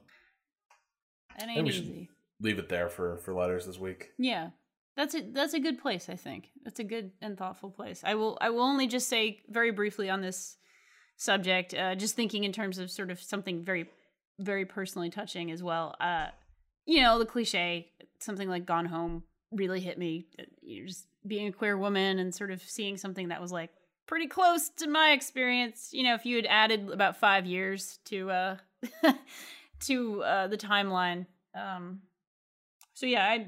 it 1.38 1.48
ain't 1.48 1.68
easy. 1.68 2.10
Leave 2.42 2.60
it 2.60 2.70
there 2.70 2.90
for 2.90 3.18
for 3.18 3.34
letters 3.34 3.66
this 3.66 3.80
week. 3.80 4.12
Yeah, 4.18 4.50
that's 4.98 5.14
a 5.14 5.22
that's 5.22 5.54
a 5.54 5.60
good 5.60 5.80
place. 5.80 6.10
I 6.10 6.16
think 6.16 6.50
that's 6.66 6.80
a 6.80 6.84
good 6.84 7.12
and 7.22 7.38
thoughtful 7.38 7.70
place. 7.70 8.02
I 8.04 8.16
will 8.16 8.38
I 8.42 8.50
will 8.50 8.64
only 8.64 8.88
just 8.88 9.08
say 9.08 9.44
very 9.48 9.72
briefly 9.72 10.10
on 10.10 10.22
this 10.22 10.58
subject, 11.18 11.74
uh, 11.76 11.94
just 11.96 12.16
thinking 12.16 12.44
in 12.44 12.52
terms 12.52 12.80
of 12.80 12.90
sort 12.90 13.12
of 13.12 13.22
something 13.22 13.64
very 13.64 13.86
very 14.40 14.66
personally 14.66 15.12
touching 15.12 15.52
as 15.52 15.62
well. 15.62 15.96
Uh, 16.00 16.28
you 16.86 17.02
know, 17.02 17.20
the 17.20 17.26
cliche, 17.26 17.92
something 18.20 18.50
like 18.50 18.66
Gone 18.66 18.86
Home 18.86 19.24
really 19.52 19.80
hit 19.80 20.00
me. 20.00 20.28
You're 20.62 20.88
just 20.88 21.06
being 21.26 21.48
a 21.48 21.52
queer 21.52 21.78
woman 21.78 22.18
and 22.18 22.34
sort 22.34 22.52
of 22.52 22.62
seeing 22.62 22.98
something 22.98 23.28
that 23.28 23.42
was 23.42 23.52
like 23.52 23.70
pretty 24.08 24.28
close 24.28 24.70
to 24.78 24.88
my 24.88 25.12
experience. 25.12 25.90
You 25.92 26.04
know, 26.04 26.16
if 26.16 26.26
you 26.26 26.38
had 26.38 26.48
added 26.48 26.90
about 26.90 27.18
five 27.18 27.46
years 27.46 28.00
to 28.06 28.32
uh 28.32 28.58
to 29.82 30.24
uh 30.24 30.48
the 30.48 30.58
timeline. 30.58 31.28
Um 31.54 32.02
so 32.96 33.06
yeah, 33.06 33.26
I 33.26 33.48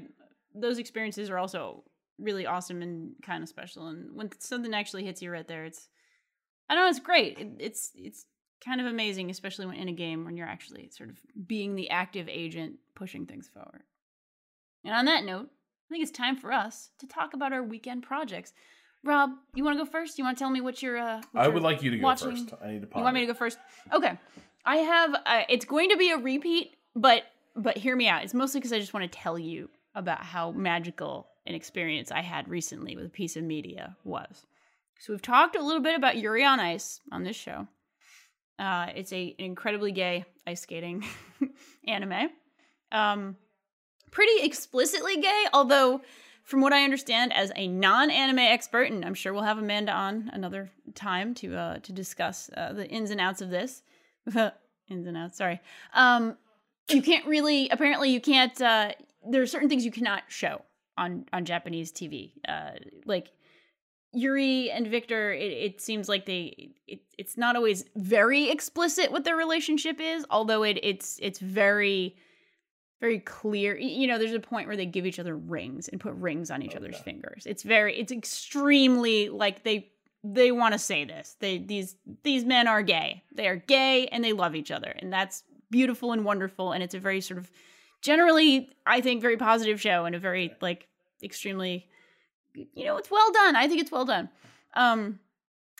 those 0.54 0.78
experiences 0.78 1.30
are 1.30 1.38
also 1.38 1.84
really 2.18 2.46
awesome 2.46 2.82
and 2.82 3.12
kind 3.22 3.42
of 3.42 3.48
special. 3.48 3.88
And 3.88 4.14
when 4.14 4.30
something 4.38 4.74
actually 4.74 5.04
hits 5.04 5.22
you 5.22 5.30
right 5.30 5.46
there, 5.46 5.64
it's 5.64 5.88
I 6.68 6.74
don't 6.74 6.84
know, 6.84 6.90
it's 6.90 7.00
great. 7.00 7.38
It, 7.38 7.48
it's 7.58 7.92
it's 7.94 8.26
kind 8.64 8.80
of 8.80 8.86
amazing, 8.86 9.30
especially 9.30 9.66
when 9.66 9.76
in 9.76 9.88
a 9.88 9.92
game 9.92 10.24
when 10.24 10.36
you're 10.36 10.46
actually 10.46 10.90
sort 10.90 11.10
of 11.10 11.18
being 11.46 11.74
the 11.74 11.90
active 11.90 12.28
agent 12.28 12.76
pushing 12.94 13.26
things 13.26 13.48
forward. 13.48 13.82
And 14.84 14.94
on 14.94 15.06
that 15.06 15.24
note, 15.24 15.48
I 15.90 15.92
think 15.92 16.02
it's 16.02 16.12
time 16.12 16.36
for 16.36 16.52
us 16.52 16.90
to 17.00 17.06
talk 17.06 17.34
about 17.34 17.52
our 17.52 17.62
weekend 17.62 18.02
projects. 18.02 18.52
Rob, 19.02 19.30
you 19.54 19.64
want 19.64 19.78
to 19.78 19.84
go 19.84 19.90
first? 19.90 20.18
You 20.18 20.24
want 20.24 20.36
to 20.36 20.44
tell 20.44 20.50
me 20.50 20.60
what 20.60 20.82
you're? 20.82 20.98
Uh, 20.98 21.22
what 21.32 21.40
I 21.40 21.44
you're 21.44 21.54
would 21.54 21.62
like 21.62 21.82
you 21.82 21.90
to 21.90 21.96
go 21.96 22.14
first. 22.14 22.52
I 22.62 22.72
need 22.72 22.82
to. 22.82 22.88
You 22.96 23.02
want 23.02 23.14
me 23.14 23.20
to 23.20 23.26
go 23.26 23.34
first? 23.34 23.58
Okay. 23.92 24.18
I 24.64 24.76
have. 24.76 25.14
Uh, 25.26 25.42
it's 25.48 25.64
going 25.64 25.90
to 25.90 25.96
be 25.96 26.10
a 26.10 26.18
repeat, 26.18 26.76
but 26.94 27.24
but 27.56 27.78
hear 27.78 27.96
me 27.96 28.08
out. 28.08 28.24
It's 28.24 28.34
mostly 28.34 28.60
because 28.60 28.72
I 28.72 28.78
just 28.78 28.92
want 28.92 29.10
to 29.10 29.18
tell 29.18 29.38
you 29.38 29.70
about 29.94 30.22
how 30.22 30.52
magical 30.52 31.28
an 31.46 31.54
experience 31.54 32.10
I 32.10 32.20
had 32.20 32.48
recently 32.48 32.96
with 32.96 33.06
a 33.06 33.10
piece 33.10 33.36
of 33.36 33.44
media 33.44 33.96
was. 34.04 34.46
So 34.98 35.12
we've 35.12 35.22
talked 35.22 35.56
a 35.56 35.62
little 35.62 35.82
bit 35.82 35.96
about 35.96 36.18
Yuri 36.18 36.44
on 36.44 36.60
Ice 36.60 37.00
on 37.10 37.24
this 37.24 37.36
show. 37.36 37.66
Uh, 38.58 38.88
it's 38.94 39.12
a 39.12 39.34
an 39.38 39.46
incredibly 39.46 39.90
gay 39.90 40.26
ice 40.46 40.60
skating 40.60 41.04
anime. 41.88 42.28
Um, 42.92 43.36
pretty 44.10 44.44
explicitly 44.44 45.16
gay, 45.16 45.44
although 45.54 46.02
from 46.42 46.60
what 46.60 46.72
I 46.72 46.84
understand, 46.84 47.32
as 47.32 47.52
a 47.56 47.68
non-anime 47.68 48.40
expert, 48.40 48.90
and 48.90 49.04
I'm 49.04 49.14
sure 49.14 49.32
we'll 49.32 49.44
have 49.44 49.58
Amanda 49.58 49.92
on 49.92 50.30
another 50.32 50.70
time 50.94 51.32
to 51.36 51.56
uh, 51.56 51.78
to 51.78 51.92
discuss 51.92 52.50
uh, 52.56 52.72
the 52.72 52.86
ins 52.86 53.10
and 53.10 53.20
outs 53.20 53.40
of 53.40 53.50
this. 53.50 53.82
ins 54.34 55.06
and 55.06 55.16
outs, 55.16 55.38
sorry. 55.38 55.60
Um, 55.94 56.36
you 56.90 57.02
can't 57.02 57.26
really. 57.26 57.68
Apparently, 57.70 58.10
you 58.10 58.20
can't. 58.20 58.60
Uh, 58.60 58.92
there 59.28 59.42
are 59.42 59.46
certain 59.46 59.68
things 59.68 59.84
you 59.84 59.90
cannot 59.90 60.24
show 60.28 60.62
on 60.96 61.26
on 61.32 61.44
Japanese 61.44 61.92
TV. 61.92 62.32
Uh, 62.48 62.72
like 63.04 63.32
Yuri 64.12 64.70
and 64.70 64.86
Victor, 64.86 65.32
it, 65.32 65.52
it 65.52 65.80
seems 65.80 66.08
like 66.08 66.26
they 66.26 66.72
it, 66.86 67.00
it's 67.18 67.36
not 67.36 67.56
always 67.56 67.84
very 67.96 68.50
explicit 68.50 69.12
what 69.12 69.24
their 69.24 69.36
relationship 69.36 70.00
is, 70.00 70.24
although 70.30 70.62
it 70.62 70.78
it's 70.82 71.18
it's 71.22 71.38
very 71.38 72.16
very 73.00 73.18
clear. 73.18 73.76
You 73.78 74.06
know, 74.06 74.18
there's 74.18 74.34
a 74.34 74.40
point 74.40 74.66
where 74.66 74.76
they 74.76 74.86
give 74.86 75.06
each 75.06 75.18
other 75.18 75.36
rings 75.36 75.88
and 75.88 76.00
put 76.00 76.14
rings 76.14 76.50
on 76.50 76.62
each 76.62 76.76
other's 76.76 76.98
fingers. 76.98 77.44
It's 77.46 77.62
very 77.62 77.98
it's 77.98 78.12
extremely 78.12 79.28
like 79.28 79.64
they 79.64 79.90
they 80.22 80.52
want 80.52 80.72
to 80.72 80.78
say 80.78 81.04
this. 81.04 81.36
They 81.40 81.58
these 81.58 81.96
these 82.24 82.44
men 82.44 82.66
are 82.66 82.82
gay. 82.82 83.22
They 83.32 83.48
are 83.48 83.56
gay 83.56 84.06
and 84.08 84.22
they 84.22 84.32
love 84.32 84.54
each 84.54 84.70
other. 84.70 84.94
And 84.98 85.12
that's 85.12 85.44
beautiful 85.70 86.12
and 86.12 86.24
wonderful 86.24 86.72
and 86.72 86.82
it's 86.82 86.94
a 86.94 86.98
very 86.98 87.20
sort 87.20 87.38
of 87.38 87.50
generally 88.02 88.70
I 88.86 89.00
think 89.00 89.20
very 89.20 89.36
positive 89.36 89.80
show 89.80 90.04
and 90.04 90.14
a 90.14 90.18
very 90.18 90.52
like 90.60 90.88
extremely 91.22 91.86
you 92.54 92.84
know, 92.84 92.96
it's 92.96 93.10
well 93.10 93.30
done. 93.32 93.54
I 93.54 93.68
think 93.68 93.80
it's 93.80 93.92
well 93.92 94.04
done. 94.04 94.28
Um 94.74 95.20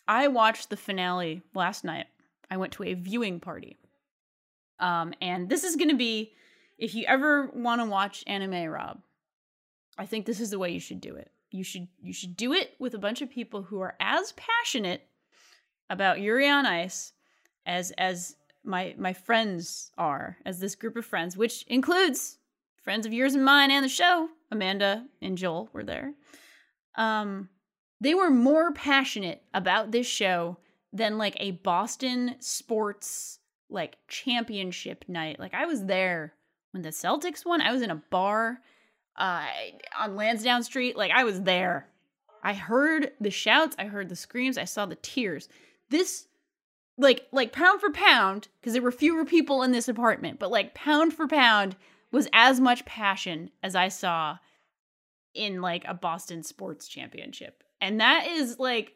I 0.07 0.29
watched 0.29 0.71
the 0.71 0.77
finale 0.77 1.43
last 1.55 1.85
night. 1.85 2.07
I 2.51 2.57
went 2.57 2.73
to 2.75 2.85
a 2.85 2.95
viewing 2.95 3.41
party. 3.41 3.79
Um 4.79 5.15
and 5.21 5.49
this 5.49 5.65
is 5.65 5.77
going 5.77 5.91
to 5.91 5.97
be 5.97 6.33
if 6.79 6.95
you 6.95 7.05
ever 7.07 7.51
want 7.55 7.83
to 7.83 7.87
watch 7.87 8.25
anime, 8.27 8.71
Rob, 8.71 9.03
I 9.99 10.07
think 10.07 10.25
this 10.25 10.41
is 10.41 10.51
the 10.51 10.59
way 10.59 10.71
you 10.71 10.81
should 10.81 11.01
do 11.01 11.15
it. 11.15 11.31
You 11.51 11.63
should 11.63 11.89
you 12.01 12.13
should 12.13 12.37
do 12.37 12.53
it 12.53 12.75
with 12.79 12.95
a 12.95 12.99
bunch 12.99 13.23
of 13.23 13.31
people 13.31 13.63
who 13.63 13.81
are 13.81 13.97
as 14.01 14.33
passionate 14.33 15.03
about 15.91 16.21
Yuri 16.21 16.49
on 16.49 16.65
Ice 16.65 17.13
as 17.67 17.91
as 17.93 18.37
my 18.65 18.95
my 18.99 19.13
friends 19.13 19.91
are, 19.97 20.39
as 20.45 20.61
this 20.61 20.75
group 20.75 20.97
of 20.97 21.07
friends, 21.07 21.37
which 21.37 21.65
includes 21.69 22.39
friends 22.83 23.07
of 23.07 23.13
yours 23.13 23.35
and 23.35 23.45
mine 23.45 23.71
and 23.71 23.85
the 23.85 23.89
show. 23.89 24.29
Amanda 24.51 25.07
and 25.23 25.39
Joel 25.39 25.69
were 25.73 25.85
there. 25.85 26.13
Um, 26.97 27.49
they 28.01 28.15
were 28.15 28.31
more 28.31 28.73
passionate 28.73 29.43
about 29.55 29.93
this 29.93 30.07
show 30.07 30.59
than 30.93 31.19
like 31.19 31.37
a 31.39 31.53
Boston 31.53 32.37
sports 32.41 33.39
like 33.69 33.97
championship 34.09 35.05
night. 35.07 35.39
Like 35.39 35.55
I 35.55 35.67
was 35.67 35.85
there 35.85 36.35
when 36.73 36.83
the 36.83 36.91
Celtics 36.91 37.45
won, 37.45 37.61
I 37.61 37.73
was 37.73 37.83
in 37.83 37.91
a 37.91 38.03
bar 38.11 38.61
uh, 39.17 39.47
on 39.99 40.17
Lansdowne 40.17 40.63
Street. 40.63 40.97
Like 40.97 41.13
I 41.13 41.25
was 41.25 41.43
there. 41.43 41.87
I 42.43 42.55
heard 42.55 43.13
the 43.21 43.31
shouts, 43.31 43.77
I 43.79 43.85
heard 43.85 44.09
the 44.09 44.17
screams, 44.17 44.57
I 44.57 44.65
saw 44.65 44.87
the 44.87 44.97
tears. 44.97 45.49
This 45.91 46.27
like 47.01 47.27
like 47.33 47.53
pound 47.53 47.81
for 47.81 47.91
pound 47.91 48.49
because 48.61 48.73
there 48.73 48.83
were 48.83 48.93
fewer 48.93 49.25
people 49.25 49.63
in 49.63 49.73
this 49.73 49.89
apartment, 49.89 50.39
but 50.39 50.51
like 50.51 50.75
pound 50.75 51.13
for 51.13 51.27
pound 51.27 51.77
was 52.13 52.29
as 52.33 52.61
much 52.61 52.85
passion 52.85 53.51
as 53.63 53.75
I 53.75 53.89
saw 53.89 54.39
in 55.35 55.61
like 55.61 55.85
a 55.87 55.95
Boston 55.95 56.43
sports 56.43 56.89
championship. 56.89 57.63
And 57.81 58.01
that 58.01 58.27
is 58.27 58.59
like 58.59 58.95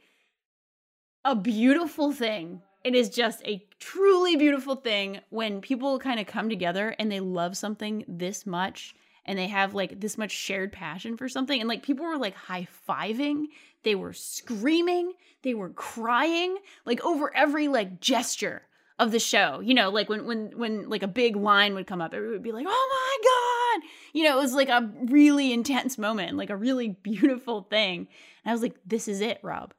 a 1.25 1.35
beautiful 1.35 2.13
thing 2.13 2.61
it 2.85 2.95
is 2.95 3.09
just 3.09 3.43
a 3.47 3.67
truly 3.81 4.37
beautiful 4.37 4.77
thing 4.77 5.21
when 5.31 5.63
people 5.63 5.99
kind 5.99 6.21
of 6.21 6.27
come 6.27 6.51
together 6.51 6.95
and 6.99 7.11
they 7.11 7.21
love 7.21 7.57
something 7.57 8.05
this 8.07 8.47
much 8.47 8.95
and 9.27 9.39
they 9.39 9.49
have 9.49 9.75
like 9.75 10.01
this 10.01 10.19
much 10.19 10.31
shared 10.31 10.73
passion 10.73 11.17
for 11.17 11.29
something 11.29 11.61
and 11.61 11.69
like 11.69 11.83
people 11.83 12.05
were 12.05 12.19
like 12.19 12.35
high-fiving 12.35 13.47
they 13.83 13.95
were 13.95 14.13
screaming 14.13 15.13
they 15.43 15.55
were 15.55 15.71
crying 15.71 16.57
like 16.85 17.05
over 17.05 17.35
every 17.35 17.69
like 17.69 18.01
gesture 18.01 18.63
of 18.99 19.11
the 19.11 19.19
show. 19.19 19.61
You 19.61 19.75
know 19.75 19.91
like 19.91 20.09
when 20.09 20.27
when 20.27 20.57
when 20.57 20.89
like 20.89 21.03
a 21.03 21.09
big 21.09 21.37
line 21.37 21.75
would 21.75 21.87
come 21.87 22.01
up 22.01 22.15
everyone 22.15 22.35
would 22.35 22.43
be 22.43 22.53
like 22.53 22.67
oh 22.69 22.89
my 22.91 23.81
god! 23.83 23.89
You 24.13 24.25
know 24.25 24.39
it 24.39 24.43
was 24.43 24.55
like 24.55 24.69
a 24.69 24.91
really 25.07 25.53
intense 25.53 25.99
moment 25.99 26.37
like 26.37 26.51
a 26.51 26.57
really 26.57 26.89
beautiful 26.89 27.63
thing. 27.63 28.09
And 28.45 28.51
i 28.51 28.53
was 28.53 28.63
like 28.63 28.77
this 28.87 29.09
is 29.09 29.21
it 29.21 29.41
rob. 29.43 29.75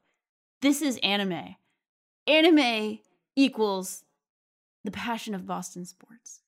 This 0.62 0.82
is 0.82 0.98
anime. 1.02 1.56
Anime 2.26 2.98
equals 3.36 4.04
the 4.84 4.90
passion 4.90 5.34
of 5.34 5.46
Boston 5.46 5.84
sports. 5.84 6.40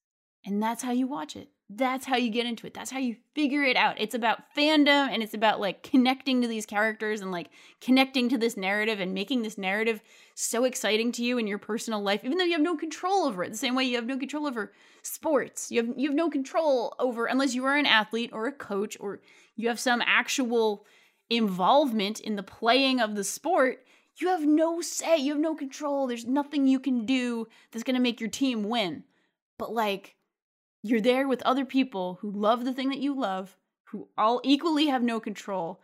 And 0.44 0.62
that's 0.62 0.82
how 0.82 0.92
you 0.92 1.06
watch 1.06 1.36
it. 1.36 1.50
That's 1.70 2.06
how 2.06 2.16
you 2.16 2.30
get 2.30 2.46
into 2.46 2.66
it. 2.66 2.72
That's 2.72 2.90
how 2.90 2.98
you 2.98 3.16
figure 3.34 3.62
it 3.62 3.76
out. 3.76 4.00
It's 4.00 4.14
about 4.14 4.54
fandom 4.56 5.10
and 5.10 5.22
it's 5.22 5.34
about 5.34 5.60
like 5.60 5.82
connecting 5.82 6.40
to 6.40 6.48
these 6.48 6.64
characters 6.64 7.20
and 7.20 7.30
like 7.30 7.50
connecting 7.82 8.30
to 8.30 8.38
this 8.38 8.56
narrative 8.56 9.00
and 9.00 9.12
making 9.12 9.42
this 9.42 9.58
narrative 9.58 10.00
so 10.34 10.64
exciting 10.64 11.12
to 11.12 11.22
you 11.22 11.36
in 11.36 11.46
your 11.46 11.58
personal 11.58 12.00
life, 12.00 12.24
even 12.24 12.38
though 12.38 12.44
you 12.44 12.52
have 12.52 12.62
no 12.62 12.76
control 12.76 13.26
over 13.26 13.44
it. 13.44 13.50
The 13.50 13.58
same 13.58 13.74
way 13.74 13.84
you 13.84 13.96
have 13.96 14.06
no 14.06 14.16
control 14.16 14.46
over 14.46 14.72
sports. 15.02 15.70
You 15.70 15.84
have 15.84 15.94
you 15.98 16.08
have 16.08 16.16
no 16.16 16.30
control 16.30 16.94
over 16.98 17.26
unless 17.26 17.54
you 17.54 17.66
are 17.66 17.76
an 17.76 17.86
athlete 17.86 18.30
or 18.32 18.46
a 18.46 18.52
coach 18.52 18.96
or 18.98 19.20
you 19.54 19.68
have 19.68 19.78
some 19.78 20.02
actual 20.06 20.86
involvement 21.28 22.18
in 22.20 22.36
the 22.36 22.42
playing 22.42 23.00
of 23.00 23.14
the 23.14 23.24
sport 23.24 23.84
you 24.20 24.28
have 24.28 24.44
no 24.44 24.80
say, 24.80 25.16
you 25.16 25.32
have 25.32 25.40
no 25.40 25.54
control. 25.54 26.06
There's 26.06 26.26
nothing 26.26 26.66
you 26.66 26.80
can 26.80 27.06
do 27.06 27.46
that's 27.70 27.84
going 27.84 27.94
to 27.94 28.02
make 28.02 28.20
your 28.20 28.30
team 28.30 28.64
win. 28.64 29.04
But 29.58 29.72
like 29.72 30.16
you're 30.88 31.00
there 31.00 31.28
with 31.28 31.42
other 31.42 31.64
people 31.64 32.18
who 32.20 32.30
love 32.30 32.64
the 32.64 32.72
thing 32.72 32.88
that 32.90 33.00
you 33.00 33.18
love, 33.18 33.56
who 33.84 34.08
all 34.16 34.40
equally 34.44 34.86
have 34.86 35.02
no 35.02 35.20
control, 35.20 35.80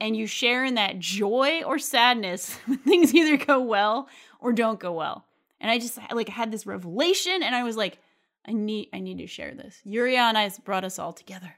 and 0.00 0.16
you 0.16 0.26
share 0.26 0.64
in 0.64 0.74
that 0.74 0.98
joy 0.98 1.62
or 1.64 1.78
sadness 1.78 2.56
when 2.66 2.78
things 2.78 3.14
either 3.14 3.36
go 3.36 3.60
well 3.60 4.08
or 4.40 4.52
don't 4.52 4.80
go 4.80 4.92
well. 4.92 5.26
And 5.60 5.70
I 5.70 5.78
just 5.78 5.98
like 6.12 6.28
had 6.28 6.52
this 6.52 6.66
revelation 6.66 7.42
and 7.42 7.54
I 7.54 7.62
was 7.62 7.76
like 7.76 7.98
I 8.46 8.52
need 8.52 8.90
I 8.92 9.00
need 9.00 9.18
to 9.18 9.26
share 9.26 9.54
this. 9.54 9.80
Yuri 9.84 10.16
on 10.18 10.36
Ice 10.36 10.58
brought 10.58 10.84
us 10.84 10.98
all 10.98 11.12
together. 11.12 11.52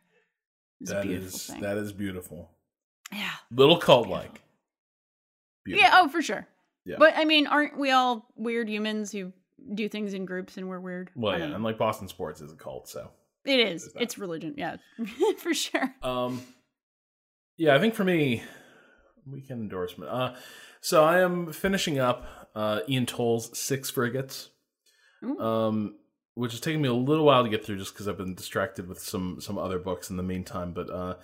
That 0.82 1.06
is 1.06 1.48
that 1.60 1.76
is 1.76 1.92
beautiful. 1.92 2.50
Yeah. 3.12 3.30
Little 3.50 3.78
cult 3.78 4.08
like. 4.08 4.40
Yeah, 5.66 5.90
oh, 5.94 6.08
for 6.08 6.22
sure. 6.22 6.46
Yeah. 6.84 6.96
But 6.98 7.14
I 7.16 7.24
mean, 7.26 7.46
aren't 7.46 7.76
we 7.76 7.90
all 7.90 8.26
weird 8.36 8.68
humans 8.68 9.12
who 9.12 9.32
do 9.74 9.88
things 9.88 10.14
in 10.14 10.24
groups 10.24 10.56
and 10.56 10.68
we're 10.68 10.80
weird? 10.80 11.10
Well, 11.14 11.38
yeah, 11.38 11.46
and 11.46 11.64
like 11.64 11.78
Boston 11.78 12.08
sports 12.08 12.40
is 12.40 12.52
a 12.52 12.56
cult, 12.56 12.88
so 12.88 13.10
it 13.44 13.60
is. 13.60 13.90
It's 13.96 14.18
religion, 14.18 14.54
yeah, 14.56 14.76
for 15.38 15.54
sure. 15.54 15.94
Um, 16.02 16.42
yeah, 17.56 17.74
I 17.74 17.78
think 17.78 17.94
for 17.94 18.04
me, 18.04 18.42
weekend 19.26 19.62
endorsement. 19.62 20.10
Uh, 20.10 20.34
so 20.80 21.04
I 21.04 21.20
am 21.20 21.52
finishing 21.52 21.98
up 21.98 22.50
uh 22.54 22.80
Ian 22.88 23.06
Toll's 23.06 23.56
Six 23.58 23.90
Frigates. 23.90 24.50
Ooh. 25.24 25.38
Um, 25.38 25.94
which 26.38 26.54
is 26.54 26.60
taking 26.60 26.80
me 26.80 26.88
a 26.88 26.94
little 26.94 27.24
while 27.24 27.42
to 27.42 27.48
get 27.48 27.64
through, 27.64 27.78
just 27.78 27.92
because 27.92 28.06
I've 28.06 28.16
been 28.16 28.36
distracted 28.36 28.86
with 28.86 29.00
some 29.00 29.40
some 29.40 29.58
other 29.58 29.78
books 29.78 30.08
in 30.08 30.16
the 30.16 30.22
meantime. 30.22 30.72
But 30.72 30.88
uh, 30.88 31.14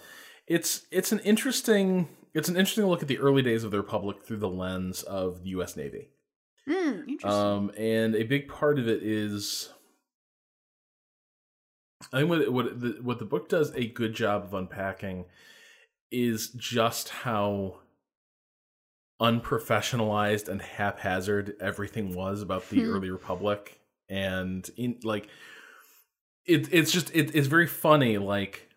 it's 0.48 0.86
it's 0.90 1.12
an 1.12 1.20
interesting 1.20 2.08
it's 2.34 2.48
an 2.48 2.56
interesting 2.56 2.86
look 2.86 3.00
at 3.00 3.08
the 3.08 3.18
early 3.18 3.40
days 3.40 3.62
of 3.62 3.70
the 3.70 3.76
Republic 3.76 4.24
through 4.24 4.38
the 4.38 4.48
lens 4.48 5.02
of 5.04 5.44
the 5.44 5.50
U.S. 5.50 5.76
Navy. 5.76 6.08
Mm, 6.68 7.08
interesting. 7.08 7.30
Um, 7.30 7.70
and 7.76 8.14
a 8.14 8.22
big 8.22 8.48
part 8.48 8.78
of 8.78 8.88
it 8.88 9.02
is, 9.02 9.70
I 12.12 12.18
think 12.18 12.30
what 12.30 12.52
what 12.52 12.80
the, 12.80 12.98
what 13.02 13.18
the 13.18 13.24
book 13.24 13.48
does 13.48 13.72
a 13.74 13.86
good 13.86 14.14
job 14.14 14.44
of 14.44 14.54
unpacking 14.54 15.26
is 16.10 16.48
just 16.48 17.08
how 17.08 17.80
unprofessionalized 19.20 20.48
and 20.48 20.60
haphazard 20.60 21.54
everything 21.60 22.14
was 22.14 22.42
about 22.42 22.68
the 22.68 22.80
hmm. 22.80 22.90
early 22.90 23.10
republic 23.10 23.80
and 24.08 24.68
in 24.76 24.98
like 25.04 25.28
it, 26.46 26.68
it's 26.72 26.90
just 26.90 27.14
it, 27.14 27.34
it's 27.34 27.46
very 27.46 27.66
funny 27.66 28.18
like 28.18 28.68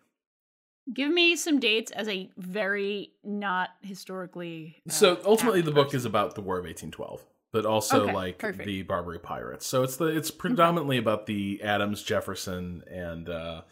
give 0.92 1.10
me 1.10 1.34
some 1.34 1.58
dates 1.58 1.90
as 1.90 2.08
a 2.08 2.30
very 2.38 3.10
not 3.24 3.70
historically 3.82 4.76
uh, 4.88 4.92
so 4.92 5.20
ultimately 5.24 5.60
the 5.60 5.72
book 5.72 5.92
is 5.92 6.04
about 6.04 6.34
the 6.34 6.40
war 6.40 6.56
of 6.56 6.64
1812 6.64 7.26
but 7.52 7.64
also 7.64 8.04
okay, 8.04 8.12
like 8.12 8.38
perfect. 8.38 8.66
the 8.66 8.82
barbary 8.82 9.18
pirates 9.18 9.66
so 9.66 9.82
it's 9.82 9.96
the 9.96 10.06
it's 10.06 10.30
predominantly 10.30 10.98
about 10.98 11.26
the 11.26 11.60
adams 11.62 12.02
jefferson 12.02 12.82
and 12.90 13.28
uh 13.28 13.62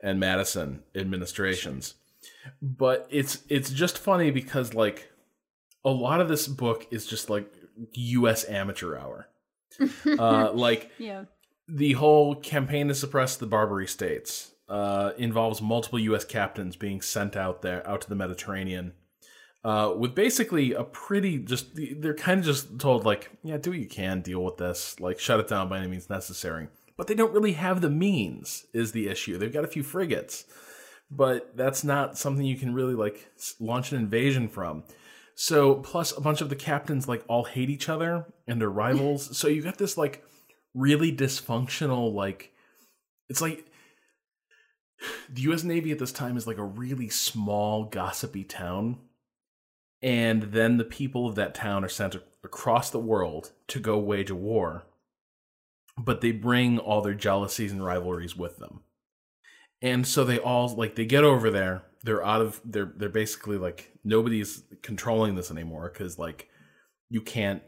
and 0.00 0.18
madison 0.18 0.82
administrations 0.94 1.94
but 2.60 3.06
it's 3.10 3.42
it's 3.48 3.70
just 3.70 3.98
funny 3.98 4.30
because 4.30 4.74
like 4.74 5.10
a 5.84 5.90
lot 5.90 6.20
of 6.20 6.28
this 6.28 6.48
book 6.48 6.86
is 6.90 7.06
just 7.06 7.30
like 7.30 7.52
us 7.96 8.44
amateur 8.48 8.96
hour 8.96 9.28
uh 10.18 10.52
like 10.52 10.90
yeah 10.98 11.24
the 11.68 11.92
whole 11.94 12.34
campaign 12.34 12.88
to 12.88 12.94
suppress 12.94 13.36
the 13.36 13.46
Barbary 13.46 13.86
states 13.86 14.52
uh, 14.68 15.12
involves 15.16 15.62
multiple 15.62 15.98
U.S. 15.98 16.24
captains 16.24 16.76
being 16.76 17.00
sent 17.00 17.36
out 17.36 17.62
there, 17.62 17.86
out 17.88 18.02
to 18.02 18.08
the 18.08 18.14
Mediterranean, 18.14 18.92
uh, 19.64 19.94
with 19.96 20.14
basically 20.14 20.74
a 20.74 20.84
pretty 20.84 21.38
just 21.38 21.70
they're 21.74 22.14
kind 22.14 22.40
of 22.40 22.46
just 22.46 22.78
told 22.78 23.06
like, 23.06 23.30
yeah, 23.42 23.56
do 23.56 23.70
what 23.70 23.78
you 23.78 23.88
can, 23.88 24.20
deal 24.20 24.44
with 24.44 24.58
this, 24.58 25.00
like 25.00 25.18
shut 25.18 25.40
it 25.40 25.48
down 25.48 25.68
by 25.68 25.78
any 25.78 25.88
means 25.88 26.10
necessary. 26.10 26.68
But 26.96 27.06
they 27.06 27.14
don't 27.14 27.32
really 27.32 27.54
have 27.54 27.80
the 27.80 27.90
means. 27.90 28.66
Is 28.74 28.92
the 28.92 29.08
issue? 29.08 29.38
They've 29.38 29.52
got 29.52 29.64
a 29.64 29.68
few 29.68 29.82
frigates, 29.82 30.44
but 31.10 31.56
that's 31.56 31.82
not 31.82 32.18
something 32.18 32.44
you 32.44 32.58
can 32.58 32.74
really 32.74 32.94
like 32.94 33.26
launch 33.58 33.90
an 33.90 33.98
invasion 33.98 34.48
from. 34.48 34.84
So 35.34 35.76
plus 35.76 36.16
a 36.16 36.20
bunch 36.20 36.42
of 36.42 36.50
the 36.50 36.56
captains 36.56 37.08
like 37.08 37.24
all 37.26 37.44
hate 37.44 37.70
each 37.70 37.88
other 37.88 38.26
and 38.46 38.62
are 38.62 38.70
rivals. 38.70 39.36
so 39.36 39.48
you 39.48 39.62
got 39.62 39.78
this 39.78 39.96
like 39.96 40.22
really 40.74 41.14
dysfunctional 41.14 42.12
like 42.12 42.52
it's 43.30 43.40
like 43.40 43.64
the 45.30 45.42
US 45.42 45.64
Navy 45.64 45.90
at 45.90 45.98
this 45.98 46.12
time 46.12 46.36
is 46.36 46.46
like 46.46 46.58
a 46.58 46.64
really 46.64 47.08
small 47.08 47.84
gossipy 47.84 48.44
town 48.44 48.98
and 50.04 50.44
then 50.44 50.76
the 50.76 50.84
people 50.84 51.26
of 51.26 51.34
that 51.34 51.54
town 51.54 51.84
are 51.84 51.88
sent 51.88 52.14
across 52.44 52.90
the 52.90 53.00
world 53.00 53.50
to 53.66 53.80
go 53.80 53.98
wage 53.98 54.30
a 54.30 54.34
war 54.34 54.86
but 55.96 56.20
they 56.20 56.30
bring 56.30 56.78
all 56.78 57.00
their 57.00 57.14
jealousies 57.14 57.72
and 57.72 57.84
rivalries 57.84 58.36
with 58.36 58.58
them 58.58 58.80
and 59.82 60.06
so 60.06 60.22
they 60.22 60.38
all 60.38 60.68
like 60.76 60.94
they 60.94 61.06
get 61.06 61.24
over 61.24 61.50
there 61.50 61.82
they're 62.04 62.24
out 62.24 62.40
of 62.40 62.60
they're 62.64 62.92
they're 62.96 63.08
basically 63.08 63.56
like 63.56 63.92
nobody's 64.04 64.62
controlling 64.82 65.34
this 65.34 65.50
anymore 65.50 65.90
because 65.92 66.18
like 66.18 66.48
you 67.08 67.20
can't 67.20 67.62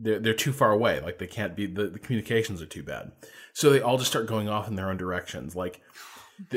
they're 0.00 0.18
they're 0.18 0.34
too 0.34 0.52
far 0.52 0.72
away. 0.72 1.00
Like 1.00 1.18
they 1.18 1.26
can't 1.26 1.56
be 1.56 1.66
the, 1.66 1.88
the 1.88 1.98
communications 1.98 2.62
are 2.62 2.66
too 2.66 2.82
bad. 2.82 3.12
So 3.54 3.70
they 3.70 3.80
all 3.80 3.98
just 3.98 4.10
start 4.10 4.26
going 4.26 4.48
off 4.48 4.68
in 4.68 4.76
their 4.76 4.90
own 4.90 4.96
directions. 4.96 5.56
Like 5.56 5.80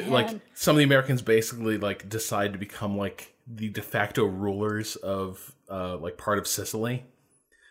like 0.08 0.40
some 0.54 0.76
of 0.76 0.78
the 0.78 0.84
Americans 0.84 1.22
basically 1.22 1.78
like 1.78 2.10
decide 2.10 2.54
to 2.54 2.60
become 2.60 2.98
like 2.98 3.34
the 3.52 3.70
de 3.70 3.82
facto 3.82 4.26
rulers 4.26 4.96
of 4.98 5.56
uh 5.70 5.98
like 5.98 6.18
part 6.18 6.38
of 6.38 6.48
Sicily. 6.48 7.06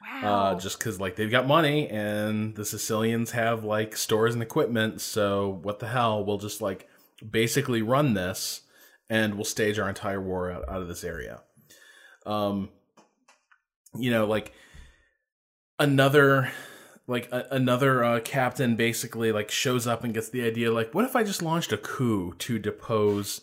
Uh, 0.02 0.20
wow. 0.22 0.46
Uh, 0.46 0.54
just 0.58 0.78
because 0.78 1.00
like 1.00 1.16
they've 1.16 1.30
got 1.30 1.46
money 1.46 1.88
and 1.88 2.54
the 2.56 2.64
Sicilians 2.64 3.30
have 3.32 3.64
like 3.64 3.96
stores 3.96 4.34
and 4.34 4.42
equipment, 4.42 5.00
so 5.00 5.60
what 5.62 5.78
the 5.78 5.88
hell? 5.88 6.24
We'll 6.24 6.38
just 6.38 6.60
like 6.60 6.88
basically 7.30 7.82
run 7.82 8.14
this 8.14 8.62
and 9.10 9.34
we'll 9.34 9.44
stage 9.44 9.78
our 9.78 9.88
entire 9.88 10.20
war 10.20 10.50
out, 10.50 10.68
out 10.68 10.82
of 10.82 10.88
this 10.88 11.04
area. 11.04 11.40
Um, 12.26 12.70
you 13.94 14.10
know, 14.10 14.26
like 14.26 14.52
another 15.78 16.50
like 17.06 17.30
a, 17.32 17.46
another 17.50 18.04
uh, 18.04 18.20
captain 18.20 18.76
basically 18.76 19.32
like 19.32 19.50
shows 19.50 19.86
up 19.86 20.04
and 20.04 20.12
gets 20.12 20.28
the 20.28 20.44
idea 20.44 20.70
like 20.70 20.94
what 20.94 21.04
if 21.04 21.16
i 21.16 21.22
just 21.22 21.42
launched 21.42 21.72
a 21.72 21.78
coup 21.78 22.34
to 22.38 22.58
depose 22.58 23.40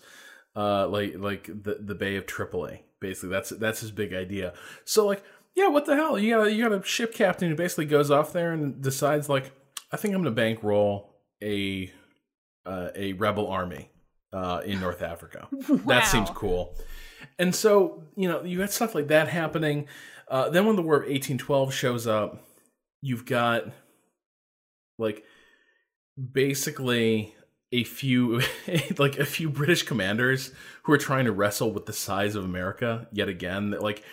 uh 0.55 0.87
like 0.87 1.15
like 1.17 1.45
the 1.47 1.77
the 1.79 1.95
bey 1.95 2.15
of 2.15 2.25
tripoli 2.25 2.83
basically. 2.99 3.29
That's 3.29 3.49
that's 3.49 3.81
his 3.81 3.91
big 3.91 4.13
idea. 4.13 4.53
So 4.85 5.05
like 5.05 5.23
yeah 5.55 5.67
what 5.67 5.85
the 5.85 5.95
hell? 5.95 6.17
You 6.19 6.35
got 6.35 6.47
a, 6.47 6.53
you 6.53 6.67
got 6.67 6.77
a 6.77 6.83
ship 6.83 7.13
captain 7.13 7.49
who 7.49 7.55
basically 7.55 7.85
goes 7.85 8.11
off 8.11 8.33
there 8.33 8.51
and 8.51 8.81
decides 8.81 9.29
like 9.29 9.51
i 9.91 9.97
think 9.97 10.13
i'm 10.13 10.21
gonna 10.21 10.31
bankroll 10.35 11.13
a 11.43 11.91
uh, 12.65 12.89
a 12.95 13.13
rebel 13.13 13.47
army 13.47 13.89
uh, 14.33 14.61
in 14.65 14.79
north 14.79 15.01
africa. 15.01 15.47
Wow. 15.69 15.77
that 15.85 16.07
seems 16.07 16.29
cool. 16.31 16.75
And 17.37 17.53
so 17.53 18.03
you 18.15 18.27
know 18.27 18.43
you 18.43 18.57
got 18.59 18.71
stuff 18.71 18.95
like 18.95 19.07
that 19.07 19.27
happening. 19.27 19.87
Uh, 20.27 20.49
then 20.49 20.65
when 20.65 20.75
the 20.75 20.81
War 20.81 20.95
of 20.95 21.01
1812 21.03 21.73
shows 21.73 22.07
up, 22.07 22.43
you've 23.01 23.25
got 23.25 23.65
like 24.97 25.23
basically 26.31 27.35
a 27.71 27.83
few 27.83 28.41
like 28.97 29.17
a 29.17 29.25
few 29.25 29.49
British 29.49 29.83
commanders 29.83 30.51
who 30.83 30.93
are 30.93 30.97
trying 30.97 31.25
to 31.25 31.31
wrestle 31.31 31.71
with 31.71 31.85
the 31.85 31.93
size 31.93 32.35
of 32.35 32.43
America 32.43 33.07
yet 33.11 33.29
again. 33.29 33.71
Like 33.71 34.03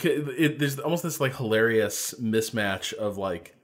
it, 0.00 0.58
there's 0.58 0.78
almost 0.78 1.02
this 1.02 1.20
like 1.20 1.36
hilarious 1.36 2.14
mismatch 2.20 2.92
of 2.92 3.16
like 3.16 3.54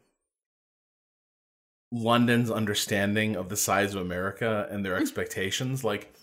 London's 1.92 2.50
understanding 2.50 3.34
of 3.34 3.48
the 3.48 3.56
size 3.56 3.94
of 3.94 4.00
America 4.00 4.68
and 4.70 4.84
their 4.84 4.96
hmm. 4.96 5.02
expectations. 5.02 5.84
like 5.84 6.14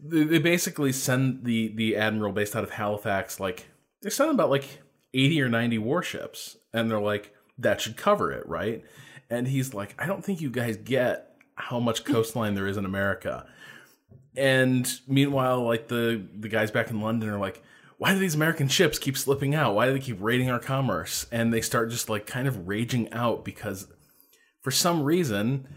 they 0.00 0.38
basically 0.38 0.92
send 0.92 1.44
the 1.44 1.68
the 1.68 1.96
admiral 1.96 2.32
based 2.32 2.56
out 2.56 2.64
of 2.64 2.70
Halifax 2.70 3.38
like 3.38 3.68
they're 4.02 4.10
sending 4.10 4.34
about 4.34 4.50
like 4.50 4.82
80 5.14 5.40
or 5.40 5.48
90 5.48 5.78
warships. 5.78 6.58
And 6.72 6.90
they're 6.90 7.00
like, 7.00 7.32
that 7.56 7.80
should 7.80 7.96
cover 7.96 8.32
it, 8.32 8.46
right? 8.46 8.84
And 9.30 9.48
he's 9.48 9.72
like, 9.72 9.94
I 9.98 10.06
don't 10.06 10.24
think 10.24 10.40
you 10.40 10.50
guys 10.50 10.76
get 10.76 11.33
how 11.56 11.78
much 11.78 12.04
coastline 12.04 12.54
there 12.54 12.66
is 12.66 12.76
in 12.76 12.84
America. 12.84 13.46
And 14.36 14.90
meanwhile, 15.06 15.62
like 15.62 15.88
the 15.88 16.24
the 16.38 16.48
guys 16.48 16.70
back 16.70 16.90
in 16.90 17.00
London 17.00 17.28
are 17.28 17.38
like, 17.38 17.62
why 17.98 18.12
do 18.12 18.18
these 18.18 18.34
American 18.34 18.68
ships 18.68 18.98
keep 18.98 19.16
slipping 19.16 19.54
out? 19.54 19.74
Why 19.74 19.86
do 19.86 19.92
they 19.92 20.00
keep 20.00 20.18
raiding 20.20 20.50
our 20.50 20.58
commerce? 20.58 21.26
And 21.30 21.52
they 21.52 21.60
start 21.60 21.90
just 21.90 22.08
like 22.08 22.26
kind 22.26 22.48
of 22.48 22.66
raging 22.66 23.12
out 23.12 23.44
because 23.44 23.86
for 24.62 24.70
some 24.70 25.02
reason 25.02 25.68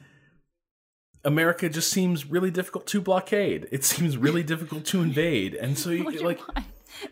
America 1.24 1.68
just 1.68 1.92
seems 1.92 2.26
really 2.26 2.50
difficult 2.50 2.88
to 2.88 3.02
blockade. 3.02 3.68
It 3.72 3.84
seems 3.84 4.18
really 4.18 4.44
difficult 4.44 4.86
to 4.86 5.02
invade. 5.02 5.56
And 5.56 5.78
so 5.78 5.90
you 5.90 6.04
like 6.24 6.40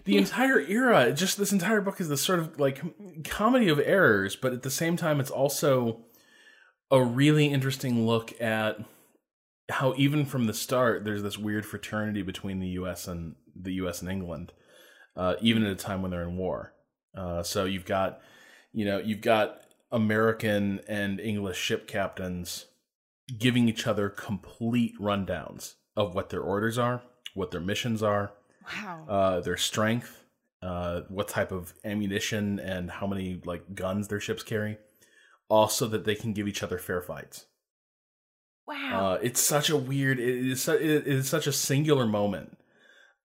the 0.05 0.13
yeah. 0.13 0.19
entire 0.19 0.59
era, 0.59 1.11
just 1.11 1.37
this 1.37 1.51
entire 1.51 1.81
book 1.81 1.99
is 1.99 2.09
this 2.09 2.21
sort 2.21 2.39
of 2.39 2.59
like 2.59 2.81
comedy 3.25 3.67
of 3.69 3.79
errors, 3.79 4.35
but 4.35 4.53
at 4.53 4.63
the 4.63 4.71
same 4.71 4.95
time, 4.95 5.19
it's 5.19 5.31
also 5.31 6.01
a 6.91 7.03
really 7.03 7.47
interesting 7.47 8.05
look 8.05 8.39
at 8.41 8.79
how 9.69 9.93
even 9.97 10.25
from 10.25 10.45
the 10.45 10.53
start 10.53 11.03
there's 11.03 11.23
this 11.23 11.37
weird 11.37 11.65
fraternity 11.65 12.21
between 12.21 12.59
the 12.59 12.67
U.S. 12.69 13.07
and 13.07 13.35
the 13.55 13.73
U.S. 13.73 14.01
and 14.01 14.09
England, 14.11 14.53
uh, 15.15 15.35
even 15.41 15.63
at 15.65 15.71
a 15.71 15.75
time 15.75 16.01
when 16.01 16.11
they're 16.11 16.23
in 16.23 16.37
war. 16.37 16.73
Uh, 17.15 17.41
so 17.41 17.65
you've 17.65 17.85
got, 17.85 18.21
you 18.73 18.85
know, 18.85 18.99
you've 18.99 19.21
got 19.21 19.61
American 19.91 20.81
and 20.87 21.19
English 21.19 21.57
ship 21.57 21.87
captains 21.87 22.65
giving 23.37 23.67
each 23.67 23.87
other 23.87 24.09
complete 24.09 24.93
rundowns 24.99 25.75
of 25.95 26.13
what 26.13 26.29
their 26.29 26.41
orders 26.41 26.77
are, 26.77 27.01
what 27.33 27.51
their 27.51 27.61
missions 27.61 28.03
are, 28.03 28.33
Wow. 28.83 29.05
Uh, 29.07 29.39
their 29.41 29.57
strength, 29.57 30.25
uh, 30.61 31.01
what 31.09 31.27
type 31.27 31.51
of 31.51 31.73
ammunition 31.83 32.59
and 32.59 32.89
how 32.89 33.07
many 33.07 33.41
like 33.45 33.75
guns 33.75 34.07
their 34.07 34.19
ships 34.19 34.43
carry, 34.43 34.77
also 35.49 35.87
that 35.87 36.05
they 36.05 36.15
can 36.15 36.33
give 36.33 36.47
each 36.47 36.63
other 36.63 36.77
fair 36.77 37.01
fights. 37.01 37.45
Wow. 38.67 39.13
Uh, 39.13 39.19
it's 39.21 39.39
such 39.39 39.69
a 39.69 39.77
weird. 39.77 40.19
It 40.19 40.51
is. 40.51 40.67
It 40.67 41.07
is 41.07 41.29
such 41.29 41.47
a 41.47 41.51
singular 41.51 42.05
moment 42.05 42.57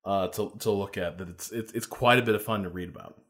uh, 0.05 0.29
to 0.29 0.53
to 0.61 0.71
look 0.71 0.99
at 0.99 1.19
that. 1.19 1.29
It's 1.29 1.51
it's 1.51 1.73
it's 1.73 1.87
quite 1.87 2.19
a 2.19 2.23
bit 2.23 2.35
of 2.35 2.43
fun 2.43 2.63
to 2.65 2.69
read 2.69 2.91
about. 2.91 3.21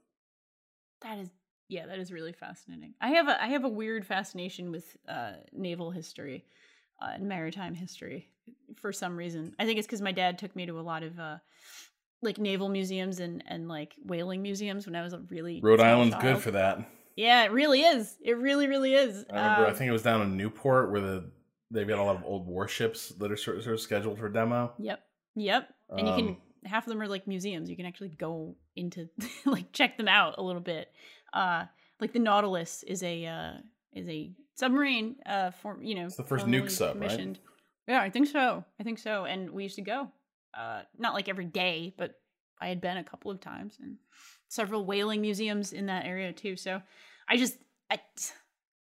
That 1.03 1.19
is 1.19 1.31
yeah, 1.69 1.87
that 1.87 2.01
is 2.01 2.13
really 2.13 2.33
fascinating. 2.33 2.95
I 3.01 3.11
have 3.11 3.29
a 3.29 3.43
I 3.43 3.49
have 3.49 3.65
a 3.65 3.69
weird 3.69 4.05
fascination 4.05 4.73
with 4.73 4.97
uh, 5.09 5.35
naval 5.53 5.93
history 5.93 6.45
uh, 7.01 7.13
and 7.15 7.29
maritime 7.29 7.75
history 7.75 8.29
for 8.77 8.93
some 8.93 9.17
reason. 9.17 9.55
I 9.59 9.67
think 9.67 9.79
it's 9.79 9.87
because 9.87 10.03
my 10.03 10.13
dad 10.13 10.39
took 10.39 10.57
me 10.57 10.67
to 10.67 10.81
a 10.81 10.83
lot 10.83 11.05
of 11.05 11.19
uh, 11.19 11.39
like 12.23 12.39
naval 12.39 12.69
museums 12.69 13.21
and 13.21 13.45
and 13.47 13.69
like 13.69 13.95
whaling 14.05 14.43
museums 14.43 14.85
when 14.87 14.97
I 14.97 15.03
was 15.03 15.13
a 15.13 15.19
really 15.31 15.61
Rhode 15.63 15.81
Island's 15.81 16.15
child. 16.15 16.23
good 16.25 16.39
for 16.43 16.51
that. 16.53 16.85
Yeah, 17.21 17.45
it 17.45 17.53
really 17.53 17.83
is. 17.83 18.17
It 18.23 18.39
really, 18.39 18.67
really 18.67 18.95
is. 18.95 19.27
I 19.31 19.37
remember. 19.37 19.67
Um, 19.67 19.71
I 19.71 19.75
think 19.75 19.89
it 19.91 19.93
was 19.93 20.03
down 20.03 20.23
in 20.23 20.39
Newport 20.39 20.91
where 20.91 21.03
the 21.03 21.31
they've 21.71 21.87
got 21.87 21.99
a 21.99 22.03
lot 22.03 22.17
of 22.17 22.25
old 22.25 22.47
warships 22.47 23.11
that 23.11 23.31
are 23.31 23.37
sort 23.37 23.59
of, 23.59 23.65
sort 23.65 23.75
of 23.75 23.81
scheduled 23.81 24.19
for 24.19 24.31
demo. 24.31 24.73
Yep. 24.79 25.01
Yep. 25.37 25.69
And 25.91 26.01
um, 26.01 26.07
you 26.07 26.15
can 26.15 26.29
um, 26.29 26.37
half 26.65 26.87
of 26.87 26.89
them 26.89 27.03
are 27.03 27.09
like 27.09 27.27
museums. 27.27 27.69
You 27.69 27.77
can 27.77 27.85
actually 27.85 28.09
go 28.09 28.57
into 28.75 29.11
like 29.45 29.71
check 29.73 29.99
them 29.99 30.09
out 30.09 30.37
a 30.39 30.43
little 30.43 30.63
bit. 30.63 30.91
Uh, 31.35 31.67
like 32.01 32.15
the 32.15 32.19
Nautilus 32.19 32.85
is 32.85 33.03
a 33.03 33.27
uh, 33.27 33.53
is 33.93 34.09
a 34.09 34.33
submarine. 34.55 35.17
Uh, 35.27 35.51
for 35.51 35.79
you 35.83 35.97
know, 35.97 36.07
it's 36.07 36.17
the 36.17 36.25
first 36.25 36.47
nuke 36.47 36.71
sub, 36.71 36.99
right? 36.99 37.39
Yeah, 37.87 38.01
I 38.01 38.09
think 38.09 38.29
so. 38.29 38.65
I 38.79 38.83
think 38.83 38.99
so. 38.99 39.27
And 39.27 39.51
we 39.51 39.65
used 39.65 39.77
to 39.77 39.83
go 39.83 40.09
uh, 40.57 40.83
not 40.97 41.13
like 41.13 41.29
every 41.29 41.45
day, 41.45 41.93
but 41.99 42.15
I 42.61 42.69
had 42.69 42.81
been 42.81 42.97
a 42.97 43.05
couple 43.05 43.31
of 43.31 43.41
times 43.41 43.77
and 43.79 43.97
several 44.49 44.85
whaling 44.87 45.21
museums 45.21 45.73
in 45.73 45.87
that 45.87 46.07
area 46.07 46.33
too. 46.33 46.57
So 46.57 46.81
I 47.31 47.37
just 47.37 47.57
I 47.91 48.01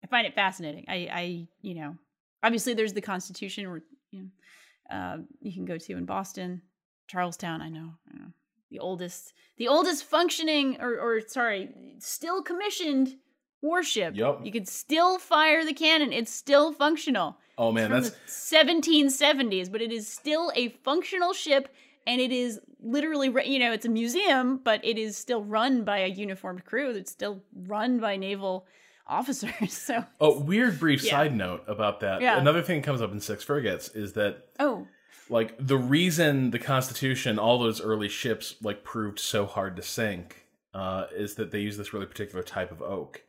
I 0.04 0.08
find 0.08 0.26
it 0.26 0.34
fascinating. 0.34 0.86
I 0.88 1.10
I 1.12 1.48
you 1.62 1.76
know 1.76 1.98
obviously 2.42 2.74
there's 2.74 2.94
the 2.94 3.02
Constitution 3.02 3.70
where 3.70 3.84
you 4.12 4.22
know 4.22 4.96
uh, 4.96 5.18
you 5.42 5.54
can 5.54 5.66
go 5.66 5.78
to 5.78 5.98
in 5.98 6.06
Boston, 6.06 6.62
Charlestown. 7.08 7.62
I 7.62 7.70
know, 7.70 7.92
I 8.12 8.18
know 8.18 8.32
the 8.72 8.80
oldest 8.80 9.34
the 9.58 9.68
oldest 9.68 10.06
functioning 10.06 10.78
or 10.80 10.98
or 11.00 11.22
sorry 11.28 11.70
still 12.00 12.42
commissioned 12.42 13.18
warship. 13.62 14.16
Yep. 14.16 14.40
You 14.44 14.52
could 14.52 14.68
still 14.68 15.20
fire 15.20 15.66
the 15.66 15.74
cannon. 15.74 16.14
It's 16.14 16.32
still 16.32 16.72
functional. 16.72 17.38
Oh 17.58 17.72
man, 17.72 17.90
that's 17.90 18.12
1770s, 18.28 19.72
but 19.72 19.82
it 19.82 19.92
is 19.92 20.08
still 20.08 20.52
a 20.56 20.70
functional 20.70 21.34
ship 21.34 21.70
and 22.08 22.20
it 22.20 22.32
is 22.32 22.60
literally 22.82 23.28
you 23.46 23.60
know, 23.60 23.72
it's 23.72 23.86
a 23.86 23.90
museum, 23.90 24.60
but 24.64 24.84
it 24.84 24.98
is 24.98 25.16
still 25.16 25.44
run 25.44 25.84
by 25.84 26.00
a 26.00 26.08
uniformed 26.08 26.66
crew. 26.66 26.90
It's 26.92 27.12
still 27.12 27.44
run 27.54 28.00
by 28.00 28.18
naval 28.18 28.66
officers. 29.08 29.74
So 29.74 30.04
Oh, 30.20 30.40
weird 30.40 30.80
brief 30.80 31.04
yeah. 31.04 31.12
side 31.12 31.36
note 31.36 31.64
about 31.68 32.00
that. 32.02 32.22
Yeah. 32.22 32.40
Another 32.40 32.62
thing 32.62 32.82
that 32.82 32.86
comes 32.86 33.02
up 33.02 33.12
in 33.12 33.20
Six 33.20 33.44
Frigates 33.44 33.90
is 33.90 34.14
that 34.14 34.48
Oh. 34.60 34.88
Like 35.30 35.56
the 35.60 35.78
reason 35.78 36.52
the 36.52 36.60
Constitution, 36.60 37.38
all 37.38 37.60
those 37.60 37.82
early 37.82 38.10
ships 38.10 38.56
like 38.62 38.84
proved 38.84 39.20
so 39.20 39.46
hard 39.46 39.76
to 39.76 39.82
sink, 39.82 40.46
uh, 40.74 41.06
is 41.14 41.36
that 41.36 41.52
they 41.52 41.60
use 41.60 41.76
this 41.78 41.94
really 41.94 42.06
particular 42.06 42.44
type 42.44 42.72
of 42.72 42.82
oak 42.82 43.24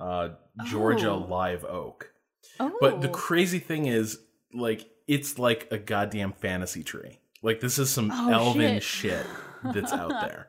uh, 0.00 0.30
Georgia 0.66 1.10
oh. 1.10 1.18
live 1.18 1.64
oak. 1.64 2.12
Oh. 2.58 2.72
But 2.80 3.00
the 3.02 3.08
oh. 3.08 3.12
crazy 3.12 3.58
thing 3.58 3.86
is, 3.86 4.18
like, 4.52 4.88
it's 5.06 5.38
like 5.38 5.68
a 5.70 5.78
goddamn 5.78 6.32
fantasy 6.32 6.82
tree. 6.82 7.19
Like, 7.42 7.60
this 7.60 7.78
is 7.78 7.90
some 7.90 8.10
oh, 8.12 8.30
elven 8.30 8.80
shit. 8.80 9.24
shit 9.24 9.26
that's 9.64 9.92
out 9.92 10.08
there. 10.20 10.48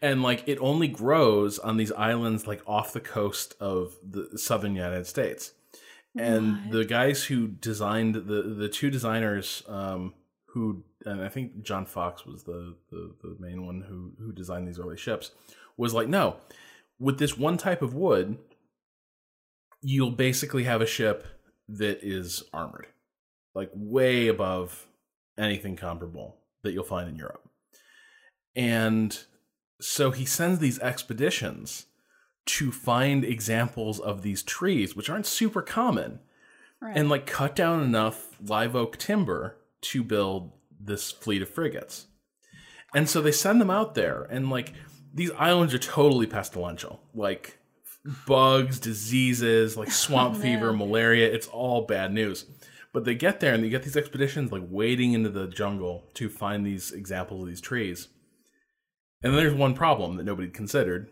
And 0.00 0.22
like 0.22 0.44
it 0.46 0.58
only 0.60 0.88
grows 0.88 1.58
on 1.58 1.76
these 1.76 1.92
islands 1.92 2.46
like 2.46 2.62
off 2.66 2.92
the 2.92 3.00
coast 3.00 3.54
of 3.60 3.94
the 4.08 4.38
southern 4.38 4.76
United 4.76 5.06
States. 5.06 5.52
And 6.16 6.52
what? 6.52 6.70
the 6.70 6.84
guys 6.84 7.24
who 7.24 7.48
designed 7.48 8.14
the 8.14 8.42
the 8.42 8.68
two 8.68 8.90
designers 8.90 9.62
um 9.66 10.14
who 10.48 10.84
and 11.04 11.22
I 11.22 11.28
think 11.28 11.62
John 11.62 11.86
Fox 11.86 12.24
was 12.24 12.44
the, 12.44 12.76
the 12.90 13.14
the 13.22 13.36
main 13.40 13.66
one 13.66 13.80
who 13.88 14.12
who 14.22 14.32
designed 14.32 14.68
these 14.68 14.78
early 14.78 14.96
ships 14.96 15.32
was 15.76 15.94
like 15.94 16.08
no 16.08 16.36
with 17.00 17.18
this 17.18 17.36
one 17.36 17.56
type 17.56 17.82
of 17.82 17.94
wood 17.94 18.38
you'll 19.82 20.10
basically 20.10 20.64
have 20.64 20.80
a 20.80 20.86
ship 20.86 21.26
that 21.68 21.98
is 22.02 22.44
armored, 22.52 22.86
like 23.54 23.70
way 23.74 24.28
above 24.28 24.86
anything 25.38 25.76
comparable 25.76 26.36
that 26.62 26.72
you'll 26.72 26.84
find 26.84 27.08
in 27.08 27.16
Europe. 27.16 27.48
And 28.54 29.18
so 29.80 30.10
he 30.10 30.24
sends 30.24 30.58
these 30.58 30.78
expeditions 30.80 31.86
to 32.44 32.72
find 32.72 33.24
examples 33.24 34.00
of 34.00 34.22
these 34.22 34.42
trees, 34.42 34.96
which 34.96 35.08
aren't 35.08 35.26
super 35.26 35.62
common, 35.62 36.20
right. 36.80 36.96
and 36.96 37.08
like 37.08 37.26
cut 37.26 37.54
down 37.54 37.82
enough 37.82 38.36
live 38.44 38.74
oak 38.74 38.96
timber 38.96 39.56
to 39.80 40.02
build 40.02 40.52
this 40.80 41.10
fleet 41.10 41.42
of 41.42 41.48
frigates. 41.48 42.06
And 42.94 43.08
so 43.08 43.20
they 43.20 43.32
send 43.32 43.60
them 43.60 43.70
out 43.70 43.94
there, 43.94 44.26
and 44.30 44.50
like 44.50 44.74
these 45.14 45.30
islands 45.32 45.72
are 45.72 45.78
totally 45.78 46.26
pestilential. 46.26 46.98
Like 47.14 47.58
bugs, 48.26 48.78
diseases, 48.80 49.76
like 49.76 49.90
swamp 49.92 50.36
oh, 50.36 50.40
fever, 50.40 50.72
malaria. 50.72 51.32
It's 51.32 51.46
all 51.46 51.82
bad 51.82 52.12
news. 52.12 52.44
But 52.92 53.04
they 53.04 53.14
get 53.14 53.40
there 53.40 53.54
and 53.54 53.64
they 53.64 53.70
get 53.70 53.84
these 53.84 53.96
expeditions 53.96 54.52
like 54.52 54.62
wading 54.68 55.14
into 55.14 55.30
the 55.30 55.46
jungle 55.48 56.10
to 56.14 56.28
find 56.28 56.64
these 56.64 56.92
examples 56.92 57.42
of 57.42 57.48
these 57.48 57.60
trees. 57.60 58.08
And 59.22 59.32
then 59.32 59.42
there's 59.42 59.54
one 59.54 59.74
problem 59.74 60.16
that 60.16 60.24
nobody 60.24 60.48
considered, 60.48 61.10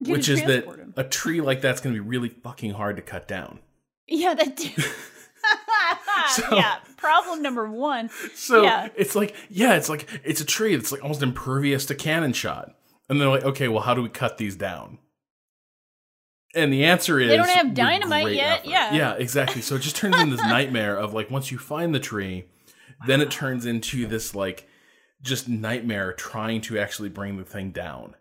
which 0.00 0.28
is 0.28 0.42
that 0.44 0.64
him. 0.64 0.94
a 0.96 1.04
tree 1.04 1.40
like 1.40 1.60
that's 1.60 1.80
going 1.80 1.94
to 1.94 2.00
be 2.00 2.08
really 2.08 2.28
fucking 2.28 2.72
hard 2.72 2.96
to 2.96 3.02
cut 3.02 3.28
down. 3.28 3.58
Yeah, 4.06 4.34
that 4.34 4.56
too. 4.56 4.82
so, 6.30 6.56
yeah, 6.56 6.76
problem 6.96 7.42
number 7.42 7.68
one. 7.68 8.10
So 8.34 8.62
yeah. 8.62 8.88
it's 8.96 9.14
like, 9.14 9.34
yeah, 9.48 9.74
it's 9.74 9.88
like 9.88 10.08
it's 10.24 10.40
a 10.40 10.44
tree 10.44 10.76
that's 10.76 10.92
like 10.92 11.02
almost 11.02 11.22
impervious 11.22 11.86
to 11.86 11.94
cannon 11.94 12.32
shot. 12.32 12.74
And 13.08 13.20
they're 13.20 13.28
like, 13.28 13.44
okay, 13.44 13.68
well, 13.68 13.82
how 13.82 13.94
do 13.94 14.02
we 14.02 14.08
cut 14.08 14.38
these 14.38 14.56
down? 14.56 14.98
And 16.56 16.72
the 16.72 16.84
answer 16.84 17.20
is 17.20 17.28
they 17.28 17.36
don't 17.36 17.48
have 17.50 17.74
dynamite 17.74 18.34
yet. 18.34 18.60
Effort. 18.60 18.70
Yeah, 18.70 18.94
yeah, 18.94 19.14
exactly. 19.14 19.60
So 19.62 19.76
it 19.76 19.82
just 19.82 19.96
turns 19.96 20.18
into 20.18 20.36
this 20.36 20.44
nightmare 20.46 20.96
of 20.96 21.12
like 21.12 21.30
once 21.30 21.52
you 21.52 21.58
find 21.58 21.94
the 21.94 22.00
tree, 22.00 22.46
wow. 23.00 23.06
then 23.06 23.20
it 23.20 23.30
turns 23.30 23.66
into 23.66 24.06
this 24.06 24.34
like 24.34 24.66
just 25.22 25.48
nightmare 25.48 26.12
trying 26.12 26.62
to 26.62 26.78
actually 26.78 27.10
bring 27.10 27.36
the 27.36 27.44
thing 27.44 27.70
down, 27.70 28.14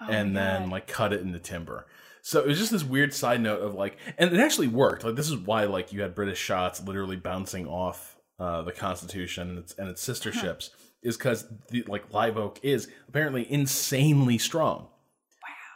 oh 0.00 0.10
and 0.10 0.36
then 0.36 0.70
like 0.70 0.86
cut 0.86 1.12
it 1.12 1.22
into 1.22 1.38
timber. 1.38 1.86
So 2.22 2.40
it 2.40 2.46
was 2.46 2.58
just 2.58 2.70
this 2.70 2.84
weird 2.84 3.12
side 3.12 3.40
note 3.40 3.62
of 3.62 3.74
like, 3.74 3.96
and 4.16 4.32
it 4.32 4.38
actually 4.38 4.68
worked. 4.68 5.02
Like 5.04 5.16
this 5.16 5.28
is 5.28 5.36
why 5.36 5.64
like 5.64 5.92
you 5.92 6.02
had 6.02 6.14
British 6.14 6.38
shots 6.38 6.82
literally 6.82 7.16
bouncing 7.16 7.66
off 7.66 8.16
uh, 8.38 8.62
the 8.62 8.72
Constitution 8.72 9.50
and 9.50 9.58
its, 9.58 9.74
and 9.74 9.88
its 9.88 10.02
sister 10.02 10.30
ships 10.32 10.70
is 11.02 11.16
because 11.16 11.46
the 11.70 11.84
like 11.88 12.12
live 12.12 12.36
oak 12.36 12.60
is 12.62 12.88
apparently 13.08 13.50
insanely 13.50 14.38
strong. 14.38 14.82
Wow. 14.82 14.88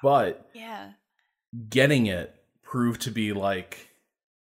But 0.02 0.50
yeah, 0.54 0.90
getting 1.68 2.06
it 2.06 2.34
proved 2.62 3.02
to 3.02 3.10
be 3.10 3.32
like 3.32 3.90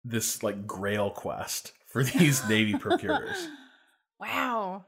this 0.04 0.42
like 0.42 0.66
grail 0.66 1.10
quest 1.10 1.72
for 1.86 2.02
these 2.04 2.46
navy 2.48 2.76
procurers. 2.76 3.48
Wow. 4.20 4.84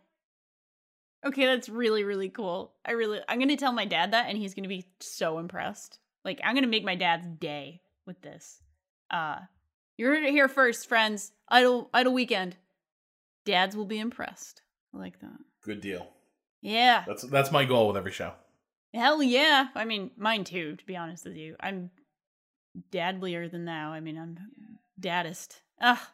Okay, 1.24 1.46
that's 1.46 1.68
really 1.68 2.04
really 2.04 2.28
cool. 2.28 2.72
I 2.84 2.92
really 2.92 3.20
I'm 3.28 3.38
going 3.38 3.48
to 3.48 3.56
tell 3.56 3.72
my 3.72 3.84
dad 3.84 4.12
that 4.12 4.26
and 4.28 4.38
he's 4.38 4.54
going 4.54 4.64
to 4.64 4.68
be 4.68 4.86
so 5.00 5.38
impressed. 5.38 5.98
Like 6.24 6.40
I'm 6.44 6.54
going 6.54 6.64
to 6.64 6.70
make 6.70 6.84
my 6.84 6.94
dad's 6.94 7.26
day 7.26 7.80
with 8.06 8.20
this. 8.22 8.62
Uh 9.10 9.38
you're 9.98 10.20
here 10.30 10.48
first, 10.48 10.88
friends. 10.88 11.32
Idle 11.48 11.90
idle 11.92 12.12
weekend. 12.12 12.56
Dads 13.44 13.76
will 13.76 13.86
be 13.86 13.98
impressed. 13.98 14.62
I 14.94 14.98
like 14.98 15.20
that. 15.20 15.38
Good 15.62 15.80
deal. 15.80 16.06
Yeah. 16.60 17.04
That's 17.06 17.22
that's 17.22 17.52
my 17.52 17.64
goal 17.64 17.88
with 17.88 17.96
every 17.96 18.12
show. 18.12 18.32
Hell 18.92 19.22
yeah. 19.22 19.68
I 19.74 19.84
mean, 19.84 20.10
mine 20.16 20.44
too, 20.44 20.76
to 20.76 20.86
be 20.86 20.96
honest 20.96 21.24
with 21.24 21.36
you. 21.36 21.56
I'm 21.60 21.90
dadlier 22.90 23.50
than 23.50 23.64
thou. 23.64 23.90
I 23.90 24.00
mean, 24.00 24.18
I'm 24.18 24.38
daddest. 24.98 25.62
Ah. 25.80 26.12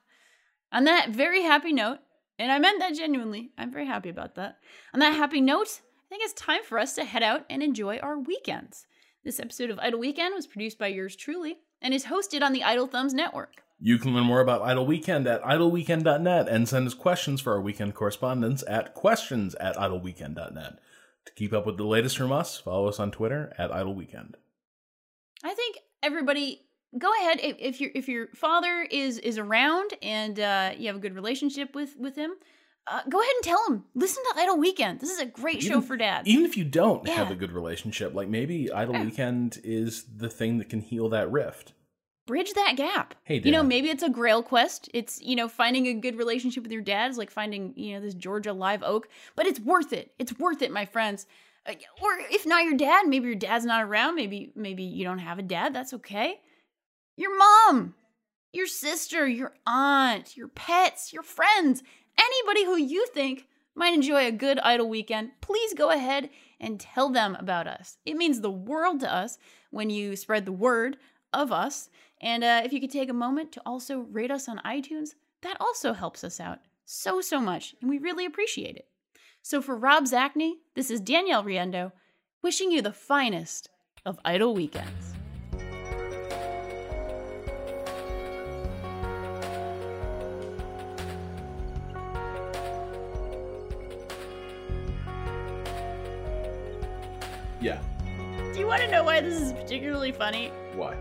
On 0.72 0.84
that 0.84 1.10
very 1.10 1.42
happy 1.42 1.72
note, 1.72 1.98
and 2.38 2.50
I 2.50 2.58
meant 2.58 2.80
that 2.80 2.94
genuinely, 2.94 3.50
I'm 3.58 3.70
very 3.70 3.86
happy 3.86 4.08
about 4.08 4.36
that. 4.36 4.56
On 4.94 5.00
that 5.00 5.14
happy 5.14 5.40
note, 5.40 5.80
I 6.06 6.08
think 6.08 6.22
it's 6.24 6.32
time 6.32 6.62
for 6.64 6.78
us 6.78 6.94
to 6.94 7.04
head 7.04 7.22
out 7.22 7.44
and 7.50 7.62
enjoy 7.62 7.98
our 7.98 8.18
weekends. 8.18 8.86
This 9.24 9.38
episode 9.38 9.70
of 9.70 9.78
Idle 9.78 10.00
Weekend 10.00 10.34
was 10.34 10.46
produced 10.46 10.78
by 10.78 10.88
yours 10.88 11.14
truly 11.14 11.58
and 11.80 11.94
is 11.94 12.06
hosted 12.06 12.42
on 12.42 12.52
the 12.52 12.64
Idle 12.64 12.86
Thumbs 12.86 13.14
Network. 13.14 13.62
You 13.78 13.98
can 13.98 14.14
learn 14.14 14.24
more 14.24 14.40
about 14.40 14.62
Idle 14.62 14.86
Weekend 14.86 15.26
at 15.26 15.42
idleweekend.net 15.42 16.48
and 16.48 16.68
send 16.68 16.86
us 16.86 16.94
questions 16.94 17.40
for 17.40 17.52
our 17.52 17.60
weekend 17.60 17.94
correspondence 17.94 18.64
at 18.66 18.94
questions 18.94 19.54
at 19.56 19.76
idleweekend.net. 19.76 20.78
To 21.26 21.32
keep 21.34 21.52
up 21.52 21.66
with 21.66 21.76
the 21.76 21.84
latest 21.84 22.16
from 22.16 22.32
us, 22.32 22.58
follow 22.58 22.88
us 22.88 22.98
on 22.98 23.10
Twitter 23.10 23.52
at 23.58 23.72
Idle 23.72 23.94
Weekend. 23.94 24.36
I 25.44 25.54
think 25.54 25.78
everybody 26.02 26.62
go 26.98 27.10
ahead 27.20 27.40
if, 27.42 27.56
if 27.58 27.80
your 27.80 27.90
if 27.94 28.08
your 28.08 28.28
father 28.34 28.86
is 28.90 29.18
is 29.18 29.38
around 29.38 29.94
and 30.02 30.38
uh, 30.38 30.72
you 30.76 30.86
have 30.86 30.96
a 30.96 31.00
good 31.00 31.14
relationship 31.14 31.74
with 31.74 31.96
with 31.98 32.16
him. 32.16 32.32
Uh, 32.84 33.00
go 33.08 33.20
ahead 33.20 33.32
and 33.36 33.44
tell 33.44 33.64
him. 33.68 33.84
Listen 33.94 34.24
to 34.24 34.40
Idle 34.40 34.58
Weekend. 34.58 34.98
This 34.98 35.10
is 35.10 35.20
a 35.20 35.26
great 35.26 35.62
even, 35.62 35.68
show 35.68 35.80
for 35.80 35.96
dad. 35.96 36.26
Even 36.26 36.44
if 36.44 36.56
you 36.56 36.64
don't 36.64 37.06
yeah. 37.06 37.14
have 37.14 37.30
a 37.30 37.36
good 37.36 37.52
relationship, 37.52 38.12
like 38.12 38.28
maybe 38.28 38.72
Idle 38.72 38.94
yeah. 38.94 39.04
Weekend 39.04 39.60
is 39.62 40.04
the 40.16 40.28
thing 40.28 40.58
that 40.58 40.68
can 40.68 40.80
heal 40.80 41.08
that 41.10 41.30
rift 41.30 41.74
bridge 42.26 42.52
that 42.54 42.74
gap. 42.76 43.14
Hey, 43.24 43.38
Dad. 43.38 43.46
you 43.46 43.52
know, 43.52 43.62
maybe 43.62 43.90
it's 43.90 44.02
a 44.02 44.10
grail 44.10 44.42
quest. 44.42 44.88
It's, 44.94 45.20
you 45.20 45.36
know, 45.36 45.48
finding 45.48 45.86
a 45.88 45.94
good 45.94 46.16
relationship 46.16 46.62
with 46.62 46.72
your 46.72 46.82
dad 46.82 47.10
is 47.10 47.18
like 47.18 47.30
finding, 47.30 47.74
you 47.76 47.94
know, 47.94 48.00
this 48.00 48.14
Georgia 48.14 48.52
live 48.52 48.82
oak, 48.82 49.08
but 49.36 49.46
it's 49.46 49.60
worth 49.60 49.92
it. 49.92 50.12
It's 50.18 50.38
worth 50.38 50.62
it, 50.62 50.70
my 50.70 50.84
friends. 50.84 51.26
Or 51.66 52.10
if 52.30 52.46
not 52.46 52.64
your 52.64 52.76
dad, 52.76 53.06
maybe 53.06 53.26
your 53.26 53.36
dad's 53.36 53.64
not 53.64 53.84
around. 53.84 54.16
Maybe, 54.16 54.52
maybe 54.56 54.82
you 54.82 55.04
don't 55.04 55.18
have 55.18 55.38
a 55.38 55.42
dad. 55.42 55.74
That's 55.74 55.94
okay. 55.94 56.40
Your 57.16 57.36
mom, 57.36 57.94
your 58.52 58.66
sister, 58.66 59.26
your 59.28 59.54
aunt, 59.66 60.36
your 60.36 60.48
pets, 60.48 61.12
your 61.12 61.22
friends, 61.22 61.82
anybody 62.18 62.64
who 62.64 62.76
you 62.76 63.06
think 63.06 63.46
might 63.74 63.94
enjoy 63.94 64.26
a 64.26 64.32
good 64.32 64.58
idle 64.58 64.88
weekend, 64.88 65.30
please 65.40 65.72
go 65.74 65.90
ahead 65.90 66.30
and 66.60 66.80
tell 66.80 67.08
them 67.10 67.36
about 67.38 67.66
us. 67.66 67.98
It 68.04 68.16
means 68.16 68.40
the 68.40 68.50
world 68.50 69.00
to 69.00 69.14
us 69.14 69.38
when 69.70 69.88
you 69.88 70.16
spread 70.16 70.46
the 70.46 70.52
word 70.52 70.96
of 71.32 71.52
us 71.52 71.88
and 72.22 72.44
uh, 72.44 72.62
if 72.64 72.72
you 72.72 72.80
could 72.80 72.90
take 72.90 73.10
a 73.10 73.14
moment 73.14 73.52
to 73.52 73.62
also 73.66 74.00
rate 74.00 74.30
us 74.30 74.48
on 74.48 74.60
iTunes, 74.64 75.10
that 75.42 75.56
also 75.60 75.92
helps 75.92 76.22
us 76.22 76.38
out 76.38 76.60
so, 76.84 77.20
so 77.20 77.40
much, 77.40 77.74
and 77.80 77.90
we 77.90 77.98
really 77.98 78.24
appreciate 78.24 78.76
it. 78.76 78.86
So 79.44 79.60
for 79.60 79.74
Rob 79.74 80.04
Zacny, 80.04 80.52
this 80.76 80.88
is 80.88 81.00
Danielle 81.00 81.42
Riendeau, 81.42 81.90
wishing 82.42 82.70
you 82.70 82.80
the 82.80 82.92
finest 82.92 83.68
of 84.06 84.20
idle 84.24 84.54
weekends. 84.54 85.14
Yeah. 97.60 97.80
Do 98.52 98.58
you 98.60 98.66
want 98.68 98.82
to 98.82 98.90
know 98.92 99.02
why 99.02 99.20
this 99.20 99.40
is 99.40 99.52
particularly 99.52 100.12
funny? 100.12 100.52
Why? 100.76 100.96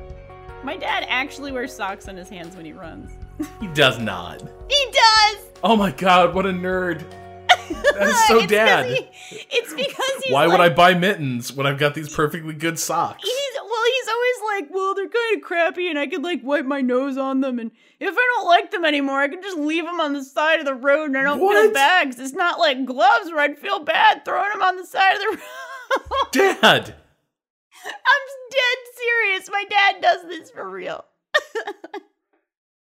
My 0.63 0.77
dad 0.77 1.05
actually 1.07 1.51
wears 1.51 1.71
socks 1.75 2.07
on 2.07 2.17
his 2.17 2.27
hands 2.27 2.55
when 2.55 2.65
he 2.65 2.73
runs. 2.73 3.11
He 3.59 3.67
does 3.67 3.99
not. 3.99 4.41
He 4.67 4.85
does. 4.91 5.45
Oh 5.63 5.75
my 5.75 5.91
god, 5.91 6.33
what 6.33 6.47
a 6.47 6.49
nerd. 6.49 7.05
That's 7.95 8.27
so 8.27 8.39
it's 8.39 8.51
dad. 8.51 8.85
He, 8.87 9.09
it's 9.51 9.73
because 9.73 10.23
he's 10.23 10.33
Why 10.33 10.45
like, 10.45 10.51
would 10.57 10.61
I 10.61 10.69
buy 10.73 10.93
mittens 10.93 11.53
when 11.53 11.65
I've 11.67 11.77
got 11.77 11.93
these 11.93 12.13
perfectly 12.13 12.53
good 12.53 12.79
socks? 12.79 13.23
He's 13.23 13.55
well, 13.55 13.83
he's 13.85 14.07
always 14.07 14.61
like, 14.61 14.73
well, 14.73 14.93
they're 14.95 15.09
kind 15.09 15.37
of 15.37 15.43
crappy, 15.43 15.89
and 15.89 15.97
I 15.97 16.07
could 16.07 16.23
like 16.23 16.41
wipe 16.43 16.65
my 16.65 16.81
nose 16.81 17.17
on 17.17 17.41
them, 17.41 17.59
and 17.59 17.71
if 17.99 18.13
I 18.17 18.27
don't 18.35 18.47
like 18.47 18.71
them 18.71 18.85
anymore, 18.85 19.19
I 19.19 19.27
can 19.27 19.41
just 19.41 19.57
leave 19.57 19.85
them 19.85 19.99
on 19.99 20.13
the 20.13 20.23
side 20.23 20.59
of 20.59 20.65
the 20.65 20.75
road, 20.75 21.05
and 21.05 21.17
I 21.17 21.23
don't 21.23 21.39
what? 21.39 21.61
feel 21.61 21.73
bags. 21.73 22.19
It's 22.19 22.33
not 22.33 22.59
like 22.59 22.85
gloves 22.85 23.29
where 23.31 23.39
I'd 23.41 23.57
feel 23.57 23.79
bad 23.79 24.25
throwing 24.25 24.51
them 24.51 24.61
on 24.61 24.75
the 24.77 24.85
side 24.85 25.15
of 25.15 25.19
the 25.19 25.27
road. 25.37 26.31
Dad. 26.31 26.95
I'm 27.85 28.27
dead 28.51 28.77
serious. 28.95 29.49
My 29.51 29.63
dad 29.69 30.01
does 30.01 30.23
this 30.27 30.51
for 30.51 30.69
real. 30.69 31.05